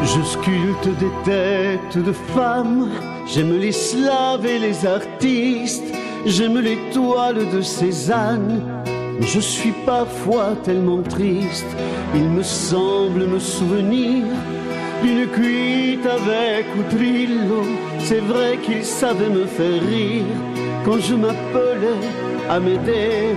Je 0.02 0.22
sculpte 0.22 0.88
des 0.98 1.12
têtes 1.24 1.98
de 1.98 2.12
femmes, 2.12 2.88
j'aime 3.26 3.58
les 3.58 3.72
slaves 3.72 4.46
et 4.46 4.58
les 4.58 4.86
artistes, 4.86 5.94
j'aime 6.24 6.58
les 6.58 6.78
toiles 6.92 7.48
de 7.50 7.60
Cézanne. 7.60 8.62
Je 9.20 9.40
suis 9.40 9.74
parfois 9.84 10.56
tellement 10.64 11.02
triste, 11.02 11.66
il 12.14 12.28
me 12.30 12.42
semble 12.42 13.26
me 13.26 13.38
souvenir 13.38 14.24
d'une 15.02 15.26
cuite 15.28 16.06
avec 16.06 16.66
Outrillo. 16.78 17.62
C'est 17.98 18.20
vrai 18.20 18.58
qu'il 18.62 18.84
savait 18.84 19.28
me 19.28 19.44
faire 19.44 19.82
rire 19.82 20.24
quand 20.84 20.98
je 20.98 21.14
m'appelais 21.14 22.00
Amédée. 22.48 23.36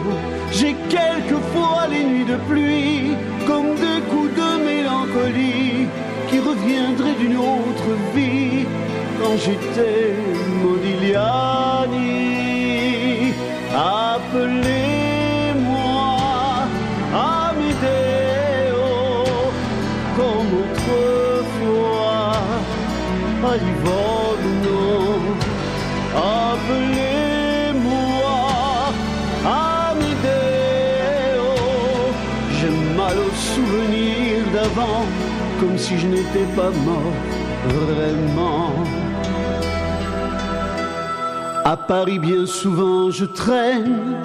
J'ai 0.51 0.75
quelquefois 0.89 1.87
les 1.89 2.03
nuits 2.03 2.25
de 2.25 2.37
pluie 2.49 3.11
comme 3.45 3.75
d'une 7.19 7.37
autre 7.37 7.89
vie 8.15 8.65
quand 9.19 9.35
j'étais 9.37 10.15
Modigliani. 10.61 12.13
Appelez-moi 13.75 14.92
pas 36.55 36.71
mort 36.85 37.13
vraiment. 37.65 38.71
À 41.65 41.77
Paris, 41.77 42.19
bien 42.19 42.45
souvent, 42.45 43.11
je 43.11 43.25
traîne 43.25 44.17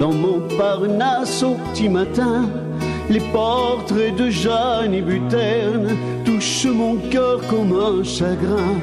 dans 0.00 0.12
mon 0.12 0.40
Parnasse 0.56 1.42
au 1.42 1.54
petit 1.54 1.88
matin. 1.88 2.48
Les 3.10 3.20
portraits 3.32 4.16
de 4.16 4.30
Jeanne 4.30 4.94
et 4.94 5.02
Buterne 5.02 5.96
mon 6.68 6.96
cœur 7.10 7.40
comme 7.48 7.72
un 7.72 8.02
chagrin. 8.02 8.74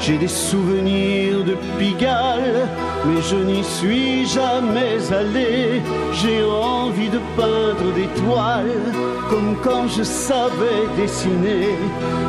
J'ai 0.00 0.18
des 0.18 0.28
souvenirs 0.28 1.44
de 1.44 1.54
Pigalle, 1.78 2.68
mais 3.06 3.20
je 3.22 3.36
n'y 3.36 3.64
suis 3.64 4.26
jamais 4.26 4.98
allé. 5.12 5.82
J'ai 6.12 6.42
envie 6.44 7.08
de 7.08 7.20
peindre 7.36 7.92
des 7.94 8.08
toiles, 8.20 8.92
comme 9.30 9.56
quand 9.62 9.86
je 9.88 10.02
savais 10.02 10.84
dessiner. 10.96 11.76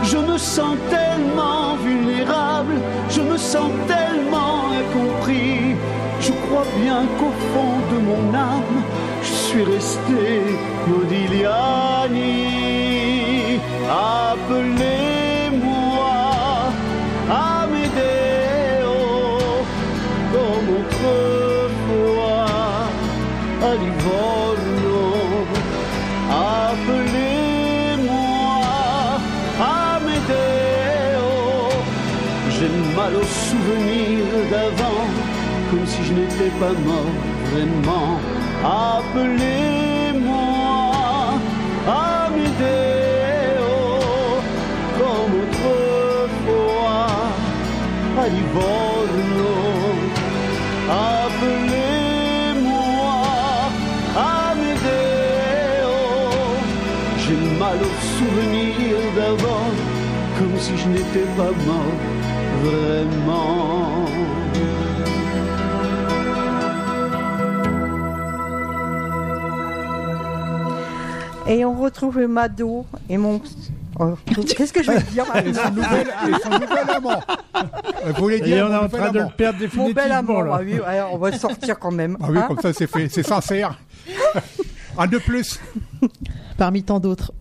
Je 0.03 0.17
me 0.17 0.37
sens 0.37 0.75
tellement 0.89 1.75
vulnérable, 1.83 2.75
je 3.09 3.21
me 3.21 3.37
sens 3.37 3.71
tellement 3.87 4.69
incompris. 4.81 5.75
Je 6.21 6.31
crois 6.45 6.65
bien 6.83 7.03
qu'au 7.17 7.33
fond 7.53 7.77
de 7.91 7.99
mon 8.09 8.37
âme, 8.37 8.83
je 9.23 9.33
suis 9.33 9.63
resté 9.63 10.41
Modigliani. 10.87 12.58
Appelez-moi 13.89 15.49
Amédéo, 17.27 18.97
comme 20.31 20.67
autrefois 20.79 22.45
à 23.63 23.71
Livorno. 23.81 25.01
Appelez-moi 26.69 27.47
Amédéo. 29.95 31.33
J'ai 32.51 32.71
mal 32.95 33.13
au 33.15 33.23
souvenir 33.23 34.21
d'avant, 34.51 35.03
comme 35.71 35.87
si 35.87 35.99
je 36.03 36.13
n'étais 36.13 36.53
pas 36.59 36.75
mort 36.85 37.15
vraiment. 37.51 38.11
Appelez-moi 38.63 39.98
Livorno. 48.35 49.53
Appelez-moi 50.89 51.89
Amédéo. 54.49 55.97
J'ai 57.17 57.41
mal 57.57 57.79
au 57.89 57.93
souvenir 58.17 58.95
d'avant, 59.15 59.69
comme 60.37 60.57
si 60.57 60.73
je 60.77 60.87
n'étais 60.87 61.27
pas 61.37 61.53
mort 61.67 61.99
vraiment. 62.63 64.05
Et 71.47 71.65
on 71.65 71.73
retrouve 71.73 72.19
Mado 72.27 72.85
et 73.09 73.17
mon. 73.17 73.41
Oh, 73.99 74.13
Qu'est-ce 74.55 74.71
que 74.73 74.81
je 74.81 74.91
veux 74.91 75.01
dire 75.11 75.25
Et 75.45 75.53
son 75.53 75.71
nouvel, 75.71 76.07
et 76.07 76.41
son 76.41 76.49
nouvel 76.51 76.89
amant. 76.95 77.21
Vous 78.05 78.13
voulez 78.21 78.39
dire 78.39 78.57
Et 78.57 78.63
on 78.63 78.67
est 78.67 78.69
mon 78.69 78.85
en 78.85 78.89
train 78.89 79.09
de 79.09 79.13
le 79.15 79.19
amant. 79.21 79.31
perdre 79.35 79.59
Mon 79.59 79.65
définitivement. 79.65 79.93
bel 80.03 80.11
amour, 80.13 80.43
là. 80.43 80.55
ah 80.59 80.61
oui, 80.65 80.79
on 81.11 81.17
va 81.17 81.29
le 81.31 81.37
sortir 81.37 81.77
quand 81.79 81.91
même. 81.91 82.17
Ah 82.21 82.27
oui, 82.29 82.37
hein. 82.37 82.45
comme 82.47 82.59
ça 82.61 82.71
c'est 82.73 82.87
fait, 82.87 83.09
c'est 83.09 83.23
sincère. 83.23 83.77
Un 84.97 85.07
de 85.07 85.17
plus. 85.17 85.59
Parmi 86.57 86.83
tant 86.83 86.99
d'autres. 86.99 87.31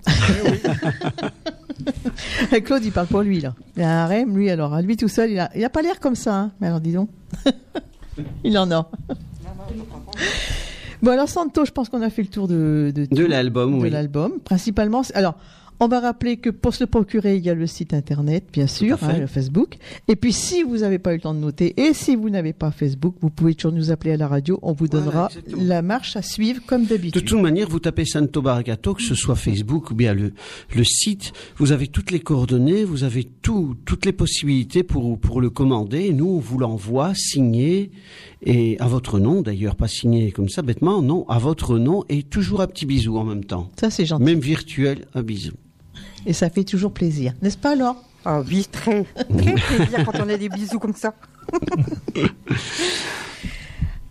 Et 2.53 2.63
Claude, 2.63 2.85
il 2.85 2.93
parle 2.93 3.07
pour 3.07 3.23
lui, 3.23 3.41
là. 3.41 3.55
Il 3.77 3.83
a 3.83 3.89
un 3.91 4.05
harem, 4.05 4.37
lui, 4.37 4.51
alors. 4.51 4.81
Lui 4.81 4.97
tout 4.97 5.09
seul, 5.09 5.31
il 5.31 5.39
a, 5.41 5.51
il 5.57 5.65
a 5.65 5.71
pas 5.71 5.83
l'air 5.83 5.99
comme 6.01 6.15
ça, 6.15 6.35
hein. 6.35 6.51
Mais 6.61 6.67
alors, 6.69 6.81
dis 6.81 6.93
donc. 6.93 7.09
il 8.45 8.57
en 8.59 8.71
a. 8.71 8.89
bon, 11.03 11.11
alors, 11.13 11.29
Santo, 11.29 11.65
je 11.65 11.73
pense 11.73 11.89
qu'on 11.89 12.03
a 12.03 12.11
fait 12.11 12.23
le 12.23 12.29
tour 12.29 12.47
de, 12.49 12.93
de, 12.95 13.07
De 13.11 13.25
l'album, 13.25 13.79
de 13.79 13.83
oui. 13.83 13.91
l'album. 13.91 14.33
Principalement, 14.45 15.03
alors, 15.15 15.35
on 15.81 15.89
va 15.89 16.01
rappeler 16.01 16.37
que 16.39 16.51
pour 16.51 16.75
se 16.75 16.83
le 16.85 16.89
procurer, 16.89 17.37
il 17.37 17.45
y 17.45 17.51
a 17.51 17.55
le 17.55 17.67
site 17.67 17.95
internet, 17.95 18.45
bien 18.53 18.67
sûr, 18.67 18.99
hein, 19.03 19.19
le 19.19 19.27
Facebook. 19.27 19.77
Et 20.09 20.17
puis, 20.17 20.33
si 20.33 20.63
vous 20.63 20.79
n'avez 20.79 20.99
pas 20.99 21.13
eu 21.13 21.17
le 21.17 21.21
temps 21.23 21.35
de 21.35 21.39
noter 21.41 21.75
et 21.81 21.93
si 21.95 22.17
vous 22.17 22.31
n'avez 22.31 22.53
pas 22.53 22.71
Facebook, 22.71 23.15
vous 23.21 23.31
pouvez 23.31 23.55
toujours 23.55 23.73
nous 23.73 23.91
appeler 23.91 24.13
à 24.13 24.17
la 24.17 24.29
radio. 24.29 24.59
On 24.63 24.73
vous 24.73 24.89
donnera 24.89 25.31
la 25.57 25.83
marche 25.83 26.17
à 26.17 26.23
suivre 26.23 26.61
comme 26.67 26.85
De 26.85 26.89
d'habitude. 26.89 27.25
toute 27.25 27.41
manière, 27.41 27.69
vous 27.69 27.79
tapez 27.79 28.05
Santo 28.05 28.43
Baragato, 28.43 28.95
que 28.95 29.03
ce 29.03 29.15
soit 29.15 29.37
Facebook 29.37 29.91
ou 29.91 29.95
bien 29.95 30.15
le, 30.15 30.33
le 30.75 30.85
site, 30.85 31.33
vous 31.57 31.73
avez 31.73 31.87
toutes 31.87 32.11
les 32.11 32.21
coordonnées, 32.21 32.85
vous 32.85 33.05
avez 33.05 33.25
tout, 33.25 33.77
toutes 33.85 34.05
les 34.05 34.13
possibilités 34.13 34.83
pour, 34.83 35.19
pour 35.19 35.41
le 35.41 35.51
commander. 35.51 36.07
Et 36.07 36.13
nous, 36.13 36.27
on 36.29 36.39
vous 36.39 36.59
l'envoie 36.59 37.13
signé, 37.15 37.91
et 38.43 38.79
à 38.81 38.87
votre 38.89 39.19
nom 39.19 39.43
d'ailleurs, 39.43 39.77
pas 39.77 39.89
signé 39.89 40.33
comme 40.33 40.49
ça 40.49 40.63
bêtement, 40.63 41.03
non, 41.03 41.25
à 41.29 41.39
votre 41.39 41.79
nom, 41.79 42.05
et 42.09 42.23
toujours 42.23 42.61
un 42.61 42.67
petit 42.67 42.87
bisou 42.87 43.17
en 43.17 43.25
même 43.25 43.45
temps. 43.45 43.71
Ça, 43.79 43.91
c'est 43.91 44.07
gentil. 44.07 44.25
Même 44.25 44.41
virtuel, 44.41 45.07
un 45.15 45.23
bisou. 45.23 45.53
Et 46.27 46.33
ça 46.33 46.51
fait 46.51 46.65
toujours 46.65 46.93
plaisir. 46.93 47.33
N'est-ce 47.43 47.59
pas, 47.59 47.73
alors 47.73 47.97
Ah 48.25 48.43
oui, 48.49 48.67
très, 48.71 49.05
très 49.05 49.55
plaisir 49.55 50.05
quand 50.05 50.19
on 50.25 50.29
a 50.29 50.37
des 50.37 50.49
bisous 50.49 50.79
comme 50.79 50.95
ça. 50.95 51.15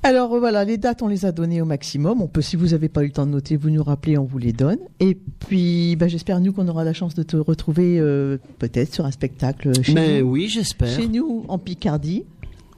Alors 0.04 0.38
voilà, 0.40 0.64
les 0.64 0.78
dates, 0.78 1.02
on 1.02 1.08
les 1.10 1.26
a 1.26 1.34
données 1.34 1.62
au 1.62 1.66
maximum. 1.66 2.22
On 2.22 2.28
peut, 2.28 2.42
si 2.42 2.56
vous 2.56 2.68
n'avez 2.68 2.88
pas 2.88 3.04
eu 3.04 3.08
le 3.08 3.12
temps 3.12 3.26
de 3.26 3.32
noter, 3.32 3.58
vous 3.58 3.70
nous 3.70 3.84
rappelez, 3.84 4.18
on 4.18 4.24
vous 4.24 4.38
les 4.38 4.54
donne. 4.54 4.78
Et 5.02 5.16
puis, 5.16 5.98
bah, 5.98 6.08
j'espère, 6.08 6.40
nous, 6.40 6.54
qu'on 6.54 6.68
aura 6.70 6.86
la 6.86 6.94
chance 6.94 7.14
de 7.14 7.24
te 7.24 7.36
retrouver 7.36 8.00
euh, 8.00 8.38
peut-être 8.60 8.94
sur 8.94 9.06
un 9.06 9.12
spectacle 9.12 9.74
chez 9.84 9.94
Mais 9.94 10.22
nous. 10.22 10.30
oui, 10.30 10.48
j'espère. 10.48 10.88
Chez 10.96 11.10
nous, 11.10 11.44
en 11.50 11.58
Picardie, 11.58 12.24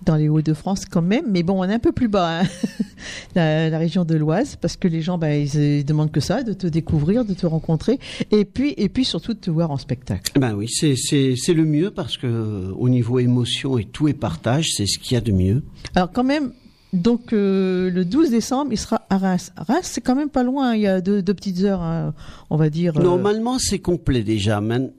dans 0.06 0.16
les 0.16 0.30
Hauts-de-France 0.30 0.86
quand 0.86 1.02
même. 1.02 1.26
Mais 1.30 1.44
bon, 1.44 1.60
on 1.60 1.64
est 1.66 1.74
un 1.74 1.80
peu 1.80 1.92
plus 1.92 2.08
bas, 2.08 2.42
hein. 2.42 2.48
la, 3.36 3.70
la 3.70 3.78
région 3.78 4.06
de 4.06 4.16
l'Oise, 4.16 4.56
parce 4.56 4.76
que 4.78 4.88
les 4.88 5.02
gens, 5.02 5.18
bah, 5.18 5.36
ils, 5.36 5.52
euh, 5.56 5.84
demandent 5.84 6.12
que 6.12 6.20
ça, 6.22 6.44
de 6.44 6.54
te 6.54 6.68
découvrir, 6.68 7.26
de 7.26 7.34
te 7.34 7.46
rencontrer. 7.46 8.00
Et 8.32 8.46
puis, 8.46 8.74
et 8.78 8.90
puis 8.90 9.06
surtout, 9.06 9.34
de 9.34 9.40
te 9.40 9.50
voir 9.52 9.72
en 9.72 9.78
spectacle. 9.78 10.32
Ben 10.40 10.54
oui, 10.54 10.68
c'est, 10.70 10.96
c'est, 10.96 11.36
c'est 11.36 11.54
le 11.54 11.66
mieux 11.66 11.92
parce 11.92 12.18
que 12.18 12.28
euh, 12.28 12.72
au 12.78 12.90
niveau 12.90 13.20
émotion 13.20 13.78
et 13.78 13.86
tout 13.86 14.08
et 14.08 14.14
partage, 14.14 14.72
c'est 14.76 14.86
ce 14.86 14.98
qu'il 15.00 15.16
y 15.16 15.18
a 15.18 15.22
de 15.22 15.32
mieux. 15.32 15.64
Alors 15.96 16.12
quand 16.12 16.24
même, 16.24 16.52
donc 16.94 17.34
euh, 17.34 17.92
le 17.92 18.04
12 18.06 18.32
décembre, 18.32 18.72
il 18.72 18.78
sera 18.78 19.02
à 19.10 19.18
Reims. 19.18 19.52
Reims, 19.58 19.82
c'est 19.94 20.02
quand 20.02 20.16
même 20.16 20.30
pas 20.30 20.44
loin, 20.44 20.74
il 20.76 20.82
y 20.82 20.88
a 20.88 21.02
deux, 21.02 21.22
deux 21.22 21.34
petites 21.34 21.64
heures, 21.64 21.82
hein, 21.82 22.14
on 22.50 22.58
va 22.58 22.70
dire. 22.70 22.98
euh, 22.98 23.04
Normalement, 23.04 23.58
c'est 23.60 23.80
complet 23.80 24.24
déjà. 24.24 24.60
Man... 24.62 24.92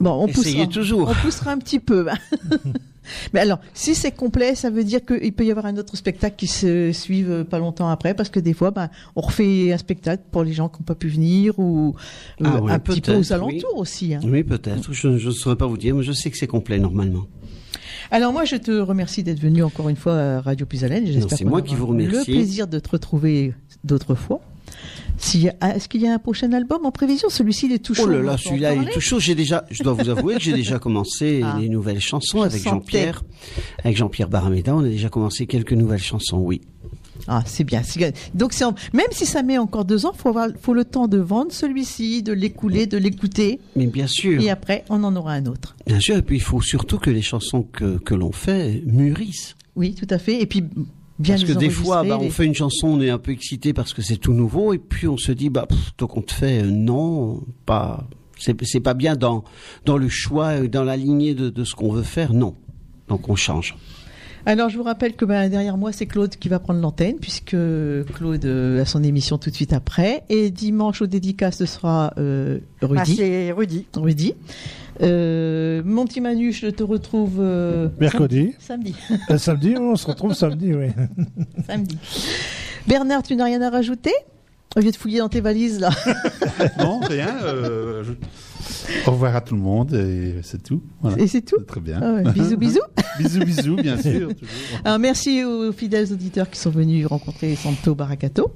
Bon, 0.00 0.12
on 0.12 0.26
Essayez 0.28 0.64
poussera, 0.64 0.66
toujours. 0.66 1.08
On 1.10 1.14
poussera 1.26 1.50
un 1.52 1.58
petit 1.58 1.78
peu. 1.80 2.06
Mais 3.32 3.40
alors, 3.40 3.58
si 3.74 3.94
c'est 3.94 4.12
complet, 4.12 4.54
ça 4.54 4.70
veut 4.70 4.84
dire 4.84 5.04
qu'il 5.04 5.32
peut 5.32 5.44
y 5.44 5.50
avoir 5.50 5.66
un 5.66 5.76
autre 5.76 5.96
spectacle 5.96 6.36
qui 6.36 6.46
se 6.46 6.92
suive 6.92 7.30
euh, 7.30 7.44
pas 7.44 7.58
longtemps 7.58 7.88
après, 7.88 8.14
parce 8.14 8.28
que 8.28 8.40
des 8.40 8.52
fois, 8.54 8.70
ben, 8.70 8.88
on 9.16 9.20
refait 9.20 9.72
un 9.72 9.78
spectacle 9.78 10.22
pour 10.30 10.44
les 10.44 10.52
gens 10.52 10.68
qui 10.68 10.80
n'ont 10.80 10.84
pas 10.86 10.94
pu 10.94 11.08
venir 11.08 11.58
ou 11.58 11.94
euh, 12.40 12.44
Ah 12.44 12.60
oui, 12.62 12.72
un 12.72 12.78
petit 12.78 13.00
peu 13.00 13.14
aux 13.16 13.32
alentours 13.32 13.72
oui. 13.74 13.80
aussi. 13.80 14.14
hein. 14.14 14.20
Oui, 14.24 14.42
peut-être. 14.44 14.92
Je 14.92 15.08
ne 15.08 15.30
saurais 15.30 15.56
pas 15.56 15.66
vous 15.66 15.76
dire, 15.78 15.94
mais 15.94 16.02
je 16.02 16.12
sais 16.12 16.30
que 16.30 16.36
c'est 16.36 16.46
complet 16.46 16.78
normalement. 16.78 17.24
Alors 18.10 18.32
moi, 18.32 18.44
je 18.44 18.56
te 18.56 18.70
remercie 18.70 19.22
d'être 19.22 19.40
venu 19.40 19.62
encore 19.62 19.88
une 19.88 19.96
fois 19.96 20.14
à 20.16 20.40
Radio 20.40 20.64
Puisalène. 20.66 21.06
J'espère 21.06 21.36
c'est 21.38 21.44
moi 21.44 21.60
qui 21.62 21.74
vous 21.74 21.92
Le 21.92 22.04
remercie. 22.06 22.30
plaisir 22.32 22.66
de 22.66 22.78
te 22.78 22.88
retrouver 22.90 23.52
d'autres 23.84 24.14
fois. 24.14 24.40
Ah, 25.60 25.74
Est-ce 25.76 25.88
qu'il 25.88 26.00
y 26.02 26.06
a 26.06 26.14
un 26.14 26.18
prochain 26.18 26.52
album 26.52 26.86
en 26.86 26.92
prévision? 26.92 27.28
Celui-ci, 27.28 27.66
il 27.66 27.72
est 27.72 27.78
tout 27.80 27.94
chaud. 27.94 28.04
Oh 28.06 28.10
là 28.10 28.22
là, 28.22 28.36
celui-là 28.38 28.74
il 28.74 28.82
est 28.88 28.92
tout 28.92 29.00
chaud. 29.00 29.18
J'ai 29.18 29.34
déjà, 29.34 29.64
je 29.70 29.82
dois 29.82 29.92
vous 29.92 30.08
avouer 30.08 30.34
que 30.36 30.40
j'ai 30.40 30.52
déjà 30.52 30.78
commencé 30.78 31.42
Ah. 31.44 31.56
les 31.60 31.68
nouvelles 31.68 32.00
chansons 32.00 32.42
avec. 32.42 32.62
Jean-Pierre, 32.62 33.22
avec 33.84 33.96
Jean-Pierre 33.96 34.28
Barameda. 34.28 34.74
On 34.76 34.84
a 34.84 34.88
déjà 34.88 35.08
commencé 35.08 35.46
quelques 35.46 35.72
nouvelles 35.72 36.02
chansons, 36.02 36.38
oui. 36.38 36.60
Ah, 37.26 37.42
c'est 37.44 37.64
bien. 37.64 37.82
Donc, 38.32 38.54
en- 38.62 38.74
même 38.92 39.08
si 39.10 39.26
ça 39.26 39.42
met 39.42 39.58
encore 39.58 39.84
deux 39.84 40.06
ans, 40.06 40.12
faut 40.16 40.28
avoir, 40.28 40.48
faut 40.60 40.72
le 40.72 40.84
temps 40.84 41.08
de 41.08 41.18
vendre 41.18 41.50
celui-ci, 41.52 42.22
de 42.22 42.32
l'écouler, 42.32 42.86
de 42.86 42.96
l'écouter, 42.96 43.58
Mais 43.74 43.86
bien 43.88 44.06
sûr, 44.06 44.40
et 44.40 44.50
après, 44.50 44.84
on 44.88 45.02
en 45.02 45.14
aura 45.16 45.32
un 45.32 45.46
autre. 45.46 45.74
bien 45.84 45.98
sûr. 46.00 46.16
Et 46.16 46.22
puis 46.22 46.36
il 46.36 46.42
faut 46.42 46.62
surtout 46.62 46.98
que 46.98 47.10
les 47.10 47.22
chansons 47.22 47.62
que, 47.62 47.98
que 47.98 48.14
l'on 48.14 48.30
fait 48.32 48.82
mûrissent. 48.86 49.56
Oui, 49.74 49.94
tout 49.94 50.06
à 50.10 50.18
fait. 50.18 50.40
Et 50.40 50.46
puis, 50.46 50.62
bien 51.18 51.36
parce 51.36 51.44
que 51.44 51.52
des 51.52 51.70
fois, 51.70 52.04
bah, 52.04 52.18
on 52.20 52.30
fait 52.30 52.44
une 52.44 52.54
chanson, 52.54 52.88
on 52.88 53.00
est 53.00 53.10
un 53.10 53.18
peu 53.18 53.32
excité 53.32 53.72
parce 53.72 53.92
que 53.92 54.02
c'est 54.02 54.16
tout 54.16 54.32
nouveau, 54.32 54.72
et 54.72 54.78
puis 54.78 55.08
on 55.08 55.16
se 55.16 55.32
dit, 55.32 55.50
bah, 55.50 55.66
pff, 55.68 55.96
donc 55.98 56.16
on 56.16 56.22
te 56.22 56.32
fait, 56.32 56.62
euh, 56.62 56.70
non, 56.70 57.42
pas, 57.66 58.08
c'est 58.38 58.80
pas 58.80 58.94
bien 58.94 59.16
dans 59.16 59.44
dans 59.84 59.96
le 59.96 60.08
choix, 60.08 60.60
dans 60.68 60.84
la 60.84 60.96
lignée 60.96 61.34
de, 61.34 61.50
de 61.50 61.64
ce 61.64 61.74
qu'on 61.74 61.92
veut 61.92 62.02
faire, 62.02 62.32
non. 62.32 62.54
Donc 63.08 63.28
on 63.28 63.36
change. 63.36 63.76
Alors, 64.48 64.70
je 64.70 64.78
vous 64.78 64.82
rappelle 64.82 65.12
que 65.14 65.26
ben, 65.26 65.50
derrière 65.50 65.76
moi, 65.76 65.92
c'est 65.92 66.06
Claude 66.06 66.30
qui 66.36 66.48
va 66.48 66.58
prendre 66.58 66.80
l'antenne, 66.80 67.16
puisque 67.20 67.50
Claude 67.50 68.44
euh, 68.46 68.80
a 68.80 68.86
son 68.86 69.02
émission 69.04 69.36
tout 69.36 69.50
de 69.50 69.54
suite 69.54 69.74
après. 69.74 70.22
Et 70.30 70.50
dimanche, 70.50 71.02
au 71.02 71.06
dédicace, 71.06 71.58
ce 71.58 71.66
sera 71.66 72.14
euh, 72.16 72.58
Ah, 72.80 72.86
Rudy. 72.86 73.16
c'est 73.16 73.52
Rudy. 73.52 73.84
Rudy. 73.94 74.32
Euh, 75.02 75.82
mon 75.84 76.06
petit 76.06 76.22
Manu, 76.22 76.52
je 76.54 76.68
te 76.68 76.82
retrouve 76.82 77.36
euh, 77.40 77.88
Mercredi. 78.00 78.54
Samedi. 78.58 78.94
Euh, 79.30 79.36
samedi, 79.36 79.74
on 79.78 79.96
se 79.96 80.06
retrouve 80.06 80.32
samedi, 80.32 80.72
oui. 80.72 80.86
Samedi. 81.66 81.98
Bernard, 82.86 83.22
tu 83.24 83.36
n'as 83.36 83.44
rien 83.44 83.60
à 83.60 83.68
rajouter? 83.68 84.14
Au 84.76 84.80
lieu 84.80 84.90
de 84.90 84.96
fouiller 84.96 85.18
dans 85.18 85.28
tes 85.28 85.42
valises, 85.42 85.78
là. 85.78 85.90
Non, 86.78 87.00
rien. 87.00 87.36
euh, 87.44 88.02
je- 88.02 88.12
Au 89.06 89.10
revoir 89.12 89.36
à 89.36 89.40
tout 89.40 89.54
le 89.54 89.60
monde 89.60 89.94
et 89.94 90.36
c'est 90.42 90.62
tout. 90.62 90.82
Voilà. 91.00 91.18
Et 91.22 91.26
c'est 91.26 91.42
tout 91.42 91.58
Très 91.66 91.80
bien. 91.80 91.98
Ah 92.02 92.14
ouais, 92.14 92.32
bisous, 92.32 92.56
bisous. 92.58 92.80
bisous, 93.18 93.44
bisous, 93.44 93.76
bien 93.76 93.96
sûr. 94.02 94.30
Alors, 94.84 94.98
merci 94.98 95.44
aux 95.44 95.72
fidèles 95.72 96.12
auditeurs 96.12 96.48
qui 96.50 96.58
sont 96.58 96.70
venus 96.70 97.06
rencontrer 97.06 97.54
Santo 97.56 97.94
Baracato. 97.94 98.50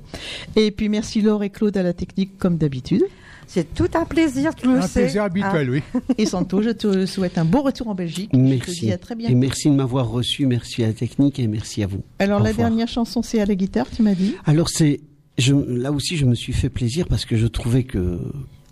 Et 0.56 0.70
puis, 0.70 0.88
merci 0.88 1.20
Laure 1.22 1.42
et 1.44 1.50
Claude 1.50 1.76
à 1.76 1.82
la 1.82 1.92
technique, 1.92 2.38
comme 2.38 2.56
d'habitude. 2.56 3.02
C'est 3.46 3.74
tout 3.74 3.88
un 3.94 4.04
plaisir, 4.06 4.54
tu 4.54 4.66
le 4.68 4.78
Un 4.78 4.82
sais. 4.82 5.00
plaisir 5.02 5.24
habituel, 5.24 5.68
oui. 5.68 5.82
Et 6.16 6.24
Santo, 6.24 6.62
je 6.62 6.70
te 6.70 7.04
souhaite 7.04 7.36
un 7.36 7.44
bon 7.44 7.60
retour 7.62 7.88
en 7.88 7.94
Belgique. 7.94 8.30
Je 8.32 8.38
te 8.38 8.42
Merci. 8.42 8.80
dis 8.86 8.92
à 8.92 8.96
très 8.98 9.14
Et 9.14 9.18
bientôt. 9.18 9.36
merci 9.36 9.68
de 9.68 9.74
m'avoir 9.74 10.08
reçu, 10.08 10.46
merci 10.46 10.82
à 10.84 10.86
la 10.86 10.92
technique 10.94 11.38
et 11.38 11.46
merci 11.48 11.82
à 11.82 11.86
vous. 11.86 12.02
Alors, 12.18 12.40
Au 12.40 12.44
la 12.44 12.50
revoir. 12.50 12.68
dernière 12.70 12.88
chanson, 12.88 13.20
c'est 13.20 13.40
à 13.40 13.44
la 13.44 13.54
guitare, 13.54 13.86
tu 13.94 14.02
m'as 14.02 14.14
dit? 14.14 14.36
Alors 14.46 14.70
c'est, 14.70 15.00
là 15.68 15.92
aussi 15.92 16.16
je 16.16 16.24
me 16.24 16.34
suis 16.34 16.52
fait 16.54 16.70
plaisir 16.70 17.06
parce 17.08 17.24
que 17.26 17.36
je 17.36 17.46
trouvais 17.46 17.82
que 17.84 18.20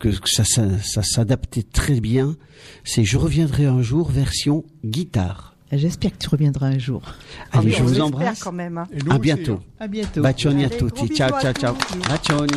que 0.01 0.11
ça, 0.29 0.45
ça, 0.45 0.65
ça 0.83 1.03
s'adaptait 1.03 1.63
très 1.63 2.01
bien. 2.01 2.37
C'est 2.85 3.05
Je 3.05 3.17
reviendrai 3.19 3.67
un 3.67 3.83
jour 3.83 4.11
version 4.11 4.65
guitare. 4.85 5.55
J'espère 5.73 6.11
que 6.13 6.17
tu 6.19 6.29
reviendras 6.29 6.67
un 6.67 6.79
jour. 6.79 7.03
Allez, 7.53 7.67
oui, 7.69 7.75
je 7.79 7.83
vous 7.85 8.01
embrasse. 8.01 8.43
quand 8.43 8.51
même, 8.51 8.77
hein. 8.79 8.89
Et 8.93 8.99
nous 9.05 9.13
À 9.13 9.19
bientôt. 9.19 9.53
hein. 9.55 9.63
À 9.79 9.87
bientôt. 9.87 10.21
Bacioni 10.21 10.65
a 10.65 10.67
Allez, 10.67 10.77
tutti. 10.79 11.07
gros 11.07 11.15
Ciao, 11.15 11.41
ciao, 11.41 11.53
ciao. 11.53 11.75
Bacioni. 12.09 12.53